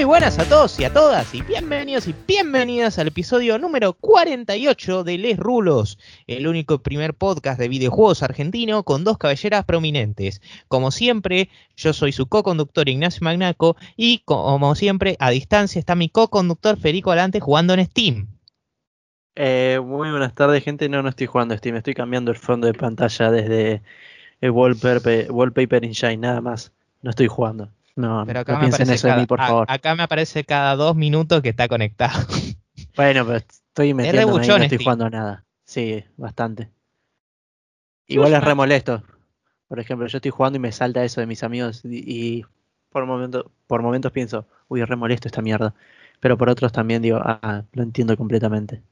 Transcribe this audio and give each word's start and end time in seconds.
Muy 0.00 0.06
buenas 0.06 0.38
a 0.38 0.48
todos 0.48 0.80
y 0.80 0.84
a 0.84 0.92
todas 0.94 1.34
y 1.34 1.42
bienvenidos 1.42 2.08
y 2.08 2.14
bienvenidas 2.26 2.98
al 2.98 3.08
episodio 3.08 3.58
número 3.58 3.92
48 3.92 5.04
de 5.04 5.18
Les 5.18 5.36
Rulos, 5.36 5.98
el 6.26 6.46
único 6.46 6.78
primer 6.78 7.12
podcast 7.12 7.60
de 7.60 7.68
videojuegos 7.68 8.22
argentino 8.22 8.82
con 8.82 9.04
dos 9.04 9.18
cabelleras 9.18 9.66
prominentes. 9.66 10.40
Como 10.68 10.90
siempre, 10.90 11.50
yo 11.76 11.92
soy 11.92 12.12
su 12.12 12.28
co-conductor 12.30 12.88
Ignacio 12.88 13.22
Magnaco 13.22 13.76
y 13.94 14.20
como 14.24 14.74
siempre 14.74 15.16
a 15.18 15.28
distancia 15.28 15.78
está 15.78 15.94
mi 15.94 16.08
co-conductor 16.08 16.78
Federico 16.78 17.10
Alante 17.10 17.38
jugando 17.38 17.74
en 17.74 17.84
Steam. 17.84 18.28
Eh, 19.34 19.80
muy 19.84 20.10
buenas 20.10 20.34
tardes 20.34 20.64
gente, 20.64 20.88
no, 20.88 21.02
no 21.02 21.10
estoy 21.10 21.26
jugando 21.26 21.54
Steam, 21.58 21.76
estoy 21.76 21.92
cambiando 21.92 22.30
el 22.30 22.38
fondo 22.38 22.66
de 22.66 22.72
pantalla 22.72 23.30
desde 23.30 23.82
el 24.40 24.50
wallpaper, 24.50 25.30
wallpaper 25.30 25.84
in 25.84 25.92
Shine, 25.92 26.16
nada 26.16 26.40
más, 26.40 26.72
no 27.02 27.10
estoy 27.10 27.26
jugando. 27.26 27.68
No, 28.00 28.24
Pero 28.26 28.40
acá 28.40 28.52
no 28.54 28.58
me 28.58 28.64
piensen 28.64 28.82
aparece 28.82 28.94
eso 28.94 29.06
de 29.06 29.10
cada- 29.12 29.20
mí, 29.20 29.26
por 29.26 29.40
a- 29.40 29.46
favor. 29.46 29.66
acá 29.70 29.94
me 29.94 30.02
aparece 30.02 30.44
cada 30.44 30.76
dos 30.76 30.96
minutos 30.96 31.42
que 31.42 31.50
está 31.50 31.68
conectado. 31.68 32.18
Bueno, 32.96 33.24
pero 33.24 33.38
estoy 33.38 33.94
metiendo 33.94 34.36
ahí, 34.38 34.48
no 34.48 34.56
estoy 34.56 34.78
jugando 34.78 35.04
a 35.06 35.10
nada. 35.10 35.44
Sí, 35.64 36.02
bastante. 36.16 36.70
Igual 38.06 38.32
es 38.34 38.42
re 38.42 38.54
molesto. 38.54 39.02
Por 39.68 39.78
ejemplo, 39.78 40.06
yo 40.08 40.18
estoy 40.18 40.30
jugando 40.30 40.56
y 40.56 40.60
me 40.60 40.72
salta 40.72 41.04
eso 41.04 41.20
de 41.20 41.26
mis 41.26 41.42
amigos 41.44 41.82
y, 41.84 41.98
y 42.38 42.46
por, 42.88 43.06
momento, 43.06 43.52
por 43.66 43.82
momentos 43.82 44.10
pienso, 44.12 44.46
uy, 44.68 44.80
es 44.82 44.88
re 44.88 44.96
molesto 44.96 45.28
esta 45.28 45.42
mierda. 45.42 45.74
Pero 46.18 46.36
por 46.36 46.48
otros 46.50 46.72
también 46.72 47.00
digo, 47.02 47.20
ah, 47.22 47.62
lo 47.72 47.82
entiendo 47.82 48.16
completamente. 48.16 48.82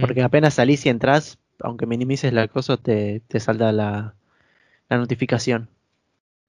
Porque 0.00 0.22
apenas 0.22 0.54
salís 0.54 0.84
y 0.86 0.88
entras, 0.88 1.38
aunque 1.60 1.86
minimices 1.86 2.32
la 2.32 2.48
cosa, 2.48 2.76
te, 2.76 3.20
te 3.28 3.40
salta 3.40 3.72
la, 3.72 4.14
la 4.88 4.96
notificación. 4.98 5.68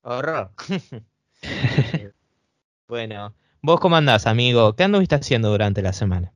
Horror. 0.03 0.51
bueno, 2.87 3.33
¿vos 3.61 3.79
cómo 3.79 3.95
andás, 3.95 4.27
amigo? 4.27 4.75
¿Qué 4.75 4.83
anduviste 4.83 5.15
haciendo 5.15 5.49
durante 5.49 5.81
la 5.81 5.93
semana? 5.93 6.31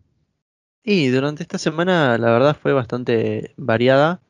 Y 0.84 1.08
durante 1.08 1.44
esta 1.44 1.58
semana 1.58 2.18
la 2.18 2.32
verdad 2.32 2.58
fue 2.62 2.74
bastante 2.74 3.54
variada. 3.58 4.22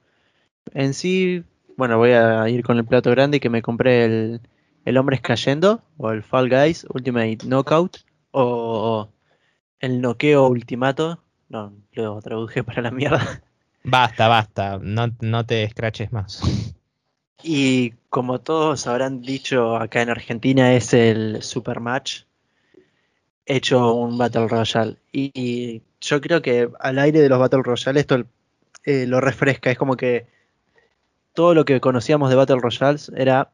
En 0.74 0.94
sí, 0.94 1.44
bueno, 1.78 1.98
voy 1.98 2.12
a 2.12 2.48
ir 2.50 2.64
con 2.64 2.78
el 2.78 2.86
plato 2.86 3.12
grande 3.12 3.40
que 3.40 3.50
me 3.50 3.62
compré 3.62 4.06
el, 4.06 4.42
el 4.86 4.98
Hombres 4.98 5.22
Cayendo 5.22 5.82
o 5.98 6.12
el 6.12 6.24
Fall 6.24 6.50
Guys 6.50 6.86
Ultimate 6.90 7.40
Knockout 7.46 7.98
o 8.32 9.10
el 9.80 10.02
Noqueo 10.02 10.48
Ultimato. 10.48 11.20
No, 11.50 11.74
lo 11.92 12.22
traduje 12.22 12.64
para 12.64 12.82
la 12.82 12.92
mierda. 12.92 13.42
Basta, 13.84 14.28
basta, 14.28 14.80
no, 14.82 15.16
no 15.22 15.46
te 15.46 15.64
escraches 15.64 16.12
más. 16.12 16.42
Y 17.48 17.92
como 18.10 18.40
todos 18.42 18.88
habrán 18.88 19.22
dicho 19.22 19.76
acá 19.78 20.02
en 20.02 20.10
Argentina 20.10 20.74
es 20.74 20.96
el 20.96 21.44
Super 21.44 21.80
Match 21.80 22.24
hecho 23.46 23.94
un 23.94 24.18
Battle 24.18 24.48
Royale. 24.48 24.98
Y, 25.12 25.84
yo 26.02 26.22
creo 26.22 26.42
que 26.42 26.70
al 26.80 26.98
aire 26.98 27.22
de 27.22 27.30
los 27.30 27.38
Battle 27.38 27.62
Royale 27.62 28.00
esto 28.00 28.26
eh, 28.84 29.06
lo 29.06 29.22
refresca. 29.22 29.70
Es 29.70 29.78
como 29.78 29.96
que 29.96 30.26
todo 31.34 31.54
lo 31.54 31.66
que 31.66 31.80
conocíamos 31.80 32.32
de 32.32 32.36
Battle 32.36 32.58
Royales 32.60 33.12
era 33.16 33.52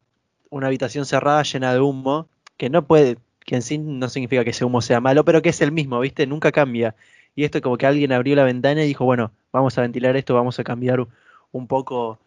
una 0.48 0.68
habitación 0.68 1.04
cerrada 1.04 1.42
llena 1.42 1.74
de 1.74 1.80
humo, 1.80 2.28
que 2.56 2.70
no 2.70 2.86
puede, 2.86 3.18
que 3.44 3.56
en 3.56 3.62
sí 3.62 3.76
no 3.76 4.08
significa 4.08 4.42
que 4.42 4.50
ese 4.50 4.64
humo 4.64 4.80
sea 4.80 5.00
malo, 5.00 5.26
pero 5.26 5.42
que 5.42 5.50
es 5.50 5.60
el 5.60 5.70
mismo, 5.70 6.00
¿viste? 6.00 6.26
Nunca 6.26 6.50
cambia. 6.50 6.94
Y 7.34 7.44
esto 7.44 7.60
como 7.60 7.76
que 7.76 7.86
alguien 7.86 8.12
abrió 8.12 8.36
la 8.36 8.44
ventana 8.44 8.84
y 8.84 8.86
dijo, 8.86 9.04
bueno, 9.04 9.32
vamos 9.52 9.76
a 9.76 9.82
ventilar 9.82 10.16
esto, 10.16 10.34
vamos 10.34 10.58
a 10.58 10.64
cambiar 10.64 11.06
un 11.52 11.66
poco 11.66 12.18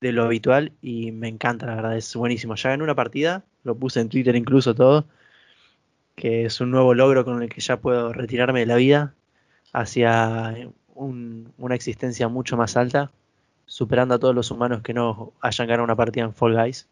de 0.00 0.12
lo 0.12 0.24
habitual 0.24 0.72
y 0.82 1.12
me 1.12 1.28
encanta, 1.28 1.66
la 1.66 1.74
verdad, 1.76 1.96
es 1.96 2.14
buenísimo. 2.14 2.54
Ya 2.54 2.72
en 2.74 2.82
una 2.82 2.94
partida, 2.94 3.44
lo 3.64 3.74
puse 3.74 4.00
en 4.00 4.08
Twitter 4.08 4.34
incluso 4.36 4.74
todo, 4.74 5.06
que 6.14 6.44
es 6.46 6.60
un 6.60 6.70
nuevo 6.70 6.94
logro 6.94 7.24
con 7.24 7.42
el 7.42 7.48
que 7.48 7.60
ya 7.60 7.78
puedo 7.78 8.12
retirarme 8.12 8.60
de 8.60 8.66
la 8.66 8.76
vida 8.76 9.14
hacia 9.72 10.54
un- 10.94 11.52
una 11.58 11.74
existencia 11.74 12.28
mucho 12.28 12.56
más 12.56 12.76
alta, 12.76 13.10
superando 13.66 14.14
a 14.14 14.18
todos 14.18 14.34
los 14.34 14.50
humanos 14.50 14.82
que 14.82 14.94
no 14.94 15.32
hayan 15.40 15.68
ganado 15.68 15.84
una 15.84 15.96
partida 15.96 16.24
en 16.24 16.34
Fall 16.34 16.54
Guys. 16.54 16.88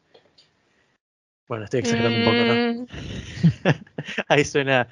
Bueno, 1.48 1.64
estoy 1.64 1.80
exagerando 1.80 2.18
un 2.18 2.24
poco, 2.24 2.44
¿no? 2.44 2.86
Ahí 4.28 4.44
suena 4.44 4.88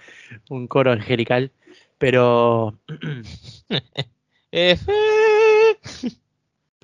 un 0.50 0.68
coro 0.68 0.92
angelical, 0.92 1.50
pero 1.98 2.78
F. 4.52 4.92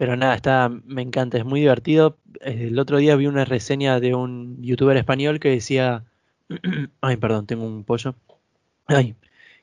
Pero 0.01 0.17
nada, 0.17 0.35
está, 0.35 0.71
me 0.71 1.03
encanta, 1.03 1.37
es 1.37 1.45
muy 1.45 1.61
divertido. 1.61 2.17
Eh, 2.41 2.69
El 2.69 2.79
otro 2.79 2.97
día 2.97 3.17
vi 3.17 3.27
una 3.27 3.45
reseña 3.45 4.01
de 4.01 4.15
un 4.15 4.57
youtuber 4.63 4.97
español 4.97 5.41
que 5.41 5.51
decía, 5.51 6.07
ay, 7.03 7.17
perdón, 7.19 7.47
tengo 7.47 7.67
un 7.67 7.85
pollo. 7.85 8.15
Ay, 8.87 9.15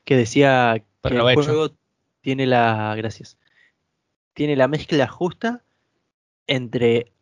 que 0.04 0.16
decía 0.16 0.84
que 1.02 1.14
el 1.16 1.20
juego 1.34 1.74
tiene 2.20 2.46
la, 2.46 2.94
gracias, 2.96 3.36
tiene 4.34 4.56
la 4.56 4.68
mezcla 4.68 5.08
justa 5.08 5.64
entre 6.46 7.12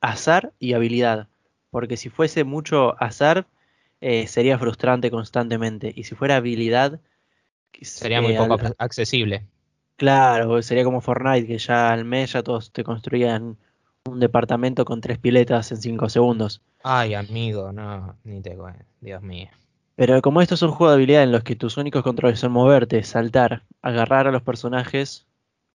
azar 0.00 0.52
y 0.58 0.74
habilidad. 0.74 1.28
Porque 1.70 1.96
si 1.96 2.10
fuese 2.10 2.44
mucho 2.44 3.02
azar, 3.02 3.46
eh, 4.02 4.26
sería 4.26 4.58
frustrante 4.58 5.10
constantemente. 5.10 5.92
Y 5.96 6.04
si 6.04 6.14
fuera 6.14 6.36
habilidad, 6.36 7.00
Sería 7.82 8.18
eh, 8.18 8.22
muy 8.22 8.34
poco 8.34 8.54
al- 8.54 8.72
ac- 8.72 8.76
accesible. 8.78 9.46
Claro, 9.96 10.60
sería 10.62 10.84
como 10.84 11.00
Fortnite, 11.00 11.46
que 11.46 11.58
ya 11.58 11.92
al 11.92 12.04
mes 12.04 12.32
ya 12.32 12.42
todos 12.42 12.70
te 12.70 12.84
construían 12.84 13.56
un 14.04 14.20
departamento 14.20 14.84
con 14.84 15.00
tres 15.00 15.18
piletas 15.18 15.72
en 15.72 15.78
cinco 15.78 16.08
segundos. 16.08 16.62
Ay, 16.82 17.14
amigo, 17.14 17.72
no, 17.72 18.16
ni 18.24 18.40
te 18.40 18.56
cuento, 18.56 18.84
Dios 19.00 19.22
mío. 19.22 19.48
Pero 19.96 20.20
como 20.20 20.42
esto 20.42 20.54
es 20.54 20.62
un 20.62 20.70
juego 20.70 20.90
de 20.90 20.96
habilidad 20.96 21.22
en 21.22 21.32
los 21.32 21.42
que 21.42 21.56
tus 21.56 21.78
únicos 21.78 22.02
controles 22.02 22.38
son 22.38 22.52
moverte, 22.52 23.02
saltar, 23.02 23.64
agarrar 23.80 24.26
a 24.28 24.30
los 24.30 24.42
personajes, 24.42 25.26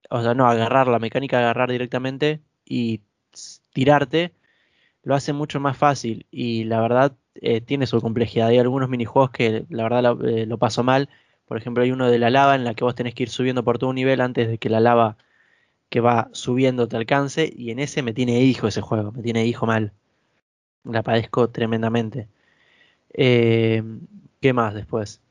o 0.09 0.22
sea, 0.23 0.34
no, 0.34 0.47
agarrar 0.47 0.88
la 0.88 0.99
mecánica 0.99 1.38
de 1.38 1.44
agarrar 1.44 1.69
directamente 1.69 2.41
y 2.66 3.01
tirarte, 3.73 4.34
lo 5.03 5.16
hace 5.16 5.34
mucho 5.34 5.59
más 5.59 5.78
fácil 5.78 6.25
y 6.31 6.63
la 6.63 6.81
verdad 6.81 7.16
eh, 7.35 7.61
tiene 7.61 7.85
su 7.85 8.01
complejidad. 8.01 8.47
Hay 8.47 8.57
algunos 8.57 8.89
minijuegos 8.89 9.29
que 9.29 9.66
la 9.69 9.84
verdad 9.84 10.01
lo, 10.01 10.28
eh, 10.28 10.45
lo 10.47 10.57
paso 10.57 10.84
mal. 10.84 11.09
Por 11.47 11.58
ejemplo, 11.58 11.84
hay 11.84 11.91
uno 11.91 12.09
de 12.12 12.19
la 12.19 12.30
lava 12.30 12.56
en 12.56 12.63
la 12.63 12.74
que 12.74 12.84
vos 12.84 12.96
tenés 12.96 13.13
que 13.16 13.24
ir 13.24 13.30
subiendo 13.30 13.63
por 13.63 13.80
todo 13.80 13.90
un 13.90 13.96
nivel 13.96 14.22
antes 14.22 14.47
de 14.50 14.58
que 14.58 14.69
la 14.69 14.80
lava 14.80 15.18
que 15.90 16.02
va 16.02 16.30
subiendo 16.34 16.88
te 16.88 16.97
alcance 16.97 17.52
y 17.56 17.72
en 17.72 17.80
ese 17.80 18.02
me 18.03 18.13
tiene 18.13 18.41
hijo 18.41 18.68
ese 18.68 18.81
juego, 18.81 19.12
me 19.12 19.24
tiene 19.24 19.46
hijo 19.46 19.66
mal. 19.66 19.94
La 20.84 21.03
padezco 21.03 21.50
tremendamente. 21.50 22.28
Eh, 23.13 23.84
¿qué 24.41 24.53
más 24.53 24.74
después? 24.74 25.22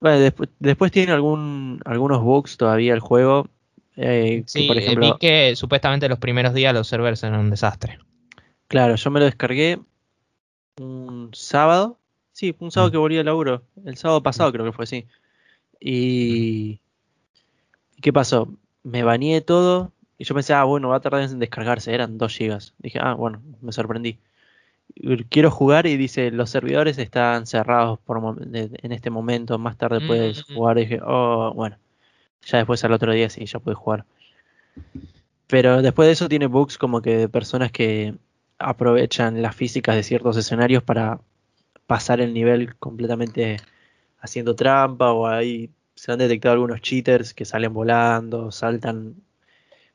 Bueno, 0.00 0.32
después 0.58 0.92
tiene 0.92 1.12
algún, 1.12 1.80
algunos 1.84 2.22
bugs 2.22 2.56
todavía 2.56 2.92
el 2.92 3.00
juego. 3.00 3.48
eh, 3.96 4.42
que 4.42 4.48
Sí, 4.48 4.66
por 4.66 4.76
eh, 4.76 4.82
ejemplo, 4.82 5.14
vi 5.14 5.18
que 5.18 5.56
supuestamente 5.56 6.08
los 6.08 6.18
primeros 6.18 6.52
días 6.52 6.74
los 6.74 6.88
servers 6.88 7.22
eran 7.22 7.40
un 7.40 7.50
desastre. 7.50 7.98
claro, 8.68 8.96
yo 8.96 9.10
me 9.10 9.20
lo 9.20 9.26
descargué 9.26 9.80
un 10.80 11.30
sábado. 11.32 11.98
Sí, 12.34 12.54
un 12.58 12.70
sábado 12.72 12.88
Mm. 12.88 12.92
que 12.92 12.98
volví 12.98 13.18
al 13.18 13.24
laburo. 13.26 13.62
El 13.84 13.96
sábado 13.96 14.22
pasado 14.22 14.50
creo 14.52 14.64
que 14.66 14.72
fue 14.72 14.82
así. 14.82 15.06
Y... 15.80 16.80
¿Qué 18.02 18.12
pasó? 18.12 18.48
Me 18.82 19.02
bañé 19.04 19.40
todo 19.40 19.92
y 20.18 20.24
yo 20.24 20.34
pensé, 20.34 20.52
ah, 20.52 20.64
bueno, 20.64 20.88
va 20.88 20.96
a 20.96 21.00
tardar 21.00 21.22
en 21.22 21.38
descargarse. 21.38 21.94
Eran 21.94 22.18
2 22.18 22.34
gigas. 22.36 22.74
Dije, 22.78 22.98
ah, 23.00 23.14
bueno, 23.14 23.40
me 23.62 23.72
sorprendí. 23.72 24.18
Quiero 25.30 25.50
jugar 25.50 25.86
y 25.86 25.96
dice, 25.96 26.30
los 26.32 26.50
servidores 26.50 26.98
están 26.98 27.46
cerrados 27.46 27.98
por 28.00 28.18
en 28.52 28.92
este 28.92 29.10
momento. 29.10 29.56
Más 29.58 29.76
tarde 29.78 30.00
puedes 30.06 30.48
Mm. 30.50 30.54
jugar. 30.54 30.78
Y 30.78 30.80
dije, 30.82 31.00
oh, 31.04 31.52
bueno. 31.54 31.76
Ya 32.46 32.58
después 32.58 32.84
al 32.84 32.92
otro 32.92 33.12
día 33.12 33.30
sí, 33.30 33.46
ya 33.46 33.58
pude 33.60 33.74
jugar. 33.74 34.04
Pero 35.46 35.82
después 35.82 36.06
de 36.06 36.12
eso 36.12 36.28
tiene 36.28 36.46
bugs 36.46 36.76
como 36.78 37.00
que 37.00 37.16
de 37.16 37.28
personas 37.28 37.70
que 37.70 38.14
aprovechan 38.58 39.40
las 39.40 39.54
físicas 39.54 39.94
de 39.94 40.02
ciertos 40.02 40.36
escenarios 40.36 40.82
para 40.82 41.20
pasar 41.86 42.20
el 42.20 42.34
nivel 42.34 42.76
completamente 42.78 43.58
haciendo 44.20 44.54
trampa 44.56 45.12
o 45.12 45.26
ahí 45.26 45.70
se 45.94 46.12
han 46.12 46.18
detectado 46.18 46.54
algunos 46.54 46.80
cheaters 46.82 47.34
que 47.34 47.44
salen 47.44 47.72
volando, 47.74 48.50
saltan 48.52 49.16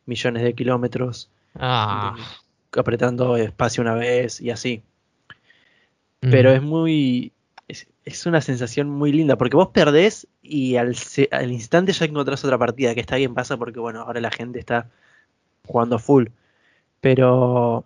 millones 0.05 0.43
de 0.43 0.55
kilómetros, 0.55 1.31
Ah, 1.55 2.15
de- 2.15 2.29
apretando 2.77 3.37
espacio 3.37 3.81
una 3.83 3.95
vez 3.95 4.41
y 4.41 4.51
así. 4.51 4.83
mm. 6.23 6.29
Pero 6.29 6.51
es 6.51 6.61
muy... 6.61 7.33
Es, 7.67 7.87
es 8.05 8.25
una 8.25 8.41
sensación 8.41 8.89
muy 8.89 9.11
linda, 9.11 9.37
porque 9.37 9.55
vos 9.55 9.69
perdés 9.69 10.27
y 10.41 10.75
al, 10.77 10.95
al 11.31 11.51
instante 11.51 11.91
ya 11.93 12.05
encontrás 12.05 12.43
otra 12.43 12.57
partida, 12.57 12.95
que 12.95 13.01
está 13.01 13.15
bien 13.17 13.35
pasa 13.35 13.57
porque 13.57 13.79
bueno, 13.79 14.01
ahora 14.01 14.19
la 14.21 14.31
gente 14.31 14.57
está 14.59 14.89
jugando 15.67 15.99
full. 15.99 16.27
Pero 17.01 17.85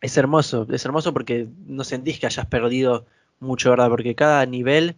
es 0.00 0.16
hermoso, 0.16 0.66
es 0.70 0.84
hermoso 0.84 1.12
porque 1.12 1.48
no 1.66 1.84
sentís 1.84 2.18
que 2.18 2.26
hayas 2.26 2.46
perdido 2.46 3.06
mucho, 3.40 3.70
¿verdad? 3.70 3.88
Porque 3.88 4.14
cada 4.14 4.44
nivel 4.46 4.96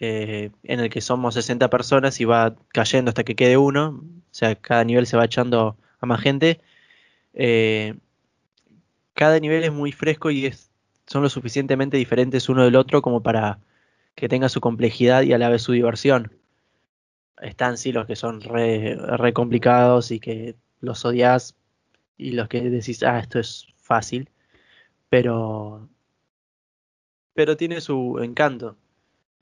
eh, 0.00 0.50
en 0.62 0.80
el 0.80 0.90
que 0.90 1.00
somos 1.00 1.34
60 1.34 1.68
personas 1.70 2.20
y 2.20 2.24
va 2.24 2.54
cayendo 2.68 3.10
hasta 3.10 3.24
que 3.24 3.34
quede 3.36 3.56
uno, 3.56 4.02
o 4.02 4.34
sea, 4.34 4.54
cada 4.54 4.84
nivel 4.84 5.06
se 5.06 5.16
va 5.16 5.24
echando 5.24 5.76
a 6.00 6.06
más 6.06 6.20
gente, 6.20 6.60
eh, 7.34 7.94
cada 9.14 9.38
nivel 9.38 9.64
es 9.64 9.72
muy 9.72 9.92
fresco 9.92 10.30
y 10.30 10.46
es 10.46 10.70
son 11.10 11.22
lo 11.22 11.28
suficientemente 11.28 11.96
diferentes 11.96 12.48
uno 12.48 12.64
del 12.64 12.76
otro 12.76 13.02
como 13.02 13.20
para 13.20 13.58
que 14.14 14.28
tenga 14.28 14.48
su 14.48 14.60
complejidad 14.60 15.22
y 15.22 15.32
a 15.32 15.38
la 15.38 15.48
vez 15.48 15.62
su 15.62 15.72
diversión. 15.72 16.32
Están 17.42 17.78
sí 17.78 17.90
los 17.90 18.06
que 18.06 18.14
son 18.14 18.40
re, 18.40 18.94
re 18.94 19.32
complicados 19.32 20.12
y 20.12 20.20
que 20.20 20.54
los 20.80 21.04
odias 21.04 21.56
y 22.16 22.32
los 22.32 22.48
que 22.48 22.60
decís, 22.60 23.02
ah, 23.02 23.18
esto 23.18 23.40
es 23.40 23.66
fácil, 23.90 24.28
pero, 25.08 25.88
pero 27.34 27.56
tiene 27.56 27.80
su 27.80 28.20
encanto. 28.22 28.76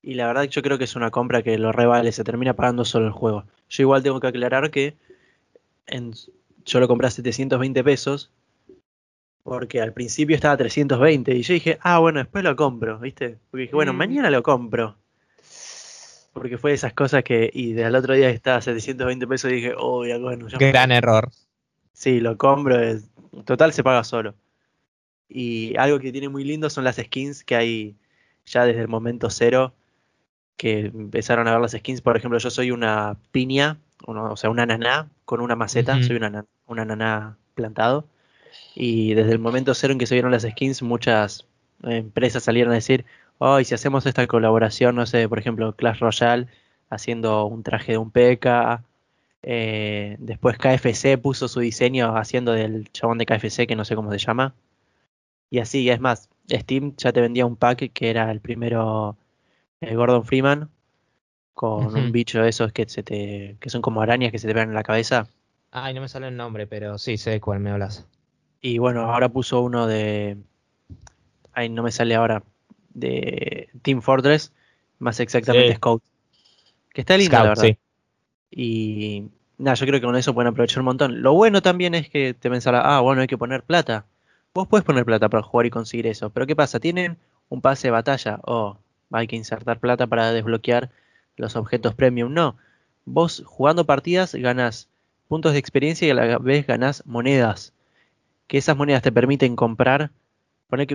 Y 0.01 0.15
la 0.15 0.27
verdad 0.29 0.45
yo 0.45 0.63
creo 0.63 0.79
que 0.79 0.85
es 0.85 0.97
una 0.97 1.11
compra 1.11 1.43
que 1.43 1.59
lo 1.59 1.71
revale, 1.71 2.13
se 2.13 2.25
termina 2.25 2.55
pagando 2.55 2.87
solo 2.87 3.07
el 3.07 3.13
juego. 3.13 3.45
Yo 3.69 3.83
igual 3.83 4.03
tengo 4.03 4.21
que 4.21 4.29
aclarar 4.29 4.71
que 4.71 4.97
en, 5.87 6.15
yo 6.65 6.81
lo 6.81 6.89
compré 6.89 7.09
a 7.09 7.11
720 7.11 7.85
pesos 7.85 8.31
porque 9.43 9.83
al 9.83 9.93
principio 9.93 10.35
estaba 10.35 10.55
a 10.55 10.57
320 10.57 11.35
y 11.35 11.43
yo 11.43 11.53
dije, 11.53 11.79
ah, 11.83 11.99
bueno, 11.99 12.21
después 12.21 12.43
lo 12.43 12.57
compro, 12.57 12.99
¿viste? 13.01 13.37
Porque 13.51 13.63
dije, 13.63 13.75
bueno, 13.75 13.93
Mm. 13.93 13.97
mañana 13.97 14.31
lo 14.31 14.43
compro. 14.43 14.97
Porque 16.33 16.57
fue 16.57 16.71
de 16.71 16.77
esas 16.77 16.93
cosas 16.95 17.23
que, 17.25 17.51
y 17.53 17.73
del 17.73 17.95
otro 17.97 18.15
día 18.15 18.31
estaba 18.31 18.59
a 18.59 18.63
720 18.63 19.27
pesos 19.27 19.51
y 19.51 19.57
dije, 19.57 19.75
oh, 19.77 20.07
ya, 20.07 20.17
bueno, 20.19 20.49
ya 20.49 20.57
Gran 20.59 20.93
error. 20.93 21.29
Sí, 21.93 22.21
lo 22.21 22.37
compro. 22.39 22.79
es- 22.81 23.11
total 23.45 23.73
se 23.73 23.83
paga 23.85 24.05
solo. 24.05 24.35
Y 25.29 25.77
algo 25.77 25.99
que 25.99 26.13
tiene 26.13 26.29
muy 26.29 26.45
lindo 26.45 26.71
son 26.71 26.85
las 26.85 26.97
skins 26.97 27.45
que 27.45 27.57
hay 27.57 27.97
ya 28.47 28.65
desde 28.65 28.81
el 28.81 28.89
momento 28.89 29.31
cero. 29.31 29.75
Que 30.57 30.87
empezaron 30.87 31.47
a 31.47 31.53
ver 31.53 31.61
las 31.61 31.73
skins. 31.73 32.01
Por 32.01 32.17
ejemplo, 32.17 32.39
yo 32.39 32.51
soy 32.51 32.71
una 32.73 33.17
piña, 33.31 33.79
uno- 34.07 34.33
o 34.33 34.37
sea, 34.37 34.51
una 34.51 34.67
naná 34.67 35.09
con 35.25 35.41
una 35.41 35.55
maceta. 35.55 35.95
Soy 36.03 36.17
una, 36.17 36.31
na- 36.31 36.47
una 36.67 36.85
naná 36.85 37.37
plantado. 37.55 38.07
Y 38.75 39.15
desde 39.15 39.33
el 39.33 39.39
momento 39.39 39.75
cero 39.75 39.93
en 39.93 39.99
que 39.99 40.07
se 40.07 40.15
vieron 40.15 40.31
las 40.33 40.43
skins, 40.43 40.83
muchas 40.83 41.47
empresas 41.83 42.43
salieron 42.43 42.73
a 42.73 42.77
decir: 42.77 43.05
Oh, 43.39 43.61
y 43.61 43.65
si 43.65 43.75
hacemos 43.75 44.05
esta 44.07 44.27
colaboración, 44.27 44.97
no 44.97 45.07
sé, 45.07 45.29
por 45.29 45.39
ejemplo, 45.39 45.75
Clash 45.77 46.01
Royale 46.01 46.49
haciendo 46.91 47.45
un 47.45 47.63
traje 47.63 47.93
de 47.93 47.99
un 47.99 48.11
P.E.K.K.A. 48.11 48.83
Eh, 49.43 50.17
después 50.19 50.59
KFC 50.59 51.17
puso 51.21 51.49
su 51.49 51.61
diseño 51.61 52.17
haciendo 52.17 52.53
del 52.53 52.91
chabón 52.93 53.19
de 53.19 53.27
KFC, 53.27 53.67
que 53.67 53.77
no 53.77 53.85
sé 53.85 53.95
cómo 53.95 54.11
se 54.11 54.19
llama. 54.19 54.55
Y 55.51 55.61
así, 55.61 55.89
es 55.89 56.01
más, 56.01 56.29
Steam 56.51 56.95
ya 56.97 57.13
te 57.13 57.21
vendía 57.21 57.47
un 57.47 57.57
pack 57.57 57.93
que 57.93 58.11
era 58.11 58.31
el 58.31 58.41
primero 58.41 59.17
eh, 59.81 59.95
Gordon 59.95 60.25
Freeman, 60.25 60.69
con 61.55 61.95
un 61.97 62.13
bicho 62.13 62.43
de 62.43 62.51
esos 62.51 62.73
que, 62.73 62.89
se 62.89 63.03
te, 63.03 63.57
que 63.61 63.71
son 63.71 63.83
como 63.83 64.03
arañas 64.03 64.31
que 64.31 64.39
se 64.39 64.47
te 64.47 64.55
pegan 64.55 64.69
en 64.69 64.75
la 64.75 64.83
cabeza. 64.83 65.29
Ay, 65.71 65.95
no 65.95 66.01
me 66.01 66.09
sale 66.09 66.29
el 66.29 66.37
nombre, 66.37 66.67
pero 66.67 66.99
sí 66.99 67.17
sé 67.17 67.31
de 67.31 67.41
cuál 67.41 67.61
me 67.61 67.71
hablas. 67.71 68.07
Y 68.61 68.79
bueno, 68.79 69.03
ahora 69.13 69.29
puso 69.29 69.61
uno 69.61 69.87
de... 69.87 70.37
Ay, 71.53 71.69
no 71.69 71.83
me 71.83 71.93
sale 71.93 72.15
ahora. 72.15 72.43
De 72.91 73.69
Team 73.83 74.03
Fortress, 74.03 74.53
más 74.99 75.21
exactamente 75.21 75.71
Sí. 75.71 75.77
Scout. 75.77 76.03
Que 76.93 77.03
está 77.03 77.17
lindo, 77.17 77.37
la 77.37 77.43
verdad. 77.51 77.65
sí. 77.65 77.79
Y 78.51 79.31
nada, 79.59 79.75
yo 79.75 79.87
creo 79.87 80.01
que 80.01 80.07
con 80.07 80.17
eso 80.17 80.35
pueden 80.35 80.49
aprovechar 80.49 80.81
un 80.81 80.87
montón. 80.87 81.23
Lo 81.23 81.35
bueno 81.35 81.63
también 81.63 81.95
es 81.95 82.09
que 82.09 82.35
te 82.35 82.51
pensará, 82.51 82.81
ah, 82.81 83.01
bueno, 83.01 83.21
hay 83.23 83.27
que 83.27 83.39
poner 83.39 83.63
plata. 83.63 84.07
Vos 84.55 84.67
puedes 84.69 84.85
poner 84.85 85.05
plata 85.05 85.29
para 85.29 85.43
jugar 85.43 85.67
y 85.67 85.71
conseguir 85.71 86.07
eso. 86.07 86.31
Pero 86.31 86.47
¿qué 86.47 86.57
pasa? 86.57 86.81
Tienen 86.81 87.19
un 87.49 87.61
pase 87.61 87.89
de 87.89 87.93
batalla. 87.93 88.41
O 88.45 88.79
hay 89.13 89.27
que 89.27 89.37
insertar 89.37 89.79
plata 89.81 90.07
para 90.07 90.33
desbloquear 90.33 90.91
los 91.37 91.57
objetos 91.57 91.95
premium. 91.95 92.33
No. 92.33 92.57
Vos 93.05 93.43
jugando 93.47 93.85
partidas 93.87 94.35
ganas 94.35 94.89
puntos 95.29 95.53
de 95.53 95.59
experiencia 95.59 96.09
y 96.09 96.11
a 96.11 96.15
la 96.15 96.39
vez 96.39 96.67
ganás 96.67 97.05
monedas. 97.07 97.73
Que 98.47 98.59
esas 98.59 98.77
monedas 98.77 99.03
te 99.03 99.13
permiten 99.13 99.57
comprar. 99.57 100.11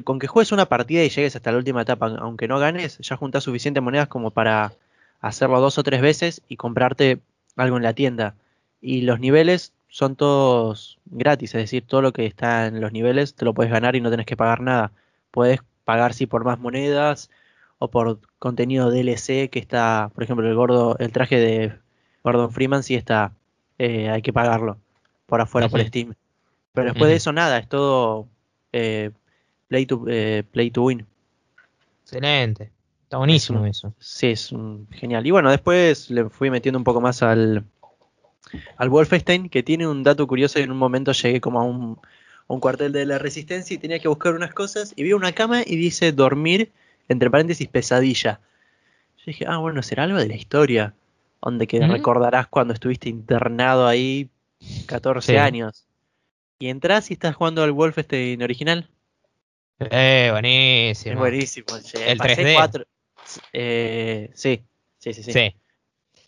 Con 0.04 0.20
que 0.20 0.28
juegues 0.28 0.52
una 0.52 0.68
partida 0.68 1.04
y 1.04 1.10
llegues 1.10 1.36
hasta 1.36 1.52
la 1.52 1.58
última 1.58 1.82
etapa, 1.82 2.08
aunque 2.20 2.48
no 2.48 2.60
ganes, 2.60 3.00
ya 3.00 3.18
juntás 3.18 3.44
suficientes 3.44 3.82
monedas 3.82 4.08
como 4.08 4.30
para 4.30 4.74
hacerlo 5.20 5.60
dos 5.62 5.80
o 5.80 5.84
tres 5.84 6.00
veces 6.02 6.44
y 6.48 6.58
comprarte 6.58 7.22
algo 7.56 7.78
en 7.78 7.84
la 7.84 7.94
tienda. 7.94 8.36
Y 8.82 9.02
los 9.02 9.20
niveles 9.20 9.74
son 9.88 10.16
todos 10.16 11.00
gratis, 11.06 11.54
es 11.56 11.62
decir, 11.62 11.86
todo 11.86 12.02
lo 12.02 12.14
que 12.14 12.26
está 12.26 12.68
en 12.68 12.82
los 12.82 12.92
niveles 12.92 13.36
te 13.36 13.46
lo 13.46 13.54
puedes 13.54 13.72
ganar 13.72 13.96
y 13.96 14.02
no 14.02 14.10
tenés 14.10 14.26
que 14.26 14.38
pagar 14.38 14.62
nada. 14.62 14.92
Puedes 15.32 15.60
pagar 15.86 16.14
sí 16.14 16.26
por 16.26 16.44
más 16.44 16.60
monedas 16.60 17.30
o 17.78 17.90
por 17.90 18.20
contenido 18.40 18.90
DLC 18.90 19.50
que 19.50 19.60
está, 19.60 20.10
por 20.14 20.24
ejemplo, 20.24 20.48
el 20.48 20.56
gordo, 20.56 20.98
el 21.00 21.12
traje 21.12 21.40
de 21.40 21.74
Gordon 22.24 22.52
Freeman 22.52 22.84
sí 22.84 22.96
está, 22.96 23.34
eh, 23.78 24.10
hay 24.10 24.22
que 24.22 24.34
pagarlo 24.34 24.78
por 25.26 25.42
afuera 25.42 25.70
por. 25.70 25.82
Steam. 25.82 26.16
Pero 26.74 26.90
después 26.90 27.10
de 27.10 27.16
eso 27.16 27.32
nada, 27.32 27.60
es 27.60 27.68
todo 27.68 28.28
eh, 28.72 29.12
play 29.68 29.86
to 29.86 30.06
eh, 30.08 30.44
play 30.52 30.72
to 30.72 30.84
win. 30.84 31.06
Excelente. 32.02 32.72
Está 33.14 33.20
buenísimo 33.20 33.62
un- 33.62 33.68
eso. 33.68 33.94
Sí, 34.00 34.32
es 34.32 34.52
un- 34.52 34.88
genial. 34.90 35.28
Y 35.28 35.30
bueno, 35.30 35.52
después 35.52 36.10
le 36.10 36.32
fui 36.32 36.50
metiendo 36.50 36.80
un 36.80 36.84
poco 36.84 37.00
más 37.00 37.22
al, 37.22 37.64
al 38.76 38.90
Wolfenstein, 38.90 39.50
que 39.50 39.62
tiene 39.62 39.86
un 39.88 40.02
dato 40.02 40.26
curioso. 40.26 40.58
y 40.60 40.64
En 40.64 40.72
un 40.72 40.80
momento 40.80 41.12
llegué 41.12 41.40
como 41.40 41.60
a 41.60 41.64
un, 41.64 42.00
a 42.48 42.54
un 42.56 42.60
cuartel 42.60 42.92
de 42.92 43.06
la 43.06 43.20
resistencia 43.20 43.76
y 43.76 43.78
tenía 43.78 44.00
que 44.00 44.08
buscar 44.08 44.34
unas 44.34 44.52
cosas. 44.56 44.94
Y 44.96 45.04
vi 45.04 45.14
una 45.14 45.32
cama 45.32 45.62
y 45.64 45.76
dice 45.76 46.12
dormir, 46.12 46.72
entre 47.08 47.30
paréntesis, 47.30 47.68
pesadilla. 47.68 48.40
Yo 49.20 49.24
dije, 49.28 49.46
ah, 49.48 49.58
bueno, 49.58 49.84
será 49.84 50.06
algo 50.06 50.18
de 50.18 50.28
la 50.30 50.36
historia. 50.36 50.96
Donde 51.40 51.68
que 51.68 51.86
recordarás 51.86 52.48
cuando 52.48 52.74
estuviste 52.74 53.10
internado 53.10 53.86
ahí 53.86 54.32
14 54.88 55.34
Sí. 55.34 55.38
años. 55.38 55.86
Y 56.58 56.70
entras 56.70 57.12
y 57.12 57.14
estás 57.14 57.36
jugando 57.36 57.62
al 57.62 57.74
Wolfenstein 57.74 58.42
original. 58.42 58.90
Eh, 59.80 60.30
buenísimo. 60.32 61.14
Es 61.14 61.20
buenísimo. 61.20 61.68
El 62.08 62.18
pasé 62.18 62.36
3D. 62.44 62.54
cuatro- 62.56 62.86
eh, 63.54 64.32
sí, 64.34 64.64
sí, 65.00 65.14
sí, 65.14 65.24
sí. 65.24 65.34
Sí. 65.34 65.56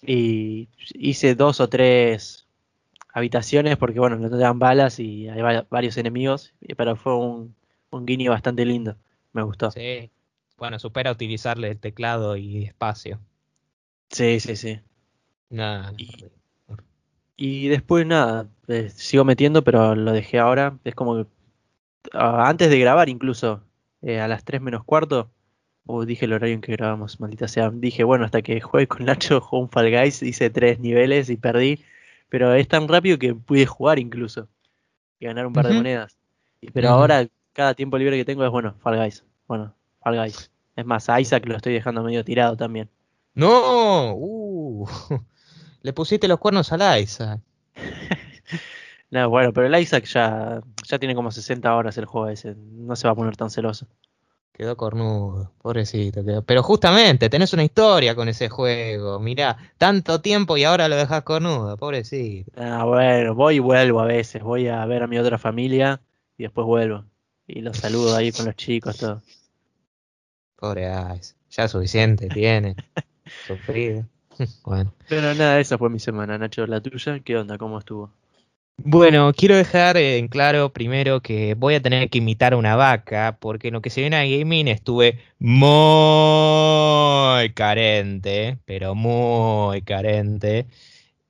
Y 0.07 0.69
hice 0.94 1.36
dos 1.36 1.60
o 1.60 1.69
tres 1.69 2.48
habitaciones 3.13 3.78
porque, 3.78 4.00
bueno, 4.00 4.18
no 4.18 4.30
te 4.30 4.38
dan 4.38 4.60
balas 4.60 5.00
y 5.00 5.30
hay 5.30 5.42
va- 5.42 5.66
varios 5.69 5.98
enemigos, 5.98 6.54
y- 6.62 6.75
pero 6.75 6.96
fue 6.96 7.16
un, 7.16 7.56
un 7.92 8.06
guiño 8.06 8.31
bastante 8.31 8.66
lindo. 8.66 8.98
Me 9.34 9.44
gustó. 9.44 9.72
Sí, 9.72 9.80
Sí. 10.02 10.12
Bueno, 10.57 10.80
supera 10.80 11.12
utilizarle 11.12 11.72
el 11.72 11.80
teclado 11.80 12.38
y 12.38 12.63
espacio. 12.63 13.19
sí, 14.10 14.40
sí. 14.40 14.80
Nada. 15.50 15.94
Y- 15.97 16.07
Y 17.38 17.68
después 17.68 18.06
nada, 18.06 18.47
eh, 18.68 18.90
sigo 18.90 19.26
metiendo, 19.26 19.64
pero 19.64 19.95
lo 19.95 20.12
dejé 20.14 20.40
ahora. 20.40 20.78
Es 20.85 20.95
como 20.95 21.16
que 21.18 21.30
ah, 22.14 22.47
antes 22.50 22.69
de 22.69 22.80
grabar 22.80 23.09
incluso, 23.09 23.64
eh, 24.02 24.19
a 24.19 24.28
las 24.28 24.45
3 24.45 24.62
menos 24.62 24.83
cuarto, 24.83 25.31
uh, 25.85 26.06
dije 26.06 26.25
el 26.25 26.33
horario 26.33 26.56
en 26.56 26.61
que 26.61 26.73
grabamos, 26.73 27.19
maldita 27.19 27.47
sea. 27.47 27.69
Dije, 27.71 28.04
bueno, 28.04 28.25
hasta 28.25 28.42
que 28.42 28.61
juegue 28.61 28.87
con 28.87 29.06
Nacho, 29.06 29.42
jugué 29.42 29.61
un 29.63 29.69
Fall 29.69 29.92
Guys, 29.92 30.21
hice 30.23 30.49
tres 30.49 30.80
niveles 30.80 31.30
y 31.30 31.37
perdí. 31.37 31.83
Pero 32.30 32.54
es 32.54 32.68
tan 32.68 32.87
rápido 32.87 33.18
que 33.19 33.35
pude 33.35 33.65
jugar 33.65 33.99
incluso. 33.99 34.47
Y 35.19 35.25
ganar 35.25 35.45
un 35.45 35.54
par 35.54 35.68
de 35.68 35.73
monedas. 35.73 36.18
Pero 36.73 36.89
ahora, 36.89 37.27
cada 37.54 37.73
tiempo 37.73 37.97
libre 37.97 38.18
que 38.18 38.25
tengo 38.25 38.44
es, 38.44 38.51
bueno, 38.51 38.75
Fall 38.81 38.97
Guys. 38.97 39.23
Bueno, 39.47 39.73
Fall 40.04 40.18
Guys. 40.18 40.51
Es 40.75 40.85
más, 40.85 41.09
a 41.09 41.21
Isaac 41.21 41.45
lo 41.45 41.56
estoy 41.56 41.73
dejando 41.73 42.04
medio 42.04 42.25
tirado 42.25 42.57
también. 42.57 42.89
No, 43.33 44.13
uh, 44.15 44.87
le 45.81 45.94
pusiste 45.94 46.27
los 46.27 46.39
cuernos 46.39 46.71
a 46.71 46.77
la 46.77 46.99
Isaac. 46.99 47.42
No, 49.11 49.30
bueno, 49.30 49.54
pero 49.54 49.68
el 49.68 49.81
Isaac 49.81 50.04
ya, 50.06 50.61
ya 50.83 50.99
tiene 50.99 51.15
como 51.15 51.31
60 51.31 51.73
horas 51.73 51.97
el 51.97 52.04
juego 52.04 52.27
ese. 52.27 52.56
No 52.56 52.97
se 52.97 53.07
va 53.07 53.13
a 53.13 53.15
poner 53.15 53.37
tan 53.37 53.49
celoso. 53.49 53.87
Quedó 54.57 54.78
cornudo, 54.78 55.52
pobrecito. 55.62 56.24
quedó. 56.24 56.42
Pero 56.42 56.64
justamente, 56.64 57.30
tenés 57.30 57.52
una 57.52 57.66
historia 57.66 58.16
con 58.16 58.30
ese 58.30 58.47
juego. 58.47 59.19
Mirá, 59.19 59.57
tanto 59.78 60.21
tiempo 60.21 60.56
y 60.56 60.64
ahora 60.64 60.88
lo 60.88 60.95
dejás 60.95 61.24
cornudo, 61.24 61.76
pobrecito. 61.76 62.54
Ah, 62.56 62.85
bueno, 62.85 63.35
voy 63.35 63.56
y 63.56 63.59
vuelvo 63.59 64.00
a 64.00 64.06
veces. 64.06 64.42
Voy 64.42 64.69
a 64.69 64.85
ver 64.85 65.04
a 65.04 65.07
mi 65.07 65.18
otra 65.18 65.38
familia 65.38 66.00
y 66.38 66.44
después 66.44 66.66
vuelvo. 66.66 67.04
Y 67.45 67.59
los 67.62 67.76
saludo 67.76 68.16
ahí 68.16 68.31
con 68.31 68.45
los 68.45 68.56
chicos, 68.56 68.97
todo. 68.97 69.21
Pobre 70.56 70.83
Isaac. 70.83 71.35
Ya 71.52 71.68
suficiente 71.68 72.30
tiene. 72.30 72.76
Sufrido. 73.47 74.06
Bueno. 74.66 74.94
Pero 75.07 75.33
nada, 75.33 75.62
esa 75.62 75.78
fue 75.78 75.90
mi 75.90 76.00
semana, 76.00 76.38
Nacho. 76.38 76.68
La 76.68 76.81
tuya, 76.81 77.21
¿qué 77.21 77.38
onda? 77.38 77.57
¿Cómo 77.57 77.80
estuvo? 77.80 78.12
Bueno, 78.77 79.31
quiero 79.33 79.55
dejar 79.55 79.97
en 79.97 80.27
claro 80.27 80.71
primero 80.73 81.21
que 81.21 81.55
voy 81.55 81.75
a 81.75 81.81
tener 81.81 82.09
que 82.09 82.17
imitar 82.19 82.53
a 82.53 82.57
una 82.57 82.75
vaca, 82.75 83.37
porque 83.39 83.69
en 83.69 83.73
lo 83.73 83.81
que 83.81 83.89
se 83.89 84.01
viene 84.01 84.17
a 84.17 84.25
gaming 84.25 84.67
estuve 84.67 85.19
muy 85.39 85.94
carente, 87.53 88.59
pero 88.65 88.94
muy 88.94 89.81
carente. 89.81 90.67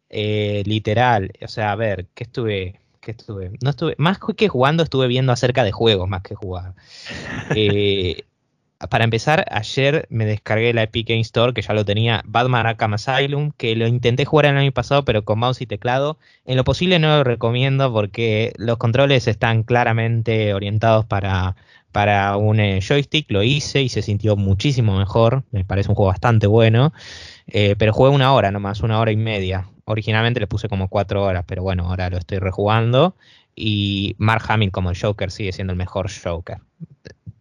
Eh, 0.10 0.64
literal, 0.66 1.32
o 1.44 1.48
sea, 1.48 1.72
a 1.72 1.76
ver, 1.76 2.08
¿qué 2.16 2.24
estuve? 2.26 2.82
¿Qué 3.02 3.12
estuve? 3.12 3.52
No 3.62 3.72
estuve, 3.72 3.96
más 3.98 4.20
que 4.38 4.48
jugando, 4.50 4.84
estuve 4.84 5.08
viendo 5.08 5.32
acerca 5.32 5.64
de 5.64 5.72
juegos 5.72 6.10
más 6.10 6.24
que 6.24 6.36
jugar. 6.36 6.74
Eh, 7.56 8.24
para 8.90 9.04
empezar, 9.04 9.46
ayer 9.52 10.08
me 10.10 10.26
descargué 10.26 10.74
la 10.74 10.84
Epic 10.84 11.08
Game 11.08 11.22
Store, 11.22 11.54
que 11.54 11.62
ya 11.62 11.74
lo 11.74 11.86
tenía, 11.86 12.22
Batman 12.26 12.66
Arkham 12.66 12.94
Asylum, 12.96 13.52
que 13.58 13.76
lo 13.76 13.88
intenté 13.88 14.26
jugar 14.26 14.46
el 14.46 14.58
año 14.58 14.72
pasado, 14.72 15.06
pero 15.06 15.24
con 15.24 15.40
mouse 15.40 15.62
y 15.62 15.66
teclado. 15.66 16.18
En 16.46 16.58
lo 16.58 16.64
posible 16.64 17.00
no 17.00 17.08
lo 17.18 17.24
recomiendo 17.24 17.92
porque 17.94 18.54
los 18.58 18.78
controles 18.78 19.28
están 19.28 19.64
claramente 19.64 20.54
orientados 20.54 21.06
para, 21.06 21.56
para 21.92 22.36
un 22.36 22.60
eh, 22.60 22.82
joystick, 22.82 23.32
lo 23.32 23.42
hice 23.44 23.82
y 23.82 23.88
se 23.90 24.02
sintió 24.02 24.36
muchísimo 24.36 24.98
mejor. 24.98 25.44
Me 25.52 25.64
parece 25.64 25.90
un 25.90 25.96
juego 25.96 26.10
bastante 26.10 26.46
bueno. 26.46 26.92
Eh, 27.48 27.76
pero 27.78 27.94
jugué 27.94 28.10
una 28.10 28.34
hora 28.34 28.52
nomás, 28.52 28.82
una 28.82 29.00
hora 29.00 29.12
y 29.12 29.16
media. 29.16 29.70
Originalmente 29.86 30.40
le 30.42 30.48
puse 30.48 30.68
como 30.68 30.90
cuatro 30.90 31.24
horas, 31.24 31.46
pero 31.48 31.64
bueno, 31.64 31.88
ahora 31.88 32.10
lo 32.10 32.18
estoy 32.18 32.40
rejugando. 32.40 33.16
Y 33.56 34.16
Mark 34.18 34.44
Hamill 34.50 34.72
como 34.72 34.92
Joker 34.94 35.32
sigue 35.32 35.54
siendo 35.54 35.72
el 35.72 35.78
mejor 35.78 36.10
Joker. 36.12 36.58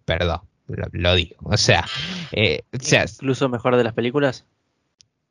Perdón, 0.05 0.43
lo, 0.67 1.15
digo. 1.15 1.37
O 1.43 1.57
sea, 1.57 1.87
eh, 2.33 2.63
o 2.73 2.79
sea, 2.81 3.05
incluso 3.05 3.49
mejor 3.49 3.77
de 3.77 3.85
las 3.85 3.93
películas. 3.93 4.45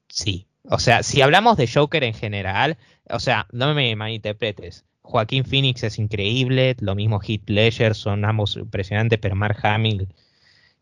Sí. 0.07 0.47
O 0.69 0.79
sea, 0.79 1.03
si 1.03 1.21
hablamos 1.21 1.57
de 1.57 1.67
Joker 1.67 2.03
en 2.03 2.13
general, 2.13 2.77
o 3.09 3.19
sea, 3.19 3.47
no 3.51 3.73
me 3.73 3.95
malinterpretes. 3.95 4.85
Joaquín 5.01 5.43
Phoenix 5.43 5.83
es 5.83 5.99
increíble, 5.99 6.77
lo 6.79 6.95
mismo 6.95 7.19
Heath 7.21 7.49
Ledger, 7.49 7.93
son 7.93 8.23
ambos 8.23 8.55
impresionantes, 8.55 9.19
pero 9.19 9.35
Mark 9.35 9.57
Hamill 9.63 10.07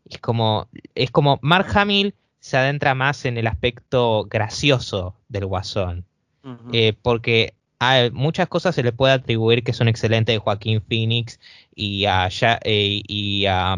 es 0.08 0.18
como, 0.18 0.68
es 0.94 1.10
como 1.10 1.38
Mark 1.42 1.66
Hamill 1.74 2.14
se 2.38 2.56
adentra 2.56 2.94
más 2.94 3.24
en 3.24 3.36
el 3.38 3.46
aspecto 3.46 4.24
gracioso 4.24 5.16
del 5.28 5.46
Guasón, 5.46 6.04
eh, 6.72 6.92
porque 7.02 7.54
a 7.78 8.10
muchas 8.12 8.48
cosas 8.48 8.74
se 8.74 8.82
le 8.82 8.92
puede 8.92 9.14
atribuir 9.14 9.62
que 9.62 9.72
son 9.72 9.88
excelentes 9.88 10.34
de 10.34 10.38
Joaquín 10.38 10.82
Phoenix 10.82 11.38
y 11.74 12.04
a, 12.06 12.28
eh, 12.64 13.02
y 13.06 13.46
a 13.46 13.76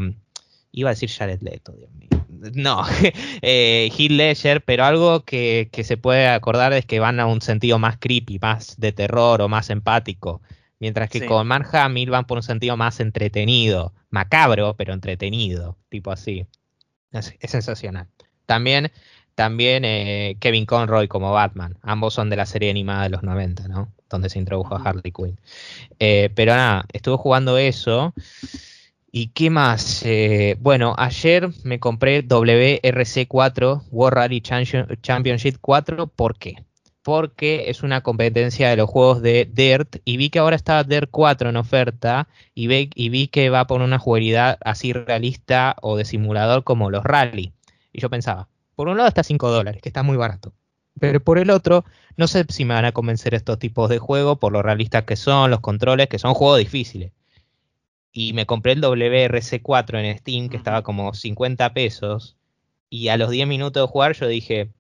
iba 0.75 0.91
a 0.91 0.95
decir 0.95 1.11
Jared 1.11 1.41
Leto, 1.41 1.73
Dios 1.73 1.91
mío. 1.93 2.09
No, 2.55 2.85
eh, 3.43 3.91
Heath 3.97 4.11
Ledger, 4.11 4.65
pero 4.65 4.85
algo 4.85 5.25
que, 5.25 5.71
se 5.83 5.97
puede 5.97 6.29
acordar 6.29 6.73
es 6.73 6.85
que 6.85 7.01
van 7.01 7.21
a 7.21 7.27
un 7.27 7.41
sentido 7.41 7.79
más 7.79 7.97
creepy, 7.99 8.39
más 8.39 8.79
de 8.79 8.93
terror 8.93 9.41
o 9.41 9.49
más 9.49 9.71
empático. 9.71 10.43
Mientras 10.81 11.09
que 11.09 11.25
con 11.25 11.47
Mark 11.47 11.69
Hamill 11.75 12.11
van 12.11 12.27
por 12.27 12.39
un 12.39 12.43
sentido 12.43 12.77
más 12.77 13.01
entretenido, 13.01 13.95
macabro, 14.11 14.75
pero 14.77 14.93
entretenido, 14.93 15.79
tipo 15.89 16.11
así. 16.11 16.47
Es, 17.13 17.33
sensacional. 17.47 18.09
También, 18.45 18.91
también 19.35 19.85
eh, 19.85 20.37
Kevin 20.41 20.67
Conroy 20.67 21.09
como 21.09 21.33
Batman. 21.33 21.79
Ambos 21.81 22.13
son 22.13 22.29
de 22.29 22.37
la 22.37 22.45
serie 22.45 22.71
animada 22.71 23.05
de 23.05 23.11
los 23.11 23.23
90, 23.23 23.69
¿no? 23.69 23.93
Donde 24.11 24.29
se 24.29 24.39
introdujo 24.39 24.75
a 24.75 24.83
Harley 24.83 25.13
Quinn. 25.13 25.39
Eh, 26.01 26.31
pero 26.35 26.55
nada, 26.55 26.85
estuve 26.93 27.17
jugando 27.17 27.57
eso. 27.57 28.13
¿Y 29.17 29.29
qué 29.29 29.49
más? 29.49 30.03
Eh, 30.05 30.57
bueno, 30.59 30.93
ayer 30.99 31.49
me 31.63 31.79
compré 31.79 32.27
WRC4, 32.27 33.85
World 33.93 34.13
Rally 34.13 34.41
Championship 34.41 35.59
4. 35.61 36.09
¿Por 36.09 36.37
qué? 36.37 36.65
Porque 37.05 37.71
es 37.71 37.85
una 37.85 38.01
competencia 38.01 38.71
de 38.71 38.77
los 38.77 38.91
juegos 38.91 39.23
de 39.23 39.49
Dirt 39.49 39.99
y 40.05 40.17
vi 40.17 40.31
que 40.31 40.41
ahora 40.41 40.57
está 40.57 40.83
Dirt 40.83 41.11
4 41.13 41.51
en 41.51 41.57
oferta 41.57 42.27
y, 42.57 42.69
y 42.69 43.09
vi 43.09 43.29
que 43.29 43.51
va 43.51 43.69
por 43.69 43.83
una 43.83 44.01
jugabilidad 44.01 44.59
así 44.65 44.93
realista 44.93 45.77
o 45.81 45.97
de 45.97 46.05
simulador 46.05 46.65
como 46.65 46.91
los 46.91 47.05
rally. 47.05 47.53
Y 47.93 48.01
yo 48.01 48.11
pensaba, 48.11 48.49
por 48.75 48.89
un 48.89 48.97
lado 48.97 49.09
está 49.09 49.23
5 49.23 49.49
dólares, 49.49 49.81
que 49.81 49.91
está 49.91 50.03
muy 50.03 50.17
barato. 50.17 50.55
Pero 50.99 51.21
por 51.21 51.39
el 51.39 51.51
otro, 51.51 51.85
no 52.17 52.27
sé 52.27 52.47
si 52.49 52.65
me 52.65 52.75
van 52.75 52.85
a 52.85 52.91
convencer 52.91 53.33
estos 53.35 53.61
tipos 53.61 53.89
de 53.91 54.01
juegos 54.01 54.41
por 54.41 54.51
lo 54.51 54.61
realistas 54.61 55.05
que 55.05 55.15
son, 55.15 55.53
los 55.53 55.61
controles, 55.61 56.09
que 56.09 56.19
son 56.19 56.35
juegos 56.35 56.59
difíciles 56.59 57.13
y 58.15 58.33
me 58.33 58.47
compré 58.47 58.73
el 58.73 58.81
WRC4 58.81 59.99
en 59.99 60.17
Steam, 60.19 60.49
que 60.49 60.57
estaba 60.57 60.83
como 60.83 61.13
50 61.13 61.75
pesos, 61.75 62.37
y 62.89 63.09
a 63.09 63.17
los 63.17 63.31
10 63.31 63.49
minutos 63.49 63.83
de 63.83 63.93
jugar 63.93 64.15
yo 64.15 64.29
dije, 64.29 64.71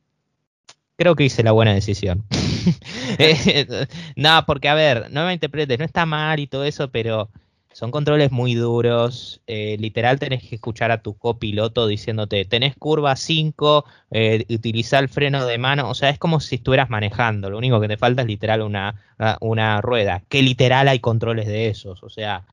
creo 0.97 1.17
que 1.17 1.25
hice 1.25 1.43
la 1.43 1.51
buena 1.51 1.75
decisión. 1.75 2.25
no, 4.17 4.45
porque 4.47 4.69
a 4.69 4.75
ver, 4.75 5.11
no 5.11 5.27
me 5.27 5.33
interpretes, 5.35 5.79
no 5.81 5.85
está 5.85 6.07
mal 6.07 6.39
y 6.39 6.47
todo 6.47 6.65
eso, 6.65 6.93
pero 6.93 7.29
son 7.73 7.91
controles 7.91 8.31
muy 8.31 8.55
duros. 8.55 9.41
Eh, 9.49 9.77
literal 9.81 10.21
tenés 10.21 10.49
que 10.49 10.55
escuchar 10.55 10.93
a 10.93 11.03
tu 11.03 11.19
copiloto 11.19 11.89
diciéndote, 11.89 12.45
tenés 12.45 12.77
curva 12.77 13.17
5, 13.17 13.85
eh, 14.13 14.45
utiliza 14.49 15.01
el 15.01 15.09
freno 15.09 15.45
de 15.45 15.59
mano. 15.59 15.91
O 15.91 15.95
sea, 15.95 16.11
es 16.11 16.21
como 16.21 16.39
si 16.39 16.55
estuvieras 16.55 16.89
manejando. 16.89 17.51
Lo 17.51 17.59
único 17.59 17.81
que 17.81 17.89
te 17.89 17.97
falta 17.97 18.23
es 18.23 18.29
literal 18.29 18.63
una, 18.63 18.95
una 19.41 19.81
rueda. 19.81 20.23
Que 20.29 20.41
literal 20.43 20.87
hay 20.87 21.01
controles 21.01 21.49
de 21.49 21.67
esos. 21.69 22.05
O 22.05 22.09
sea, 22.09 22.45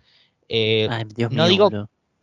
eh, 0.53 0.89
no, 1.29 1.47
digo, 1.47 1.69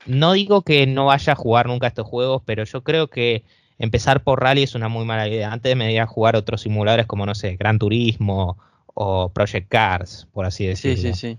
no 0.04 0.32
digo 0.32 0.60
que 0.60 0.86
no 0.86 1.06
vaya 1.06 1.32
a 1.32 1.36
jugar 1.36 1.66
nunca 1.66 1.86
estos 1.86 2.06
juegos, 2.06 2.42
pero 2.44 2.64
yo 2.64 2.84
creo 2.84 3.08
que 3.08 3.42
empezar 3.78 4.22
por 4.22 4.42
rally 4.42 4.64
es 4.64 4.74
una 4.74 4.88
muy 4.88 5.06
mala 5.06 5.26
idea. 5.26 5.50
Antes 5.50 5.74
me 5.74 5.90
iba 5.90 6.02
a 6.02 6.06
jugar 6.06 6.36
otros 6.36 6.60
simuladores 6.60 7.06
como, 7.06 7.24
no 7.24 7.34
sé, 7.34 7.56
Gran 7.56 7.78
Turismo 7.78 8.58
o 8.92 9.30
Project 9.30 9.70
Cars, 9.70 10.28
por 10.30 10.44
así 10.44 10.66
decirlo. 10.66 11.14
Sí, 11.14 11.14
sí, 11.14 11.38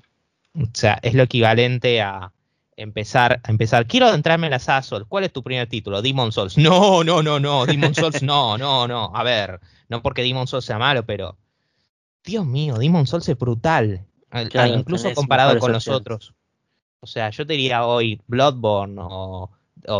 sí. 0.55 0.59
O 0.59 0.67
sea, 0.73 0.97
es 1.03 1.13
lo 1.13 1.21
equivalente 1.21 2.01
a 2.01 2.31
empezar, 2.75 3.39
a 3.43 3.51
empezar. 3.51 3.85
Quiero 3.85 4.07
adentrarme 4.07 4.47
en 4.47 4.51
la 4.51 4.59
Sassol. 4.59 5.07
¿Cuál 5.07 5.25
es 5.25 5.31
tu 5.31 5.43
primer 5.43 5.69
título? 5.69 6.01
Demon 6.01 6.31
Souls. 6.31 6.57
No, 6.57 7.03
no, 7.03 7.21
no, 7.21 7.39
no. 7.39 7.67
Demon 7.67 7.93
Souls, 7.93 8.23
no, 8.23 8.57
no, 8.57 8.87
no. 8.87 9.11
A 9.13 9.21
ver, 9.21 9.59
no 9.89 10.01
porque 10.01 10.23
Demon 10.23 10.47
Souls 10.47 10.65
sea 10.65 10.79
malo, 10.79 11.05
pero. 11.05 11.37
Dios 12.23 12.47
mío, 12.47 12.79
Demon 12.79 13.05
Souls 13.05 13.29
es 13.29 13.37
brutal. 13.37 14.07
incluso 14.73 15.13
comparado 15.13 15.59
con 15.59 15.71
los 15.71 15.87
otros. 15.87 16.33
O 17.01 17.07
sea, 17.07 17.29
yo 17.29 17.45
te 17.45 17.53
diría 17.53 17.85
hoy 17.85 18.21
Bloodborne 18.27 18.95
o, 18.99 19.49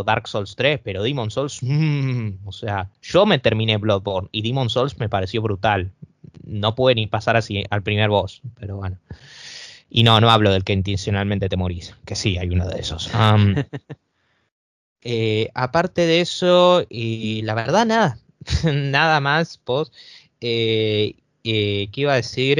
Dark 0.06 0.28
Souls 0.28 0.56
3, 0.56 0.82
pero 0.84 1.02
Demon 1.02 1.32
Souls, 1.32 1.60
mm, 1.64 2.46
o 2.46 2.52
sea, 2.52 2.90
yo 3.02 3.26
me 3.26 3.40
terminé 3.40 3.78
Bloodborne 3.78 4.30
y 4.32 4.42
Demon 4.42 4.70
Souls 4.70 5.00
me 5.00 5.10
pareció 5.10 5.42
brutal. 5.42 5.92
No 6.44 6.76
puede 6.76 6.96
ni 6.96 7.08
pasar 7.08 7.38
así 7.38 7.64
al 7.70 7.84
primer 7.84 8.10
boss, 8.10 8.42
pero 8.60 8.78
bueno. 8.78 8.98
Y 9.90 10.04
no, 10.04 10.20
no 10.22 10.30
hablo 10.30 10.52
del 10.52 10.64
que 10.64 10.74
intencionalmente 10.74 11.50
te 11.50 11.58
morís, 11.58 11.96
que 12.06 12.16
sí, 12.16 12.38
hay 12.38 12.50
uno 12.50 12.68
de 12.68 12.80
esos. 12.80 13.10
Eh, 15.02 15.50
aparte 15.54 16.06
de 16.06 16.20
eso, 16.20 16.86
y 16.90 17.42
la 17.44 17.54
verdad, 17.54 17.86
nada, 17.86 18.20
nada 18.66 19.22
más, 19.22 19.58
post. 19.58 19.94
Eh, 20.42 21.16
eh, 21.46 21.88
¿Qué 21.94 22.02
iba 22.02 22.12
a 22.12 22.18
decir? 22.18 22.60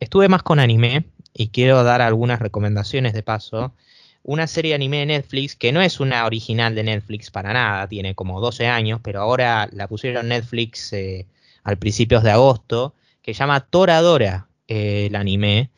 estuve 0.00 0.28
más 0.28 0.42
con 0.42 0.58
anime 0.58 1.04
y 1.38 1.48
quiero 1.48 1.84
dar 1.84 2.02
algunas 2.02 2.40
recomendaciones 2.40 3.12
de 3.12 3.22
paso. 3.22 3.72
Una 4.24 4.48
serie 4.48 4.72
de 4.72 4.74
anime 4.74 4.98
de 4.98 5.06
Netflix 5.06 5.54
que 5.54 5.70
no 5.70 5.80
es 5.80 6.00
una 6.00 6.26
original 6.26 6.74
de 6.74 6.82
Netflix 6.82 7.30
para 7.30 7.52
nada, 7.52 7.86
tiene 7.86 8.16
como 8.16 8.40
12 8.40 8.66
años, 8.66 9.00
pero 9.04 9.20
ahora 9.22 9.68
la 9.72 9.86
pusieron 9.86 10.28
Netflix 10.28 10.92
eh, 10.92 11.26
al 11.62 11.78
principios 11.78 12.24
de 12.24 12.32
agosto, 12.32 12.92
que 13.22 13.34
llama 13.34 13.60
Toradora, 13.60 14.48
eh, 14.66 15.06
el 15.06 15.14
anime, 15.14 15.70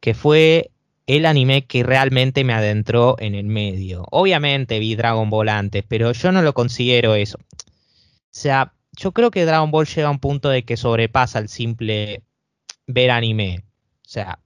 que 0.00 0.14
fue 0.14 0.70
el 1.06 1.26
anime 1.26 1.66
que 1.66 1.82
realmente 1.82 2.42
me 2.42 2.54
adentró 2.54 3.16
en 3.18 3.34
el 3.34 3.44
medio. 3.44 4.06
Obviamente 4.10 4.78
vi 4.78 4.94
Dragon 4.94 5.28
Ball 5.28 5.50
antes, 5.50 5.84
pero 5.86 6.12
yo 6.12 6.32
no 6.32 6.40
lo 6.40 6.54
considero 6.54 7.14
eso. 7.14 7.36
O 7.38 8.30
sea, 8.30 8.72
yo 8.96 9.12
creo 9.12 9.30
que 9.30 9.44
Dragon 9.44 9.70
Ball 9.70 9.86
llega 9.86 10.08
a 10.08 10.12
un 10.12 10.18
punto 10.18 10.48
de 10.48 10.64
que 10.64 10.78
sobrepasa 10.78 11.40
el 11.40 11.50
simple 11.50 12.22
ver 12.86 13.10
anime. 13.10 13.64
O 14.00 14.08
sea, 14.08 14.38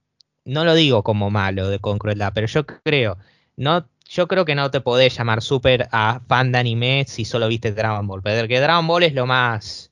no 0.45 0.65
lo 0.65 0.73
digo 0.73 1.03
como 1.03 1.29
malo 1.29 1.69
de 1.69 1.79
con 1.79 1.99
crueldad, 1.99 2.31
pero 2.33 2.47
yo 2.47 2.65
creo, 2.65 3.17
no, 3.55 3.87
yo 4.09 4.27
creo 4.27 4.45
que 4.45 4.55
no 4.55 4.71
te 4.71 4.81
podés 4.81 5.17
llamar 5.17 5.41
súper 5.41 5.87
a 5.91 6.21
fan 6.27 6.51
de 6.51 6.57
anime 6.57 7.05
si 7.07 7.25
solo 7.25 7.47
viste 7.47 7.71
Dragon 7.71 8.07
Ball, 8.07 8.21
porque 8.21 8.59
Dragon 8.59 8.87
Ball 8.87 9.03
es 9.03 9.13
lo 9.13 9.25
más 9.25 9.91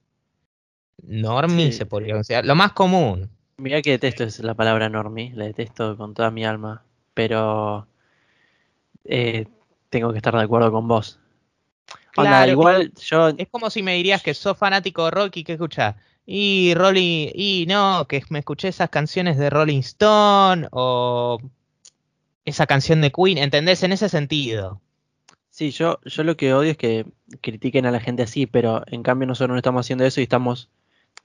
normie, 1.04 1.72
se 1.72 1.86
podría 1.86 2.16
considerar, 2.16 2.46
lo 2.46 2.56
más 2.56 2.74
común. 2.74 3.30
Mira 3.58 3.82
que 3.82 3.92
detesto 3.92 4.24
es 4.24 4.40
la 4.40 4.54
palabra 4.54 4.90
normie, 4.90 5.32
la 5.34 5.46
detesto 5.46 5.98
con 5.98 6.14
toda 6.14 6.32
mi 6.32 6.46
alma, 6.46 6.84
pero 7.14 7.88
eh, 9.06 9.48
tengo 9.90 10.12
que 10.12 10.18
estar 10.18 10.36
de 10.36 10.44
acuerdo 10.44 10.72
con 10.72 10.88
vos. 10.88 11.20
Claro, 12.12 12.52
igual 12.52 12.92
yo... 12.96 13.30
Es 13.30 13.48
como 13.50 13.70
si 13.70 13.84
me 13.84 13.94
dirías 13.94 14.24
que 14.24 14.34
sos 14.34 14.58
fanático 14.58 15.06
de 15.06 15.12
Rocky, 15.12 15.44
¿qué 15.44 15.54
escuchás? 15.54 15.96
Y 16.30 16.74
Rolling, 16.76 17.30
y 17.34 17.66
no, 17.70 18.06
que 18.06 18.22
me 18.30 18.40
escuché 18.40 18.68
esas 18.68 18.90
canciones 18.90 19.38
de 19.38 19.50
Rolling 19.50 19.80
Stone 19.80 20.68
o 20.72 21.40
esa 22.44 22.68
canción 22.68 23.00
de 23.00 23.14
Queen, 23.14 23.38
¿entendés? 23.38 23.82
En 23.84 23.94
ese 23.94 24.10
sentido. 24.10 24.82
Sí, 25.50 25.72
yo, 25.72 26.00
yo 26.04 26.24
lo 26.26 26.36
que 26.36 26.54
odio 26.54 26.72
es 26.72 26.78
que 26.78 27.06
critiquen 27.40 27.86
a 27.86 27.92
la 27.92 28.02
gente 28.02 28.24
así, 28.24 28.46
pero 28.46 28.84
en 28.88 29.04
cambio 29.04 29.26
nosotros 29.26 29.54
no 29.54 29.58
estamos 29.58 29.86
haciendo 29.86 30.04
eso 30.04 30.20
y 30.20 30.24
estamos 30.24 30.70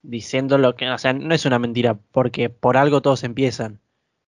diciendo 0.03 0.57
lo 0.57 0.77
que, 0.77 0.89
o 0.89 0.99
sea, 0.99 1.13
no 1.13 1.35
es 1.35 1.45
una 1.47 1.59
mentira, 1.59 1.99
porque 2.13 2.49
por 2.49 2.77
algo 2.77 3.03
todos 3.03 3.25
empiezan. 3.25 3.82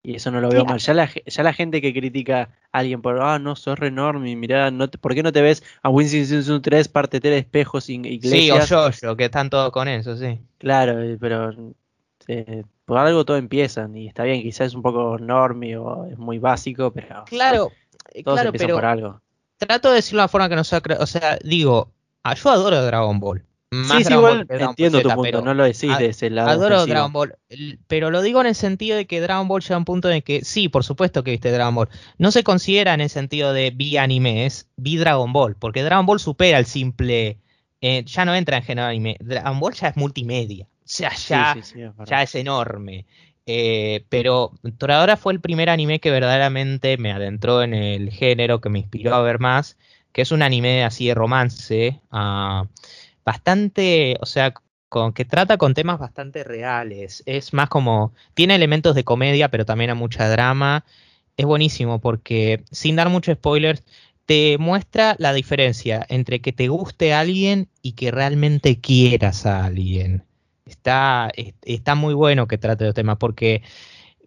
Y 0.02 0.16
eso 0.16 0.32
no 0.32 0.40
lo 0.40 0.50
veo 0.50 0.64
mal. 0.64 0.80
Ya 0.80 0.94
la, 0.94 1.10
ya 1.26 1.44
la 1.44 1.54
gente 1.54 1.82
que 1.82 1.94
critica 1.94 2.50
a 2.72 2.80
alguien 2.80 3.02
por, 3.02 3.22
ah, 3.22 3.38
no, 3.38 3.56
sos 3.56 3.78
re 3.78 3.88
enorme, 3.88 4.36
mirá, 4.36 4.72
no 4.72 4.90
¿por 4.90 5.14
qué 5.14 5.24
no 5.24 5.34
te 5.34 5.42
ves 5.42 5.62
a 5.82 5.90
Winston 5.90 6.62
3 6.62 6.88
parte 6.88 7.20
3 7.20 7.40
espejos 7.40 7.90
iglesias? 7.90 8.68
Sí, 8.68 8.74
o 8.74 8.92
yo, 8.92 9.18
que 9.18 9.26
están 9.26 9.50
todos 9.50 9.72
con 9.72 9.88
eso, 9.88 10.16
sí. 10.16 10.40
Claro, 10.58 11.02
eh, 11.02 11.18
pero 11.20 11.54
eh, 12.28 12.64
por 12.86 12.98
algo 12.98 13.26
todo 13.26 13.38
empiezan 13.38 13.96
y 13.98 14.08
está 14.08 14.24
bien, 14.24 14.42
quizás 14.42 14.68
es 14.68 14.74
un 14.74 14.82
poco 14.82 15.18
normie 15.20 15.76
o 15.76 16.06
es 16.06 16.18
muy 16.18 16.40
básico, 16.40 16.92
pero 16.92 17.26
claro, 17.26 17.72
todos 18.24 18.36
claro, 18.36 18.50
empiezan 18.50 18.72
por 18.72 18.86
algo. 18.86 19.22
Trato 19.58 19.90
de 19.90 19.96
decirlo 19.96 20.20
de 20.20 20.24
una 20.24 20.28
forma 20.30 20.48
que 20.48 20.56
no 20.56 20.64
sea, 20.64 20.82
o 21.00 21.06
sea, 21.06 21.38
digo, 21.44 21.92
ah, 22.24 22.36
yo 22.36 22.50
adoro 22.50 22.86
Dragon 22.86 23.20
Ball. 23.20 23.44
Más 23.72 24.00
sí, 24.00 24.04
sí, 24.06 24.14
igual 24.14 24.48
entiendo 24.50 25.00
tu 25.02 25.10
punto, 25.10 25.42
no 25.42 25.54
lo 25.54 25.64
decís 25.64 25.96
de 26.00 26.08
ese 26.08 26.32
lado. 26.32 26.50
Adoro 26.50 26.88
Dragon 26.88 27.14
Ball, 27.14 27.36
pero 27.88 28.10
lo 28.10 28.24
digo 28.24 28.42
en 28.42 28.48
el 28.48 28.56
sentido 28.56 28.98
de 28.98 29.06
que 29.06 29.22
Dragon 29.22 29.48
Ball 29.48 29.62
llega 29.62 29.76
a 29.76 29.78
un 29.78 29.86
punto 29.86 30.10
en 30.10 30.24
que, 30.24 30.44
sí, 30.44 30.70
por 30.70 30.84
supuesto 30.84 31.24
que 31.24 31.32
viste 31.32 31.52
Dragon 31.52 31.76
Ball, 31.76 31.90
no 32.18 32.32
se 32.32 32.44
considera 32.44 32.96
en 32.96 33.02
el 33.02 33.10
sentido 33.10 33.54
de 33.54 33.70
vi 33.70 33.98
anime, 33.98 34.48
es 34.48 34.68
vi 34.76 34.98
Dragon 34.98 35.32
Ball, 35.32 35.56
porque 35.56 35.84
Dragon 35.84 36.08
Ball 36.08 36.20
supera 36.20 36.58
el 36.58 36.66
simple, 36.66 37.38
eh, 37.82 38.04
ya 38.06 38.26
no 38.26 38.34
entra 38.34 38.58
en 38.58 38.64
género 38.64 38.88
anime, 38.88 39.18
Dragon 39.20 39.60
Ball 39.60 39.76
ya 39.76 39.90
es 39.90 39.98
multimedia, 39.98 40.66
o 40.66 40.82
sea, 40.86 41.14
ya, 41.14 41.56
ya 42.06 42.24
es 42.24 42.36
enorme. 42.36 43.06
Eh, 43.52 44.06
pero 44.10 44.52
Toradora 44.78 45.18
fue 45.18 45.34
el 45.34 45.42
primer 45.42 45.72
anime 45.72 46.00
que 46.00 46.12
verdaderamente 46.12 46.98
me 46.98 47.12
adentró 47.12 47.64
en 47.64 47.74
el 47.74 48.12
género, 48.12 48.62
que 48.62 48.70
me 48.70 48.78
inspiró 48.78 49.16
a 49.16 49.24
ver 49.24 49.40
más, 49.40 49.76
que 50.12 50.22
es 50.22 50.32
un 50.32 50.44
anime 50.44 50.84
así 50.84 51.08
de 51.08 51.16
romance, 51.16 52.00
uh, 52.12 52.68
bastante, 53.26 54.18
o 54.22 54.26
sea, 54.26 54.54
con, 54.90 55.14
que 55.14 55.26
trata 55.26 55.58
con 55.58 55.74
temas 55.74 56.00
bastante 56.00 56.44
reales. 56.44 57.24
Es 57.26 57.54
más 57.54 57.70
como, 57.70 58.14
tiene 58.34 58.56
elementos 58.56 58.96
de 58.96 59.04
comedia, 59.04 59.50
pero 59.50 59.66
también 59.66 59.92
hay 59.92 59.96
mucha 59.98 60.30
drama. 60.30 60.86
Es 61.38 61.46
buenísimo 61.46 62.00
porque, 62.00 62.64
sin 62.72 62.96
dar 62.96 63.10
muchos 63.10 63.36
spoilers, 63.36 63.84
te 64.26 64.58
muestra 64.60 65.16
la 65.20 65.34
diferencia 65.34 66.06
entre 66.10 66.42
que 66.42 66.54
te 66.54 66.68
guste 66.68 67.14
a 67.14 67.22
alguien 67.22 67.70
y 67.82 67.94
que 67.94 68.12
realmente 68.12 68.80
quieras 68.80 69.46
a 69.46 69.66
alguien 69.66 70.24
está, 70.70 71.32
está 71.64 71.96
muy 71.96 72.14
bueno 72.14 72.48
que 72.48 72.58
trate 72.58 72.86
los 72.86 72.94
temas 72.94 73.18
porque, 73.18 73.64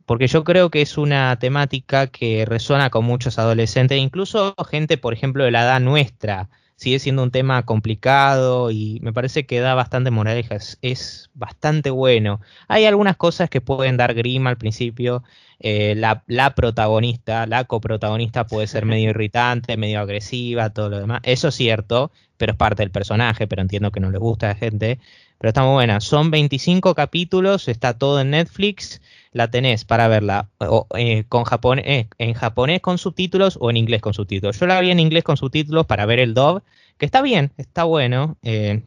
porque 0.06 0.26
yo 0.26 0.44
creo 0.44 0.70
que 0.70 0.82
es 0.82 0.98
una 0.98 1.38
temática 1.38 2.08
que 2.08 2.44
resuena 2.44 2.90
con 2.90 3.04
muchos 3.04 3.38
adolescentes, 3.38 3.98
incluso 3.98 4.54
gente, 4.70 4.98
por 4.98 5.14
ejemplo, 5.14 5.44
de 5.44 5.50
la 5.50 5.62
edad 5.62 5.80
nuestra. 5.80 6.48
Sigue 6.82 6.98
siendo 6.98 7.22
un 7.22 7.30
tema 7.30 7.64
complicado 7.64 8.72
y 8.72 8.98
me 9.02 9.12
parece 9.12 9.46
que 9.46 9.60
da 9.60 9.74
bastante 9.74 10.10
moraleja, 10.10 10.56
es, 10.56 11.30
bastante 11.32 11.90
bueno. 11.90 12.40
Hay 12.66 12.86
algunas 12.86 13.16
cosas 13.16 13.48
que 13.48 13.60
pueden 13.60 13.96
dar 13.96 14.14
grima 14.14 14.50
al 14.50 14.56
principio. 14.56 15.22
Eh, 15.60 15.94
la, 15.94 16.24
la, 16.26 16.56
protagonista, 16.56 17.46
la 17.46 17.66
coprotagonista 17.66 18.48
puede 18.48 18.66
ser 18.66 18.84
medio 18.84 19.10
irritante, 19.10 19.76
medio 19.76 20.00
agresiva, 20.00 20.70
todo 20.70 20.88
lo 20.88 20.98
demás. 20.98 21.20
Eso 21.22 21.48
es 21.48 21.54
cierto, 21.54 22.10
pero 22.36 22.54
es 22.54 22.58
parte 22.58 22.82
del 22.82 22.90
personaje, 22.90 23.46
pero 23.46 23.62
entiendo 23.62 23.92
que 23.92 24.00
no 24.00 24.10
le 24.10 24.18
gusta 24.18 24.46
a 24.46 24.54
la 24.54 24.56
gente 24.56 24.98
pero 25.42 25.48
está 25.48 25.62
muy 25.64 25.72
buena. 25.72 26.00
Son 26.00 26.30
25 26.30 26.94
capítulos, 26.94 27.66
está 27.66 27.98
todo 27.98 28.20
en 28.20 28.30
Netflix, 28.30 29.02
la 29.32 29.50
tenés 29.50 29.84
para 29.84 30.08
verla 30.08 30.50
eh, 30.96 31.24
con 31.28 31.44
japonés, 31.44 31.84
eh, 31.86 32.08
en 32.18 32.34
japonés 32.34 32.80
con 32.80 32.98
subtítulos 32.98 33.58
o 33.60 33.70
en 33.70 33.78
inglés 33.78 34.02
con 34.02 34.14
subtítulos. 34.14 34.58
Yo 34.60 34.66
la 34.66 34.80
vi 34.80 34.90
en 34.90 35.00
inglés 35.00 35.24
con 35.24 35.36
subtítulos 35.36 35.86
para 35.86 36.06
ver 36.06 36.20
el 36.20 36.34
dub, 36.34 36.62
que 36.98 37.06
está 37.06 37.22
bien, 37.22 37.52
está 37.56 37.84
bueno, 37.84 38.36
eh, 38.42 38.82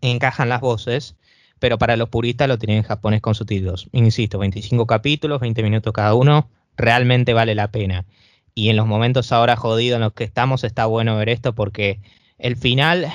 encajan 0.00 0.48
las 0.48 0.60
voces, 0.60 1.16
pero 1.58 1.78
para 1.78 1.96
los 1.96 2.08
puristas 2.08 2.48
lo 2.48 2.58
tienen 2.58 2.78
en 2.78 2.82
japonés 2.82 3.20
con 3.20 3.34
subtítulos. 3.34 3.88
Insisto, 3.92 4.38
25 4.38 4.86
capítulos, 4.86 5.40
20 5.40 5.62
minutos 5.62 5.92
cada 5.92 6.14
uno, 6.14 6.50
realmente 6.76 7.32
vale 7.32 7.54
la 7.54 7.70
pena. 7.70 8.04
Y 8.54 8.70
en 8.70 8.76
los 8.76 8.86
momentos 8.86 9.32
ahora 9.32 9.56
jodidos 9.56 9.96
en 9.96 10.02
los 10.02 10.12
que 10.14 10.24
estamos 10.24 10.64
está 10.64 10.86
bueno 10.86 11.16
ver 11.16 11.28
esto 11.28 11.54
porque 11.54 12.00
el 12.38 12.56
final 12.56 13.06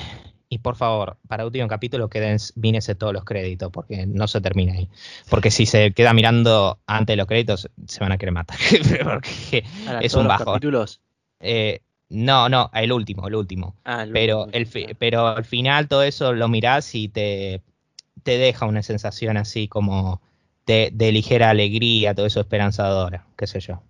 y 0.53 0.57
por 0.57 0.75
favor, 0.75 1.15
para 1.29 1.45
último 1.45 1.65
capítulo 1.69 2.09
vínese 2.55 2.93
todos 2.95 3.13
los 3.13 3.23
créditos, 3.23 3.71
porque 3.71 4.05
no 4.05 4.27
se 4.27 4.41
termina 4.41 4.73
ahí. 4.73 4.89
Porque 5.29 5.49
si 5.49 5.65
se 5.65 5.93
queda 5.93 6.13
mirando 6.13 6.77
antes 6.85 7.13
de 7.13 7.15
los 7.15 7.25
créditos, 7.25 7.69
se 7.87 7.99
van 8.01 8.11
a 8.11 8.17
querer 8.17 8.33
matar. 8.33 8.57
porque 9.05 9.63
es 10.01 10.13
un 10.13 10.27
bajo. 10.27 10.57
Eh, 11.39 11.79
no, 12.09 12.49
no, 12.49 12.69
el 12.73 12.91
último, 12.91 13.29
el 13.29 13.35
último. 13.35 13.77
Ah, 13.85 14.05
pero, 14.11 14.49
el 14.51 14.67
pero 14.99 15.25
al 15.25 15.45
final 15.45 15.87
todo 15.87 16.03
eso 16.03 16.33
lo 16.33 16.49
mirás 16.49 16.95
y 16.95 17.07
te, 17.07 17.61
te 18.21 18.37
deja 18.37 18.65
una 18.65 18.83
sensación 18.83 19.37
así 19.37 19.69
como 19.69 20.21
de, 20.65 20.89
de 20.91 21.13
ligera 21.13 21.49
alegría, 21.49 22.13
todo 22.13 22.25
eso 22.25 22.41
esperanzadora, 22.41 23.25
qué 23.37 23.47
sé 23.47 23.61
yo. 23.61 23.81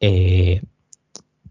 Eh, 0.00 0.62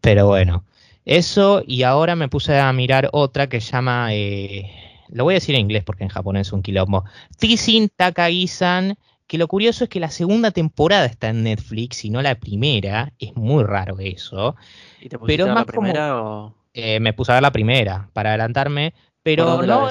pero 0.02 0.26
bueno. 0.26 0.66
Eso, 1.06 1.62
y 1.66 1.84
ahora 1.84 2.16
me 2.16 2.30
puse 2.30 2.58
a 2.60 2.74
mirar 2.74 3.10
otra 3.14 3.48
que 3.48 3.60
llama, 3.60 4.08
eh, 4.12 4.72
lo 5.10 5.24
voy 5.24 5.36
a 5.36 5.36
decir 5.36 5.54
en 5.54 5.62
inglés 5.62 5.84
porque 5.84 6.04
en 6.04 6.10
japonés 6.10 6.48
es 6.48 6.54
un 6.54 6.64
quilombo, 6.64 7.06
Tisin 7.38 7.90
Takagi-san, 7.96 8.98
que 9.28 9.38
lo 9.38 9.48
curioso 9.48 9.84
es 9.84 9.90
que 9.90 10.00
la 10.00 10.10
segunda 10.10 10.50
temporada 10.50 11.06
está 11.06 11.30
en 11.30 11.44
Netflix 11.44 12.06
y 12.06 12.10
no 12.10 12.24
la 12.24 12.36
primera, 12.36 13.14
es 13.20 13.36
muy 13.36 13.64
raro 13.64 14.00
eso. 14.00 14.56
¿Y 15.00 15.10
te 15.10 15.20
pero 15.20 15.46
más 15.48 15.58
la 15.58 15.66
primera 15.66 16.24
o...? 16.24 16.56
Eh, 16.74 17.00
me 17.00 17.14
puse 17.14 17.32
a 17.32 17.36
ver 17.36 17.44
la 17.44 17.52
primera 17.52 18.10
para 18.12 18.32
adelantarme, 18.32 18.94
pero 19.24 19.62
no 19.62 19.90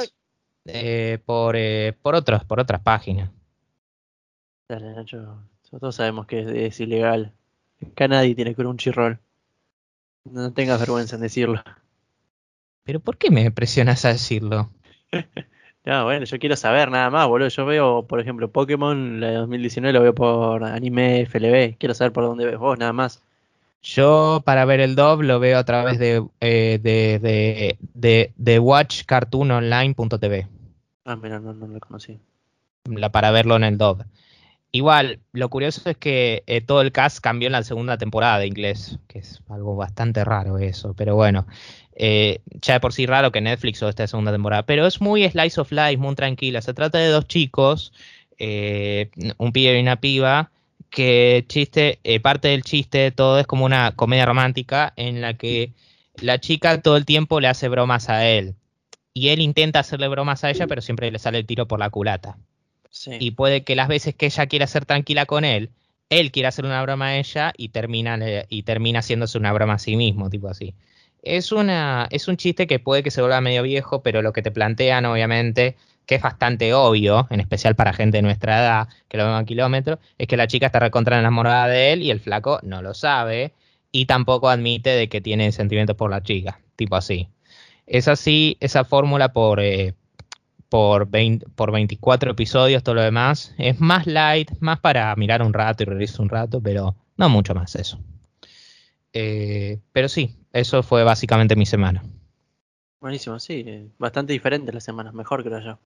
eh, 0.66 1.18
por, 1.24 1.57
por, 2.03 2.14
otros, 2.14 2.44
por 2.44 2.61
otras 2.61 2.81
páginas. 2.81 3.31
Dale, 4.68 4.94
Nacho, 4.94 5.38
nosotros 5.62 5.94
sabemos 5.94 6.27
que 6.27 6.40
es, 6.40 6.48
es 6.48 6.81
ilegal. 6.81 7.33
Acá 7.87 8.09
nadie 8.09 8.35
tiene 8.35 8.55
Crunchyroll. 8.55 9.18
No 10.25 10.53
tengas 10.53 10.81
vergüenza 10.81 11.17
en 11.17 11.23
decirlo. 11.23 11.63
¿Pero 12.85 13.01
por 13.01 13.17
qué 13.17 13.31
me 13.31 13.51
presionas 13.51 14.05
a 14.05 14.09
decirlo? 14.09 14.71
no, 15.85 16.05
bueno, 16.05 16.25
yo 16.25 16.39
quiero 16.39 16.57
saber 16.57 16.91
nada 16.91 17.11
más, 17.11 17.29
boludo. 17.29 17.49
Yo 17.49 17.67
veo, 17.67 18.07
por 18.07 18.21
ejemplo, 18.21 18.51
Pokémon, 18.51 19.21
la 19.21 19.29
de 19.29 19.35
2019 19.35 19.93
lo 19.93 20.03
veo 20.03 20.15
por 20.15 20.65
anime 20.65 21.23
FLB. 21.27 21.77
Quiero 21.79 21.95
saber 21.95 22.13
por 22.13 22.25
dónde 22.25 22.47
ves 22.47 22.59
vos, 22.59 22.79
nada 22.79 22.93
más. 22.93 23.23
Yo 23.83 24.43
para 24.47 24.65
ver 24.65 24.81
el 24.81 24.97
dub 24.97 25.23
lo 25.23 25.39
veo 25.41 25.59
a 25.59 25.65
través 25.65 25.99
de, 25.99 26.27
eh, 26.41 26.79
de, 26.83 27.19
de, 27.19 27.79
de, 27.93 28.33
de 28.35 28.59
watchcartoononline.tv. 28.59 30.49
Ah, 31.05 31.17
mira, 31.17 31.39
no, 31.39 31.53
no 31.53 31.67
lo 31.67 31.81
conocí. 31.81 32.19
La, 32.85 33.13
para 33.13 33.31
verlo 33.31 33.57
en 33.57 33.65
el 33.65 33.77
dub. 33.77 34.05
Igual, 34.75 35.21
lo 35.31 35.51
curioso 35.51 35.89
es 35.89 35.97
que 35.97 36.43
eh, 36.49 36.61
todo 36.61 36.81
el 36.81 36.91
cast 36.91 37.21
cambió 37.21 37.47
en 37.47 37.53
la 37.53 37.63
segunda 37.63 37.97
temporada 37.97 38.41
de 38.41 38.49
inglés, 38.49 38.99
que 39.07 39.21
es 39.21 39.41
algo 39.49 39.77
bastante 39.77 40.25
raro 40.25 40.59
eso, 40.59 40.95
pero 40.95 41.15
bueno, 41.15 41.47
eh, 41.95 42.41
ya 42.61 42.75
de 42.75 42.81
por 42.81 42.93
sí 42.93 43.07
raro 43.07 43.31
que 43.31 43.41
Netflix 43.41 43.81
o 43.85 43.89
esta 43.89 44.05
segunda 44.09 44.33
temporada, 44.33 44.65
pero 44.67 44.85
es 44.85 45.01
muy 45.01 45.29
slice 45.29 45.61
of 45.61 45.71
life, 45.71 45.97
muy 45.99 46.17
tranquila. 46.17 46.61
Se 46.61 46.75
trata 46.75 46.99
de 46.99 47.07
dos 47.07 47.29
chicos, 47.29 47.93
eh, 48.37 49.11
un 49.39 49.53
pibe 49.53 49.79
y 49.79 49.81
una 49.81 50.01
piba, 50.01 50.51
que 50.91 51.45
chiste, 51.47 52.01
parte 52.21 52.49
del 52.49 52.65
chiste, 52.65 53.13
todo 53.13 53.39
es 53.39 53.47
como 53.47 53.67
una 53.67 53.93
comedia 53.93 54.27
romántica 54.27 54.93
en 54.97 55.21
la 55.21 55.35
que 55.35 55.73
la 56.17 56.41
chica 56.41 56.83
todo 56.83 56.97
el 56.97 57.05
tiempo 57.05 57.39
le 57.39 57.47
hace 57.47 57.69
bromas 57.69 58.09
a 58.09 58.27
él. 58.27 58.57
Y 59.13 59.29
él 59.29 59.41
intenta 59.41 59.79
hacerle 59.79 60.09
bromas 60.09 60.43
a 60.43 60.51
ella, 60.51 60.67
pero 60.67 60.83
siempre 60.83 61.13
le 61.13 61.21
sale 61.21 61.39
el 61.39 61.47
tiro 61.47 61.69
por 61.69 61.79
la 61.79 61.91
culata. 61.91 62.39
Y 63.07 63.33
puede 63.33 63.65
que 63.65 63.75
las 63.75 63.89
veces 63.89 64.15
que 64.15 64.27
ella 64.27 64.47
quiera 64.47 64.67
ser 64.67 64.85
tranquila 64.85 65.27
con 65.27 65.45
él, 65.45 65.71
él 66.11 66.31
quiera 66.31 66.51
hacer 66.51 66.65
una 66.65 66.83
broma 66.83 67.09
a 67.09 67.17
ella 67.17 67.53
y 67.57 67.71
termina, 67.71 68.19
y 68.49 68.63
termina 68.63 69.01
haciéndose 69.01 69.39
una 69.39 69.53
broma 69.53 69.75
a 69.75 69.79
sí 69.79 69.97
mismo, 69.97 70.31
tipo 70.31 70.49
así. 70.49 70.75
Es, 71.23 71.53
una, 71.53 72.07
es 72.11 72.29
un 72.29 72.37
chiste 72.37 72.67
que 72.67 72.79
puede 72.79 73.03
que 73.03 73.11
se 73.11 73.21
vuelva 73.21 73.41
medio 73.41 73.63
viejo, 73.63 74.03
pero 74.03 74.23
lo 74.23 74.33
que 74.33 74.43
te 74.43 74.51
plantean, 74.51 75.07
obviamente, 75.07 75.77
que 76.07 76.17
es 76.17 76.23
bastante 76.23 76.75
obvio, 76.75 77.27
en 77.31 77.41
especial 77.41 77.75
para 77.75 77.93
gente 77.93 78.19
de 78.19 78.23
nuestra 78.23 78.59
edad, 78.61 78.89
que 79.09 79.17
lo 79.17 79.25
ven 79.25 79.35
a 79.35 79.45
kilómetros, 79.45 79.99
es 80.19 80.29
que 80.29 80.37
la 80.37 80.47
chica 80.47 80.67
está 80.67 80.79
recontra 80.79 81.19
enamorada 81.19 81.67
de 81.69 81.93
él 81.93 82.03
y 82.03 82.11
el 82.11 82.21
flaco 82.21 82.61
no 82.63 82.83
lo 82.83 82.95
sabe 82.95 83.53
y 83.91 84.07
tampoco 84.07 84.51
admite 84.51 84.91
de 84.91 85.09
que 85.09 85.21
tiene 85.21 85.51
sentimientos 85.53 85.97
por 85.97 86.11
la 86.11 86.23
chica, 86.23 86.61
tipo 86.77 86.97
así. 86.97 87.29
Es 87.87 88.09
así, 88.09 88.57
esa 88.61 88.85
fórmula 88.85 89.33
por, 89.33 89.61
eh, 89.61 89.95
por, 90.75 91.09
20, 91.09 91.47
por 91.55 91.71
24 91.71 92.33
episodios, 92.33 92.83
todo 92.83 92.97
lo 92.97 93.03
demás. 93.03 93.55
Es 93.59 93.79
más 93.79 94.09
light, 94.09 94.51
más 94.59 94.81
para 94.81 95.15
mirar 95.15 95.41
un 95.41 95.53
rato 95.53 95.85
y 95.85 95.87
reírse 95.87 96.21
un 96.21 96.29
rato, 96.29 96.61
pero 96.61 96.97
no 97.17 97.29
mucho 97.29 97.55
más 97.55 97.77
eso. 97.77 98.01
Eh, 99.13 99.79
pero 99.93 100.09
sí, 100.09 100.35
eso 100.53 100.83
fue 100.83 101.05
básicamente 101.05 101.55
mi 101.55 101.65
semana. 101.65 102.03
Buenísimo, 103.01 103.39
sí, 103.39 103.63
eh, 103.65 103.87
bastante 103.99 104.33
diferente 104.33 104.73
la 104.73 104.81
semana, 104.81 105.13
mejor 105.13 105.45
creo 105.45 105.61
yo. 105.61 105.79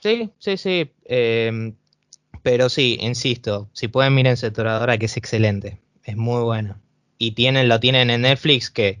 Sí, 0.00 0.32
sí, 0.36 0.56
sí. 0.56 0.90
Eh, 1.04 1.72
pero 2.42 2.70
sí, 2.70 2.98
insisto, 3.00 3.68
si 3.72 3.86
pueden 3.86 4.16
miren 4.16 4.34
Toradora, 4.52 4.98
que 4.98 5.06
es 5.06 5.16
excelente, 5.16 5.80
es 6.02 6.16
muy 6.16 6.42
bueno. 6.42 6.76
Y 7.18 7.36
tienen, 7.36 7.68
lo 7.68 7.78
tienen 7.78 8.10
en 8.10 8.22
Netflix, 8.22 8.68
que, 8.68 8.98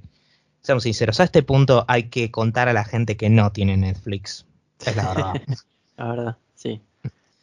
seamos 0.60 0.84
sinceros, 0.84 1.18
a 1.18 1.24
este 1.24 1.42
punto 1.42 1.84
hay 1.88 2.04
que 2.04 2.30
contar 2.30 2.68
a 2.68 2.72
la 2.72 2.84
gente 2.84 3.16
que 3.16 3.30
no 3.30 3.50
tiene 3.50 3.76
Netflix. 3.76 4.46
Es 4.86 4.96
la 4.96 5.08
verdad. 5.08 5.42
la 5.96 6.04
verdad, 6.08 6.36
sí. 6.54 6.80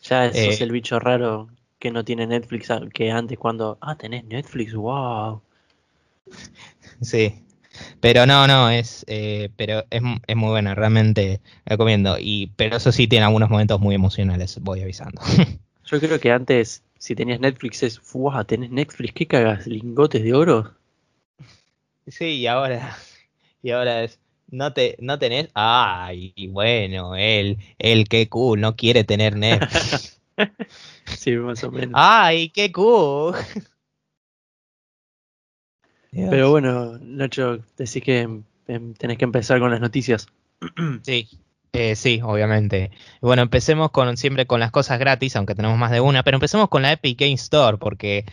Ya 0.03 0.25
eso 0.25 0.49
es 0.49 0.61
eh, 0.61 0.63
el 0.63 0.71
bicho 0.71 0.99
raro 0.99 1.49
que 1.77 1.91
no 1.91 2.03
tiene 2.03 2.27
Netflix, 2.27 2.71
ah, 2.71 2.81
que 2.93 3.11
antes 3.11 3.37
cuando, 3.37 3.77
ah, 3.81 3.95
tenés 3.95 4.25
Netflix, 4.25 4.73
wow. 4.73 5.41
Sí, 7.01 7.33
pero 7.99 8.25
no, 8.25 8.47
no, 8.47 8.69
es, 8.69 9.05
eh, 9.07 9.49
pero 9.55 9.85
es, 9.89 10.01
es, 10.27 10.35
muy 10.35 10.49
buena, 10.49 10.75
realmente 10.75 11.41
recomiendo. 11.65 12.17
Y, 12.19 12.51
pero 12.55 12.77
eso 12.77 12.91
sí 12.91 13.07
tiene 13.07 13.25
algunos 13.25 13.49
momentos 13.49 13.79
muy 13.79 13.95
emocionales, 13.95 14.59
voy 14.61 14.81
avisando. 14.81 15.21
Yo 15.85 15.99
creo 15.99 16.19
que 16.19 16.31
antes, 16.31 16.83
si 16.97 17.15
tenías 17.15 17.39
Netflix, 17.39 17.83
es, 17.83 18.01
wow, 18.13 18.43
tenés 18.45 18.69
Netflix, 18.71 19.13
¿qué 19.13 19.25
cagas? 19.25 19.65
¿Lingotes 19.65 20.23
de 20.23 20.33
oro? 20.33 20.73
Sí, 22.07 22.25
y 22.25 22.47
ahora, 22.47 22.97
y 23.63 23.71
ahora 23.71 24.03
es, 24.03 24.19
No, 24.51 24.73
te, 24.73 24.95
no 24.99 25.19
tenés. 25.19 25.49
Ay, 25.53 26.33
bueno, 26.49 27.15
él, 27.15 27.57
él, 27.77 28.07
qué 28.07 28.27
cool, 28.29 28.61
no 28.61 28.75
quiere 28.75 29.03
tener 29.03 29.35
NES. 29.35 30.21
sí, 31.05 31.31
más 31.33 31.63
o 31.63 31.71
menos. 31.71 31.93
Ay, 31.95 32.49
qué 32.49 32.71
cool. 32.71 33.35
Pero 36.11 36.49
bueno, 36.49 36.97
Nacho, 36.99 37.59
decís 37.77 38.03
que 38.03 38.21
em, 38.67 38.93
tenés 38.93 39.17
que 39.17 39.25
empezar 39.25 39.59
con 39.59 39.71
las 39.71 39.81
noticias. 39.81 40.27
Sí, 41.03 41.29
eh, 41.73 41.95
sí, 41.95 42.19
obviamente. 42.23 42.91
Bueno, 43.21 43.43
empecemos 43.43 43.91
con 43.91 44.17
siempre 44.17 44.47
con 44.47 44.59
las 44.59 44.71
cosas 44.71 44.99
gratis, 44.99 45.35
aunque 45.35 45.55
tenemos 45.55 45.77
más 45.77 45.91
de 45.91 46.01
una, 46.01 46.23
pero 46.23 46.37
empecemos 46.37 46.67
con 46.69 46.81
la 46.81 46.91
Epic 46.91 47.19
Game 47.19 47.33
Store, 47.33 47.77
porque 47.77 48.25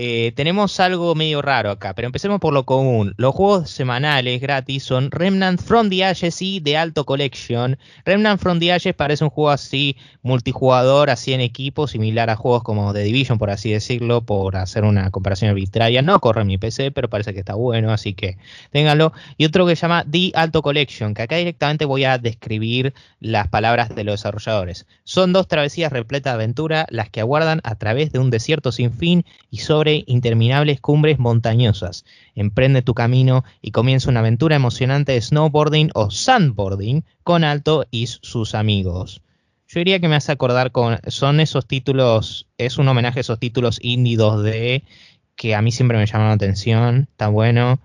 eh, 0.00 0.30
tenemos 0.36 0.78
algo 0.78 1.16
medio 1.16 1.42
raro 1.42 1.72
acá, 1.72 1.92
pero 1.92 2.06
empecemos 2.06 2.38
por 2.38 2.54
lo 2.54 2.62
común. 2.64 3.14
Los 3.16 3.34
juegos 3.34 3.68
semanales 3.68 4.40
gratis 4.40 4.84
son 4.84 5.10
Remnant 5.10 5.60
from 5.60 5.90
the 5.90 6.04
Ashes 6.04 6.40
y 6.40 6.60
The 6.60 6.76
Alto 6.76 7.04
Collection. 7.04 7.76
Remnant 8.04 8.40
from 8.40 8.60
the 8.60 8.72
Ashes 8.72 8.94
parece 8.94 9.24
un 9.24 9.30
juego 9.30 9.50
así 9.50 9.96
multijugador, 10.22 11.10
así 11.10 11.32
en 11.32 11.40
equipo, 11.40 11.88
similar 11.88 12.30
a 12.30 12.36
juegos 12.36 12.62
como 12.62 12.94
The 12.94 13.02
Division, 13.02 13.38
por 13.38 13.50
así 13.50 13.72
decirlo, 13.72 14.20
por 14.20 14.56
hacer 14.56 14.84
una 14.84 15.10
comparación 15.10 15.50
arbitraria. 15.50 16.00
No 16.00 16.20
corre 16.20 16.42
en 16.42 16.46
mi 16.46 16.58
PC, 16.58 16.92
pero 16.92 17.10
parece 17.10 17.34
que 17.34 17.40
está 17.40 17.56
bueno, 17.56 17.90
así 17.92 18.14
que 18.14 18.38
ténganlo. 18.70 19.12
Y 19.36 19.46
otro 19.46 19.66
que 19.66 19.74
se 19.74 19.82
llama 19.82 20.04
The 20.08 20.30
Alto 20.36 20.62
Collection, 20.62 21.12
que 21.12 21.22
acá 21.22 21.34
directamente 21.34 21.86
voy 21.86 22.04
a 22.04 22.18
describir 22.18 22.94
las 23.18 23.48
palabras 23.48 23.92
de 23.92 24.04
los 24.04 24.20
desarrolladores. 24.20 24.86
Son 25.02 25.32
dos 25.32 25.48
travesías 25.48 25.92
repletas 25.92 26.34
de 26.34 26.34
aventura, 26.36 26.86
las 26.90 27.10
que 27.10 27.18
aguardan 27.18 27.60
a 27.64 27.74
través 27.74 28.12
de 28.12 28.20
un 28.20 28.30
desierto 28.30 28.70
sin 28.70 28.92
fin 28.92 29.24
y 29.50 29.58
sobre 29.58 29.87
interminables 30.06 30.80
cumbres 30.80 31.18
montañosas. 31.18 32.04
Emprende 32.34 32.82
tu 32.82 32.94
camino 32.94 33.44
y 33.60 33.70
comienza 33.70 34.10
una 34.10 34.20
aventura 34.20 34.56
emocionante 34.56 35.12
de 35.12 35.20
snowboarding 35.20 35.90
o 35.94 36.10
sandboarding 36.10 37.04
con 37.22 37.44
Alto 37.44 37.86
y 37.90 38.06
sus 38.06 38.54
amigos. 38.54 39.22
Yo 39.68 39.80
diría 39.80 40.00
que 40.00 40.08
me 40.08 40.16
hace 40.16 40.32
acordar 40.32 40.72
con. 40.72 40.98
Son 41.08 41.40
esos 41.40 41.66
títulos. 41.66 42.46
Es 42.56 42.78
un 42.78 42.88
homenaje 42.88 43.18
a 43.18 43.22
esos 43.22 43.38
títulos 43.38 43.78
indie 43.82 44.16
2D 44.16 44.82
que 45.36 45.54
a 45.54 45.62
mí 45.62 45.70
siempre 45.70 45.98
me 45.98 46.06
llamaron 46.06 46.28
la 46.28 46.34
atención. 46.34 47.08
Está 47.10 47.28
bueno. 47.28 47.80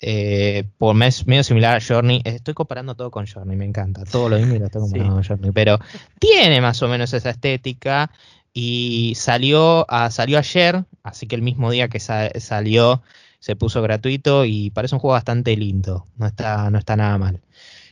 Eh, 0.00 0.64
por 0.78 0.94
mes, 0.94 1.26
medio 1.26 1.42
similar 1.42 1.76
a 1.76 1.80
Journey. 1.80 2.20
Estoy 2.24 2.54
comparando 2.54 2.94
todo 2.94 3.10
con 3.10 3.26
Journey, 3.26 3.56
me 3.56 3.64
encanta. 3.64 4.04
Todo 4.04 4.28
lo 4.28 4.38
indie 4.38 4.58
lo 4.58 4.66
estoy 4.66 4.82
comparando 4.82 5.14
con 5.14 5.24
Journey. 5.24 5.50
Pero 5.52 5.78
tiene 6.18 6.60
más 6.60 6.82
o 6.82 6.88
menos 6.88 7.12
esa 7.12 7.30
estética. 7.30 8.10
Y 8.54 9.14
salió, 9.16 9.84
a, 9.90 10.10
salió 10.10 10.38
ayer, 10.38 10.84
así 11.02 11.26
que 11.26 11.34
el 11.34 11.42
mismo 11.42 11.70
día 11.70 11.88
que 11.88 12.00
salió 12.00 13.02
se 13.40 13.56
puso 13.56 13.82
gratuito 13.82 14.46
y 14.46 14.70
parece 14.70 14.94
un 14.94 15.00
juego 15.00 15.12
bastante 15.12 15.56
lindo, 15.56 16.06
no 16.16 16.26
está, 16.26 16.70
no 16.70 16.78
está 16.78 16.96
nada 16.96 17.18
mal. 17.18 17.42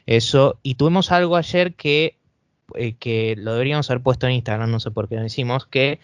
Eso, 0.07 0.59
y 0.63 0.77
tuvimos 0.77 1.13
algo 1.13 1.37
ayer 1.37 1.75
que, 1.75 2.17
eh, 2.75 2.95
que 2.95 3.35
lo 3.37 3.53
deberíamos 3.53 3.91
haber 3.91 4.03
puesto 4.03 4.27
en 4.27 4.33
Instagram, 4.33 4.71
no 4.71 4.81
sé 4.81 4.91
por 4.91 5.09
qué 5.09 5.17
lo 5.17 5.27
hicimos, 5.27 5.67
que 5.67 6.01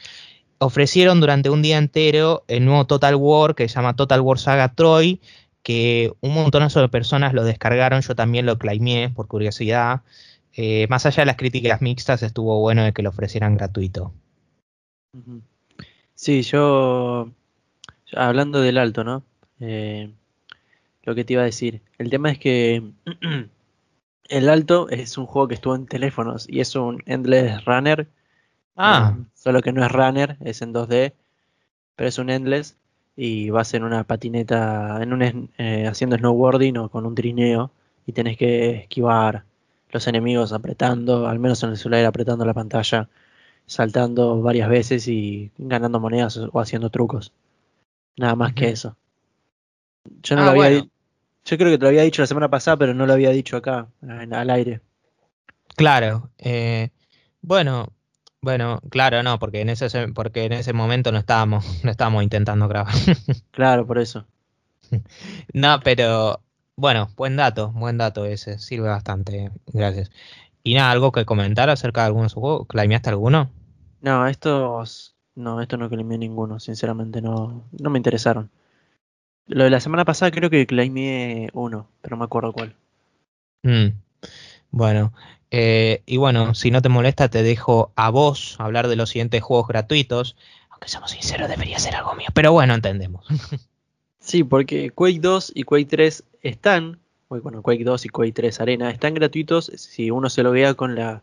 ofrecieron 0.59 1.21
durante 1.21 1.51
un 1.51 1.62
día 1.62 1.79
entero 1.79 2.44
el 2.49 2.64
nuevo 2.64 2.87
Total 2.87 3.14
War 3.14 3.55
que 3.55 3.68
se 3.68 3.77
llama 3.77 3.97
Total 3.97 4.21
War 4.21 4.38
Saga 4.38 4.75
Troy, 4.75 5.21
que 5.62 6.12
un 6.21 6.35
montón 6.35 6.66
de 6.66 6.88
personas 6.88 7.33
lo 7.33 7.44
descargaron, 7.44 8.01
yo 8.03 8.14
también 8.14 8.47
lo 8.47 8.59
claimé 8.59 9.11
por 9.11 9.29
curiosidad. 9.29 10.03
Eh, 10.53 10.87
más 10.88 11.07
allá 11.07 11.23
de 11.23 11.27
las 11.27 11.37
críticas 11.37 11.81
mixtas, 11.83 12.23
estuvo 12.23 12.59
bueno 12.61 12.83
de 12.85 12.92
que 12.92 13.03
lo 13.03 13.11
ofrecieran 13.11 13.57
gratuito. 13.57 14.12
Sí, 16.14 16.42
yo, 16.42 17.31
hablando 18.14 18.61
del 18.61 18.79
alto, 18.79 19.05
¿no? 19.05 19.23
Eh, 19.61 20.12
lo 21.05 21.14
que 21.14 21.25
te 21.25 21.35
iba 21.35 21.42
a 21.42 21.47
decir. 21.47 21.81
El 21.99 22.11
tema 22.11 22.31
es 22.31 22.38
que 22.38 22.83
el 24.29 24.49
alto 24.49 24.88
es 24.88 25.16
un 25.16 25.27
juego 25.27 25.49
que 25.49 25.55
estuvo 25.55 25.75
en 25.75 25.87
teléfonos 25.87 26.47
y 26.49 26.61
es 26.61 26.75
un 26.77 27.03
Endless 27.07 27.64
Runner. 27.64 28.09
Ah. 28.77 29.16
Eh, 29.16 29.25
solo 29.35 29.62
que 29.62 29.73
no 29.73 29.85
es 29.85 29.90
Runner, 29.90 30.37
es 30.40 30.62
en 30.62 30.73
2D, 30.75 31.12
pero 31.97 32.09
es 32.09 32.18
un 32.18 32.31
Endless 32.31 32.77
y 33.16 33.51
vas 33.51 33.75
en 33.75 33.85
una 33.85 34.05
patineta, 34.05 35.03
en 35.03 35.12
un, 35.12 35.51
eh, 35.59 35.87
haciendo 35.88 36.16
snowboarding 36.16 36.77
o 36.79 36.88
con 36.88 37.07
un 37.07 37.14
trineo 37.14 37.73
y 38.07 38.12
tenés 38.12 38.37
que 38.37 38.71
esquivar 38.77 39.44
los 39.90 40.07
enemigos 40.07 40.53
apretando, 40.53 41.27
al 41.27 41.38
menos 41.38 41.62
en 41.62 41.71
el 41.71 41.77
celular 41.77 42.05
apretando 42.05 42.44
la 42.44 42.55
pantalla 42.55 43.09
saltando 43.68 44.40
varias 44.40 44.68
veces 44.68 45.07
y 45.07 45.52
ganando 45.59 46.00
monedas 46.00 46.37
o 46.38 46.61
haciendo 46.61 46.90
trucos. 46.90 47.33
Nada 48.16 48.35
más 48.35 48.54
que 48.54 48.70
eso. 48.70 48.96
Yo 50.22 50.35
no 50.35 50.42
ah, 50.42 50.44
lo 50.46 50.62
había 50.62 50.81
Yo 51.44 51.59
creo 51.59 51.70
que 51.70 51.78
te 51.78 51.83
lo 51.83 51.88
había 51.88 52.02
dicho 52.02 52.22
la 52.22 52.26
semana 52.26 52.48
pasada, 52.48 52.78
pero 52.78 52.94
no 52.94 53.07
lo 53.07 53.12
había 53.12 53.31
dicho 53.31 53.57
acá, 53.57 53.87
al 54.02 54.50
aire. 54.50 54.81
Claro. 55.76 56.31
Eh, 56.38 56.90
bueno, 57.42 57.92
bueno, 58.40 58.81
claro, 58.90 59.22
no, 59.22 59.38
porque 59.38 59.61
en 59.61 59.68
ese 59.68 60.09
porque 60.09 60.44
en 60.44 60.54
ese 60.54 60.72
momento 60.72 61.12
no 61.12 61.18
estábamos, 61.18 61.64
no 61.85 61.90
estábamos 61.90 62.22
intentando 62.22 62.66
grabar. 62.68 62.94
claro, 63.50 63.87
por 63.87 63.98
eso. 63.98 64.26
no, 65.52 65.81
pero 65.81 66.40
bueno, 66.74 67.11
buen 67.16 67.37
dato, 67.37 67.70
buen 67.72 67.98
dato 67.98 68.24
ese, 68.24 68.59
sirve 68.59 68.88
bastante, 68.88 69.50
gracias. 69.66 70.11
Y 70.62 70.74
nada, 70.74 70.90
algo 70.90 71.12
que 71.12 71.24
comentar 71.24 71.70
acerca 71.70 72.02
de 72.02 72.07
algunos 72.09 72.35
juegos, 72.35 72.66
¿claimeaste 72.66 73.11
alguno? 73.11 73.50
No, 74.01 74.27
estos. 74.27 75.15
No, 75.35 75.61
esto 75.61 75.77
no 75.77 75.89
claimé 75.89 76.19
ninguno, 76.19 76.59
sinceramente 76.59 77.23
no, 77.23 77.65
no 77.79 77.91
me 77.91 77.99
interesaron. 77.99 78.51
Lo 79.47 79.65
de 79.65 79.71
la 79.71 79.81
semana 79.81 80.05
pasada 80.05 80.31
creo 80.31 80.51
que 80.51 80.67
claimé 80.67 81.49
uno, 81.53 81.89
pero 82.03 82.17
no 82.17 82.21
me 82.21 82.25
acuerdo 82.25 82.53
cuál. 82.53 82.75
Mm, 83.63 83.89
bueno, 84.71 85.13
eh, 85.51 86.03
y 86.07 86.17
bueno, 86.17 86.55
si 86.55 86.71
no 86.71 86.83
te 86.83 86.89
molesta, 86.89 87.29
te 87.29 87.43
dejo 87.43 87.93
a 87.97 88.11
vos 88.11 88.57
hablar 88.59 88.89
de 88.89 88.97
los 88.97 89.11
siguientes 89.11 89.43
juegos 89.43 89.69
gratuitos. 89.69 90.37
Aunque 90.71 90.89
somos 90.89 91.11
sinceros, 91.11 91.49
debería 91.49 91.79
ser 91.79 91.97
algo 91.97 92.15
mío. 92.15 92.29
Pero 92.35 92.53
bueno, 92.53 92.75
entendemos. 92.75 93.27
sí, 94.21 94.45
porque 94.45 94.91
Quake 94.91 95.21
2 95.21 95.53
y 95.55 95.63
Quake 95.63 95.87
3 95.87 96.25
están. 96.43 96.99
Bueno, 97.29 97.63
Quake 97.63 97.85
2 97.85 98.07
y 98.07 98.09
Quake 98.09 98.33
3 98.33 98.61
Arena 98.61 98.91
están 98.91 99.15
gratuitos 99.15 99.71
si 99.75 100.11
uno 100.11 100.31
se 100.31 100.43
lo 100.43 100.51
vea 100.51 100.75
con 100.75 100.95
la, 100.95 101.23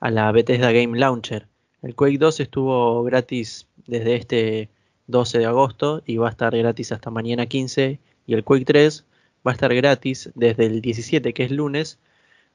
a 0.00 0.10
la 0.10 0.30
Bethesda 0.32 0.72
Game 0.72 0.98
Launcher. 0.98 1.48
El 1.82 1.96
Quake 1.96 2.18
2 2.18 2.40
estuvo 2.40 3.02
gratis 3.02 3.66
desde 3.86 4.14
este 4.14 4.68
12 5.08 5.38
de 5.38 5.46
agosto 5.46 6.02
y 6.06 6.16
va 6.16 6.28
a 6.28 6.30
estar 6.30 6.56
gratis 6.56 6.92
hasta 6.92 7.10
mañana 7.10 7.46
15. 7.46 7.98
Y 8.26 8.34
el 8.34 8.44
Quake 8.44 8.64
3 8.64 9.04
va 9.46 9.50
a 9.50 9.54
estar 9.54 9.74
gratis 9.74 10.30
desde 10.34 10.66
el 10.66 10.80
17, 10.80 11.34
que 11.34 11.44
es 11.44 11.50
lunes, 11.50 11.98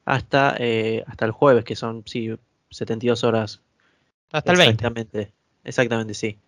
hasta, 0.06 0.56
eh, 0.58 1.04
hasta 1.06 1.26
el 1.26 1.32
jueves, 1.32 1.64
que 1.64 1.76
son 1.76 2.02
sí, 2.06 2.34
72 2.70 3.22
horas. 3.22 3.60
Hasta 4.32 4.52
el 4.52 4.58
20. 4.58 4.70
Exactamente, 4.72 5.32
exactamente, 5.64 6.14
sí. 6.14 6.38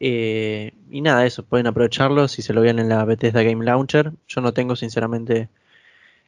Eh, 0.00 0.72
y 0.90 1.02
nada, 1.02 1.26
eso, 1.26 1.44
pueden 1.44 1.66
aprovecharlo 1.66 2.28
si 2.28 2.40
se 2.40 2.54
lo 2.54 2.62
ven 2.62 2.78
en 2.78 2.88
la 2.88 3.04
Bethesda 3.04 3.42
Game 3.42 3.64
Launcher. 3.64 4.12
Yo 4.26 4.40
no 4.40 4.54
tengo, 4.54 4.74
sinceramente, 4.74 5.50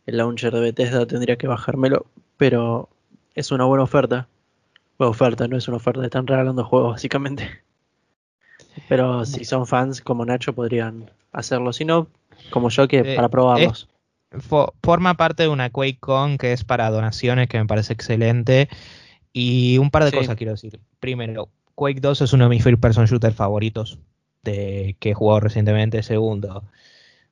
el 0.05 0.19
launcher 0.19 0.53
de 0.53 0.61
Bethesda, 0.61 1.07
tendría 1.07 1.37
que 1.37 1.47
bajármelo, 1.47 2.05
pero 2.37 2.91
es 3.35 3.51
una 3.53 3.65
buena 3.65 3.85
oferta 3.85 4.29
oferta, 4.99 5.49
no 5.49 5.57
es 5.57 5.69
una 5.69 5.79
oferta, 5.79 6.05
están 6.05 6.27
regalando 6.27 6.65
juegos 6.65 6.93
básicamente. 6.93 7.49
Pero 8.89 9.25
si 9.25 9.45
son 9.45 9.67
fans 9.67 10.01
como 10.01 10.25
Nacho 10.25 10.53
podrían 10.53 11.11
hacerlo, 11.33 11.73
si 11.73 11.85
no, 11.85 12.09
como 12.51 12.69
yo 12.71 12.89
que 12.89 12.99
eh, 12.99 13.17
para 13.17 13.29
probarlos. 13.29 13.89
forma 14.83 15.15
parte 15.15 15.45
de 15.45 15.49
una 15.49 15.71
QuakeCon 15.71 16.39
que 16.39 16.53
es 16.53 16.65
para 16.65 16.91
donaciones, 16.91 17.49
que 17.49 17.59
me 17.59 17.67
parece 17.67 17.93
excelente. 17.93 18.69
Y 19.33 19.79
un 19.79 19.91
par 19.91 20.05
de 20.05 20.13
cosas 20.13 20.37
quiero 20.37 20.53
decir. 20.53 20.81
Primero, 21.01 21.49
Quake 21.75 22.01
2 22.01 22.23
es 22.23 22.33
uno 22.33 22.45
de 22.45 22.51
mis 22.51 22.63
first 22.63 22.81
person 22.81 23.07
shooters 23.07 23.35
favoritos 23.35 23.99
de, 24.43 24.97
que 25.01 25.11
he 25.11 25.15
jugado 25.15 25.41
recientemente. 25.41 26.03
Segundo, 26.03 26.65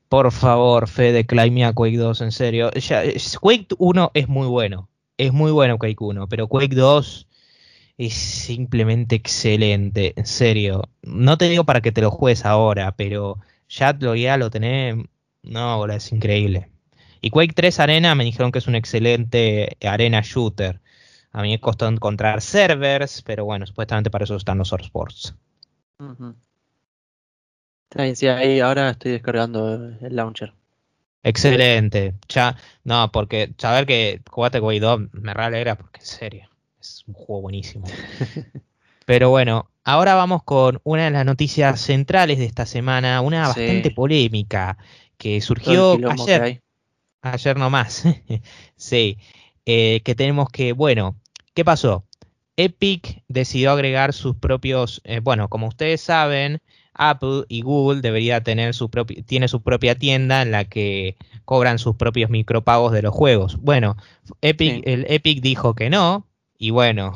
por 0.09 0.33
favor, 0.33 0.88
Fede, 0.88 1.27
claime 1.27 1.64
a 1.64 1.72
Quake 1.72 1.96
2, 1.96 2.20
en 2.22 2.33
serio. 2.33 2.70
Quake 3.40 3.68
1 3.79 4.11
es 4.14 4.29
muy 4.29 4.46
bueno. 4.48 4.88
Es 5.16 5.33
muy 5.33 5.53
bueno 5.53 5.79
Quake 5.79 5.96
1, 6.01 6.29
pero 6.29 6.48
Quake 6.48 6.75
2 6.75 7.29
es 7.98 8.14
simplemente 8.14 9.16
excelente, 9.16 10.14
en 10.16 10.26
serio. 10.26 10.88
No 11.02 11.38
te 11.38 11.48
digo 11.48 11.64
para 11.64 11.81
que 11.81 11.92
te 11.92 12.00
lo 12.00 12.11
juegues 12.11 12.44
ahora, 12.44 12.96
pero 12.96 13.38
ya 13.68 13.92
lo, 13.92 14.14
ya 14.14 14.37
lo 14.37 14.50
tenés. 14.50 14.96
No, 15.42 15.87
es 15.87 16.12
increíble. 16.12 16.70
Y 17.20 17.31
Quake 17.31 17.55
3 17.55 17.81
Arena 17.81 18.14
me 18.14 18.24
dijeron 18.24 18.52
que 18.52 18.59
es 18.59 18.66
un 18.66 18.74
excelente 18.74 19.76
arena 19.83 20.20
shooter. 20.22 20.81
A 21.33 21.42
mí 21.42 21.50
me 21.50 21.61
costó 21.61 21.87
encontrar 21.87 22.40
servers, 22.42 23.22
pero 23.22 23.44
bueno, 23.44 23.66
supuestamente 23.66 24.11
para 24.11 24.24
eso 24.24 24.37
están 24.37 24.59
los 24.59 24.72
sports. 24.72 25.35
sí, 28.14 28.26
ahí 28.26 28.61
ahora 28.61 28.90
estoy 28.90 29.12
descargando 29.12 29.74
el 29.74 30.16
launcher. 30.16 30.52
Excelente. 31.22 32.14
Ya, 32.28 32.57
no, 32.85 33.12
porque 33.12 33.55
saber 33.57 33.87
que 33.87 34.20
jugaste 34.28 34.61
Quake 34.61 34.81
2 34.81 35.00
me 35.12 35.35
re 35.35 35.44
alegra, 35.44 35.76
porque 35.76 36.00
en 36.00 36.07
serio 36.07 36.52
es 36.83 37.05
un 37.07 37.14
juego 37.14 37.42
buenísimo. 37.42 37.87
Pero 39.07 39.31
bueno, 39.31 39.71
ahora 39.85 40.14
vamos 40.14 40.42
con 40.42 40.81
una 40.85 41.05
de 41.05 41.11
las 41.11 41.25
noticias 41.25 41.81
centrales 41.81 42.38
de 42.38 42.45
esta 42.45 42.66
semana, 42.66 43.21
una 43.21 43.49
bastante 43.49 43.90
polémica 43.90 44.77
que 45.16 45.40
surgió 45.40 45.99
ayer. 46.11 46.62
Ayer 47.23 47.57
nomás. 47.57 48.05
sí. 48.77 49.18
Eh, 49.64 50.01
que 50.05 50.14
tenemos 50.16 50.49
que, 50.49 50.73
bueno, 50.73 51.16
¿qué 51.55 51.64
pasó? 51.64 52.05
Epic 52.57 53.23
decidió 53.29 53.71
agregar 53.71 54.12
sus 54.12 54.37
propios, 54.37 55.01
eh, 55.05 55.21
bueno, 55.21 55.49
como 55.49 55.68
ustedes 55.68 56.01
saben, 56.01 56.61
Apple 56.95 57.45
y 57.49 57.62
Google 57.62 58.01
debería 58.01 58.42
tener 58.42 58.75
su 58.75 58.90
propia, 58.90 59.23
tiene 59.23 59.49
su 59.49 59.62
propia 59.62 59.95
tienda 59.95 60.42
en 60.42 60.51
la 60.51 60.64
que 60.64 61.16
cobran 61.45 61.79
sus 61.79 61.97
propios 61.97 62.29
micropagos 62.29 62.92
de 62.92 63.03
los 63.03 63.14
juegos. 63.14 63.57
Bueno, 63.61 63.97
Epic, 64.42 64.83
el 64.85 65.07
Epic 65.09 65.40
dijo 65.40 65.75
que 65.75 65.90
no, 65.90 66.27
y 66.62 66.70
bueno, 66.70 67.12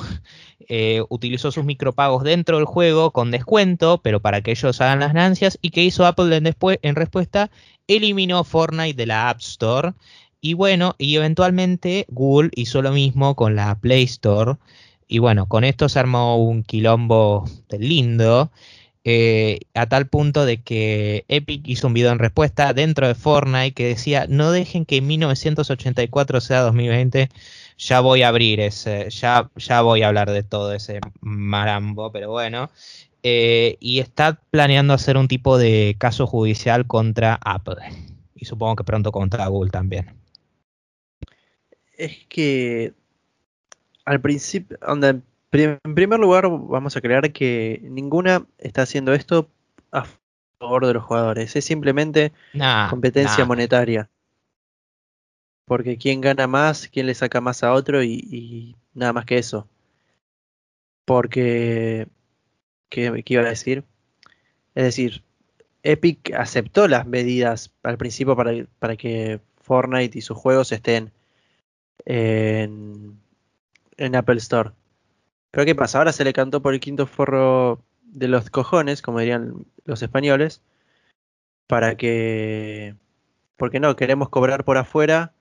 eh, 0.68 1.04
utilizó 1.08 1.52
sus 1.52 1.64
micropagos 1.64 2.24
dentro 2.24 2.56
del 2.56 2.66
juego 2.66 3.12
con 3.12 3.30
descuento, 3.30 4.00
pero 4.02 4.18
para 4.18 4.40
que 4.40 4.50
ellos 4.50 4.80
hagan 4.80 4.98
las 4.98 5.12
ganancias. 5.12 5.56
¿Y 5.62 5.70
qué 5.70 5.84
hizo 5.84 6.04
Apple 6.04 6.36
en, 6.36 6.42
después, 6.42 6.80
en 6.82 6.96
respuesta? 6.96 7.48
Eliminó 7.86 8.42
Fortnite 8.42 8.96
de 8.96 9.06
la 9.06 9.30
App 9.30 9.38
Store. 9.38 9.92
Y 10.40 10.54
bueno, 10.54 10.96
y 10.98 11.14
eventualmente 11.14 12.06
Google 12.08 12.50
hizo 12.56 12.82
lo 12.82 12.90
mismo 12.90 13.36
con 13.36 13.54
la 13.54 13.78
Play 13.78 14.02
Store. 14.02 14.56
Y 15.06 15.20
bueno, 15.20 15.46
con 15.46 15.62
esto 15.62 15.88
se 15.88 16.00
armó 16.00 16.44
un 16.44 16.64
quilombo 16.64 17.44
lindo. 17.70 18.50
Eh, 19.04 19.60
a 19.74 19.86
tal 19.86 20.08
punto 20.08 20.44
de 20.44 20.60
que 20.60 21.24
Epic 21.28 21.68
hizo 21.68 21.86
un 21.86 21.94
video 21.94 22.10
en 22.10 22.18
respuesta 22.18 22.72
dentro 22.72 23.06
de 23.06 23.14
Fortnite 23.14 23.74
que 23.74 23.86
decía, 23.86 24.26
no 24.28 24.50
dejen 24.50 24.84
que 24.84 25.00
1984 25.00 26.40
sea 26.40 26.62
2020, 26.62 27.28
ya 27.76 28.00
voy 28.00 28.22
a 28.22 28.28
abrir 28.28 28.60
ese, 28.60 29.10
ya, 29.10 29.50
ya 29.56 29.82
voy 29.82 30.02
a 30.02 30.08
hablar 30.08 30.30
de 30.30 30.42
todo 30.42 30.72
ese 30.72 31.00
marambo, 31.20 32.10
pero 32.12 32.30
bueno, 32.30 32.70
eh, 33.22 33.76
y 33.80 34.00
está 34.00 34.40
planeando 34.50 34.94
hacer 34.94 35.16
un 35.16 35.28
tipo 35.28 35.58
de 35.58 35.96
caso 35.98 36.26
judicial 36.26 36.86
contra 36.86 37.38
Apple, 37.44 37.76
y 38.34 38.44
supongo 38.44 38.76
que 38.76 38.84
pronto 38.84 39.12
contra 39.12 39.46
Google 39.48 39.70
también. 39.70 40.16
Es 41.96 42.26
que 42.28 42.92
al 44.04 44.20
principio, 44.20 44.78
en 45.52 45.94
primer 45.94 46.20
lugar, 46.20 46.48
vamos 46.48 46.96
a 46.96 47.00
creer 47.00 47.32
que 47.32 47.80
ninguna 47.82 48.46
está 48.58 48.82
haciendo 48.82 49.14
esto 49.14 49.48
a 49.90 50.06
favor 50.58 50.86
de 50.86 50.94
los 50.94 51.04
jugadores. 51.04 51.56
Es 51.56 51.64
simplemente 51.64 52.32
competencia 52.90 53.44
monetaria. 53.44 54.08
Porque 55.66 55.98
quién 55.98 56.20
gana 56.20 56.46
más, 56.46 56.88
quién 56.88 57.06
le 57.06 57.14
saca 57.14 57.40
más 57.40 57.62
a 57.62 57.72
otro 57.72 58.02
y, 58.02 58.76
nada 58.94 59.12
más 59.12 59.26
que 59.26 59.38
eso. 59.38 59.68
Porque, 61.04 62.08
¿qué, 62.88 63.22
¿qué, 63.24 63.34
iba 63.34 63.42
a 63.42 63.48
decir? 63.48 63.84
Es 64.74 64.84
decir, 64.84 65.22
Epic 65.82 66.32
aceptó 66.34 66.88
las 66.88 67.06
medidas 67.06 67.72
al 67.82 67.98
principio 67.98 68.36
para, 68.36 68.52
para 68.78 68.96
que 68.96 69.40
Fortnite 69.62 70.18
y 70.18 70.22
sus 70.22 70.36
juegos 70.36 70.72
estén 70.72 71.12
en, 72.04 73.20
en 73.96 74.16
Apple 74.16 74.38
Store. 74.38 74.72
Pero 75.50 75.64
¿qué 75.64 75.74
pasa? 75.74 75.98
Ahora 75.98 76.12
se 76.12 76.24
le 76.24 76.32
cantó 76.32 76.62
por 76.62 76.74
el 76.74 76.80
quinto 76.80 77.06
forro 77.06 77.82
de 78.02 78.28
los 78.28 78.50
cojones, 78.50 79.02
como 79.02 79.20
dirían 79.20 79.66
los 79.84 80.02
españoles, 80.02 80.62
para 81.66 81.96
que... 81.96 82.94
Porque 83.56 83.80
no, 83.80 83.96
queremos 83.96 84.28
cobrar 84.28 84.64
por 84.64 84.76
afuera, 84.76 85.32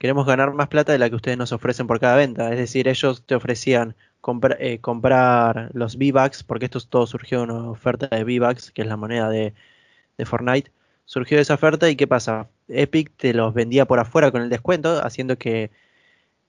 queremos 0.00 0.26
ganar 0.26 0.52
más 0.54 0.68
plata 0.68 0.92
de 0.92 0.98
la 0.98 1.10
que 1.10 1.16
ustedes 1.16 1.38
nos 1.38 1.52
ofrecen 1.52 1.86
por 1.86 2.00
cada 2.00 2.16
venta. 2.16 2.50
Es 2.50 2.58
decir, 2.58 2.88
ellos 2.88 3.24
te 3.26 3.34
ofrecían 3.36 3.94
eh, 4.58 4.80
comprar 4.80 5.70
los 5.74 5.96
V-Bucks, 5.96 6.42
porque 6.42 6.64
esto 6.64 6.80
todo 6.80 7.06
surgió 7.06 7.38
de 7.38 7.44
una 7.44 7.70
oferta 7.70 8.08
de 8.08 8.24
V-Bucks, 8.24 8.72
que 8.72 8.82
es 8.82 8.88
la 8.88 8.96
moneda 8.96 9.28
de, 9.28 9.54
de 10.18 10.24
Fortnite. 10.24 10.72
Surgió 11.04 11.38
esa 11.38 11.54
oferta 11.54 11.90
y 11.90 11.96
¿qué 11.96 12.06
pasa? 12.06 12.48
Epic 12.68 13.12
te 13.16 13.34
los 13.34 13.52
vendía 13.54 13.86
por 13.86 14.00
afuera 14.00 14.30
con 14.32 14.42
el 14.42 14.48
descuento, 14.48 15.04
haciendo 15.04 15.36
que 15.38 15.70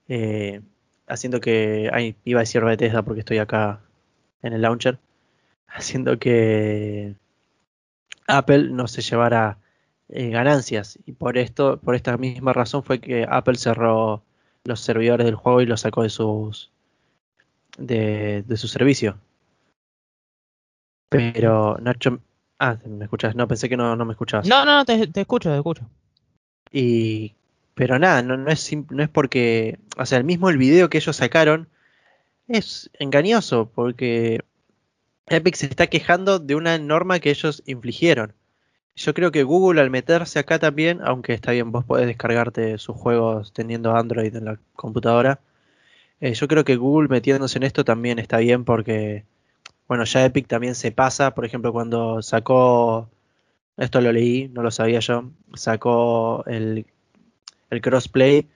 eh, 0.08 0.62
haciendo 1.06 1.40
que. 1.40 1.90
Ay, 1.92 2.16
iba 2.24 2.40
a 2.40 2.42
decir 2.42 2.64
Bethesda 2.64 3.02
porque 3.02 3.20
estoy 3.20 3.38
acá 3.38 3.80
en 4.42 4.52
el 4.54 4.62
launcher. 4.62 4.98
Haciendo 5.74 6.18
que 6.18 7.14
Apple 8.26 8.68
no 8.70 8.88
se 8.88 9.02
llevara 9.02 9.58
eh, 10.12 10.28
ganancias. 10.28 10.98
Y 11.06 11.12
por 11.12 11.38
esto, 11.38 11.78
por 11.78 11.94
esta 11.94 12.16
misma 12.16 12.52
razón 12.52 12.82
fue 12.82 13.00
que 13.00 13.26
Apple 13.28 13.56
cerró 13.56 14.22
los 14.64 14.80
servidores 14.80 15.24
del 15.24 15.34
juego 15.34 15.60
y 15.60 15.66
los 15.66 15.80
sacó 15.80 16.02
de 16.02 16.10
sus. 16.10 16.70
de, 17.78 18.44
de 18.46 18.56
su 18.56 18.68
servicio. 18.68 19.18
Pero 21.08 21.76
Nacho. 21.80 22.20
Ah, 22.58 22.78
¿me 22.86 23.04
escuchas? 23.04 23.34
No, 23.34 23.48
pensé 23.48 23.68
que 23.68 23.76
no, 23.76 23.96
no 23.96 24.04
me 24.04 24.12
escuchabas. 24.12 24.46
No, 24.46 24.64
no, 24.64 24.84
te, 24.84 25.08
te 25.08 25.22
escucho, 25.22 25.50
te 25.50 25.56
escucho. 25.56 25.88
Y 26.70 27.34
pero 27.74 27.98
nada, 27.98 28.22
no, 28.22 28.36
no, 28.36 28.50
es, 28.50 28.70
no 28.90 29.02
es 29.02 29.08
porque, 29.08 29.78
o 29.96 30.04
sea, 30.04 30.18
el 30.18 30.24
mismo 30.24 30.50
el 30.50 30.58
video 30.58 30.90
que 30.90 30.98
ellos 30.98 31.16
sacaron 31.16 31.68
es 32.48 32.90
engañoso 32.98 33.70
porque 33.74 34.44
Epic 35.26 35.54
se 35.54 35.66
está 35.66 35.86
quejando 35.86 36.38
de 36.38 36.54
una 36.54 36.78
norma 36.78 37.18
que 37.18 37.30
ellos 37.30 37.62
infligieron. 37.66 38.34
Yo 38.94 39.14
creo 39.14 39.32
que 39.32 39.42
Google 39.42 39.80
al 39.80 39.90
meterse 39.90 40.38
acá 40.38 40.58
también, 40.58 41.00
aunque 41.02 41.32
está 41.32 41.52
bien, 41.52 41.72
vos 41.72 41.84
podés 41.84 42.06
descargarte 42.06 42.78
sus 42.78 42.96
juegos 42.96 43.52
teniendo 43.52 43.96
Android 43.96 44.34
en 44.34 44.44
la 44.44 44.58
computadora. 44.74 45.40
Eh, 46.20 46.34
yo 46.34 46.48
creo 46.48 46.64
que 46.64 46.76
Google 46.76 47.08
metiéndose 47.08 47.58
en 47.58 47.64
esto 47.64 47.84
también 47.84 48.18
está 48.18 48.38
bien 48.38 48.64
porque, 48.64 49.24
bueno, 49.88 50.04
ya 50.04 50.24
Epic 50.24 50.46
también 50.46 50.74
se 50.74 50.92
pasa. 50.92 51.34
Por 51.34 51.44
ejemplo, 51.44 51.72
cuando 51.72 52.22
sacó, 52.22 53.10
esto 53.76 54.00
lo 54.00 54.12
leí, 54.12 54.48
no 54.48 54.62
lo 54.62 54.70
sabía 54.70 55.00
yo, 55.00 55.30
sacó 55.54 56.44
el 56.46 56.86
el 57.72 57.80
crossplay 57.80 58.48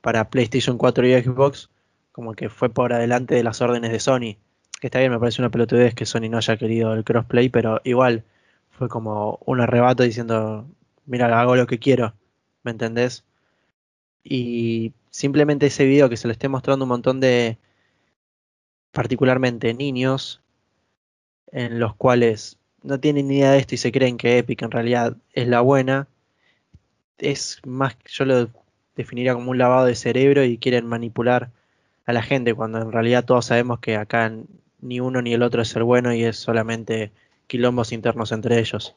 para 0.00 0.30
PlayStation 0.30 0.78
4 0.78 1.06
y 1.06 1.22
Xbox, 1.22 1.70
como 2.12 2.34
que 2.34 2.48
fue 2.48 2.70
por 2.70 2.92
adelante 2.92 3.34
de 3.34 3.42
las 3.42 3.60
órdenes 3.60 3.90
de 3.90 3.98
Sony. 3.98 4.36
Que 4.80 4.86
está 4.86 5.00
bien, 5.00 5.10
me 5.10 5.18
parece 5.18 5.42
una 5.42 5.50
pelotudez 5.50 5.94
que 5.94 6.06
Sony 6.06 6.28
no 6.30 6.38
haya 6.38 6.56
querido 6.56 6.94
el 6.94 7.04
crossplay, 7.04 7.48
pero 7.48 7.80
igual 7.84 8.24
fue 8.80 8.88
como 8.88 9.38
un 9.44 9.60
arrebato 9.60 10.04
diciendo, 10.04 10.66
mira, 11.04 11.38
hago 11.38 11.54
lo 11.54 11.66
que 11.66 11.78
quiero, 11.78 12.14
¿me 12.62 12.70
entendés? 12.70 13.26
Y 14.24 14.94
simplemente 15.10 15.66
ese 15.66 15.84
video 15.84 16.08
que 16.08 16.16
se 16.16 16.26
le 16.26 16.32
esté 16.32 16.48
mostrando 16.48 16.86
un 16.86 16.88
montón 16.88 17.20
de, 17.20 17.58
particularmente 18.90 19.74
niños, 19.74 20.40
en 21.52 21.78
los 21.78 21.94
cuales 21.94 22.58
no 22.82 22.98
tienen 22.98 23.28
ni 23.28 23.36
idea 23.36 23.50
de 23.50 23.58
esto 23.58 23.74
y 23.74 23.78
se 23.78 23.92
creen 23.92 24.16
que 24.16 24.38
Epic 24.38 24.62
en 24.62 24.70
realidad 24.70 25.14
es 25.34 25.46
la 25.46 25.60
buena, 25.60 26.08
es 27.18 27.60
más, 27.66 27.98
yo 28.06 28.24
lo 28.24 28.48
definiría 28.96 29.34
como 29.34 29.50
un 29.50 29.58
lavado 29.58 29.84
de 29.84 29.94
cerebro 29.94 30.42
y 30.42 30.56
quieren 30.56 30.86
manipular 30.86 31.50
a 32.06 32.14
la 32.14 32.22
gente 32.22 32.54
cuando 32.54 32.80
en 32.80 32.92
realidad 32.92 33.26
todos 33.26 33.44
sabemos 33.44 33.80
que 33.80 33.96
acá 33.96 34.32
ni 34.80 35.00
uno 35.00 35.20
ni 35.20 35.34
el 35.34 35.42
otro 35.42 35.60
es 35.60 35.76
el 35.76 35.82
bueno 35.82 36.14
y 36.14 36.24
es 36.24 36.38
solamente 36.38 37.12
quilombos 37.50 37.90
internos 37.92 38.30
entre 38.30 38.60
ellos. 38.60 38.94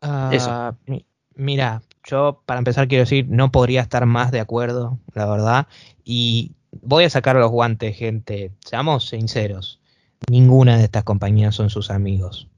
Ah, 0.00 0.74
mira, 1.36 1.82
yo 2.02 2.42
para 2.46 2.58
empezar 2.58 2.88
quiero 2.88 3.04
decir, 3.04 3.26
no 3.28 3.52
podría 3.52 3.82
estar 3.82 4.06
más 4.06 4.32
de 4.32 4.40
acuerdo, 4.40 4.98
la 5.12 5.26
verdad. 5.26 5.66
Y 6.02 6.52
voy 6.80 7.04
a 7.04 7.10
sacar 7.10 7.36
los 7.36 7.50
guantes, 7.50 7.96
gente. 7.96 8.52
Seamos 8.64 9.10
sinceros. 9.10 9.80
Ninguna 10.30 10.78
de 10.78 10.84
estas 10.84 11.04
compañías 11.04 11.54
son 11.54 11.68
sus 11.68 11.90
amigos. 11.90 12.48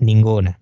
Ninguna. 0.00 0.58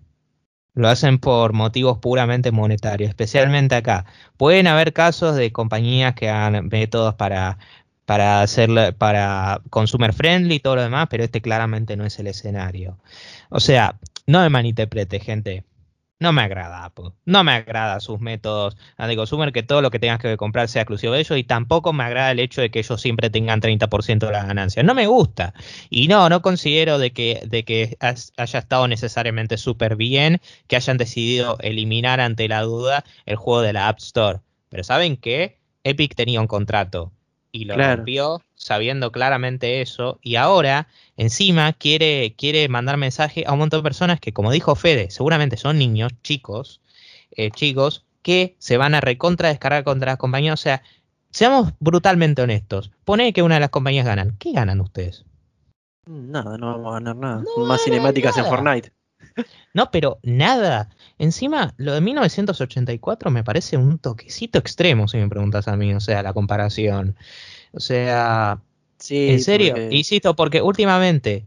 Lo 0.75 0.89
hacen 0.89 1.17
por 1.17 1.53
motivos 1.53 1.97
puramente 1.97 2.51
monetarios, 2.51 3.09
especialmente 3.09 3.73
acá. 3.73 4.05
Pueden 4.37 4.67
haber 4.67 4.93
casos 4.93 5.35
de 5.35 5.51
compañías 5.51 6.13
que 6.13 6.29
hagan 6.29 6.67
métodos 6.67 7.15
para, 7.15 7.57
para 8.07 8.41
hacer 8.41 8.95
para 8.97 9.61
consumer 9.69 10.13
friendly 10.13 10.55
y 10.55 10.59
todo 10.59 10.77
lo 10.77 10.81
demás, 10.81 11.07
pero 11.09 11.25
este 11.25 11.41
claramente 11.41 11.97
no 11.97 12.05
es 12.05 12.17
el 12.19 12.27
escenario. 12.27 12.97
O 13.49 13.59
sea, 13.59 13.99
no 14.27 14.39
me 14.41 14.49
malinterprete, 14.49 15.19
gente 15.19 15.65
no 16.19 16.33
me 16.33 16.41
agrada 16.41 16.91
No 17.25 17.43
me 17.43 17.51
agrada 17.51 17.99
sus 17.99 18.19
métodos 18.19 18.75
de 18.97 19.15
consumer, 19.15 19.51
que 19.51 19.61
todo 19.63 19.81
lo 19.81 19.91
que 19.91 19.99
tengas 19.99 20.19
que 20.19 20.35
comprar 20.37 20.67
sea 20.67 20.81
exclusivo 20.83 21.13
de 21.13 21.19
ellos. 21.19 21.37
Y 21.37 21.43
tampoco 21.43 21.93
me 21.93 22.03
agrada 22.03 22.31
el 22.31 22.39
hecho 22.39 22.61
de 22.61 22.71
que 22.71 22.79
ellos 22.79 22.99
siempre 23.01 23.29
tengan 23.29 23.61
30% 23.61 24.25
de 24.25 24.31
las 24.31 24.47
ganancias. 24.47 24.85
No 24.85 24.95
me 24.95 25.05
gusta. 25.07 25.53
Y 25.89 26.07
no, 26.07 26.29
no 26.29 26.41
considero 26.41 26.97
de 26.97 27.11
que, 27.11 27.41
de 27.45 27.63
que 27.65 27.97
haya 27.99 28.59
estado 28.59 28.87
necesariamente 28.87 29.57
súper 29.57 29.95
bien 29.95 30.41
que 30.67 30.75
hayan 30.77 30.97
decidido 30.97 31.57
eliminar 31.59 32.19
ante 32.19 32.47
la 32.47 32.61
duda 32.61 33.03
el 33.25 33.35
juego 33.35 33.61
de 33.61 33.73
la 33.73 33.89
App 33.89 33.99
Store. 33.99 34.39
Pero 34.69 34.83
¿saben 34.83 35.17
qué? 35.17 35.59
Epic 35.83 36.15
tenía 36.15 36.41
un 36.41 36.47
contrato 36.47 37.11
y 37.57 37.65
lo 37.65 37.75
rompió 37.75 38.41
sabiendo 38.53 39.11
claramente 39.11 39.81
eso 39.81 40.19
y 40.21 40.35
ahora 40.35 40.87
encima 41.15 41.73
quiere, 41.73 42.35
quiere 42.37 42.67
mandar 42.69 42.97
mensaje 42.97 43.43
a 43.47 43.53
un 43.53 43.59
montón 43.59 43.79
de 43.79 43.83
personas 43.83 44.19
que 44.19 44.33
como 44.33 44.51
dijo 44.51 44.75
Fede, 44.75 45.09
seguramente 45.09 45.57
son 45.57 45.77
niños, 45.77 46.11
chicos, 46.21 46.81
eh, 47.31 47.49
chicos, 47.51 48.05
que 48.21 48.55
se 48.59 48.77
van 48.77 48.93
a 48.93 49.01
recontra 49.01 49.49
descargar 49.49 49.83
contra 49.83 50.11
las 50.11 50.17
compañías. 50.17 50.53
O 50.59 50.61
sea, 50.61 50.83
seamos 51.31 51.73
brutalmente 51.79 52.41
honestos. 52.41 52.91
Pone 53.05 53.33
que 53.33 53.41
una 53.41 53.55
de 53.55 53.61
las 53.61 53.69
compañías 53.69 54.05
ganan. 54.05 54.35
¿Qué 54.37 54.51
ganan 54.51 54.81
ustedes? 54.81 55.25
Nada, 56.05 56.57
no 56.57 56.67
vamos 56.67 56.91
a 56.91 56.93
ganar 56.95 57.15
nada. 57.15 57.43
Más 57.65 57.83
cinemáticas 57.83 58.37
en 58.37 58.45
Fortnite. 58.45 58.91
No, 59.73 59.91
pero 59.91 60.19
nada. 60.23 60.89
Encima, 61.19 61.73
lo 61.77 61.93
de 61.93 62.01
1984 62.01 63.29
me 63.31 63.43
parece 63.43 63.77
un 63.77 63.99
toquecito 63.99 64.57
extremo, 64.59 65.07
si 65.07 65.17
me 65.17 65.29
preguntas 65.29 65.67
a 65.67 65.77
mí, 65.77 65.93
o 65.93 65.99
sea, 65.99 66.23
la 66.23 66.33
comparación. 66.33 67.15
O 67.71 67.79
sea, 67.79 68.61
Sí, 68.99 69.29
en 69.29 69.41
serio, 69.41 69.73
porque- 69.75 69.89
insisto, 69.95 70.35
porque 70.35 70.61
últimamente 70.61 71.45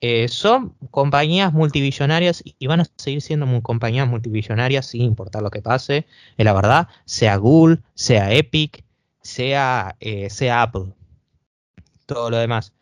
eh, 0.00 0.28
son 0.28 0.74
compañías 0.90 1.52
multibillonarias 1.52 2.42
y 2.44 2.66
van 2.68 2.80
a 2.80 2.86
seguir 2.96 3.20
siendo 3.20 3.62
compañías 3.62 4.08
multibillonarias 4.08 4.86
sin 4.86 5.02
importar 5.02 5.42
lo 5.42 5.50
que 5.50 5.60
pase, 5.62 6.06
es 6.36 6.44
la 6.44 6.52
verdad, 6.52 6.88
sea 7.04 7.36
Google, 7.36 7.78
sea 7.94 8.32
Epic, 8.32 8.84
sea, 9.22 9.96
eh, 10.00 10.30
sea 10.30 10.62
Apple, 10.62 10.92
todo 12.06 12.30
lo 12.30 12.38
demás. 12.38 12.72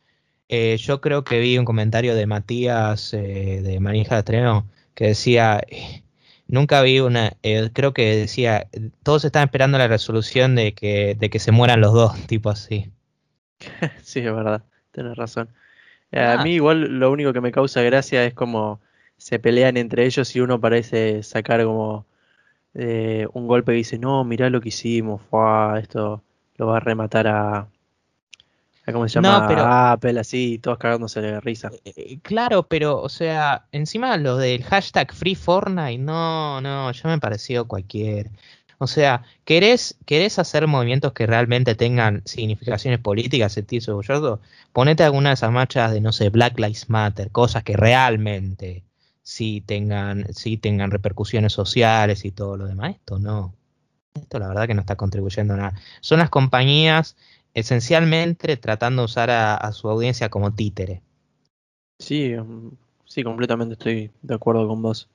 Eh, 0.49 0.77
yo 0.79 1.01
creo 1.01 1.25
que 1.25 1.41
vi 1.41 1.59
un 1.59 1.65
comentario 1.65 2.15
de 2.15 2.27
Matías 2.27 3.13
eh, 3.15 3.61
de 3.63 3.81
Manija 3.81 4.15
de 4.15 4.21
Estreno 4.21 4.69
que 4.95 5.09
decía, 5.09 5.63
nunca 6.49 6.83
vi 6.83 7.01
una, 7.01 7.33
eh, 7.43 7.71
creo 7.73 7.93
que 7.93 8.17
decía, 8.17 8.69
todos 9.03 9.25
están 9.25 9.45
esperando 9.45 9.79
la 9.79 9.89
resolución 9.89 10.55
de 10.55 10.75
que, 10.75 11.17
de 11.19 11.31
que 11.31 11.39
se 11.41 11.53
mueran 11.53 11.81
los 11.81 11.93
dos, 11.93 12.15
tipo 12.27 12.51
así. 12.51 12.91
Sí, 14.03 14.21
es 14.21 14.35
verdad, 14.35 14.65
tenés 14.93 15.17
razón. 15.17 15.49
Eh, 16.13 16.21
Ah. 16.21 16.41
A 16.41 16.45
mí 16.45 16.55
igual 16.55 16.99
lo 17.01 17.11
único 17.11 17.33
que 17.33 17.41
me 17.41 17.53
causa 17.53 17.83
gracia 17.83 18.25
es 18.25 18.35
como 18.35 18.81
se 19.19 19.39
pelean 19.39 19.77
entre 19.77 20.07
ellos 20.07 20.35
y 20.37 20.41
uno 20.41 20.61
parece 20.61 21.23
sacar 21.23 21.65
como 21.65 22.07
eh, 22.75 23.27
un 23.35 23.47
golpe 23.49 23.75
y 23.75 23.79
dice, 23.79 23.99
no, 23.99 24.25
mirá 24.25 24.51
lo 24.51 24.61
que 24.61 24.71
hicimos, 24.71 25.23
fue, 25.31 25.81
esto 25.81 26.23
lo 26.57 26.67
va 26.69 26.79
a 26.79 26.81
rematar 26.81 27.27
a 27.29 27.69
¿cómo 28.93 29.09
se 29.09 29.21
No, 29.21 29.29
llama? 29.31 29.49
pero- 29.49 29.63
A 29.63 29.93
Apple, 29.93 30.19
así, 30.21 30.59
todos 30.59 30.79
cagándose 30.79 31.21
de 31.21 31.41
risa. 31.41 31.71
Eh, 31.85 32.19
Claro, 32.23 32.65
pero, 32.69 33.01
o 33.01 33.09
sea, 33.09 33.67
encima 33.73 34.17
lo 34.17 34.37
del 34.37 34.63
hashtag 34.65 35.13
Free 35.13 35.35
Fortnite, 35.35 35.99
no, 35.99 36.61
no, 36.61 36.91
ya 36.93 37.09
me 37.09 37.19
pareció 37.19 37.67
cualquier. 37.67 38.31
O 38.79 38.87
sea, 38.87 39.23
¿querés, 39.47 39.97
querés 40.05 40.39
hacer 40.39 40.67
movimientos 40.67 41.13
que 41.15 41.27
realmente 41.27 41.75
tengan 41.75 42.21
significaciones 42.27 43.01
políticas, 43.01 43.53
sentirse 43.55 43.91
orgulloso? 43.91 44.41
Ponete 44.73 45.03
alguna 45.03 45.31
de 45.31 45.35
esas 45.35 45.51
marchas 45.51 45.93
de, 45.93 46.01
no 46.03 46.13
sé, 46.13 46.29
Black 46.29 46.59
Lives 46.59 46.91
Matter, 46.91 47.31
cosas 47.31 47.63
que 47.63 47.75
realmente 47.77 48.85
sí 49.23 49.63
tengan, 49.65 50.27
sí 50.35 50.59
tengan 50.59 50.91
repercusiones 50.91 51.53
sociales 51.55 52.25
y 52.27 52.33
todo 52.33 52.57
lo 52.59 52.67
demás. 52.67 52.91
Esto 52.97 53.19
no. 53.19 53.55
Esto 54.15 54.39
la 54.39 54.49
verdad 54.49 54.67
que 54.67 54.75
no 54.75 54.81
está 54.83 54.97
contribuyendo 54.97 55.55
a 55.55 55.57
nada. 55.57 55.75
Son 56.01 56.19
las 56.19 56.29
compañías 56.31 57.17
esencialmente 57.57 58.59
tratando 58.59 59.03
de 59.03 59.07
usar 59.07 59.31
a, 59.31 59.55
a 59.55 59.73
su 59.73 59.89
audiencia 59.89 60.29
como 60.29 60.55
títere. 60.55 61.01
Sí, 61.99 62.35
mm, 62.37 62.71
sí, 63.07 63.25
completamente 63.25 63.73
estoy 63.73 64.11
de 64.21 64.35
acuerdo 64.35 64.69
con 64.69 64.83
vos. 64.83 65.09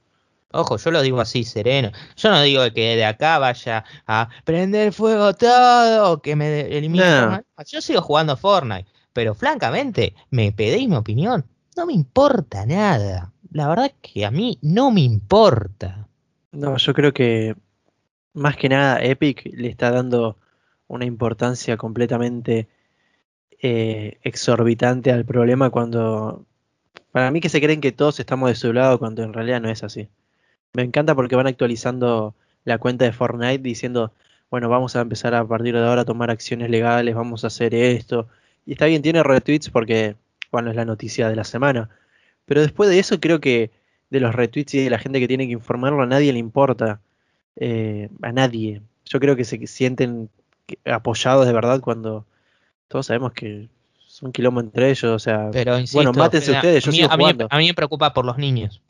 Ojo, 0.51 0.77
yo 0.77 0.89
lo 0.91 1.03
digo 1.03 1.21
así, 1.21 1.43
sereno. 1.43 1.91
Yo 2.17 2.31
no 2.31 2.41
digo 2.41 2.63
que 2.73 2.95
de 2.95 3.05
acá 3.05 3.37
vaya 3.37 3.85
a 4.07 4.27
prender 4.43 4.91
fuego 4.91 5.33
todo, 5.33 6.19
que 6.21 6.35
me 6.35 6.61
elimine 6.61 7.05
No. 7.05 7.41
Yo 7.65 7.79
sigo 7.79 8.01
jugando 8.01 8.35
Fortnite, 8.35 8.89
pero 9.13 9.35
francamente, 9.35 10.15
me 10.31 10.51
pedéis 10.51 10.89
mi 10.89 10.95
opinión, 10.95 11.45
no 11.77 11.85
me 11.85 11.93
importa 11.93 12.65
nada. 12.65 13.31
La 13.51 13.67
verdad 13.67 13.91
que 14.01 14.25
a 14.25 14.31
mí 14.31 14.57
no 14.63 14.89
me 14.89 15.01
importa. 15.01 16.07
No, 16.51 16.75
yo 16.75 16.93
creo 16.93 17.13
que 17.13 17.55
más 18.33 18.57
que 18.57 18.67
nada 18.67 18.99
Epic 19.03 19.45
le 19.53 19.69
está 19.69 19.91
dando 19.91 20.37
una 20.91 21.05
importancia 21.05 21.77
completamente 21.77 22.67
eh, 23.61 24.17
exorbitante 24.23 25.11
al 25.11 25.25
problema 25.25 25.69
cuando 25.69 26.45
para 27.11 27.31
mí 27.31 27.39
que 27.39 27.49
se 27.49 27.61
creen 27.61 27.81
que 27.81 27.91
todos 27.91 28.19
estamos 28.19 28.49
de 28.49 28.55
su 28.55 28.73
lado 28.73 28.99
cuando 28.99 29.23
en 29.23 29.33
realidad 29.33 29.61
no 29.61 29.69
es 29.69 29.83
así. 29.83 30.09
Me 30.73 30.83
encanta 30.83 31.15
porque 31.15 31.35
van 31.35 31.47
actualizando 31.47 32.35
la 32.65 32.77
cuenta 32.77 33.05
de 33.05 33.11
Fortnite 33.13 33.59
diciendo, 33.59 34.13
bueno, 34.49 34.69
vamos 34.69 34.95
a 34.95 35.01
empezar 35.01 35.33
a 35.33 35.45
partir 35.45 35.75
de 35.75 35.81
ahora 35.85 36.01
a 36.01 36.05
tomar 36.05 36.29
acciones 36.29 36.69
legales, 36.69 37.15
vamos 37.15 37.43
a 37.43 37.47
hacer 37.47 37.73
esto. 37.73 38.27
Y 38.65 38.73
está 38.73 38.85
bien, 38.85 39.01
tiene 39.01 39.23
retweets 39.23 39.69
porque, 39.69 40.15
bueno, 40.51 40.69
es 40.71 40.75
la 40.75 40.85
noticia 40.85 41.29
de 41.29 41.35
la 41.35 41.43
semana. 41.43 41.89
Pero 42.45 42.61
después 42.61 42.89
de 42.89 42.99
eso 42.99 43.19
creo 43.19 43.39
que 43.39 43.71
de 44.09 44.19
los 44.19 44.35
retweets 44.35 44.73
y 44.75 44.83
de 44.83 44.89
la 44.89 44.99
gente 44.99 45.19
que 45.19 45.27
tiene 45.27 45.47
que 45.47 45.53
informarlo 45.53 46.03
a 46.03 46.07
nadie 46.07 46.33
le 46.33 46.39
importa. 46.39 47.01
Eh, 47.57 48.09
a 48.21 48.31
nadie. 48.31 48.81
Yo 49.05 49.19
creo 49.19 49.35
que 49.35 49.43
se 49.45 49.65
sienten 49.67 50.29
apoyados 50.85 51.45
de 51.45 51.53
verdad 51.53 51.81
cuando 51.81 52.25
todos 52.87 53.05
sabemos 53.07 53.33
que 53.33 53.67
es 54.07 54.21
un 54.21 54.31
quilombo 54.31 54.59
entre 54.61 54.89
ellos. 54.89 55.03
O 55.11 55.19
sea, 55.19 55.49
Pero 55.51 55.77
insisto, 55.79 55.97
bueno, 55.97 56.13
mátense 56.13 56.51
ustedes, 56.51 56.83
yo 56.83 56.89
a 56.89 56.91
mí, 56.91 56.97
sigo 56.97 57.11
a 57.11 57.17
mí- 57.17 57.23
jugando. 57.23 57.47
a 57.49 57.57
mí 57.57 57.67
me 57.67 57.73
preocupa 57.73 58.13
por 58.13 58.25
los 58.25 58.37
niños. 58.37 58.81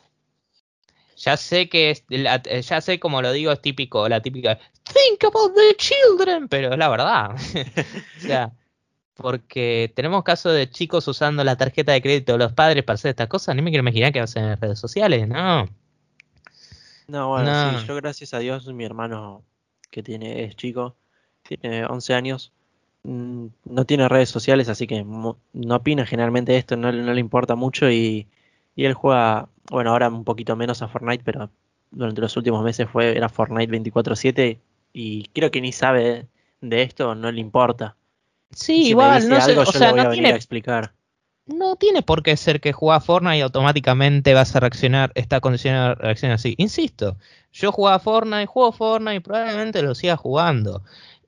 Ya 1.17 1.37
sé 1.37 1.69
que 1.69 1.91
es, 1.91 2.03
la- 2.09 2.41
ya 2.41 2.81
sé 2.81 2.99
como 2.99 3.21
lo 3.21 3.31
digo, 3.31 3.51
es 3.51 3.61
típico, 3.61 4.09
la 4.09 4.21
típica 4.21 4.57
think 4.83 5.23
about 5.23 5.53
the 5.55 5.75
children, 5.77 6.47
pero 6.47 6.71
es 6.71 6.77
la 6.79 6.89
verdad. 6.89 7.35
o 8.17 8.19
sea, 8.19 8.51
porque 9.13 9.91
tenemos 9.95 10.23
casos 10.23 10.53
de 10.55 10.67
chicos 10.71 11.07
usando 11.07 11.43
la 11.43 11.55
tarjeta 11.55 11.91
de 11.91 12.01
crédito 12.01 12.31
de 12.31 12.37
los 12.39 12.53
padres 12.53 12.83
para 12.83 12.95
hacer 12.95 13.09
estas 13.09 13.27
cosas, 13.27 13.55
ni 13.55 13.61
me 13.61 13.69
quiero 13.69 13.83
imaginar 13.83 14.11
que 14.11 14.19
hacen 14.19 14.45
en 14.45 14.59
redes 14.59 14.79
sociales, 14.79 15.27
¿no? 15.27 15.67
No, 17.07 17.27
bueno, 17.29 17.51
No. 17.51 17.79
sí, 17.81 17.85
yo 17.87 17.95
gracias 17.97 18.33
a 18.33 18.39
Dios, 18.39 18.65
mi 18.67 18.83
hermano 18.85 19.43
que 19.91 20.01
tiene, 20.01 20.45
es 20.45 20.55
chico, 20.55 20.95
tiene 21.57 21.85
11 21.85 22.13
años, 22.13 22.51
mm, 23.03 23.47
no 23.65 23.85
tiene 23.85 24.07
redes 24.09 24.29
sociales, 24.29 24.69
así 24.69 24.87
que 24.87 25.03
no 25.03 25.75
opina 25.75 26.05
generalmente 26.05 26.51
de 26.53 26.57
esto, 26.59 26.77
no, 26.77 26.91
le- 26.91 27.03
no 27.03 27.13
le 27.13 27.19
importa 27.19 27.55
mucho 27.55 27.89
y, 27.89 28.27
y 28.75 28.85
él 28.85 28.93
juega, 28.93 29.49
bueno, 29.69 29.91
ahora 29.91 30.09
un 30.09 30.23
poquito 30.23 30.55
menos 30.55 30.81
a 30.81 30.87
Fortnite, 30.87 31.23
pero 31.23 31.49
durante 31.91 32.21
los 32.21 32.35
últimos 32.37 32.63
meses 32.63 32.89
fue, 32.89 33.15
era 33.17 33.29
Fortnite 33.29 33.71
24/7 33.71 34.59
y 34.93 35.25
creo 35.33 35.51
que 35.51 35.61
ni 35.61 35.71
sabe 35.71 36.03
de, 36.03 36.27
de 36.69 36.81
esto, 36.83 37.15
no 37.15 37.31
le 37.31 37.41
importa. 37.41 37.95
Sí, 38.51 38.83
si 38.83 38.89
igual, 38.89 39.27
no 39.29 39.41
sé, 39.41 39.57
o 39.57 39.65
yo 39.65 39.71
sea, 39.71 39.87
le 39.87 39.91
voy 39.93 39.99
a 40.01 40.03
no 40.03 40.09
venir 40.09 40.23
tiene 40.23 40.33
a 40.33 40.35
explicar. 40.37 40.93
No 41.45 41.75
tiene 41.75 42.01
por 42.01 42.23
qué 42.23 42.35
ser 42.37 42.61
que 42.61 42.71
juega 42.73 42.99
Fortnite 42.99 43.37
y 43.37 43.41
automáticamente 43.41 44.33
vas 44.33 44.55
a 44.55 44.59
reaccionar, 44.59 45.11
está 45.15 45.39
condicionado 45.39 45.91
a 45.91 45.95
reaccionar 45.95 46.35
así. 46.35 46.55
Insisto, 46.57 47.17
yo 47.51 47.71
jugaba 47.71 47.99
Fortnite, 47.99 48.45
juego 48.47 48.71
Fortnite 48.71 49.15
y 49.15 49.19
probablemente 49.19 49.81
lo 49.81 49.93
siga 49.95 50.17
jugando. 50.17 50.83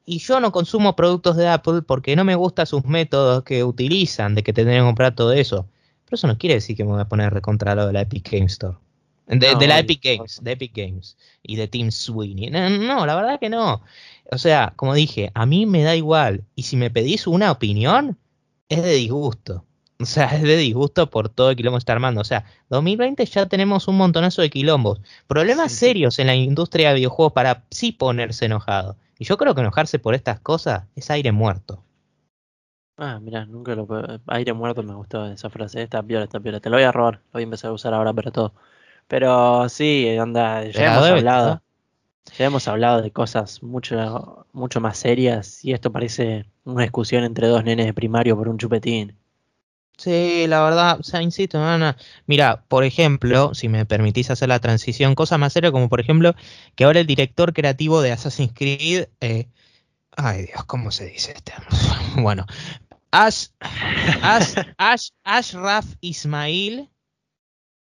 Y 0.06 0.20
yo 0.20 0.40
no 0.40 0.52
consumo 0.52 0.96
productos 0.96 1.38
de 1.38 1.48
Apple 1.48 1.82
porque 1.82 2.16
no 2.16 2.24
me 2.24 2.36
gustan 2.36 2.66
sus 2.66 2.84
métodos 2.86 3.44
que 3.44 3.64
utilizan 3.64 4.36
de 4.36 4.44
que 4.44 4.54
te 4.54 4.64
tenés 4.64 4.82
que 4.82 4.86
comprar 4.86 5.16
todo 5.16 5.32
eso. 5.32 5.68
Pero 6.06 6.16
eso 6.16 6.28
no 6.28 6.38
quiere 6.38 6.56
decir 6.56 6.76
que 6.76 6.84
me 6.84 6.92
voy 6.92 7.02
a 7.02 7.08
poner 7.08 7.34
recontra 7.34 7.76
lo 7.76 7.88
de 7.88 7.94
la 7.94 8.02
Epic 8.02 8.30
Game 8.32 8.46
Store. 8.46 8.78
De, 9.28 9.54
No, 9.54 9.60
de 9.60 9.68
la 9.68 9.80
Epic 9.80 10.04
Games, 10.04 10.42
de 10.44 10.52
Epic 10.52 10.76
Games 10.76 11.18
y 11.42 11.56
de 11.56 11.68
Team 11.68 11.92
Sweeney. 11.92 12.50
No, 12.50 12.70
no, 12.70 13.06
la 13.06 13.16
verdad 13.16 13.40
que 13.40 13.50
no. 13.50 13.82
O 14.32 14.38
sea, 14.38 14.74
como 14.76 14.94
dije, 14.94 15.32
a 15.34 15.46
mí 15.46 15.66
me 15.66 15.84
da 15.84 15.96
igual. 15.96 16.44
Y 16.56 16.64
si 16.64 16.76
me 16.76 16.92
pedís 16.92 17.26
una 17.26 17.52
opinión, 17.52 18.18
es 18.68 18.84
de 18.84 18.94
disgusto. 18.94 19.66
O 20.10 20.14
sea, 20.14 20.26
es 20.36 20.44
de 20.44 20.58
disgusto 20.58 21.10
por 21.10 21.30
todo 21.30 21.50
el 21.52 21.56
quilombo 21.56 21.78
que 21.78 21.80
está 21.80 21.94
armando. 21.94 22.22
O 22.22 22.24
sea, 22.26 22.46
2020 22.70 23.26
ya 23.26 23.46
tenemos 23.48 23.88
un 23.88 23.98
montonazo 23.98 24.42
de 24.42 24.50
quilombos. 24.50 25.02
Problemas 25.28 25.72
Sí. 25.72 25.80
serios 25.80 26.20
en 26.20 26.28
la 26.28 26.36
industria 26.36 26.90
de 26.90 26.96
videojuegos 26.96 27.34
para 27.34 27.64
sí 27.72 27.92
ponerse 27.92 28.46
enojado. 28.46 28.96
Y 29.20 29.26
yo 29.26 29.38
creo 29.38 29.54
que 29.56 29.62
enojarse 29.62 30.00
por 30.00 30.16
estas 30.16 30.40
cosas 30.40 30.84
es 30.96 31.10
aire 31.12 31.32
muerto. 31.32 31.84
Ah, 32.98 33.20
mira, 33.22 33.46
nunca 33.46 33.74
lo 33.76 33.88
puedo- 33.88 34.20
Aire 34.28 34.54
muerto 34.54 34.84
me 34.84 34.94
gustó 34.94 35.26
esa 35.26 35.50
frase. 35.50 35.82
Esta 35.82 36.04
piola, 36.04 36.26
esta 36.26 36.40
piola. 36.40 36.60
Te 36.60 36.70
lo 36.70 36.76
voy 36.78 36.84
a 36.84 36.92
robar. 36.92 37.16
Lo 37.16 37.32
voy 37.34 37.42
a 37.42 37.46
empezar 37.46 37.72
a 37.72 37.74
usar 37.74 37.94
ahora 37.94 38.14
para 38.14 38.32
todo. 38.32 38.54
Pero 39.08 39.68
sí, 39.70 40.16
onda, 40.20 40.64
ya 40.66 40.94
hemos 40.96 41.08
hablado. 41.10 41.50
¿no? 41.56 41.62
Ya 42.38 42.46
hemos 42.46 42.68
hablado 42.68 43.02
de 43.02 43.12
cosas 43.12 43.62
mucho, 43.64 44.46
mucho 44.54 44.80
más 44.80 44.98
serias. 44.98 45.64
Y 45.66 45.74
esto 45.74 45.92
parece 45.92 46.46
una 46.66 46.84
discusión 46.84 47.24
entre 47.24 47.48
dos 47.48 47.64
nenes 47.64 47.86
de 47.86 47.94
primario 47.94 48.38
por 48.38 48.48
un 48.48 48.58
chupetín. 48.58 49.16
Sí, 49.98 50.48
la 50.48 50.62
verdad, 50.64 51.00
o 51.00 51.04
sea, 51.04 51.22
insisto, 51.22 51.60
no, 51.60 51.78
no. 51.78 51.96
Mira, 52.26 52.66
por 52.68 52.84
ejemplo, 52.84 53.54
si 53.54 53.70
me 53.70 53.86
permitís 53.86 54.32
hacer 54.32 54.50
la 54.50 54.60
transición, 54.60 55.16
cosa 55.16 55.38
más 55.38 55.54
seria 55.54 55.72
como 55.72 55.88
por 55.88 56.00
ejemplo 56.02 56.34
que 56.76 56.84
ahora 56.84 57.00
el 57.00 57.08
director 57.08 57.54
creativo 57.54 58.02
de 58.02 58.12
Assassin's 58.12 58.54
Creed, 58.54 59.08
eh, 59.22 59.48
ay 60.18 60.46
Dios, 60.48 60.66
¿cómo 60.66 60.92
se 60.92 61.06
dice 61.06 61.34
este? 61.36 61.54
Bueno, 62.18 62.46
Ash, 63.12 63.48
Ash, 64.22 64.56
Ash, 64.78 65.10
Ashraf 65.24 65.86
Ismail, 66.02 66.90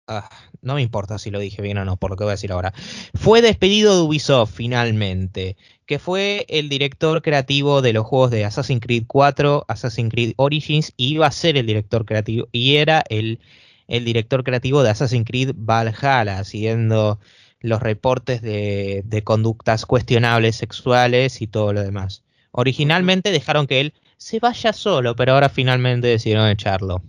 ah, 0.07 0.29
no 0.61 0.75
me 0.75 0.81
importa 0.81 1.19
si 1.19 1.29
lo 1.29 1.39
dije 1.39 1.61
bien 1.61 1.77
o 1.77 1.85
no, 1.85 1.97
por 1.97 2.09
lo 2.09 2.17
que 2.17 2.23
voy 2.23 2.31
a 2.31 2.33
decir 2.33 2.51
ahora, 2.51 2.73
fue 3.13 3.41
despedido 3.41 3.95
de 3.95 4.01
Ubisoft 4.01 4.53
finalmente, 4.53 5.55
que 5.89 5.97
fue 5.97 6.45
el 6.49 6.69
director 6.69 7.23
creativo 7.23 7.81
de 7.81 7.93
los 7.93 8.05
juegos 8.05 8.29
de 8.29 8.45
Assassin's 8.45 8.79
Creed 8.79 9.05
4, 9.07 9.65
Assassin's 9.67 10.11
Creed 10.11 10.33
Origins, 10.35 10.93
y 10.97 11.13
iba 11.13 11.25
a 11.25 11.31
ser 11.31 11.57
el 11.57 11.65
director 11.65 12.05
creativo, 12.05 12.47
y 12.51 12.75
era 12.75 13.03
el, 13.09 13.39
el 13.87 14.05
director 14.05 14.43
creativo 14.43 14.83
de 14.83 14.91
Assassin's 14.91 15.25
Creed 15.25 15.53
Valhalla, 15.55 16.43
siguiendo 16.43 17.19
los 17.59 17.81
reportes 17.81 18.43
de, 18.43 19.21
conductas 19.23 19.87
cuestionables 19.87 20.57
sexuales 20.57 21.41
y 21.41 21.47
todo 21.47 21.73
lo 21.73 21.81
demás. 21.81 22.23
Originalmente 22.51 23.31
dejaron 23.31 23.65
que 23.65 23.81
él 23.81 23.95
se 24.17 24.39
vaya 24.39 24.73
solo, 24.73 25.15
pero 25.15 25.33
ahora 25.33 25.49
finalmente 25.49 26.07
decidieron 26.07 26.49
echarlo. 26.49 27.01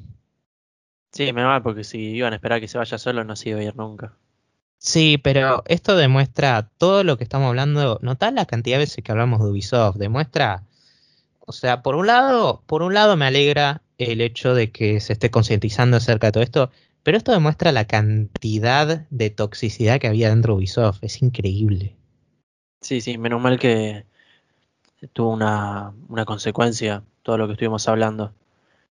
Sí, 1.13 1.31
menos 1.35 1.51
mal, 1.51 1.63
porque 1.63 1.85
si 1.85 1.99
iban 1.99 2.33
a 2.33 2.37
esperar 2.37 2.63
que 2.63 2.69
se 2.69 2.79
vaya 2.79 2.97
solo, 2.97 3.25
no 3.25 3.37
se 3.37 3.51
iba 3.51 3.61
a 3.61 3.63
ir 3.63 3.77
nunca. 3.77 4.17
Sí, 4.83 5.19
pero 5.19 5.63
esto 5.67 5.95
demuestra 5.97 6.71
todo 6.79 7.05
lo 7.05 7.19
que 7.19 7.25
estamos 7.25 7.49
hablando. 7.49 7.99
Notá 8.03 8.31
la 8.31 8.47
cantidad 8.47 8.77
de 8.79 8.85
veces 8.85 9.05
que 9.05 9.13
hablamos 9.13 9.41
de 9.43 9.51
Ubisoft. 9.51 9.97
Demuestra, 9.99 10.65
o 11.41 11.53
sea, 11.53 11.83
por 11.83 11.97
un 11.97 12.07
lado, 12.09 12.63
por 12.67 12.83
un 12.83 12.95
lado 12.95 13.17
me 13.17 13.27
alegra 13.27 13.83
el 13.99 14.21
hecho 14.23 14.55
de 14.55 14.73
que 14.73 15.01
se 15.01 15.13
esté 15.15 15.31
concientizando 15.31 15.99
acerca 15.99 16.29
de 16.29 16.33
todo 16.33 16.43
esto, 16.45 16.71
pero 17.03 17.19
esto 17.19 17.33
demuestra 17.33 17.73
la 17.73 17.87
cantidad 17.87 19.07
de 19.11 19.31
toxicidad 19.31 20.01
que 20.01 20.09
había 20.09 20.31
dentro 20.31 20.55
de 20.55 20.59
Ubisoft. 20.61 20.99
Es 21.03 21.23
increíble. 21.23 21.97
Sí, 22.81 23.01
sí, 23.03 23.19
menos 23.19 23.41
mal 23.43 23.59
que 23.59 24.07
tuvo 25.13 25.31
una, 25.33 25.93
una 26.09 26.25
consecuencia 26.25 27.03
todo 27.23 27.39
lo 27.39 27.47
que 27.47 27.53
estuvimos 27.55 27.89
hablando. 27.89 28.35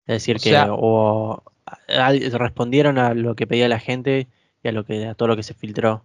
Es 0.07 0.15
decir, 0.17 0.37
O 0.37 0.39
que 0.39 0.49
sea- 0.49 0.67
o, 0.71 1.43
al- 1.87 2.31
respondieron 2.31 2.97
a 2.97 3.13
lo 3.13 3.35
que 3.35 3.47
pedía 3.47 3.67
la 3.69 3.79
gente 3.79 4.27
y 4.65 4.69
a 4.69 4.71
lo 4.73 4.85
que 4.85 5.05
a 5.07 5.15
todo 5.15 5.27
lo 5.29 5.35
que 5.35 5.43
se 5.43 5.53
filtró. 5.53 6.03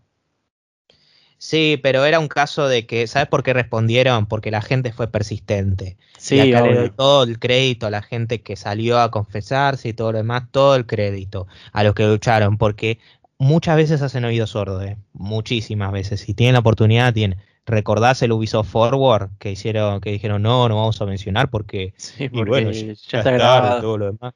Sí, 1.38 1.78
pero 1.82 2.04
era 2.04 2.18
un 2.20 2.28
caso 2.28 2.68
de 2.68 2.86
que, 2.86 3.06
¿sabes 3.06 3.28
por 3.28 3.42
qué 3.42 3.54
respondieron? 3.54 4.26
Porque 4.26 4.50
la 4.50 4.60
gente 4.60 4.92
fue 4.92 5.08
persistente. 5.10 5.96
Sí, 6.18 6.36
y 6.36 6.40
acá 6.40 6.60
le 6.60 6.74
doy 6.74 6.90
todo 6.90 7.22
el 7.22 7.38
crédito 7.38 7.86
a 7.86 7.90
la 7.90 8.02
gente 8.02 8.42
que 8.42 8.56
salió 8.56 8.98
a 9.00 9.10
confesarse 9.10 9.88
y 9.88 9.92
todo 9.94 10.12
lo 10.12 10.18
demás, 10.18 10.44
todo 10.50 10.74
el 10.76 10.86
crédito 10.86 11.46
a 11.72 11.82
los 11.82 11.94
que 11.94 12.06
lucharon, 12.06 12.58
porque 12.58 12.98
muchas 13.38 13.76
veces 13.76 14.02
hacen 14.02 14.24
oído 14.26 14.46
sordo, 14.46 14.82
¿eh? 14.82 14.98
muchísimas 15.14 15.92
veces. 15.92 16.20
Si 16.20 16.34
tienen 16.34 16.52
la 16.54 16.60
oportunidad, 16.60 17.14
tienen. 17.14 17.38
¿Recordás 17.66 18.20
el 18.22 18.32
Ubisoft 18.32 18.68
Forward 18.70 19.30
que 19.38 19.50
hicieron, 19.52 20.00
que 20.00 20.10
dijeron 20.10 20.42
no, 20.42 20.68
no 20.68 20.76
vamos 20.76 21.00
a 21.00 21.06
mencionar 21.06 21.48
porque 21.50 21.94
Sí, 21.96 22.28
porque 22.28 22.50
bueno, 22.50 22.70
ya, 22.72 22.92
ya, 22.92 22.92
está 22.92 23.18
es 23.18 23.24
tarde", 23.24 23.34
grabado. 23.34 23.80
todo 23.82 23.98
lo 23.98 24.06
demás. 24.12 24.34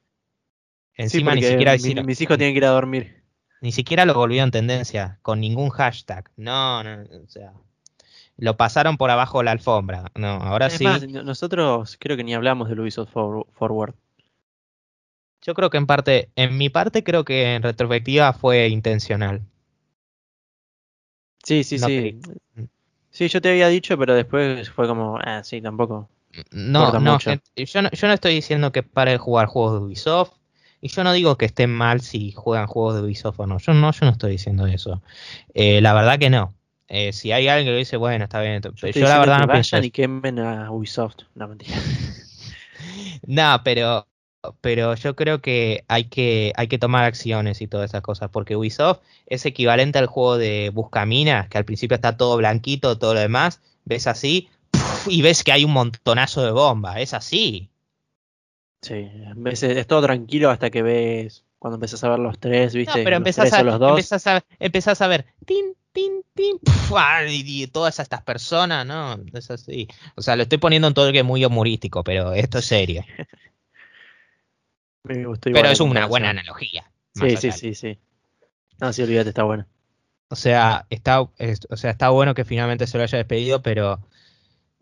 Sí, 0.95 1.03
Encima 1.03 1.35
ni 1.35 1.41
siquiera 1.43 1.73
mi- 1.73 1.77
hicieron- 1.77 2.05
mis 2.07 2.21
hijos 2.21 2.37
tienen 2.37 2.53
que 2.53 2.57
ir 2.59 2.65
a 2.65 2.69
dormir. 2.69 3.24
Ni 3.61 3.71
siquiera 3.71 4.05
lo 4.05 4.13
volvieron 4.13 4.51
tendencia, 4.51 5.19
con 5.21 5.39
ningún 5.39 5.69
hashtag. 5.69 6.29
No, 6.37 6.83
no, 6.83 7.03
o 7.03 7.27
sea, 7.27 7.53
lo 8.37 8.57
pasaron 8.57 8.97
por 8.97 9.09
abajo 9.09 9.39
de 9.39 9.45
la 9.45 9.51
alfombra. 9.51 10.11
No, 10.15 10.27
ahora 10.27 10.69
sí. 10.69 10.85
nosotros 11.09 11.97
creo 11.99 12.17
que 12.17 12.23
ni 12.23 12.33
hablamos 12.33 12.69
del 12.69 12.79
Ubisoft 12.79 13.11
For- 13.11 13.47
Forward. 13.53 13.95
Yo 15.41 15.53
creo 15.53 15.69
que 15.69 15.77
en 15.77 15.85
parte, 15.85 16.29
en 16.35 16.57
mi 16.57 16.69
parte 16.69 17.03
creo 17.03 17.23
que 17.23 17.55
en 17.55 17.61
retrospectiva 17.61 18.33
fue 18.33 18.67
intencional. 18.67 19.41
Sí, 21.43 21.63
sí, 21.63 21.77
No 21.77 21.87
sí. 21.87 22.19
Sí, 23.11 23.29
yo 23.29 23.41
te 23.41 23.49
había 23.49 23.69
dicho, 23.69 23.97
pero 23.97 24.13
después 24.13 24.69
fue 24.71 24.87
como, 24.87 25.17
ah, 25.23 25.41
sí, 25.43 25.61
tampoco. 25.61 26.09
No, 26.51 26.99
no, 26.99 27.17
gente, 27.19 27.65
yo 27.65 27.81
no, 27.81 27.89
yo 27.91 28.07
no 28.07 28.13
estoy 28.13 28.33
diciendo 28.33 28.71
que 28.73 28.83
pare 28.83 29.11
de 29.11 29.17
jugar 29.17 29.47
juegos 29.47 29.73
de 29.79 29.85
Ubisoft. 29.85 30.33
Y 30.85 30.89
yo 30.89 31.03
no 31.03 31.13
digo 31.13 31.35
que 31.35 31.45
estén 31.45 31.73
mal 31.73 32.01
si 32.01 32.31
juegan 32.31 32.67
juegos 32.67 32.93
de 32.93 33.01
Ubisoft 33.01 33.39
o 33.39 33.47
no. 33.47 33.57
Yo 33.57 33.73
no, 33.73 33.91
yo 33.91 34.05
no 34.05 34.11
estoy 34.11 34.33
diciendo 34.33 34.67
eso. 34.67 35.01
Eh, 35.55 35.81
la 35.81 35.95
verdad 35.95 36.19
que 36.19 36.29
no. 36.29 36.53
Eh, 36.87 37.11
si 37.11 37.31
hay 37.31 37.47
alguien 37.47 37.65
que 37.65 37.71
lo 37.71 37.77
dice, 37.79 37.97
bueno, 37.97 38.25
está 38.25 38.39
bien. 38.39 38.61
Yo, 38.61 38.69
Estoy 38.87 39.01
la 39.01 39.17
verdad 39.17 39.37
que 39.39 39.47
no 39.47 39.51
pienso 39.51 39.77
quemen 39.91 40.37
a 40.37 40.69
Ubisoft. 40.69 41.23
No, 41.33 41.47
mentira. 41.47 41.75
No, 43.25 43.61
pero, 43.63 44.07
pero 44.61 44.93
yo 44.93 45.15
creo 45.15 45.41
que 45.41 45.83
hay 45.87 46.03
que 46.03 46.53
hay 46.55 46.67
que 46.67 46.77
tomar 46.77 47.05
acciones 47.05 47.61
y 47.61 47.67
todas 47.67 47.89
esas 47.89 48.03
cosas, 48.03 48.29
porque 48.29 48.55
Ubisoft 48.55 48.99
es 49.25 49.43
equivalente 49.47 49.97
al 49.97 50.05
juego 50.05 50.37
de 50.37 50.69
Buscaminas, 50.71 51.47
que 51.47 51.57
al 51.57 51.65
principio 51.65 51.95
está 51.95 52.15
todo 52.15 52.37
blanquito, 52.37 52.99
todo 52.99 53.15
lo 53.15 53.21
demás, 53.21 53.59
ves 53.85 54.05
así 54.05 54.49
y 55.07 55.23
ves 55.23 55.43
que 55.43 55.51
hay 55.51 55.65
un 55.65 55.73
montonazo 55.73 56.45
de 56.45 56.51
bomba, 56.51 57.01
es 57.01 57.15
así. 57.15 57.71
Sí, 58.85 59.09
veces 59.35 59.77
es 59.77 59.87
todo 59.87 60.03
tranquilo 60.03 60.51
hasta 60.51 60.69
que 60.69 60.83
ves, 60.83 61.43
cuando 61.57 61.75
empezás 61.75 62.03
a 62.03 62.09
ver 62.09 62.19
los 62.19 62.37
tres, 62.39 62.73
No, 62.73 62.77
¿viste? 62.77 63.03
pero 63.03 63.11
los 63.17 63.17
empezás 63.17 63.51
a, 63.53 63.63
los 63.63 63.79
dos. 63.79 63.89
empezás 63.91 64.27
a 64.27 64.43
empezás 64.59 65.01
a 65.01 65.07
ver 65.07 65.25
tin 65.45 65.73
tin 65.91 66.21
tin 66.35 66.59
¡puf! 66.59 66.91
y, 67.27 67.63
y 67.63 67.67
todas 67.67 67.97
estas 67.99 68.21
personas, 68.21 68.85
no, 68.85 69.17
es 69.33 69.49
así. 69.49 69.87
O 70.15 70.21
sea, 70.21 70.35
lo 70.35 70.43
estoy 70.43 70.59
poniendo 70.59 70.87
en 70.87 70.93
todo 70.93 71.11
que 71.11 71.19
es 71.19 71.25
muy 71.25 71.43
humorístico, 71.43 72.03
pero 72.03 72.33
esto 72.33 72.59
es 72.59 72.65
serio. 72.65 73.03
Me 75.03 75.25
gustó 75.25 75.49
igual 75.49 75.63
Pero 75.63 75.73
es 75.73 75.79
una 75.79 76.05
buena 76.07 76.29
analogía. 76.29 76.91
Sí, 77.13 77.37
sí, 77.37 77.51
sí, 77.51 77.75
sí. 77.75 77.99
No, 78.79 78.91
sí, 78.91 79.01
olvídate, 79.03 79.29
está 79.29 79.43
bueno. 79.43 79.65
O 80.29 80.35
sea, 80.35 80.85
está, 80.89 81.27
es- 81.37 81.67
o 81.69 81.77
sea, 81.77 81.91
está 81.91 82.09
bueno 82.09 82.33
que 82.33 82.45
finalmente 82.45 82.87
se 82.87 82.97
lo 82.97 83.03
haya 83.03 83.17
despedido, 83.17 83.61
pero 83.61 83.99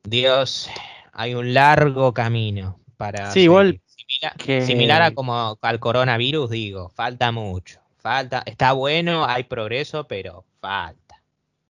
Dios, 0.04 0.70
hay 1.12 1.36
un 1.36 1.54
largo 1.54 2.14
camino 2.14 2.80
para 2.98 3.32
Sí, 3.34 3.42
igual 3.42 3.82
Similar, 4.20 4.38
que- 4.38 4.62
similar 4.62 5.02
a 5.02 5.12
como 5.12 5.58
al 5.62 5.80
coronavirus, 5.80 6.50
digo, 6.50 6.90
falta 6.90 7.32
mucho. 7.32 7.80
Falta, 7.98 8.44
está 8.46 8.74
bueno, 8.74 9.26
hay 9.26 9.44
progreso, 9.44 10.06
pero 10.08 10.44
falta. 10.60 11.22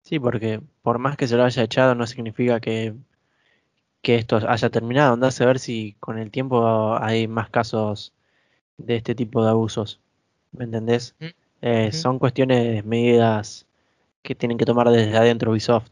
Sí, 0.02 0.20
porque 0.20 0.62
por 0.82 0.98
más 0.98 1.18
que 1.18 1.28
se 1.28 1.36
lo 1.36 1.44
haya 1.44 1.64
echado, 1.64 1.94
no 1.96 2.08
significa 2.08 2.60
que, 2.60 2.94
que 4.02 4.16
esto 4.16 4.40
haya 4.48 4.70
terminado. 4.70 5.14
Andás 5.14 5.40
a 5.42 5.46
ver 5.46 5.60
si 5.60 5.96
con 6.00 6.18
el 6.18 6.32
tiempo 6.32 6.98
hay 7.00 7.28
más 7.28 7.50
casos 7.50 8.14
de 8.78 8.96
este 8.96 9.14
tipo 9.16 9.44
de 9.44 9.50
abusos. 9.52 10.00
¿Me 10.52 10.66
entendés? 10.66 11.16
Mm, 11.20 11.26
Eh. 11.64 11.92
Son 11.92 12.18
cuestiones, 12.18 12.84
medidas 12.86 13.66
que 14.24 14.34
tienen 14.34 14.58
que 14.58 14.66
tomar 14.66 14.90
desde 14.90 15.16
adentro 15.16 15.52
Ubisoft. 15.52 15.90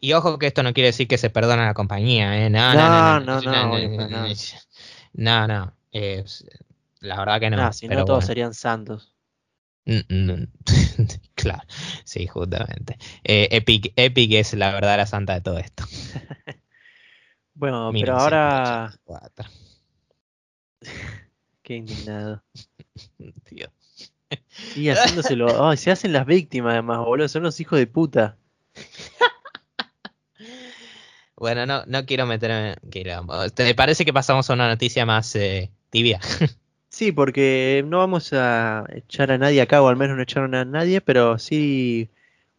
Y 0.00 0.12
ojo 0.12 0.38
que 0.38 0.46
esto 0.46 0.62
no 0.62 0.72
quiere 0.72 0.88
decir 0.88 1.08
que 1.08 1.18
se 1.18 1.28
perdona 1.30 1.66
la 1.66 1.74
compañía, 1.74 2.38
¿eh? 2.46 2.50
No, 2.50 2.72
no, 2.74 3.20
no, 3.20 3.40
No, 3.42 3.42
no, 3.42 4.08
no. 4.08 4.26
No, 5.14 5.46
no, 5.46 5.72
es- 5.92 6.44
la 7.00 7.18
verdad 7.18 7.40
que 7.40 7.50
no. 7.50 7.62
Ah, 7.62 7.72
si 7.72 7.88
no, 7.88 7.96
todos 7.96 8.08
bueno. 8.08 8.26
serían 8.26 8.54
santos. 8.54 9.14
Mm, 9.86 10.00
mm, 10.08 10.46
claro, 11.34 11.62
sí, 12.04 12.26
justamente. 12.26 12.98
Eh, 13.22 13.48
Epic, 13.52 13.92
Epic 13.96 14.32
es 14.32 14.54
la 14.54 14.72
verdadera 14.72 15.06
santa 15.06 15.34
de 15.34 15.40
todo 15.40 15.58
esto. 15.58 15.84
Bueno, 17.56 17.90
pero 17.92 18.16
ahora. 18.18 18.92
1984. 19.06 19.50
Qué 21.62 21.76
indignado. 21.76 22.42
Tío. 23.44 23.68
Y 24.74 24.88
haciéndoselo. 24.88 25.64
Ay, 25.68 25.76
se 25.76 25.92
hacen 25.92 26.12
las 26.12 26.26
víctimas, 26.26 26.72
además, 26.72 26.98
boludo. 26.98 27.28
Son 27.28 27.44
los 27.44 27.60
hijos 27.60 27.78
de 27.78 27.86
puta. 27.86 28.36
Bueno, 31.36 31.66
no, 31.66 31.84
no 31.86 32.06
quiero 32.06 32.26
meterme 32.26 32.76
en. 32.92 33.50
¿Te 33.54 33.74
parece 33.74 34.04
que 34.04 34.12
pasamos 34.12 34.48
a 34.48 34.54
una 34.54 34.68
noticia 34.68 35.04
más 35.06 35.34
eh, 35.36 35.70
tibia? 35.90 36.20
Sí, 36.94 37.10
porque 37.10 37.84
no 37.84 37.98
vamos 37.98 38.32
a 38.32 38.86
echar 38.94 39.32
a 39.32 39.36
nadie 39.36 39.60
acá, 39.60 39.82
o 39.82 39.88
al 39.88 39.96
menos 39.96 40.16
no 40.16 40.22
echaron 40.22 40.54
a 40.54 40.64
nadie, 40.64 41.00
pero 41.00 41.40
sí 41.40 42.08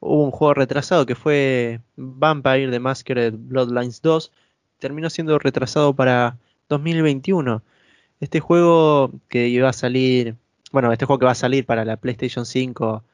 hubo 0.01 0.25
un 0.25 0.31
juego 0.31 0.53
retrasado 0.53 1.05
que 1.05 1.15
fue 1.15 1.79
Vampire 1.95 2.69
the 2.69 2.79
Masquerade 2.81 3.31
Bloodlines 3.31 4.01
2. 4.01 4.33
Terminó 4.79 5.09
siendo 5.09 5.39
retrasado 5.39 5.93
para 5.95 6.37
2021. 6.67 7.63
Este 8.19 8.41
juego 8.41 9.11
que 9.29 9.47
iba 9.47 9.69
a 9.69 9.73
salir, 9.73 10.35
bueno, 10.73 10.91
este 10.91 11.05
juego 11.05 11.19
que 11.19 11.25
va 11.27 11.31
a 11.31 11.35
salir 11.35 11.65
para 11.65 11.85
la 11.85 11.95
PlayStation 11.95 12.45
5 12.45 13.05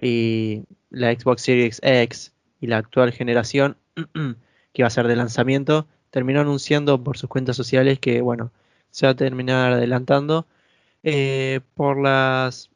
y 0.00 0.62
la 0.90 1.12
Xbox 1.12 1.42
Series 1.42 1.80
X 1.82 2.32
y 2.60 2.68
la 2.68 2.78
actual 2.78 3.12
generación, 3.12 3.76
que 4.72 4.82
iba 4.82 4.88
a 4.88 4.90
ser 4.90 5.08
de 5.08 5.16
lanzamiento, 5.16 5.86
terminó 6.10 6.40
anunciando 6.40 7.02
por 7.02 7.18
sus 7.18 7.28
cuentas 7.30 7.56
sociales 7.56 7.98
que, 7.98 8.20
bueno, 8.20 8.52
se 8.90 9.06
va 9.06 9.12
a 9.12 9.16
terminar 9.16 9.72
adelantando 9.72 10.46
eh, 11.02 11.60
por 11.74 12.00
las 12.00 12.70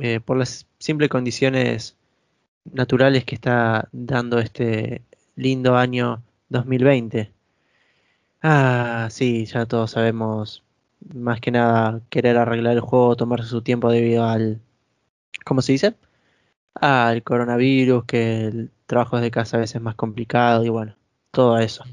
eh, 0.00 0.20
por 0.20 0.36
las 0.38 0.66
simples 0.78 1.10
condiciones 1.10 1.96
naturales 2.64 3.24
que 3.24 3.34
está 3.34 3.88
dando 3.92 4.38
este 4.40 5.02
lindo 5.36 5.76
año 5.76 6.22
2020. 6.50 7.32
Ah, 8.42 9.08
sí, 9.10 9.44
ya 9.46 9.66
todos 9.66 9.92
sabemos, 9.92 10.62
más 11.14 11.40
que 11.40 11.50
nada 11.50 12.00
querer 12.10 12.36
arreglar 12.36 12.74
el 12.74 12.80
juego, 12.80 13.16
tomarse 13.16 13.48
su 13.48 13.62
tiempo 13.62 13.90
debido 13.90 14.24
al, 14.24 14.60
¿cómo 15.44 15.62
se 15.62 15.72
dice? 15.72 15.94
Al 16.74 17.22
coronavirus, 17.24 18.04
que 18.06 18.46
el 18.46 18.70
trabajo 18.86 19.16
desde 19.16 19.30
casa 19.32 19.56
a 19.58 19.60
veces 19.60 19.76
es 19.76 19.82
más 19.82 19.96
complicado 19.96 20.64
y 20.64 20.68
bueno, 20.70 20.96
todo 21.38 21.56
eso. 21.58 21.84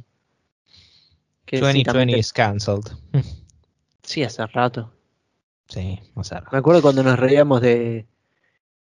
Que 1.45 1.57
sí, 1.57 1.61
2020 1.61 1.91
también 1.91 2.19
is 2.19 2.33
cancelled. 2.33 2.85
te- 3.11 3.21
sí, 4.03 4.23
hace 4.23 4.43
rato. 4.47 4.91
Sí, 5.67 5.99
o 6.15 6.23
sea, 6.23 6.43
Me 6.51 6.57
acuerdo 6.57 6.81
cuando 6.81 7.03
nos 7.03 7.19
reíamos 7.19 7.61
de, 7.61 8.07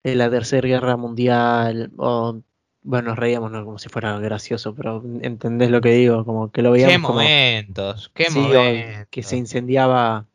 de 0.03 0.15
la 0.15 0.29
Tercera 0.29 0.67
Guerra 0.67 0.97
Mundial, 0.97 1.91
o 1.97 2.41
bueno, 2.83 3.09
nos 3.09 3.19
reíamos 3.19 3.51
no 3.51 3.63
como 3.63 3.79
si 3.79 3.87
fuera 3.89 4.17
gracioso, 4.19 4.73
pero 4.75 5.01
entendés 5.21 5.69
lo 5.71 5.79
que 5.81 5.91
digo, 5.91 6.25
como 6.25 6.51
que 6.51 6.61
lo 6.61 6.69
qué 6.69 6.73
veíamos 6.73 7.01
como 7.07 7.19
momentos, 7.19 8.11
qué 8.13 8.29
sí, 8.29 8.39
momentos. 8.41 9.07
que 9.11 9.23
se 9.23 9.37
incendiaba 9.37 10.25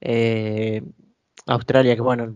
eh, 0.00 0.82
Australia, 1.46 1.94
que 1.94 2.02
bueno, 2.02 2.34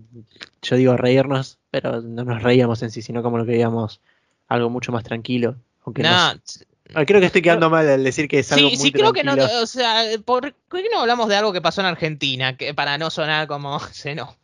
yo 0.62 0.76
digo 0.76 0.96
reírnos, 0.96 1.58
pero 1.70 2.00
no 2.02 2.24
nos 2.24 2.42
reíamos 2.42 2.82
en 2.82 2.90
sí, 2.90 3.00
sino 3.02 3.22
como 3.22 3.38
lo 3.38 3.44
que 3.46 3.52
veíamos 3.52 4.00
algo 4.48 4.68
mucho 4.70 4.92
más 4.92 5.04
tranquilo, 5.04 5.56
aunque 5.84 6.02
No, 6.02 6.10
nos- 6.10 6.64
creo 7.06 7.20
que 7.20 7.26
estoy 7.26 7.42
quedando 7.42 7.70
mal 7.70 7.88
al 7.88 8.04
decir 8.04 8.28
que 8.28 8.40
es 8.40 8.52
algo 8.52 8.68
Sí, 8.70 8.76
muy 8.76 8.86
sí, 8.86 8.92
creo 8.92 9.12
que 9.12 9.24
no. 9.24 9.34
O 9.62 9.66
sea, 9.66 10.02
¿por 10.24 10.54
qué 10.70 10.84
no 10.92 11.00
hablamos 11.00 11.28
de 11.28 11.36
algo 11.36 11.52
que 11.52 11.60
pasó 11.60 11.80
en 11.80 11.86
Argentina? 11.88 12.56
Que 12.56 12.74
para 12.74 12.98
no 12.98 13.10
sonar 13.10 13.46
como. 13.46 13.80
no. 14.16 14.36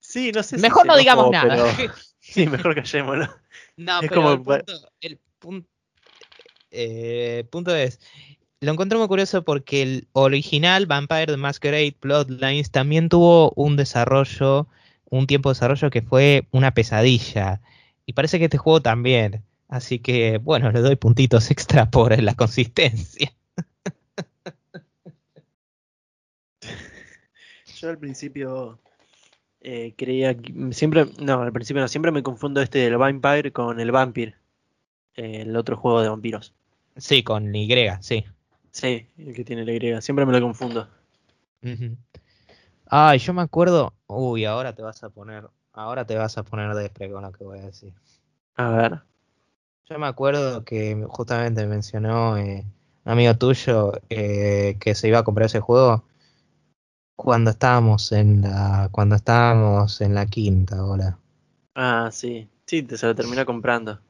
Sí, 0.00 0.30
no 0.32 0.42
sé 0.42 0.56
Mejor 0.58 0.86
no 0.86 0.96
digamos 0.96 1.30
nada. 1.30 1.74
pero- 1.76 1.92
Sí, 2.20 2.46
mejor 2.46 2.74
callémonos. 2.74 3.30
No, 3.76 4.00
Es 4.00 4.08
pero 4.08 4.22
como- 4.22 4.32
el 4.32 4.40
punto, 4.42 4.72
el 5.00 5.20
eh, 6.72 7.44
punto 7.50 7.74
es, 7.74 8.00
lo 8.60 8.72
encontré 8.72 8.98
muy 8.98 9.06
curioso 9.06 9.44
porque 9.44 9.82
el 9.82 10.08
original 10.12 10.86
Vampire 10.86 11.26
the 11.26 11.36
Masquerade 11.36 11.96
Bloodlines 12.00 12.70
también 12.72 13.08
tuvo 13.08 13.52
un 13.54 13.76
desarrollo, 13.76 14.66
un 15.08 15.26
tiempo 15.26 15.50
de 15.50 15.54
desarrollo 15.54 15.90
que 15.90 16.02
fue 16.02 16.48
una 16.50 16.74
pesadilla. 16.74 17.60
Y 18.06 18.12
parece 18.14 18.38
que 18.38 18.46
este 18.46 18.58
juego 18.58 18.80
también. 18.82 19.44
Así 19.68 19.98
que, 19.98 20.38
bueno, 20.38 20.70
le 20.70 20.80
doy 20.80 20.96
puntitos 20.96 21.50
extra 21.50 21.90
por 21.90 22.20
la 22.22 22.34
consistencia. 22.34 23.32
Yo 27.78 27.90
al 27.90 27.98
principio 27.98 28.78
eh, 29.60 29.94
creía 29.96 30.36
que 30.36 30.54
siempre, 30.72 31.06
no, 31.20 31.42
al 31.42 31.52
principio 31.52 31.82
no, 31.82 31.88
siempre 31.88 32.10
me 32.10 32.22
confundo 32.22 32.62
este 32.62 32.78
del 32.78 32.96
Vampire 32.96 33.52
con 33.52 33.80
el 33.80 33.92
Vampire, 33.92 34.34
eh, 35.14 35.42
el 35.42 35.56
otro 35.56 35.76
juego 35.76 36.00
de 36.00 36.08
vampiros. 36.08 36.54
Sí, 36.96 37.22
con 37.22 37.54
Y, 37.54 37.68
sí. 38.00 38.24
Sí, 38.70 39.08
el 39.18 39.34
que 39.34 39.44
tiene 39.44 39.64
la 39.64 39.72
Y, 39.72 40.00
siempre 40.02 40.24
me 40.24 40.32
lo 40.32 40.40
confundo. 40.40 40.88
Ay, 42.86 43.18
yo 43.18 43.32
me 43.34 43.42
acuerdo. 43.42 43.92
Uy, 44.06 44.44
ahora 44.44 44.74
te 44.74 44.82
vas 44.82 45.02
a 45.02 45.10
poner. 45.10 45.48
Ahora 45.72 46.06
te 46.06 46.16
vas 46.16 46.38
a 46.38 46.44
poner 46.44 46.74
despre 46.74 47.10
con 47.10 47.22
lo 47.22 47.32
que 47.32 47.44
voy 47.44 47.58
a 47.58 47.62
decir. 47.62 47.92
A 48.54 48.70
ver. 48.70 49.02
Yo 49.88 49.98
me 50.00 50.06
acuerdo 50.06 50.64
que 50.64 51.04
justamente 51.08 51.64
mencionó 51.66 52.36
eh, 52.36 52.64
un 53.04 53.12
amigo 53.12 53.36
tuyo 53.36 53.92
eh, 54.10 54.76
que 54.80 54.94
se 54.96 55.06
iba 55.08 55.20
a 55.20 55.24
comprar 55.24 55.46
ese 55.46 55.60
juego 55.60 56.04
cuando 57.16 57.50
estábamos 57.52 58.10
en 58.12 58.42
la 58.42 58.88
cuando 58.90 59.14
estábamos 59.14 60.00
en 60.00 60.14
la 60.14 60.26
quinta, 60.26 60.84
hola. 60.84 61.18
Ah, 61.74 62.10
sí, 62.12 62.48
sí, 62.66 62.82
te 62.82 62.98
se 62.98 63.06
lo 63.06 63.14
terminé 63.14 63.44
comprando. 63.44 64.00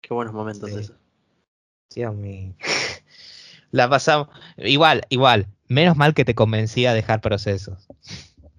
Qué 0.00 0.14
buenos 0.14 0.32
momentos 0.32 0.70
Sí. 0.70 0.78
esos. 0.78 0.96
Dios 1.94 2.14
mío. 2.14 2.54
La 3.70 3.88
pasamos 3.90 4.28
igual, 4.56 5.02
igual. 5.10 5.46
Menos 5.68 5.94
mal 5.96 6.14
que 6.14 6.24
te 6.24 6.34
convencía 6.34 6.92
a 6.92 6.94
dejar 6.94 7.20
procesos. 7.20 7.86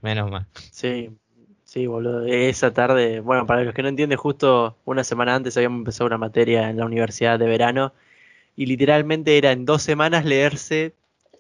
Menos 0.02 0.30
mal. 0.30 0.48
Sí, 0.72 1.10
sí, 1.72 1.88
boludo. 1.88 2.26
Esa 2.26 2.74
tarde, 2.74 3.20
bueno, 3.20 3.46
para 3.46 3.64
los 3.64 3.74
que 3.74 3.82
no 3.84 3.90
entienden, 3.90 4.18
justo 4.18 4.78
una 4.86 5.04
semana 5.04 5.36
antes 5.36 5.56
habíamos 5.58 5.80
empezado 5.80 6.08
una 6.08 6.18
materia 6.18 6.70
en 6.70 6.78
la 6.78 6.86
universidad 6.86 7.40
de 7.40 7.48
verano 7.48 7.94
y 8.56 8.66
literalmente 8.68 9.38
era 9.38 9.52
en 9.52 9.66
dos 9.66 9.84
semanas 9.84 10.26
leerse 10.26 10.96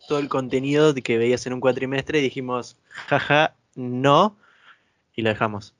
todo 0.07 0.19
el 0.19 0.29
contenido 0.29 0.93
que 0.95 1.17
veías 1.17 1.45
en 1.47 1.53
un 1.53 1.61
cuatrimestre 1.61 2.19
y 2.19 2.23
dijimos, 2.23 2.77
jaja, 2.89 3.55
no, 3.75 4.37
y 5.15 5.21
lo 5.23 5.29
dejamos. 5.29 5.75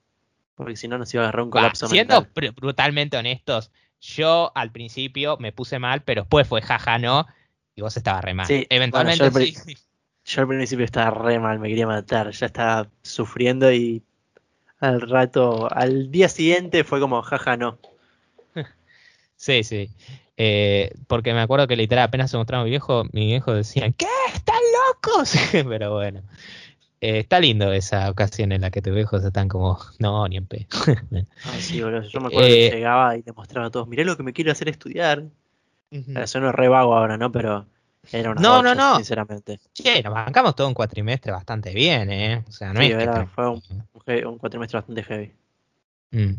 Porque 0.56 0.76
si 0.76 0.88
no 0.88 0.98
nos 0.98 1.12
iba 1.14 1.24
a 1.24 1.26
agarrar 1.28 1.44
un 1.44 1.50
colapso 1.50 1.88
siendo 1.88 1.90
mental. 1.90 2.30
br- 2.34 2.54
brutalmente 2.54 3.16
honestos, 3.16 3.70
yo 4.00 4.52
al 4.54 4.72
principio 4.72 5.36
me 5.38 5.52
puse 5.52 5.78
mal, 5.78 6.02
pero 6.02 6.22
después 6.22 6.46
fue 6.48 6.62
jaja 6.62 6.98
no 6.98 7.26
y 7.74 7.82
vos 7.82 7.96
estabas 7.96 8.24
re 8.24 8.34
mal. 8.34 8.46
Sí, 8.46 8.66
Eventualmente 8.70 9.30
bueno, 9.30 9.32
yo 9.32 9.40
al 9.40 9.48
sí. 9.52 9.76
Yo 10.24 10.42
al 10.42 10.48
principio 10.48 10.84
estaba 10.84 11.10
re 11.10 11.38
mal, 11.40 11.58
me 11.60 11.68
quería 11.68 11.86
matar, 11.86 12.30
ya 12.32 12.46
estaba 12.46 12.90
sufriendo 13.02 13.72
y 13.72 14.04
al 14.80 15.00
rato, 15.02 15.68
al 15.72 16.10
día 16.10 16.28
siguiente 16.28 16.84
fue 16.84 17.00
como, 17.00 17.22
jaja, 17.22 17.56
no. 17.56 17.78
Sí, 19.36 19.62
sí. 19.64 19.88
Eh, 20.36 20.92
porque 21.06 21.32
me 21.32 21.40
acuerdo 21.40 21.66
que 21.66 21.76
literal 21.76 22.04
apenas 22.04 22.30
se 22.30 22.36
mostraba 22.36 22.64
mi 22.64 22.70
viejo, 22.70 23.04
mi 23.12 23.26
viejo 23.26 23.54
decían, 23.54 23.94
¿qué? 23.94 24.06
¿Están 24.34 24.60
locos? 24.88 25.34
Pero 25.52 25.94
bueno. 25.94 26.22
Eh, 27.00 27.20
está 27.20 27.40
lindo 27.40 27.72
esa 27.72 28.10
ocasión 28.10 28.52
en 28.52 28.60
la 28.60 28.70
que 28.70 28.82
tus 28.82 28.94
viejos 28.94 29.24
están 29.24 29.48
como, 29.48 29.78
no, 29.98 30.28
ni 30.28 30.36
en 30.36 30.46
pe. 30.46 30.66
Ah, 31.44 31.58
sí, 31.58 31.80
boludo, 31.80 32.02
Yo 32.02 32.20
me 32.20 32.26
acuerdo 32.26 32.48
Eh, 32.48 32.68
que 32.70 32.76
llegaba 32.76 33.16
y 33.16 33.22
le 33.22 33.32
mostraba 33.32 33.68
a 33.68 33.70
todos, 33.70 33.88
mirá 33.88 34.04
lo 34.04 34.16
que 34.18 34.22
me 34.22 34.34
quiero 34.34 34.52
hacer 34.52 34.68
estudiar. 34.68 35.24
Ujú. 35.90 36.18
Eh, 36.18 36.26
Suena 36.26 36.52
re 36.52 36.68
vago 36.68 36.94
ahora, 36.94 37.16
¿no? 37.16 37.32
Pero 37.32 37.66
era 38.12 38.30
una 38.30 38.40
No, 38.40 38.62
no, 38.62 38.74
no. 38.74 38.96
sinceramente. 38.96 39.60
Che, 39.72 40.02
nos 40.02 40.12
bancamos 40.14 40.54
todo 40.54 40.68
un 40.68 40.74
cuatrimestre 40.74 41.32
bastante 41.32 41.72
bien, 41.74 42.10
¿eh? 42.10 42.44
O 42.48 42.52
sea, 42.52 42.72
no 42.72 42.80
Sí, 42.80 42.86
es 42.86 42.92
era- 42.92 43.26
fue 43.26 43.48
un 43.48 44.38
cuatrimestre 44.38 44.78
bastante 44.78 45.02
heavy. 45.04 45.32
Mm. 46.12 46.32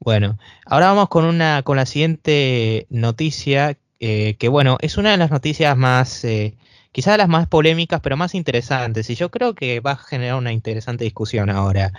Bueno, 0.00 0.38
ahora 0.66 0.88
vamos 0.88 1.08
con 1.08 1.24
una 1.24 1.62
con 1.62 1.76
la 1.76 1.86
siguiente 1.86 2.86
noticia, 2.90 3.78
eh, 4.00 4.36
que 4.38 4.48
bueno, 4.48 4.76
es 4.80 4.96
una 4.98 5.10
de 5.12 5.16
las 5.16 5.30
noticias 5.30 5.76
más, 5.76 6.24
eh, 6.24 6.56
quizás 6.94 7.18
las 7.18 7.28
más 7.28 7.48
polémicas, 7.48 8.00
pero 8.00 8.16
más 8.16 8.36
interesantes, 8.36 9.10
y 9.10 9.16
yo 9.16 9.28
creo 9.28 9.56
que 9.56 9.80
va 9.80 9.92
a 9.92 9.96
generar 9.96 10.36
una 10.36 10.52
interesante 10.52 11.02
discusión 11.02 11.50
ahora, 11.50 11.92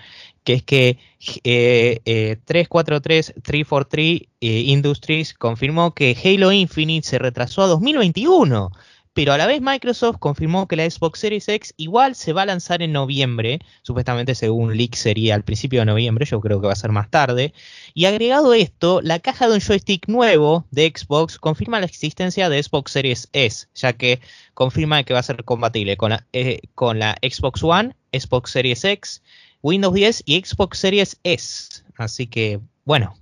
que 0.46 0.54
es 0.54 0.64
que 0.64 1.00
eh, 1.44 2.00
eh, 2.06 2.38
343 2.46 3.34
343 3.44 4.22
eh, 4.40 4.48
Industries 4.68 5.34
confirmó 5.34 5.94
que 5.94 6.16
Halo 6.24 6.54
Infinite 6.54 7.06
se 7.06 7.20
retrasó 7.20 7.64
a 7.64 7.68
2021. 7.68 8.72
Pero 9.16 9.32
a 9.32 9.38
la 9.38 9.48
vez 9.48 9.62
Microsoft 9.62 10.18
confirmó 10.20 10.68
que 10.68 10.76
la 10.76 10.90
Xbox 10.90 11.20
Series 11.20 11.48
X 11.48 11.74
igual 11.78 12.16
se 12.16 12.34
va 12.34 12.42
a 12.42 12.46
lanzar 12.46 12.82
en 12.82 12.92
noviembre, 12.92 13.60
supuestamente 13.82 14.36
según 14.36 14.76
leak 14.76 14.96
sería 14.96 15.36
al 15.36 15.44
principio 15.46 15.80
de 15.80 15.86
noviembre, 15.86 16.26
yo 16.26 16.42
creo 16.42 16.60
que 16.60 16.68
va 16.68 16.74
a 16.74 16.76
ser 16.76 16.92
más 16.92 17.10
tarde. 17.10 17.54
Y 17.94 18.06
agregado 18.06 18.54
esto, 18.54 19.00
la 19.02 19.20
caja 19.20 19.48
de 19.48 19.54
un 19.54 19.62
joystick 19.62 20.10
nuevo 20.10 20.66
de 20.72 20.92
Xbox 20.94 21.40
confirma 21.40 21.80
la 21.80 21.86
existencia 21.86 22.50
de 22.50 22.62
Xbox 22.62 22.92
Series 22.92 23.30
S, 23.32 23.68
ya 23.74 23.94
que 23.94 24.20
confirma 24.54 25.06
que 25.06 25.14
va 25.14 25.22
a 25.22 25.24
ser 25.24 25.46
compatible 25.46 25.96
con 25.96 26.10
la, 26.10 26.28
eh, 26.34 26.60
con 26.74 27.00
la 27.00 27.16
Xbox 27.22 27.64
One, 27.64 27.96
Xbox 28.12 28.52
Series 28.52 28.84
X, 28.84 29.24
Windows 29.62 29.94
10 29.94 30.24
y 30.26 30.44
Xbox 30.44 30.78
Series 30.78 31.18
S. 31.24 31.84
Así 31.96 32.28
que, 32.28 32.60
bueno, 32.84 33.16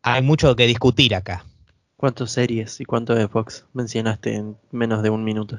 hay 0.00 0.22
mucho 0.22 0.56
que 0.56 0.66
discutir 0.66 1.14
acá. 1.14 1.44
¿Cuántos 1.98 2.30
series 2.32 2.80
y 2.80 2.86
cuántos 2.86 3.18
Xbox 3.18 3.66
mencionaste 3.74 4.34
en 4.34 4.56
menos 4.70 5.02
de 5.02 5.10
un 5.10 5.24
minuto? 5.24 5.58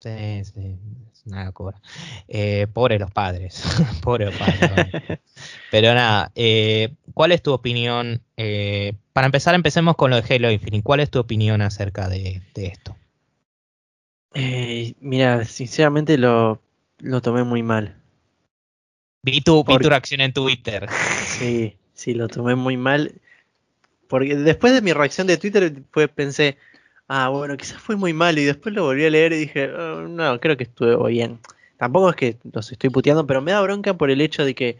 Sí, 0.00 0.44
sí, 0.44 0.78
es 1.12 1.26
una 1.26 1.44
locura. 1.46 1.80
Eh, 2.28 2.66
pobre 2.72 2.98
los 2.98 3.10
padres, 3.10 3.62
pobre 4.02 4.26
los 4.26 4.36
padres. 4.36 4.60
Pero 5.70 5.94
nada, 5.94 6.30
eh, 6.34 6.94
¿cuál 7.14 7.32
es 7.32 7.42
tu 7.42 7.52
opinión? 7.52 8.22
eh, 8.36 8.94
para 9.12 9.26
empezar, 9.26 9.54
empecemos 9.54 9.96
con 9.96 10.10
lo 10.10 10.20
de 10.20 10.34
Halo 10.34 10.50
Infinite. 10.50 10.82
¿Cuál 10.84 11.00
es 11.00 11.10
tu 11.10 11.18
opinión 11.18 11.62
acerca 11.62 12.08
de, 12.08 12.42
de 12.54 12.66
esto? 12.66 12.94
Eh, 14.34 14.94
mira, 15.00 15.44
sinceramente 15.44 16.18
lo, 16.18 16.60
lo 16.98 17.20
tomé 17.22 17.42
muy 17.42 17.62
mal. 17.62 17.96
Vi 19.22 19.40
tu, 19.40 19.64
vi 19.64 19.64
Por- 19.74 19.82
tu 19.82 19.88
reacción 19.88 20.20
en 20.20 20.32
Twitter. 20.32 20.86
Sí, 21.26 21.76
sí, 21.94 22.14
lo 22.14 22.28
tomé 22.28 22.54
muy 22.54 22.76
mal. 22.76 23.20
Porque 24.08 24.36
después 24.36 24.72
de 24.72 24.82
mi 24.82 24.92
reacción 24.92 25.26
de 25.26 25.36
Twitter, 25.36 25.72
fue, 25.92 26.08
pensé, 26.08 26.56
ah, 27.08 27.28
bueno, 27.28 27.56
quizás 27.56 27.80
fue 27.80 27.96
muy 27.96 28.12
mal. 28.12 28.38
Y 28.38 28.44
después 28.44 28.74
lo 28.74 28.84
volví 28.84 29.04
a 29.04 29.10
leer 29.10 29.32
y 29.32 29.38
dije, 29.38 29.70
"Oh, 29.72 30.02
no, 30.08 30.38
creo 30.40 30.56
que 30.56 30.64
estuvo 30.64 31.04
bien. 31.06 31.40
Tampoco 31.78 32.10
es 32.10 32.16
que 32.16 32.36
los 32.52 32.70
estoy 32.72 32.90
puteando, 32.90 33.26
pero 33.26 33.42
me 33.42 33.52
da 33.52 33.60
bronca 33.62 33.94
por 33.94 34.10
el 34.10 34.20
hecho 34.20 34.44
de 34.44 34.54
que. 34.54 34.78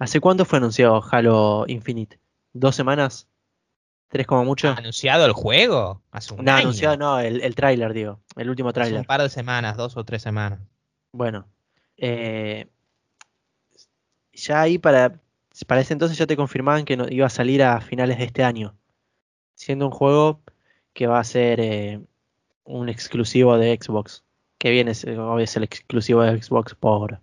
¿Hace 0.00 0.20
cuánto 0.20 0.44
fue 0.44 0.58
anunciado 0.58 1.02
Halo 1.10 1.64
Infinite? 1.66 2.18
¿Dos 2.52 2.76
semanas? 2.76 3.26
¿Tres 4.08 4.26
como 4.26 4.44
mucho? 4.44 4.68
¿Anunciado 4.70 5.26
el 5.26 5.32
juego? 5.32 6.00
Hace 6.12 6.34
un 6.34 6.44
no, 6.44 6.52
año. 6.52 6.60
anunciado 6.62 6.96
no, 6.96 7.18
el, 7.18 7.40
el 7.42 7.54
tráiler, 7.54 7.92
digo. 7.92 8.20
El 8.36 8.48
último 8.48 8.68
Hace 8.70 8.78
un 8.80 8.84
tráiler. 8.84 9.06
par 9.06 9.22
de 9.22 9.28
semanas, 9.28 9.76
dos 9.76 9.96
o 9.96 10.04
tres 10.04 10.22
semanas. 10.22 10.60
Bueno, 11.12 11.46
eh, 11.96 12.66
ya 14.32 14.62
ahí 14.62 14.78
para, 14.78 15.20
para 15.64 15.80
ese 15.80 15.92
entonces 15.92 16.18
ya 16.18 16.26
te 16.26 16.36
confirmaban 16.36 16.84
que 16.84 16.96
no, 16.96 17.06
iba 17.08 17.26
a 17.26 17.30
salir 17.30 17.62
a 17.62 17.80
finales 17.80 18.18
de 18.18 18.24
este 18.24 18.44
año, 18.44 18.76
siendo 19.54 19.86
un 19.86 19.92
juego 19.92 20.40
que 20.92 21.06
va 21.06 21.18
a 21.18 21.24
ser 21.24 21.60
eh, 21.60 22.00
un 22.64 22.88
exclusivo 22.88 23.56
de 23.58 23.78
Xbox, 23.80 24.24
que 24.58 24.70
viene, 24.70 24.92
es, 24.92 25.04
el 25.04 25.62
exclusivo 25.62 26.22
de 26.22 26.40
Xbox 26.40 26.74
por, 26.74 27.20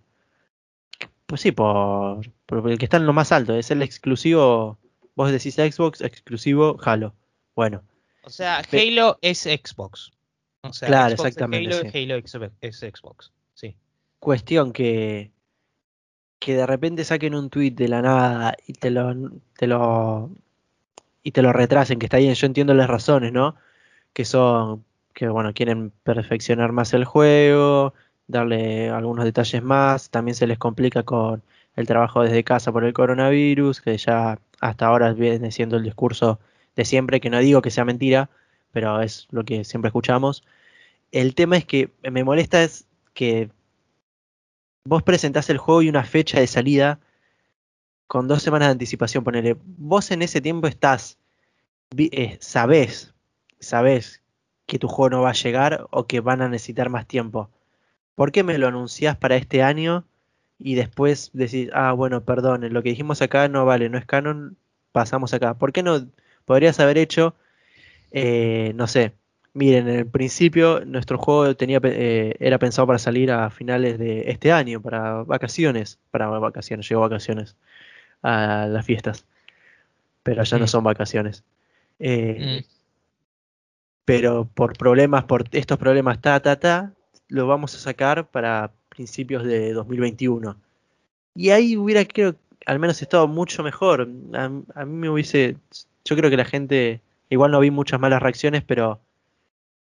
pues 1.26 1.40
sí, 1.40 1.52
por, 1.52 2.30
por 2.46 2.70
el 2.70 2.78
que 2.78 2.86
está 2.86 2.96
en 2.96 3.06
lo 3.06 3.12
más 3.12 3.32
alto, 3.32 3.54
es 3.54 3.70
el 3.70 3.82
exclusivo, 3.82 4.78
vos 5.14 5.30
decís 5.30 5.54
Xbox, 5.54 6.00
exclusivo 6.00 6.78
Halo. 6.82 7.14
Bueno, 7.54 7.82
O 8.22 8.30
sea, 8.30 8.62
Halo 8.70 9.18
es 9.22 9.40
Xbox. 9.40 10.12
O 10.62 10.72
sea, 10.72 10.88
Claro, 10.88 11.16
Xbox 11.16 11.20
es 11.20 11.26
exactamente, 11.26 11.74
Halo, 11.74 11.90
sí. 11.90 11.98
Halo 11.98 12.22
es 12.60 12.78
Xbox. 12.80 13.32
Sí. 13.54 13.76
cuestión 14.18 14.72
que 14.72 15.30
que 16.38 16.56
de 16.56 16.66
repente 16.66 17.04
saquen 17.04 17.34
un 17.34 17.50
tweet 17.50 17.72
de 17.72 17.88
la 17.88 18.02
nada 18.02 18.56
y 18.66 18.74
te 18.74 18.90
lo 18.90 19.14
te 19.56 19.66
lo 19.66 20.30
y 21.22 21.32
te 21.32 21.42
lo 21.42 21.52
retrasen, 21.52 21.98
que 21.98 22.06
está 22.06 22.18
bien, 22.18 22.34
yo 22.34 22.46
entiendo 22.46 22.74
las 22.74 22.88
razones, 22.88 23.32
¿no? 23.32 23.56
Que 24.12 24.24
son 24.24 24.84
que 25.14 25.28
bueno, 25.28 25.54
quieren 25.54 25.92
perfeccionar 26.04 26.72
más 26.72 26.94
el 26.94 27.04
juego, 27.04 27.94
darle 28.28 28.90
algunos 28.90 29.24
detalles 29.24 29.62
más, 29.62 30.10
también 30.10 30.34
se 30.34 30.46
les 30.46 30.58
complica 30.58 31.02
con 31.04 31.42
el 31.76 31.86
trabajo 31.86 32.22
desde 32.22 32.44
casa 32.44 32.72
por 32.72 32.84
el 32.84 32.92
coronavirus, 32.92 33.80
que 33.80 33.96
ya 33.98 34.38
hasta 34.60 34.86
ahora 34.86 35.12
viene 35.12 35.50
siendo 35.52 35.76
el 35.76 35.84
discurso 35.84 36.40
de 36.76 36.84
siempre, 36.84 37.20
que 37.20 37.30
no 37.30 37.38
digo 37.38 37.62
que 37.62 37.70
sea 37.70 37.84
mentira, 37.84 38.30
pero 38.72 39.00
es 39.02 39.26
lo 39.30 39.44
que 39.44 39.64
siempre 39.64 39.88
escuchamos. 39.88 40.44
El 41.12 41.34
tema 41.34 41.56
es 41.56 41.64
que 41.64 41.90
me 42.10 42.24
molesta 42.24 42.62
es 42.62 42.86
que 43.14 43.50
vos 44.86 45.02
presentás 45.02 45.50
el 45.50 45.58
juego 45.58 45.82
y 45.82 45.88
una 45.88 46.04
fecha 46.04 46.40
de 46.40 46.46
salida 46.46 47.00
con 48.06 48.28
dos 48.28 48.42
semanas 48.42 48.68
de 48.68 48.72
anticipación, 48.72 49.24
ponele. 49.24 49.56
Vos 49.64 50.10
en 50.10 50.22
ese 50.22 50.40
tiempo 50.40 50.68
estás, 50.68 51.18
eh, 51.96 52.38
sabés, 52.40 53.14
sabés 53.58 54.22
que 54.66 54.78
tu 54.78 54.88
juego 54.88 55.10
no 55.10 55.22
va 55.22 55.30
a 55.30 55.34
llegar 55.34 55.86
o 55.90 56.06
que 56.06 56.20
van 56.20 56.42
a 56.42 56.48
necesitar 56.48 56.88
más 56.88 57.06
tiempo. 57.06 57.50
¿Por 58.14 58.32
qué 58.32 58.42
me 58.42 58.58
lo 58.58 58.68
anunciás 58.68 59.16
para 59.16 59.36
este 59.36 59.62
año 59.62 60.04
y 60.58 60.74
después 60.74 61.30
decís, 61.32 61.68
ah, 61.74 61.92
bueno, 61.92 62.24
perdón, 62.24 62.72
lo 62.72 62.82
que 62.82 62.90
dijimos 62.90 63.22
acá 63.22 63.48
no 63.48 63.64
vale, 63.66 63.88
no 63.88 63.98
es 63.98 64.06
canon, 64.06 64.56
pasamos 64.92 65.34
acá? 65.34 65.54
¿Por 65.54 65.72
qué 65.72 65.82
no 65.82 66.06
podrías 66.44 66.80
haber 66.80 66.98
hecho, 66.98 67.34
eh, 68.12 68.72
no 68.76 68.86
sé, 68.86 69.14
miren, 69.56 69.88
en 69.88 69.96
el 70.00 70.06
principio 70.06 70.84
nuestro 70.84 71.16
juego 71.16 71.56
tenía, 71.56 71.80
eh, 71.82 72.36
era 72.38 72.58
pensado 72.58 72.86
para 72.86 72.98
salir 72.98 73.32
a 73.32 73.48
finales 73.48 73.98
de 73.98 74.30
este 74.30 74.52
año, 74.52 74.82
para 74.82 75.22
vacaciones, 75.22 75.98
para 76.10 76.28
vacaciones, 76.28 76.88
llegó 76.88 77.00
vacaciones, 77.00 77.56
a 78.22 78.66
las 78.68 78.84
fiestas, 78.84 79.24
pero 80.22 80.42
ya 80.44 80.58
no 80.58 80.66
son 80.66 80.84
vacaciones. 80.84 81.42
Eh, 81.98 82.60
mm. 82.60 82.66
Pero 84.04 84.48
por 84.52 84.76
problemas, 84.76 85.24
por 85.24 85.44
estos 85.52 85.78
problemas, 85.78 86.20
ta, 86.20 86.38
ta, 86.40 86.56
ta, 86.60 86.92
lo 87.28 87.46
vamos 87.46 87.74
a 87.74 87.78
sacar 87.78 88.28
para 88.28 88.72
principios 88.90 89.42
de 89.44 89.72
2021. 89.72 90.56
Y 91.34 91.50
ahí 91.50 91.76
hubiera, 91.76 92.04
creo, 92.04 92.36
al 92.66 92.78
menos 92.78 93.00
estado 93.00 93.26
mucho 93.26 93.62
mejor. 93.62 94.08
A, 94.34 94.48
mí 94.84 94.98
me 94.98 95.08
hubiese. 95.08 95.56
Yo 96.04 96.16
creo 96.16 96.30
que 96.30 96.36
la 96.36 96.44
gente. 96.44 97.00
Igual 97.30 97.50
no 97.50 97.60
vi 97.60 97.70
muchas 97.72 97.98
malas 97.98 98.22
reacciones, 98.22 98.62
pero 98.62 99.00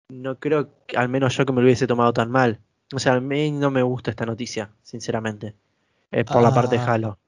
no 0.09 0.39
creo, 0.39 0.71
al 0.97 1.09
menos 1.09 1.37
yo, 1.37 1.47
que 1.47 1.53
me 1.53 1.61
lo 1.61 1.67
hubiese 1.67 1.87
tomado 1.87 2.13
tan 2.13 2.31
mal. 2.31 2.61
O 2.93 2.99
sea, 2.99 3.15
a 3.15 3.21
mí 3.21 3.51
no 3.51 3.71
me 3.71 3.83
gusta 3.83 4.11
esta 4.11 4.27
noticia, 4.27 4.71
sinceramente. 4.83 5.55
Es 6.11 6.25
por 6.25 6.43
la 6.43 6.55
parte 6.55 6.77
de 6.77 6.83
ah. 6.83 6.93
Halo. 6.93 7.19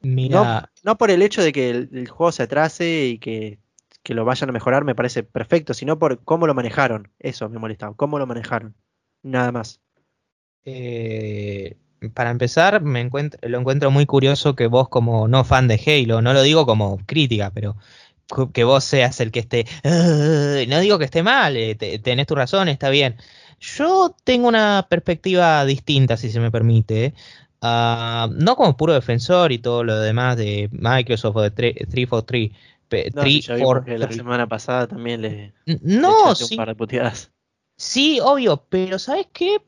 Mira. 0.00 0.70
No, 0.84 0.96
por 0.96 1.10
el 1.10 1.22
hecho 1.22 1.42
de 1.42 1.52
que 1.52 1.70
el, 1.70 2.08
juego 2.08 2.30
se 2.30 2.44
atrase 2.44 3.06
y 3.06 3.18
que, 3.18 3.58
que, 4.02 4.14
lo 4.14 4.24
vayan 4.24 4.48
a 4.50 4.52
mejorar, 4.52 4.84
me 4.84 4.94
parece 4.94 5.24
perfecto, 5.24 5.74
sino 5.74 5.98
por 5.98 6.22
cómo 6.22 6.46
lo 6.46 6.54
manejaron. 6.54 7.10
Eso 7.18 7.48
me 7.48 7.58
molestaba. 7.58 7.94
Cómo 7.94 8.18
lo 8.18 8.26
manejaron. 8.26 8.76
Nada 9.22 9.50
más. 9.50 9.80
Eh, 10.64 11.76
para 12.14 12.30
empezar, 12.30 12.80
me 12.82 13.00
encuentro, 13.00 13.40
lo 13.48 13.58
encuentro 13.58 13.90
muy 13.90 14.06
curioso 14.06 14.54
que 14.54 14.68
vos, 14.68 14.88
como 14.88 15.26
no 15.26 15.44
fan 15.44 15.66
de 15.66 15.80
Halo, 15.84 16.22
no 16.22 16.32
lo 16.32 16.42
digo 16.42 16.64
como 16.66 16.98
crítica, 17.06 17.50
pero 17.50 17.76
que 18.52 18.64
vos 18.64 18.84
seas 18.84 19.20
el 19.20 19.30
que 19.30 19.40
esté. 19.40 19.66
no 20.68 20.80
digo 20.80 20.98
que 20.98 21.04
esté 21.04 21.22
mal, 21.22 21.56
eh, 21.56 21.74
tenés 22.02 22.26
tu 22.26 22.34
razón, 22.34 22.68
está 22.68 22.90
bien. 22.90 23.16
Yo 23.60 24.14
tengo 24.24 24.48
una 24.48 24.86
perspectiva 24.88 25.64
distinta, 25.64 26.16
si 26.16 26.30
se 26.30 26.40
me 26.40 26.50
permite. 26.50 27.14
Ah, 27.60 28.28
no 28.32 28.54
como 28.54 28.76
puro 28.76 28.92
defensor 28.92 29.50
y 29.50 29.58
todo 29.58 29.82
lo 29.82 29.98
demás 29.98 30.36
de 30.36 30.68
Microsoft 30.72 31.36
o 31.36 31.42
de 31.42 31.50
343. 31.50 32.52
No, 33.14 33.84
la 33.86 34.12
semana 34.12 34.46
pasada 34.46 34.86
también 34.86 35.22
le, 35.22 35.52
no, 35.82 36.32
un 36.32 36.56
par 36.56 36.68
de 36.68 36.74
puteadas. 36.76 37.32
Sí, 37.76 38.20
obvio, 38.22 38.64
pero 38.68 38.98
¿sabes 38.98 39.26
qué? 39.32 39.60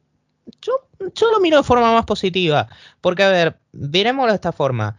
Yo, 0.63 0.73
yo 1.15 1.31
lo 1.31 1.41
miro 1.41 1.59
de 1.59 1.63
forma 1.63 1.93
más 1.93 2.05
positiva. 2.05 2.69
Porque, 3.01 3.23
a 3.23 3.31
ver, 3.31 3.59
veremoslo 3.73 4.33
de 4.33 4.37
esta 4.37 4.53
forma. 4.53 4.99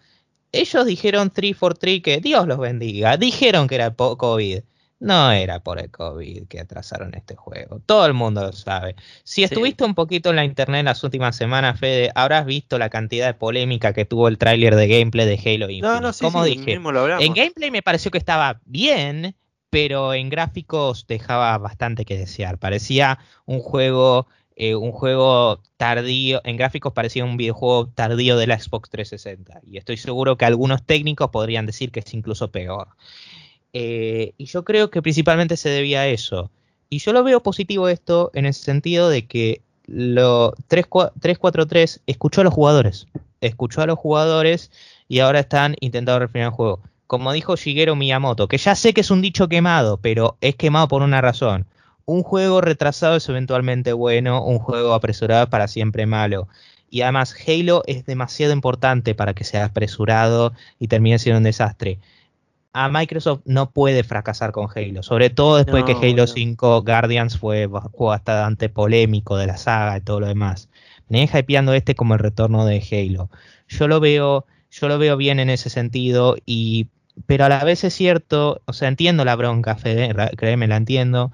Ellos 0.52 0.86
dijeron 0.86 1.30
343 1.30 2.02
que 2.02 2.20
Dios 2.22 2.47
los 2.47 2.60
bendiga. 2.60 3.18
Dijeron 3.18 3.68
que 3.68 3.76
era 3.76 3.93
COVID. 3.93 4.60
No 5.02 5.32
era 5.32 5.60
por 5.60 5.80
el 5.80 5.89
COVID 5.89 6.47
que 6.47 6.60
atrasaron 6.60 7.16
este 7.16 7.36
juego. 7.36 7.82
Todo 7.84 8.06
el 8.06 8.14
mundo 8.14 8.41
lo 8.41 8.52
sabe. 8.52 8.95
Si 9.24 9.43
estuviste 9.43 9.84
un 9.84 9.95
poquito 9.95 10.30
en 10.30 10.36
la 10.36 10.45
internet 10.45 10.82
en 10.82 10.86
las 10.86 11.04
últimas 11.04 11.36
semanas, 11.36 11.80
Fede, 11.80 12.12
habrás 12.14 12.45
visto 12.45 12.78
la 12.78 12.89
cantidad 12.89 13.26
de 13.26 13.34
polémica 13.34 13.93
que 13.93 14.06
tuvo 14.06 14.28
el 14.28 14.38
tráiler 14.38 14.76
de 14.76 14.88
gameplay 14.88 15.26
de 15.26 15.39
Halo 15.39 15.72
Infinite. 15.72 15.88
No, 15.88 16.02
no, 16.02 16.14
sí, 16.14 16.24
Como 16.24 16.43
dije, 16.43 16.74
en 16.74 17.34
gameplay 17.34 17.72
me 17.72 17.82
pareció 17.82 18.12
que 18.12 18.20
estaba 18.20 18.62
bien, 18.66 19.36
pero 19.72 20.14
en 20.14 20.30
gráficos 20.30 21.08
dejaba 21.08 21.58
bastante 21.58 22.06
que 22.06 22.20
desear. 22.20 22.60
Parecía 22.60 23.18
un 23.45 23.60
juego 23.60 24.28
eh, 24.64 24.76
un 24.76 24.91
juego 24.91 25.59
tardío, 25.76 26.39
en 26.43 26.55
gráficos 26.55 26.93
parecía 26.93 27.26
un 27.26 27.36
videojuego 27.36 27.88
tardío 27.88 28.38
de 28.38 28.45
la 28.45 28.59
Xbox 28.59 28.91
360. 28.91 29.62
Y 29.68 29.78
estoy 29.78 29.97
seguro 29.97 30.38
que 30.38 30.45
algunos 30.45 30.86
técnicos 30.86 31.32
podrían 31.32 31.66
decir 31.66 31.91
que 31.91 32.01
es 32.01 32.14
incluso 32.14 32.51
peor. 32.51 32.89
Eh, 33.74 34.34
y 34.38 34.45
yo 34.45 34.64
creo 34.64 34.91
que 34.91 35.01
principalmente 35.01 35.57
se 35.57 35.70
debía 35.70 36.01
a 36.01 36.07
eso. 36.09 36.51
Y 36.91 36.99
yo 36.99 37.12
lo 37.12 37.24
veo 37.24 37.41
positivo 37.41 37.88
esto 37.88 38.30
en 38.36 38.45
el 38.45 38.53
sentido 38.53 39.09
de 39.09 39.26
que 39.26 39.62
lo 39.88 40.53
343 40.68 42.01
escuchó 42.05 42.41
a 42.41 42.43
los 42.43 42.53
jugadores. 42.53 43.07
Escuchó 43.39 43.82
a 43.82 43.88
los 43.88 43.97
jugadores 43.97 44.70
y 45.07 45.22
ahora 45.22 45.39
están 45.39 45.76
intentando 45.80 46.20
refinar 46.20 46.49
el 46.49 46.53
juego. 46.53 46.82
Como 47.07 47.34
dijo 47.34 47.55
Shigeru 47.55 47.95
Miyamoto, 47.95 48.47
que 48.47 48.59
ya 48.59 48.76
sé 48.76 48.93
que 48.93 49.01
es 49.01 49.09
un 49.09 49.24
dicho 49.24 49.49
quemado, 49.49 49.97
pero 49.97 50.38
es 50.39 50.55
quemado 50.55 50.88
por 50.88 51.01
una 51.01 51.20
razón 51.20 51.66
un 52.06 52.24
juego 52.24 52.62
retrasado 52.62 53.16
es 53.16 53.30
eventualmente 53.30 53.93
bueno, 53.93 54.43
un 54.43 54.60
juego 54.60 54.93
apresurado 54.93 55.43
es 55.43 55.49
para 55.49 55.68
siempre 55.68 56.06
malo. 56.06 56.47
Y 56.89 57.02
además 57.02 57.36
Halo 57.47 57.84
es 57.88 58.06
demasiado 58.06 58.54
importante 58.54 59.16
para 59.16 59.34
que 59.34 59.45
sea 59.45 59.66
apresurado 59.66 60.54
y 60.78 60.88
termine 60.88 61.20
siendo 61.20 61.38
un 61.38 61.43
desastre. 61.43 61.99
A 62.74 62.89
Microsoft 62.89 63.41
no 63.45 63.72
puede 63.72 64.04
fracasar 64.04 64.52
con 64.52 64.68
Halo, 64.74 65.04
sobre 65.04 65.30
todo 65.30 65.58
después 65.58 65.84
que 65.84 65.93
Halo 65.93 66.28
5 66.28 66.84
Guardians 66.84 67.38
fue 67.38 67.68
juego 67.68 68.08
bastante 68.08 68.70
polémico 68.70 69.38
de 69.38 69.47
la 69.47 69.58
saga 69.58 69.97
y 69.97 70.02
todo 70.02 70.22
lo 70.22 70.28
demás. 70.28 70.70
Me 71.10 71.24
hypeando 71.24 71.74
este 71.74 71.95
como 71.95 72.14
el 72.14 72.20
retorno 72.20 72.66
de 72.66 72.82
Halo. 72.91 73.30
Yo 73.68 73.88
lo 73.88 73.99
veo, 73.99 74.45
yo 74.70 74.88
lo 74.88 74.97
veo 74.97 75.18
bien 75.18 75.39
en 75.39 75.49
ese 75.49 75.70
sentido 75.70 76.38
y 76.45 76.88
pero 77.26 77.45
a 77.45 77.49
la 77.49 77.64
vez 77.64 77.84
es 77.84 77.93
cierto, 77.93 78.62
o 78.66 78.74
sea, 78.74 78.88
entiendo 78.88 79.26
la 79.26 79.36
bronca, 79.36 79.76
Fede, 79.76 80.14
créeme, 80.38 80.68
la 80.68 80.78
entiendo, 80.78 81.32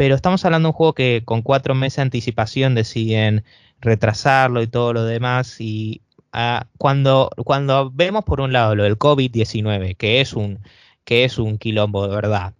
pero 0.00 0.14
estamos 0.14 0.42
hablando 0.46 0.68
de 0.68 0.70
un 0.70 0.76
juego 0.76 0.94
que 0.94 1.22
con 1.26 1.42
cuatro 1.42 1.74
meses 1.74 1.96
de 1.96 2.02
anticipación 2.04 2.74
deciden 2.74 3.44
retrasarlo 3.82 4.62
y 4.62 4.66
todo 4.66 4.94
lo 4.94 5.04
demás. 5.04 5.60
Y 5.60 6.00
ah, 6.32 6.66
cuando, 6.78 7.30
cuando 7.44 7.90
vemos 7.90 8.24
por 8.24 8.40
un 8.40 8.50
lado 8.50 8.74
lo 8.74 8.84
del 8.84 8.98
COVID-19, 8.98 9.98
que 9.98 10.22
es 10.22 10.32
un 10.32 10.60
que 11.04 11.24
es 11.24 11.36
un 11.38 11.58
quilombo 11.58 12.08
de 12.08 12.14
verdad, 12.14 12.54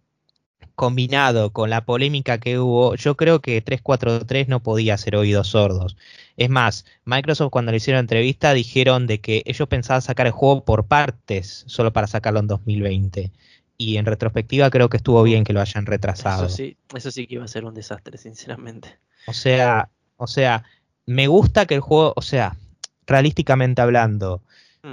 combinado 0.74 1.50
con 1.50 1.70
la 1.70 1.86
polémica 1.86 2.36
que 2.36 2.58
hubo, 2.58 2.94
yo 2.96 3.16
creo 3.16 3.40
que 3.40 3.62
343 3.62 4.48
no 4.48 4.62
podía 4.62 4.98
ser 4.98 5.16
oídos 5.16 5.48
sordos. 5.48 5.96
Es 6.36 6.50
más, 6.50 6.84
Microsoft 7.06 7.52
cuando 7.52 7.70
le 7.70 7.78
hicieron 7.78 8.00
entrevista 8.00 8.52
dijeron 8.52 9.06
de 9.06 9.22
que 9.22 9.42
ellos 9.46 9.66
pensaban 9.66 10.02
sacar 10.02 10.26
el 10.26 10.32
juego 10.32 10.66
por 10.66 10.88
partes, 10.88 11.64
solo 11.68 11.90
para 11.90 12.06
sacarlo 12.06 12.40
en 12.40 12.48
2020 12.48 13.32
y 13.80 13.96
en 13.96 14.04
retrospectiva 14.04 14.68
creo 14.68 14.90
que 14.90 14.98
estuvo 14.98 15.22
bien 15.22 15.42
que 15.42 15.54
lo 15.54 15.60
hayan 15.62 15.86
retrasado. 15.86 16.44
Eso 16.44 16.54
sí, 16.54 16.76
eso 16.94 17.10
sí 17.10 17.26
que 17.26 17.36
iba 17.36 17.44
a 17.44 17.48
ser 17.48 17.64
un 17.64 17.72
desastre, 17.72 18.18
sinceramente. 18.18 18.98
O 19.26 19.32
sea, 19.32 19.88
o 20.18 20.26
sea, 20.26 20.64
me 21.06 21.28
gusta 21.28 21.64
que 21.64 21.76
el 21.76 21.80
juego, 21.80 22.12
o 22.14 22.20
sea, 22.20 22.58
realísticamente 23.06 23.80
hablando, 23.80 24.42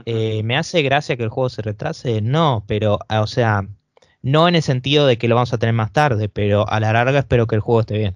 eh, 0.06 0.42
¿me 0.44 0.56
hace 0.56 0.84
gracia 0.84 1.18
que 1.18 1.24
el 1.24 1.30
juego 1.30 1.50
se 1.50 1.64
retrase? 1.64 2.22
No, 2.22 2.64
pero, 2.66 3.00
ah, 3.10 3.20
o 3.20 3.28
sea, 3.28 3.68
no 4.22 4.48
en 4.48 4.56
el 4.56 4.64
sentido 4.64 5.06
de 5.06 5.18
que 5.18 5.28
lo 5.28 5.36
vamos 5.36 5.52
a 5.52 5.58
tener 5.58 5.76
más 5.76 5.92
tarde, 5.92 6.30
pero 6.30 6.66
a 6.70 6.80
la 6.80 6.94
larga 6.94 7.20
espero 7.20 7.46
que 7.46 7.56
el 7.56 7.62
juego 7.62 7.82
esté 7.82 7.98
bien. 7.98 8.16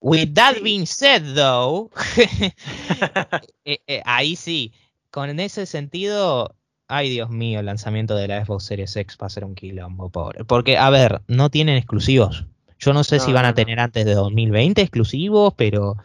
With 0.00 0.34
that 0.34 0.62
being 0.62 0.86
said, 0.86 1.34
though, 1.34 1.90
eh, 3.64 3.80
eh, 3.88 4.02
ahí 4.04 4.36
sí, 4.36 4.72
con 5.10 5.40
ese 5.40 5.66
sentido, 5.66 6.54
ay 6.92 7.08
Dios 7.08 7.30
mío, 7.30 7.60
el 7.60 7.66
lanzamiento 7.66 8.14
de 8.14 8.28
la 8.28 8.44
Xbox 8.44 8.64
Series 8.64 8.94
X 8.96 9.16
va 9.20 9.26
a 9.26 9.30
ser 9.30 9.44
un 9.44 9.54
quilombo, 9.54 10.10
pobre. 10.10 10.44
Porque, 10.44 10.76
a 10.76 10.90
ver, 10.90 11.22
no 11.26 11.48
tienen 11.48 11.76
exclusivos. 11.76 12.44
Yo 12.78 12.92
no 12.92 13.02
sé 13.02 13.18
si 13.18 13.32
van 13.32 13.46
a 13.46 13.54
tener 13.54 13.80
antes 13.80 14.04
de 14.04 14.14
2020 14.14 14.82
exclusivos, 14.82 15.54
pero 15.56 15.96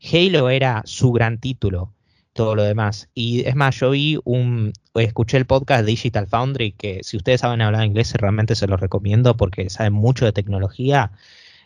Halo 0.00 0.50
era 0.50 0.82
su 0.84 1.10
gran 1.10 1.38
título, 1.38 1.92
todo 2.32 2.54
lo 2.54 2.62
demás. 2.62 3.08
Y 3.14 3.40
es 3.48 3.56
más, 3.56 3.74
yo 3.76 3.90
vi 3.90 4.20
un, 4.24 4.72
escuché 4.94 5.36
el 5.38 5.46
podcast 5.46 5.84
Digital 5.84 6.28
Foundry, 6.28 6.72
que 6.72 7.00
si 7.02 7.16
ustedes 7.16 7.40
saben 7.40 7.62
hablar 7.62 7.84
inglés, 7.84 8.12
realmente 8.14 8.54
se 8.54 8.68
los 8.68 8.78
recomiendo 8.78 9.36
porque 9.36 9.68
saben 9.70 9.94
mucho 9.94 10.26
de 10.26 10.32
tecnología. 10.32 11.10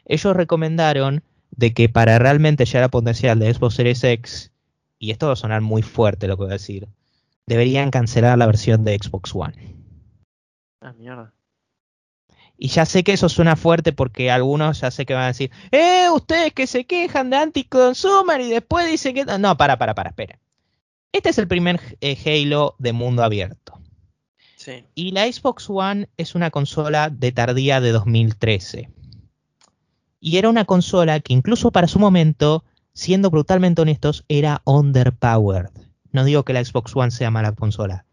Ellos 0.07 0.35
recomendaron 0.35 1.23
de 1.51 1.75
que 1.75 1.89
para 1.89 2.19
realmente 2.19 2.65
llegar 2.65 2.85
a 2.85 2.89
potencial 2.89 3.39
de 3.41 3.53
Xbox 3.53 3.75
Series 3.75 4.05
X, 4.05 4.53
y 4.99 5.11
esto 5.11 5.27
va 5.27 5.35
a 5.35 5.37
sonar 5.37 5.61
muy 5.61 5.83
fuerte 5.83 6.29
lo 6.29 6.37
que 6.37 6.45
voy 6.45 6.51
a 6.51 6.55
decir, 6.55 6.87
deberían 7.47 7.91
cancelar 7.91 8.39
la 8.39 8.47
versión 8.47 8.85
de 8.85 8.99
Xbox 9.01 9.35
One. 9.35 9.77
Ah, 10.81 10.93
mierda. 10.93 11.35
Y 12.63 12.69
ya 12.69 12.85
sé 12.85 13.03
que 13.03 13.15
eso 13.15 13.31
suena 13.31 13.57
fuerte 13.57 13.93
porque 13.93 14.31
algunos 14.31 14.83
ya 14.83 14.91
sé 14.91 15.07
que 15.07 15.15
van 15.15 15.25
a 15.25 15.29
decir, 15.29 15.51
eh, 15.71 16.11
ustedes 16.15 16.53
que 16.53 16.67
se 16.67 16.85
quejan 16.85 17.31
de 17.31 17.39
anti-consumer 17.39 18.39
y 18.43 18.51
después 18.51 18.87
dicen 18.87 19.15
que... 19.15 19.25
No, 19.25 19.57
para, 19.57 19.79
para, 19.79 19.95
para, 19.95 20.11
espera. 20.11 20.39
Este 21.11 21.31
es 21.31 21.39
el 21.39 21.49
primer 21.49 21.81
eh, 22.03 22.19
Halo 22.23 22.77
de 22.79 22.93
mundo 22.93 23.25
abierto. 23.25 23.81
Sí. 24.57 24.85
Y 24.95 25.13
la 25.13 25.31
Xbox 25.33 25.71
One 25.71 26.11
es 26.19 26.35
una 26.35 26.51
consola 26.51 27.09
de 27.09 27.33
tardía 27.33 27.81
de 27.81 27.93
2013. 27.93 28.91
Y 30.21 30.37
era 30.37 30.51
una 30.51 30.67
consola 30.67 31.19
que 31.21 31.33
incluso 31.33 31.73
para 31.73 31.89
su 31.89 31.99
momento, 31.99 32.65
siendo 32.93 33.31
brutalmente 33.31 33.81
honestos, 33.81 34.27
era 34.29 34.61
underpowered. 34.67 35.71
No 36.13 36.25
digo 36.25 36.45
que 36.45 36.53
la 36.53 36.65
Xbox 36.65 36.95
One 36.95 37.11
sea 37.11 37.31
mala 37.31 37.53
consola, 37.53 38.05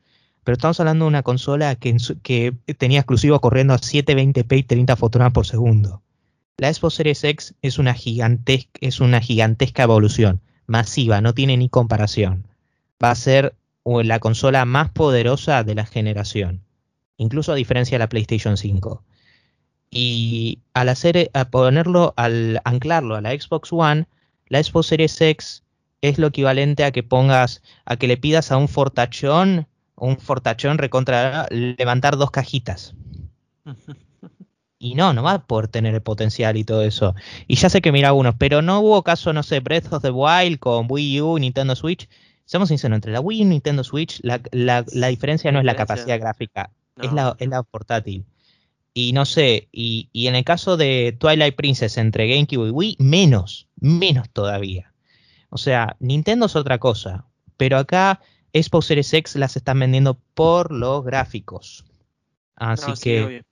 pero 0.43 0.54
estamos 0.54 0.80
hablando 0.80 1.06
de 1.06 1.10
una 1.10 1.24
consola 1.24 1.76
que, 1.76 2.56
tenía 2.78 3.00
exclusivos 3.00 3.41
corriendo 3.41 3.74
a 3.74 3.80
720p 3.80 4.58
y 4.58 4.64
30 4.64 4.95
fotogramas 4.95 5.34
por 5.34 5.45
segundo. 5.45 6.02
La 6.58 6.74
Xbox 6.74 6.95
Series 6.95 7.24
X 7.24 7.56
es 7.62 7.78
una, 7.80 7.93
gigantes- 7.93 8.70
es 8.80 9.00
una 9.00 9.20
gigantesca 9.20 9.84
evolución, 9.84 10.41
masiva, 10.66 11.22
no 11.22 11.34
tiene 11.34 11.58
ni 11.58 11.70
comparación. 11.70 12.48
Va 13.04 13.12
a 13.12 13.16
ser 13.16 13.56
la 13.86 14.20
consola 14.20 14.66
más 14.66 14.89
poderosa 14.89 15.64
de 15.64 15.76
la 15.76 15.86
generación, 15.86 16.62
incluso 17.18 17.52
a 17.52 17.56
diferencia 17.56 17.95
de 17.95 18.00
la 18.00 18.10
PlayStation 18.10 18.58
5. 18.58 19.04
Y 19.89 20.60
al 20.74 20.89
hacer, 20.89 21.30
a 21.34 21.50
ponerlo, 21.50 22.14
al 22.18 22.62
anclarlo 22.64 23.16
a 23.16 23.22
la 23.22 23.32
Xbox 23.32 23.72
One, 23.72 24.08
la 24.48 24.64
Xbox 24.64 24.88
Series 24.88 25.20
X 25.22 25.64
es 26.10 26.18
lo 26.20 26.28
equivalente 26.28 26.84
a 26.84 26.91
que 26.91 27.03
pongas, 27.03 27.62
a 27.86 27.95
que 27.97 28.08
le 28.08 28.18
pidas 28.18 28.51
a 28.51 28.58
un 28.58 28.68
fortachón, 28.68 29.68
un 29.95 30.18
fortachón 30.18 30.78
recontra 30.78 31.47
levantar 31.49 32.18
dos 32.18 32.32
cajitas. 32.32 32.93
Y 34.80 34.93
no, 34.93 35.12
no 35.14 35.24
va 35.24 35.39
por 35.47 35.68
tener 35.68 35.95
el 35.95 36.01
potencial 36.01 36.55
y 36.55 36.64
todo 36.64 36.84
eso. 36.84 37.16
Y 37.47 37.55
ya 37.55 37.70
sé 37.70 37.82
que 37.82 37.91
mira 37.91 38.14
unos, 38.14 38.36
pero 38.38 38.62
no 38.62 38.80
hubo 38.80 39.01
caso, 39.03 39.34
no 39.34 39.41
sé, 39.41 39.60
Breath 39.60 39.91
of 39.91 40.03
the 40.03 40.12
Wild 40.12 40.60
con 40.60 40.86
Wii 40.89 41.22
U 41.22 41.38
y 41.38 41.41
Nintendo 41.41 41.76
Switch. 41.76 42.08
Seamos 42.45 42.70
sinceros, 42.70 42.95
entre 42.95 43.12
la 43.12 43.20
Wii 43.20 43.41
y 43.41 43.45
Nintendo 43.45 43.84
Switch, 43.84 44.20
la, 44.24 44.39
la- 44.51 44.86
la 44.93 45.08
diferencia 45.08 45.51
no 45.51 45.60
es 45.60 45.66
la 45.66 45.74
capacidad 45.88 46.20
gráfica, 46.20 46.70
es, 47.01 47.12
la, 47.12 47.36
es 47.39 47.47
la 47.49 47.64
portátil. 47.64 48.26
Y 48.93 49.14
no 49.14 49.26
sé, 49.26 49.68
y, 49.72 50.10
y 50.14 50.28
en 50.28 50.36
el 50.36 50.43
caso 50.43 50.78
de 50.78 51.16
Twilight 51.20 51.55
Princess 51.55 51.97
entre 51.97 52.28
GameCube 52.28 52.68
y 52.68 52.72
Wii, 52.72 52.95
menos, 52.99 53.68
menos 53.80 54.30
todavía. 54.30 54.93
O 55.50 55.58
sea, 55.58 55.95
Nintendo 56.00 56.48
es 56.48 56.56
otra 56.56 56.78
cosa, 56.78 57.26
pero 57.58 57.78
acá 57.78 58.20
Xbox 58.54 58.86
Series 58.86 59.14
X 59.14 59.36
las 59.36 59.56
están 59.56 59.80
vendiendo 59.80 60.18
por 60.34 60.72
los 60.72 61.04
gráficos. 61.04 61.86
Así 62.56 62.89
No, 62.89 62.95
sí, 62.95 63.04
que... 63.04 63.24
obvio. 63.24 63.43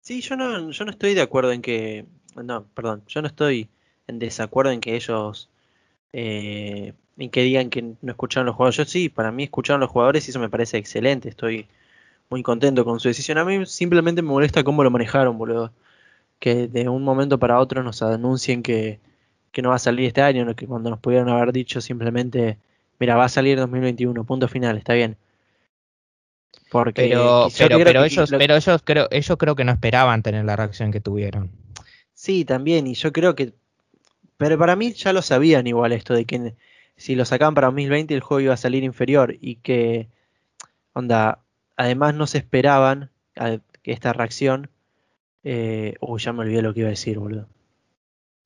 Sí, 0.00 0.20
yo 0.20 0.36
no, 0.36 0.70
yo 0.70 0.84
no 0.84 0.90
estoy 0.90 1.14
de 1.14 1.20
acuerdo 1.20 1.52
en 1.52 1.62
que. 1.62 2.06
No, 2.34 2.64
perdón, 2.74 3.04
yo 3.06 3.22
no 3.22 3.28
estoy 3.28 3.68
en 4.08 4.18
desacuerdo 4.18 4.72
en 4.72 4.80
que 4.80 4.96
ellos. 4.96 5.48
Eh, 6.12 6.92
en 7.18 7.30
que 7.30 7.42
digan 7.42 7.70
que 7.70 7.82
no 7.82 8.10
escucharon 8.10 8.46
los 8.46 8.56
jugadores. 8.56 8.76
Yo 8.76 8.84
sí, 8.84 9.08
para 9.08 9.30
mí 9.30 9.44
escucharon 9.44 9.80
los 9.80 9.90
jugadores 9.90 10.26
y 10.26 10.30
eso 10.30 10.40
me 10.40 10.48
parece 10.48 10.78
excelente. 10.78 11.28
Estoy 11.28 11.68
muy 12.30 12.42
contento 12.42 12.84
con 12.84 12.98
su 12.98 13.08
decisión. 13.08 13.38
A 13.38 13.44
mí 13.44 13.64
simplemente 13.66 14.22
me 14.22 14.28
molesta 14.28 14.64
cómo 14.64 14.82
lo 14.82 14.90
manejaron, 14.90 15.38
boludo. 15.38 15.72
Que 16.40 16.66
de 16.66 16.88
un 16.88 17.04
momento 17.04 17.38
para 17.38 17.60
otro 17.60 17.82
nos 17.84 18.02
anuncien 18.02 18.62
que, 18.62 18.98
que 19.52 19.62
no 19.62 19.68
va 19.70 19.76
a 19.76 19.78
salir 19.78 20.06
este 20.06 20.22
año, 20.22 20.52
que 20.56 20.66
cuando 20.66 20.90
nos 20.90 20.98
pudieron 20.98 21.28
haber 21.28 21.52
dicho 21.52 21.80
simplemente, 21.80 22.58
mira, 22.98 23.16
va 23.16 23.24
a 23.26 23.28
salir 23.28 23.58
2021, 23.58 24.24
punto 24.24 24.48
final, 24.48 24.78
está 24.78 24.94
bien. 24.94 25.16
Porque 26.70 27.02
Pero, 27.08 27.48
pero, 27.58 27.78
pero 27.84 28.04
ellos, 28.04 28.30
lo- 28.30 28.38
pero 28.38 28.56
ellos 28.56 28.80
creo, 28.84 29.08
ellos 29.10 29.36
creo 29.38 29.54
que 29.54 29.64
no 29.64 29.72
esperaban 29.72 30.22
tener 30.22 30.44
la 30.44 30.56
reacción 30.56 30.90
que 30.90 31.00
tuvieron. 31.00 31.50
Sí, 32.14 32.44
también, 32.44 32.86
y 32.86 32.94
yo 32.94 33.12
creo 33.12 33.34
que. 33.34 33.52
Pero 34.38 34.58
para 34.58 34.74
mí 34.74 34.92
ya 34.92 35.12
lo 35.12 35.22
sabían 35.22 35.66
igual 35.66 35.92
esto 35.92 36.14
de 36.14 36.24
que 36.24 36.54
si 36.96 37.14
lo 37.14 37.24
sacaban 37.24 37.54
para 37.54 37.66
2020 37.68 38.14
el 38.14 38.20
juego 38.20 38.40
iba 38.40 38.54
a 38.54 38.58
salir 38.58 38.84
inferior 38.84 39.36
y 39.40 39.56
que. 39.56 40.08
Onda, 40.94 41.40
además 41.76 42.14
no 42.14 42.26
se 42.26 42.38
esperaban 42.38 43.10
a 43.36 43.58
que 43.82 43.92
esta 43.92 44.12
reacción. 44.12 44.70
Eh, 45.44 45.96
uy, 46.00 46.20
ya 46.20 46.32
me 46.32 46.40
olvidé 46.40 46.62
lo 46.62 46.72
que 46.72 46.80
iba 46.80 46.88
a 46.88 46.90
decir, 46.90 47.18
boludo. 47.18 47.48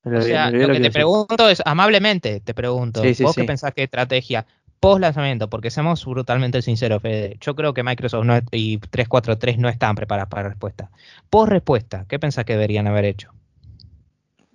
Me 0.07 0.19
O 0.19 0.23
sea, 0.23 0.51
lo 0.51 0.69
que 0.69 0.81
te 0.81 0.91
pregunto 0.91 1.49
es, 1.49 1.61
amablemente 1.67 2.41
te 2.41 2.55
pregunto, 2.55 3.03
Sí, 3.03 3.15
sí, 3.15 3.25
¿vos 3.25 3.35
qué 3.35 3.45
pensás 3.45 3.75
que 3.75 3.83
estrategia 3.83 4.47
post 4.79 5.01
lanzamiento? 5.01 5.51
Porque 5.51 5.71
seamos 5.71 6.05
brutalmente 6.07 6.63
sinceros, 6.63 7.03
Fede, 7.03 7.37
yo 7.41 7.55
creo 7.57 7.75
que 7.75 7.83
Microsoft 7.83 8.25
no 8.25 8.39
y 8.53 8.79
343 8.79 9.59
no 9.59 9.69
están 9.69 9.97
preparadas 9.97 10.29
para 10.29 10.45
la 10.45 10.49
respuesta. 10.51 10.91
Post 11.29 11.51
respuesta, 11.51 12.07
¿qué 12.09 12.19
pensás 12.21 12.45
que 12.45 12.53
deberían 12.53 12.87
haber 12.87 13.05
hecho? 13.05 13.33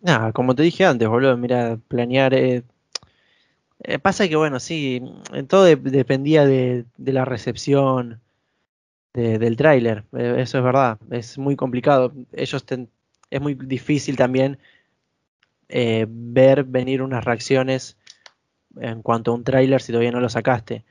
Nada, 0.02 0.32
como 0.32 0.56
te 0.56 0.64
dije 0.64 0.86
antes, 0.86 1.08
boludo, 1.08 1.36
mira, 1.38 1.78
planear. 1.88 2.34
eh, 2.34 2.64
eh, 3.84 4.00
pasa 4.00 4.28
que, 4.28 4.36
bueno, 4.36 4.60
sí, 4.60 5.02
eh, 5.34 5.44
todo 5.44 5.64
de- 5.64 5.76
dependía 5.76 6.46
de, 6.46 6.86
de 6.98 7.14
la 7.14 7.26
recepción 7.26 8.22
de- 9.14 9.40
del 9.40 9.58
tráiler, 9.58 10.06
eh, 10.18 10.36
eso 10.40 10.58
es 10.60 10.64
verdad, 10.64 10.98
es 11.12 11.38
muy 11.38 11.56
complicado. 11.56 12.14
Ellos 12.34 12.66
ten- 12.66 12.90
es 13.30 13.42
muy 13.42 13.56
difícil 13.56 14.16
también 14.18 14.58
eh, 15.72 16.06
ver 16.10 16.66
venir 16.66 17.02
unas 17.02 17.24
reacciones 17.24 17.98
en 18.80 19.02
cuanto 19.02 19.32
a 19.32 19.36
un 19.36 19.44
tráiler 19.44 19.82
si 19.82 19.92
todavía 19.92 20.12
no 20.12 20.20
lo 20.20 20.30
sacaste. 20.30 20.86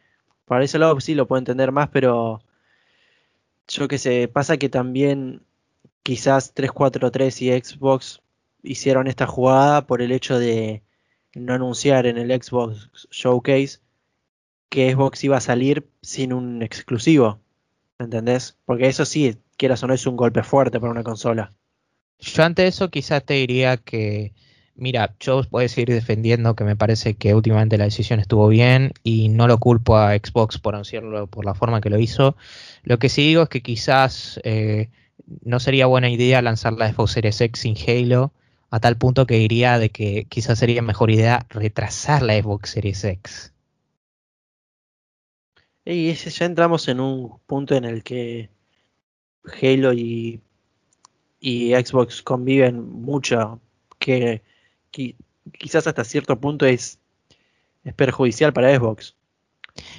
Por 0.44 0.62
ese 0.62 0.78
lado 0.78 0.98
sí 1.00 1.14
lo 1.14 1.26
puedo 1.26 1.38
entender 1.38 1.70
más, 1.70 1.88
pero 1.90 2.42
yo 3.68 3.88
que 3.88 3.98
sé, 3.98 4.26
pasa 4.28 4.56
que 4.56 4.68
también 4.68 5.42
quizás 6.02 6.54
343 6.54 7.42
y 7.42 7.60
Xbox 7.60 8.22
hicieron 8.62 9.06
esta 9.06 9.26
jugada 9.26 9.86
por 9.86 10.02
el 10.02 10.12
hecho 10.12 10.38
de 10.38 10.82
no 11.34 11.54
anunciar 11.54 12.06
en 12.06 12.18
el 12.18 12.30
Xbox 12.42 12.90
Showcase 13.10 13.80
que 14.68 14.92
Xbox 14.92 15.24
iba 15.24 15.36
a 15.36 15.40
salir 15.40 15.88
sin 16.00 16.32
un 16.32 16.62
exclusivo. 16.62 17.40
¿Me 17.98 18.04
entendés? 18.04 18.56
Porque 18.64 18.86
eso 18.86 19.04
sí, 19.04 19.36
quieras 19.56 19.82
o 19.82 19.86
no, 19.86 19.94
es 19.94 20.06
un 20.06 20.16
golpe 20.16 20.42
fuerte 20.42 20.80
para 20.80 20.92
una 20.92 21.02
consola. 21.02 21.52
Yo 22.18 22.42
ante 22.44 22.66
eso 22.66 22.90
quizás 22.90 23.24
te 23.24 23.34
diría 23.34 23.76
que, 23.76 24.32
mira, 24.80 25.14
yo 25.20 25.42
voy 25.50 25.64
a 25.66 25.68
seguir 25.68 25.90
defendiendo 25.90 26.54
que 26.56 26.64
me 26.64 26.76
parece 26.76 27.14
que 27.14 27.34
últimamente 27.34 27.78
la 27.78 27.84
decisión 27.84 28.20
estuvo 28.20 28.48
bien 28.48 28.92
y 29.04 29.28
no 29.28 29.46
lo 29.46 29.58
culpo 29.58 29.96
a 29.96 30.14
Xbox 30.16 30.58
por 30.58 30.74
anunciarlo 30.74 31.26
por 31.28 31.44
la 31.44 31.54
forma 31.54 31.80
que 31.80 31.90
lo 31.90 31.98
hizo. 31.98 32.36
Lo 32.82 32.98
que 32.98 33.08
sí 33.08 33.22
digo 33.28 33.42
es 33.44 33.48
que 33.48 33.62
quizás 33.62 34.40
eh, 34.44 34.88
no 35.44 35.60
sería 35.60 35.86
buena 35.86 36.10
idea 36.10 36.42
lanzar 36.42 36.72
la 36.74 36.92
Xbox 36.92 37.12
Series 37.12 37.40
X 37.40 37.60
sin 37.62 37.76
Halo, 37.86 38.32
a 38.70 38.80
tal 38.80 38.96
punto 38.96 39.26
que 39.26 39.34
diría 39.36 39.78
de 39.78 39.90
que 39.90 40.26
quizás 40.28 40.58
sería 40.58 40.82
mejor 40.82 41.10
idea 41.10 41.46
retrasar 41.50 42.22
la 42.22 42.40
Xbox 42.40 42.70
Series 42.70 43.04
X. 43.04 43.52
Y 45.84 46.08
ese- 46.10 46.30
ya 46.30 46.46
entramos 46.46 46.88
en 46.88 47.00
un 47.00 47.38
punto 47.46 47.74
en 47.74 47.84
el 47.84 48.02
que 48.02 48.50
Halo 49.62 49.92
y, 49.92 50.40
y 51.40 51.72
Xbox 51.74 52.22
conviven 52.22 52.90
mucho, 53.02 53.60
que 53.98 54.42
qui- 54.92 55.16
quizás 55.58 55.86
hasta 55.86 56.04
cierto 56.04 56.38
punto 56.40 56.66
es, 56.66 56.98
es 57.84 57.94
perjudicial 57.94 58.52
para 58.52 58.74
Xbox. 58.76 59.14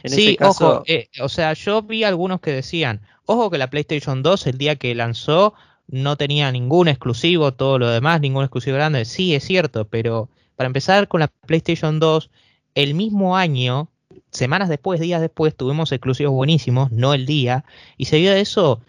En 0.03 0.11
sí, 0.11 0.27
ese 0.29 0.35
caso, 0.37 0.69
ojo, 0.77 0.83
eh, 0.87 1.09
o 1.21 1.29
sea, 1.29 1.53
yo 1.53 1.81
vi 1.81 2.03
algunos 2.03 2.41
que 2.41 2.51
decían, 2.51 3.01
ojo 3.25 3.49
que 3.49 3.57
la 3.57 3.69
PlayStation 3.69 4.21
2 4.23 4.45
el 4.47 4.57
día 4.57 4.75
que 4.75 4.93
lanzó 4.95 5.53
no 5.87 6.15
tenía 6.17 6.51
ningún 6.51 6.87
exclusivo, 6.87 7.53
todo 7.53 7.79
lo 7.79 7.89
demás, 7.89 8.21
ningún 8.21 8.43
exclusivo 8.43 8.75
grande. 8.77 9.05
Sí, 9.05 9.33
es 9.35 9.43
cierto, 9.43 9.85
pero 9.87 10.29
para 10.55 10.67
empezar 10.67 11.07
con 11.07 11.19
la 11.21 11.27
PlayStation 11.27 11.99
2, 11.99 12.29
el 12.75 12.93
mismo 12.93 13.35
año, 13.35 13.89
semanas 14.31 14.69
después, 14.69 14.99
días 14.99 15.21
después, 15.21 15.55
tuvimos 15.55 15.91
exclusivos 15.91 16.33
buenísimos, 16.33 16.91
no 16.91 17.13
el 17.13 17.25
día, 17.25 17.65
y 17.97 18.05
seguido 18.05 18.33
de 18.33 18.41
eso, 18.41 18.81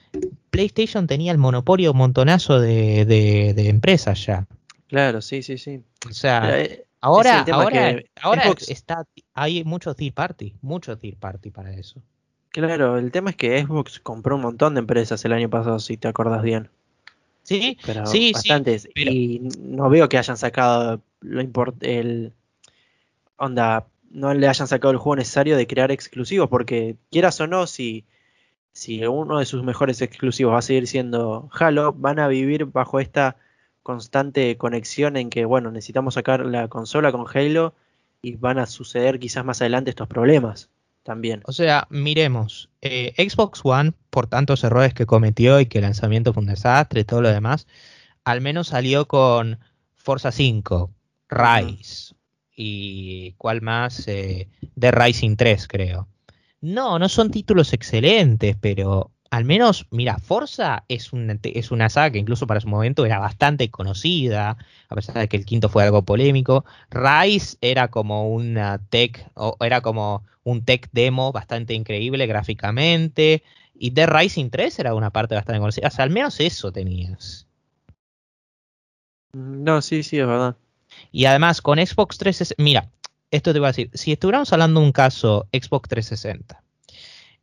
PlayStation 0.51 1.07
tenía 1.07 1.33
el 1.33 1.39
monopolio 1.39 1.95
montonazo 1.95 2.61
de, 2.61 3.05
de- 3.05 3.55
de 3.55 3.69
empresas 3.69 4.27
ya. 4.27 4.47
Claro, 4.93 5.23
sí, 5.23 5.43
sí, 5.43 5.57
sí. 5.57 5.83
O 6.07 6.13
sea, 6.13 6.43
Pero, 6.43 6.57
eh, 6.57 6.85
ahora, 7.01 7.45
ahora, 8.21 8.45
Xbox- 8.45 8.69
está, 8.69 9.07
hay 9.33 9.65
muchos 9.65 9.97
third 9.97 10.13
party, 10.13 10.55
muchos 10.61 10.99
third 11.01 11.17
party 11.17 11.51
para 11.51 11.73
eso. 11.73 12.03
claro, 12.51 12.99
el 12.99 13.11
tema 13.11 13.31
es 13.31 13.37
que 13.37 13.65
Xbox 13.65 13.99
compró 14.01 14.37
un 14.37 14.43
montón 14.43 14.75
de 14.75 14.81
empresas 14.81 15.25
el 15.25 15.33
año 15.33 15.49
pasado, 15.49 15.79
si 15.79 15.97
te 15.97 16.09
acordás 16.09 16.43
bien. 16.43 16.69
Sí, 17.43 17.79
Pero 17.87 18.05
Sí, 18.07 18.29
sí, 18.29 18.33
bastantes. 18.35 18.89
pero- 18.95 19.11
Y 19.11 19.41
no 19.59 19.89
veo 19.89 20.09
que 20.11 20.19
hayan 20.19 20.37
sacado 20.37 21.01
lo 21.21 21.41
import 21.41 21.83
el 21.83 22.35
onda, 23.37 23.87
no 24.11 24.35
le 24.35 24.47
hayan 24.47 24.69
sacado 24.69 24.93
el 24.93 24.99
juego 24.99 25.17
necesario 25.17 25.57
de 25.57 25.67
crear 25.67 25.91
exclusivos, 25.91 26.49
porque 26.51 26.97
quieras 27.11 27.41
o 27.41 27.47
no, 27.47 27.67
si, 27.67 28.05
si 28.73 29.05
uno 29.07 29.39
de 29.39 29.47
sus 29.47 29.65
mejores 29.65 30.03
exclusivos 30.03 30.53
va 30.55 30.59
a 30.59 30.63
seguir 30.63 30.87
siendo 30.87 31.49
Halo, 31.53 31.93
van 31.95 32.19
a 32.19 32.29
vivir 32.29 32.67
bajo 32.67 33.01
esta 33.01 33.37
constante 33.83 34.57
conexión 34.57 35.17
en 35.17 35.31
que, 35.31 35.45
bueno, 35.45 35.71
necesitamos 35.71 36.15
sacar 36.15 36.45
la 36.47 36.69
consola 36.69 37.13
con 37.13 37.27
Halo 37.33 37.75
y 38.21 38.37
van 38.37 38.59
a 38.59 38.67
suceder 38.67 39.19
quizás 39.19 39.45
más 39.45 39.61
adelante 39.61 39.91
estos 39.91 40.09
problemas 40.09 40.71
también. 41.03 41.43
O 41.47 41.53
sea, 41.53 41.87
miremos, 41.91 42.71
eh, 42.81 43.13
Xbox 43.17 43.61
One, 43.65 43.93
por 44.11 44.27
tantos 44.29 44.63
errores 44.65 44.95
que 44.95 45.07
cometió 45.07 45.61
y 45.61 45.67
que 45.67 45.79
el 45.79 45.85
lanzamiento 45.85 46.33
fue 46.33 46.43
un 46.43 46.49
desastre 46.49 47.01
y 47.01 47.05
todo 47.05 47.23
lo 47.23 47.29
demás, 47.29 47.67
al 48.25 48.41
menos 48.41 48.69
salió 48.69 49.09
con 49.09 49.59
Forza 49.97 50.31
5, 50.31 50.91
Rise 51.29 52.15
y 52.55 53.33
cuál 53.33 53.63
más, 53.63 54.07
eh, 54.09 54.49
The 54.79 54.93
Rising 54.93 55.37
3 55.37 55.69
creo. 55.69 56.09
No, 56.61 56.99
no 56.99 57.09
son 57.09 57.31
títulos 57.31 57.73
excelentes, 57.73 58.57
pero 58.61 59.11
al 59.33 59.47
menos, 59.47 59.87
mira, 59.91 60.19
Forza 60.19 60.85
es 60.89 61.15
una, 61.15 61.39
es 61.43 61.71
una 61.71 61.89
saga 61.89 62.11
que 62.11 62.19
incluso 62.19 62.47
para 62.47 62.61
su 62.61 62.69
momento 62.69 63.07
era 63.07 63.19
bastante 63.19 63.71
conocida, 63.71 64.59
a 64.91 64.95
pesar 64.95 65.15
de 65.15 65.27
que 65.27 65.39
el 65.39 65.47
quinto 65.47 65.71
fue 65.71 65.85
algo 65.85 66.03
polémico. 66.03 66.67
Rise 66.91 67.57
era 67.63 67.89
como 67.89 68.29
una 68.29 68.79
tech, 68.91 69.27
o 69.33 69.57
era 69.61 69.81
como 69.81 70.23
un 70.45 70.67
tech 70.67 70.91
demo 70.93 71.33
bastante 71.33 71.73
increíble 71.73 72.27
gráficamente. 72.27 73.43
Y 73.75 73.93
The 73.93 74.05
Rising 74.05 74.51
3 74.51 74.79
era 74.81 74.95
una 74.95 75.09
parte 75.09 75.35
bastante 75.35 75.61
conocida. 75.61 75.89
O 75.89 75.91
sea, 75.91 76.05
al 76.05 76.11
menos 76.11 76.39
eso 76.39 76.71
tenías. 76.71 77.47
No, 79.33 79.81
sí, 79.81 80.03
sí, 80.03 80.19
es 80.19 80.27
verdad. 80.27 80.57
Y 81.11 81.25
además, 81.25 81.63
con 81.63 81.79
Xbox 81.79 82.19
360. 82.19 82.63
Mira, 82.63 82.91
esto 83.31 83.55
te 83.55 83.61
voy 83.61 83.69
a 83.69 83.71
decir. 83.71 83.89
Si 83.95 84.13
estuviéramos 84.13 84.53
hablando 84.53 84.81
de 84.81 84.87
un 84.87 84.93
caso 84.93 85.49
Xbox 85.55 85.89
360 85.89 86.62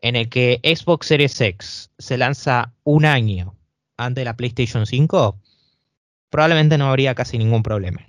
en 0.02 0.16
el 0.16 0.30
que 0.30 0.60
Xbox 0.64 1.08
Series 1.08 1.40
X 1.40 1.92
se 1.98 2.18
lanza 2.18 2.74
un 2.84 3.06
año 3.06 3.56
antes 3.98 4.22
de 4.22 4.26
la 4.26 4.38
PlayStation 4.38 4.86
5, 4.86 5.38
probablemente 6.30 6.78
no 6.78 6.90
habría 6.90 7.16
casi 7.16 7.38
ningún 7.38 7.64
problema. 7.64 8.08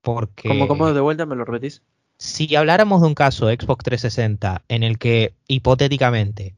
Porque 0.00 0.48
¿Cómo, 0.48 0.68
cómo 0.68 0.92
de 0.92 1.00
vuelta 1.00 1.26
me 1.26 1.36
lo 1.36 1.44
repetís? 1.44 1.82
Si 2.18 2.54
habláramos 2.56 3.02
de 3.02 3.08
un 3.08 3.14
caso 3.14 3.48
Xbox 3.48 3.84
360 3.84 4.64
en 4.68 4.82
el 4.82 4.98
que 4.98 5.34
hipotéticamente 5.48 6.54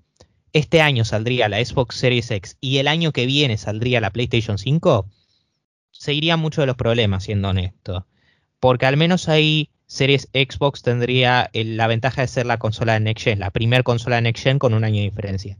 este 0.53 0.81
año 0.81 1.05
saldría 1.05 1.49
la 1.49 1.65
Xbox 1.65 1.97
Series 1.97 2.31
X 2.31 2.57
y 2.61 2.79
el 2.79 2.89
año 2.89 3.13
que 3.13 3.27
viene 3.27 3.57
saldría 3.57 4.01
la 4.01 4.11
PlayStation 4.11 4.59
5, 4.59 5.09
se 5.91 6.15
irían 6.15 6.41
muchos 6.41 6.63
de 6.63 6.67
los 6.67 6.77
problemas, 6.77 7.25
siendo 7.25 7.49
honesto. 7.49 8.07
Porque 8.61 8.87
al 8.87 8.97
menos 8.97 9.29
ahí 9.29 9.71
Series 9.89 10.29
Xbox 10.35 10.83
tendría 10.83 11.51
la 11.55 11.87
ventaja 11.87 12.21
de 12.21 12.29
ser 12.29 12.45
la 12.45 12.59
consola 12.59 12.93
de 12.93 13.01
Next 13.01 13.25
Gen, 13.25 13.41
la 13.41 13.51
primer 13.51 13.85
consola 13.85 14.17
de 14.17 14.23
Next 14.23 14.45
Gen 14.45 14.59
con 14.59 14.75
un 14.75 14.85
año 14.85 14.99
de 14.99 15.09
diferencia. 15.09 15.59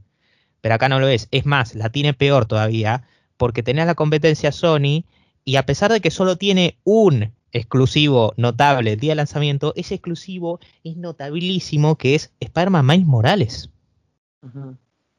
Pero 0.61 0.75
acá 0.75 0.87
no 0.87 0.99
lo 0.99 1.07
es. 1.07 1.27
Es 1.31 1.47
más, 1.47 1.73
la 1.73 1.89
tiene 1.89 2.13
peor 2.13 2.45
todavía 2.45 3.07
porque 3.37 3.63
tenía 3.63 3.85
la 3.85 3.95
competencia 3.95 4.51
Sony 4.51 5.03
y 5.45 5.55
a 5.55 5.65
pesar 5.65 5.91
de 5.91 5.99
que 5.99 6.11
solo 6.11 6.35
tiene 6.37 6.77
un 6.83 7.33
exclusivo 7.51 8.33
notable 8.37 8.97
día 8.97 9.13
de 9.13 9.15
lanzamiento, 9.15 9.73
ese 9.75 9.95
exclusivo 9.95 10.59
es 10.83 10.95
notabilísimo 10.95 11.97
que 11.97 12.13
es 12.13 12.31
Spider-Man 12.39 12.85
Miles 12.85 13.07
Morales. 13.07 13.69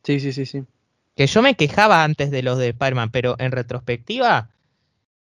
Sí, 0.05 0.21
sí, 0.21 0.33
sí, 0.33 0.47
sí. 0.47 0.63
Que 1.17 1.27
yo 1.27 1.43
me 1.43 1.57
quejaba 1.57 2.05
antes 2.05 2.31
de 2.31 2.45
los 2.45 2.59
de 2.59 2.69
Spider-Man, 2.69 3.11
pero 3.11 3.35
en 3.41 3.51
retrospectiva 3.51 4.51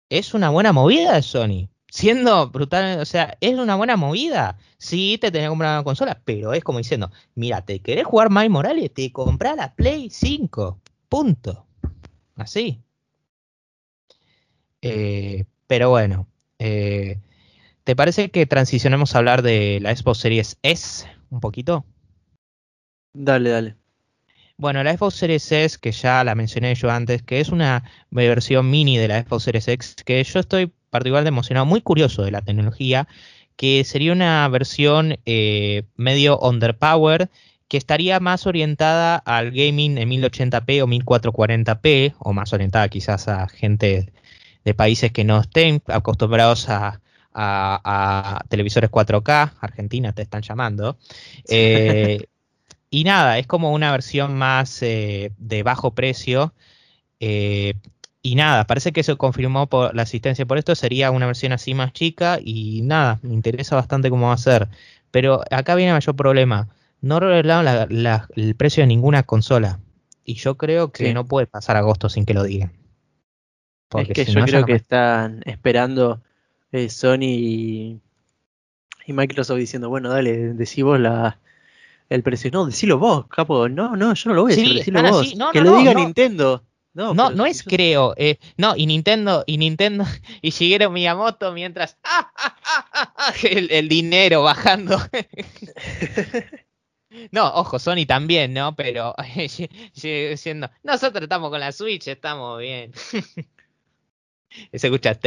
es 0.09 0.33
una 0.33 0.49
buena 0.49 0.73
movida 0.73 1.13
de 1.13 1.21
Sony 1.21 1.69
siendo 1.95 2.49
brutal, 2.49 2.99
o 2.99 3.05
sea, 3.05 3.37
es 3.39 3.57
una 3.57 3.77
buena 3.77 3.95
movida. 3.95 4.57
Sí, 4.77 5.17
te 5.17 5.31
tenés 5.31 5.45
que 5.45 5.49
comprar 5.49 5.77
una 5.77 5.83
consola, 5.85 6.21
pero 6.25 6.51
es 6.53 6.61
como 6.61 6.79
diciendo, 6.79 7.09
mira, 7.35 7.61
te 7.61 7.79
querés 7.79 8.05
jugar 8.05 8.29
Miles 8.29 8.49
Morales, 8.49 8.93
te 8.93 9.13
comprás 9.13 9.55
la 9.55 9.73
Play 9.75 10.09
5. 10.09 10.77
Punto. 11.07 11.65
Así. 12.35 12.81
Eh, 14.81 15.45
pero 15.67 15.89
bueno, 15.89 16.27
eh, 16.59 17.21
¿te 17.85 17.95
parece 17.95 18.29
que 18.29 18.45
transicionemos 18.45 19.15
a 19.15 19.19
hablar 19.19 19.41
de 19.41 19.79
la 19.81 19.95
Xbox 19.95 20.17
Series 20.17 20.57
S 20.63 21.07
un 21.29 21.39
poquito? 21.39 21.85
Dale, 23.13 23.49
dale. 23.49 23.77
Bueno, 24.57 24.83
la 24.83 24.97
Xbox 24.97 25.15
Series 25.15 25.49
S, 25.49 25.77
que 25.79 25.93
ya 25.93 26.25
la 26.25 26.35
mencioné 26.35 26.75
yo 26.75 26.91
antes, 26.91 27.23
que 27.23 27.39
es 27.39 27.49
una 27.49 27.89
versión 28.09 28.69
mini 28.69 28.97
de 28.97 29.07
la 29.07 29.21
Xbox 29.23 29.43
Series 29.43 29.67
X, 29.69 29.95
que 30.05 30.21
yo 30.21 30.41
estoy 30.41 30.73
particularmente 30.95 31.29
emocionado, 31.29 31.65
muy 31.65 31.81
curioso 31.81 32.23
de 32.23 32.31
la 32.31 32.41
tecnología, 32.41 33.07
que 33.57 33.83
sería 33.83 34.13
una 34.13 34.47
versión 34.47 35.17
eh, 35.25 35.83
medio 35.97 36.39
underpower, 36.39 37.29
que 37.67 37.77
estaría 37.77 38.19
más 38.21 38.47
orientada 38.47 39.17
al 39.17 39.51
gaming 39.51 39.97
en 39.97 40.09
1080p 40.09 40.83
o 40.83 40.87
1440p, 40.87 42.15
o 42.19 42.31
más 42.31 42.53
orientada 42.53 42.87
quizás 42.87 43.27
a 43.27 43.47
gente 43.49 44.13
de 44.63 44.73
países 44.73 45.11
que 45.11 45.25
no 45.25 45.41
estén 45.41 45.81
acostumbrados 45.87 46.67
a, 46.69 47.01
televisores 48.47 48.89
4K, 48.89 49.55
Argentina 49.59 50.13
te 50.13 50.21
están 50.21 50.41
llamando. 50.41 50.97
Eh, 51.49 52.27
y 52.89 53.03
nada, 53.03 53.37
es 53.37 53.47
como 53.47 53.73
una 53.73 53.91
versión 53.91 54.37
más 54.37 54.81
eh, 54.81 55.33
de 55.37 55.63
bajo 55.63 55.93
precio. 55.93 56.53
Y 58.25 58.33
nada, 58.33 58.65
parece 58.65 58.91
que 58.91 59.03
se 59.03 59.15
confirmó 59.17 59.67
por 59.67 59.93
la 59.93 60.01
asistencia 60.01 60.47
por 60.47 60.57
esto, 60.57 60.73
sería 60.73 61.11
una 61.11 61.27
versión 61.27 61.51
así 61.51 61.75
más 61.75 61.93
chica 61.93 62.39
y 62.43 62.81
nada, 62.81 63.19
me 63.21 63.35
interesa 63.35 63.75
bastante 63.75 64.09
cómo 64.09 64.29
va 64.29 64.33
a 64.33 64.37
ser. 64.37 64.67
Pero 65.11 65.43
acá 65.51 65.75
viene 65.75 65.91
el 65.91 65.97
mayor 65.97 66.15
problema, 66.15 66.67
no 67.01 67.19
revelaron 67.19 67.87
el 68.35 68.55
precio 68.55 68.81
de 68.81 68.87
ninguna 68.87 69.21
consola 69.21 69.79
y 70.23 70.33
yo 70.33 70.57
creo 70.57 70.91
que 70.91 71.13
no 71.13 71.27
puede 71.27 71.45
pasar 71.45 71.77
agosto 71.77 72.09
sin 72.09 72.25
que 72.25 72.33
lo 72.33 72.41
digan. 72.41 72.71
es 73.95 74.07
que 74.07 74.25
yo 74.25 74.43
creo 74.43 74.65
que 74.65 74.73
están 74.73 75.43
esperando 75.45 76.23
eh, 76.71 76.89
Sony 76.89 77.21
y, 77.21 78.01
Microsoft 79.05 79.59
diciendo, 79.59 79.89
bueno, 79.89 80.09
dale, 80.09 80.55
decí 80.55 80.81
vos 80.81 80.99
la, 80.99 81.37
el 82.09 82.23
precio. 82.23 82.49
No, 82.49 82.65
decilo 82.65 82.97
vos, 82.97 83.27
capo. 83.27 83.69
No, 83.69 83.95
no, 83.95 84.15
yo 84.15 84.29
no 84.31 84.35
lo 84.35 84.41
voy 84.41 84.53
a 84.53 84.55
decir, 84.55 84.77
decilo 84.77 85.03
vos. 85.03 85.31
que 85.53 85.61
lo 85.61 85.77
diga 85.77 85.93
Nintendo. 85.93 86.64
No, 86.95 87.13
no, 87.13 87.29
no 87.29 87.45
es 87.45 87.61
creo. 87.61 88.13
Eh, 88.15 88.39
no, 88.55 88.73
y 88.77 88.87
Nintendo, 88.87 89.43
y 89.45 89.57
Nintendo, 89.57 90.05
y 90.41 90.51
Shigeru 90.51 90.89
Miyamoto 90.89 91.51
mientras 91.51 91.97
¡ah, 92.03 92.31
ah, 92.37 93.13
ah, 93.17 93.33
el, 93.43 93.69
el, 93.69 93.89
dinero 93.89 94.43
bajando. 94.43 94.97
no, 97.31 97.53
ojo, 97.53 97.79
Sony 97.79 98.05
también, 98.07 98.53
¿no? 98.53 98.73
Pero 98.77 99.13
diciendo, 99.93 100.71
nosotros 100.83 101.23
estamos 101.23 101.49
con 101.49 101.59
la 101.59 101.73
Switch, 101.73 102.07
estamos 102.07 102.59
bien. 102.59 102.93
Se 104.73 104.87
escucha. 104.87 105.19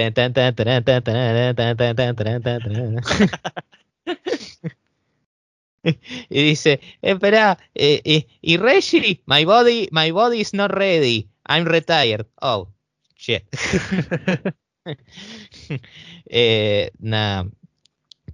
y 6.30 6.42
dice, 6.42 6.80
espera, 7.02 7.58
eh, 7.74 8.26
y 8.40 8.56
Reggie, 8.56 9.20
my 9.26 9.44
body, 9.44 9.90
my 9.92 10.10
body 10.10 10.40
is 10.40 10.54
not 10.54 10.70
ready. 10.70 11.28
I'm 11.49 11.64
retired. 11.64 12.26
Oh, 12.40 12.68
shit. 13.16 13.44
eh, 16.26 16.90
nada. 16.99 17.49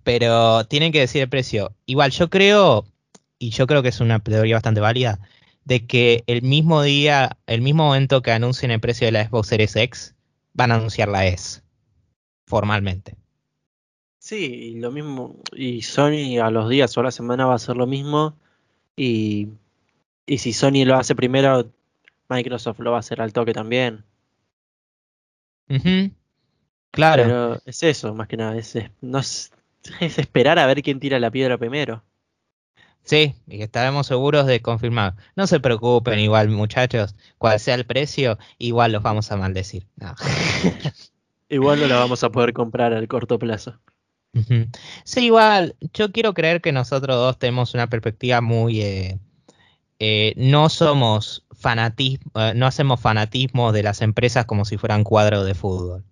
Pero 0.03 0.65
tienen 0.67 0.93
que 0.93 1.01
decir 1.01 1.23
el 1.23 1.29
precio. 1.29 1.75
Igual 1.87 2.11
yo 2.11 2.29
creo, 2.29 2.85
y 3.39 3.51
yo 3.51 3.67
creo 3.67 3.83
que 3.83 3.89
es 3.89 4.01
una 4.01 4.19
teoría 4.19 4.57
bastante 4.57 4.81
válida, 4.81 5.21
de 5.65 5.87
que 5.87 6.25
el 6.27 6.43
mismo 6.43 6.83
día, 6.83 7.39
el 7.47 7.63
mismo 7.63 7.85
momento 7.85 8.21
que 8.21 8.33
anuncien 8.33 8.71
el 8.71 8.81
precio 8.81 9.07
de 9.07 9.13
la 9.13 9.27
Xbox 9.27 9.49
Series 9.49 9.77
X, 9.77 10.15
van 10.53 10.73
a 10.73 10.75
anunciar 10.77 11.09
la 11.09 11.27
S. 11.27 11.63
Formalmente. 12.47 13.17
Sí, 14.19 14.37
y 14.37 14.75
lo 14.81 14.91
mismo. 14.91 15.37
Y 15.53 15.83
Sony 15.83 16.39
a 16.43 16.51
los 16.51 16.69
días 16.69 16.97
o 16.97 17.01
a 17.01 17.05
la 17.05 17.11
semana 17.11 17.47
va 17.47 17.53
a 17.53 17.57
hacer 17.57 17.77
lo 17.77 17.87
mismo. 17.87 18.37
Y, 18.97 19.49
y 20.27 20.39
si 20.39 20.53
Sony 20.53 20.85
lo 20.85 20.97
hace 20.97 21.15
primero, 21.15 21.71
Microsoft 22.35 22.81
lo 22.81 22.91
va 22.91 22.99
a 22.99 23.01
hacer 23.01 23.21
al 23.21 23.33
toque 23.33 23.53
también. 23.53 24.05
Claro. 26.91 27.23
Pero 27.23 27.63
es 27.65 27.83
eso, 27.83 28.15
más 28.15 28.29
que 28.29 28.37
nada. 28.37 28.57
Es, 28.57 28.77
no 29.01 29.19
es, 29.19 29.53
esperar 30.01 30.59
a 30.59 30.67
ver 30.67 30.83
quién 30.83 31.01
tira 31.01 31.19
la 31.19 31.31
piedra 31.31 31.59
primero. 31.59 32.03
Sí, 33.03 33.35
y 33.47 33.63
estaremos 33.63 34.07
seguros 34.07 34.47
de 34.47 34.63
confirmar. 34.63 35.15
No 35.37 35.47
se 35.47 35.61
preocupen, 35.61 36.19
igual, 36.19 36.49
muchachos. 36.49 37.15
Cual 37.37 37.61
sea 37.61 37.75
el 37.75 37.85
precio, 37.85 38.39
igual 38.59 38.93
los 38.93 39.03
vamos 39.03 39.31
a 39.31 39.37
maldecir. 39.37 39.87
igual 41.49 41.81
no 41.81 41.87
la 41.87 41.97
vamos 41.97 42.25
a 42.25 42.31
poder 42.31 42.53
comprar 42.53 42.95
al 42.95 43.09
corto 43.09 43.39
plazo. 43.39 43.79
Sí, 45.05 45.27
igual, 45.27 45.77
yo 45.93 46.11
quiero 46.11 46.35
creer 46.35 46.61
que 46.61 46.73
nosotros 46.73 47.17
dos 47.17 47.39
tenemos 47.39 47.75
una 47.75 47.89
perspectiva 47.89 48.41
muy... 48.41 48.81
Eh, 48.81 49.19
eh, 50.01 50.35
no 50.37 50.69
somos 50.69 51.44
fanatismo, 51.65 52.31
eh, 52.35 52.53
no 52.55 52.67
hacemos 52.67 53.01
fanatismo 53.01 53.73
de 53.73 53.83
las 53.83 54.03
empresas 54.03 54.45
como 54.45 54.67
si 54.67 54.77
fueran 54.77 55.03
cuadros 55.03 55.47
de 55.47 55.55
fútbol. 55.55 56.05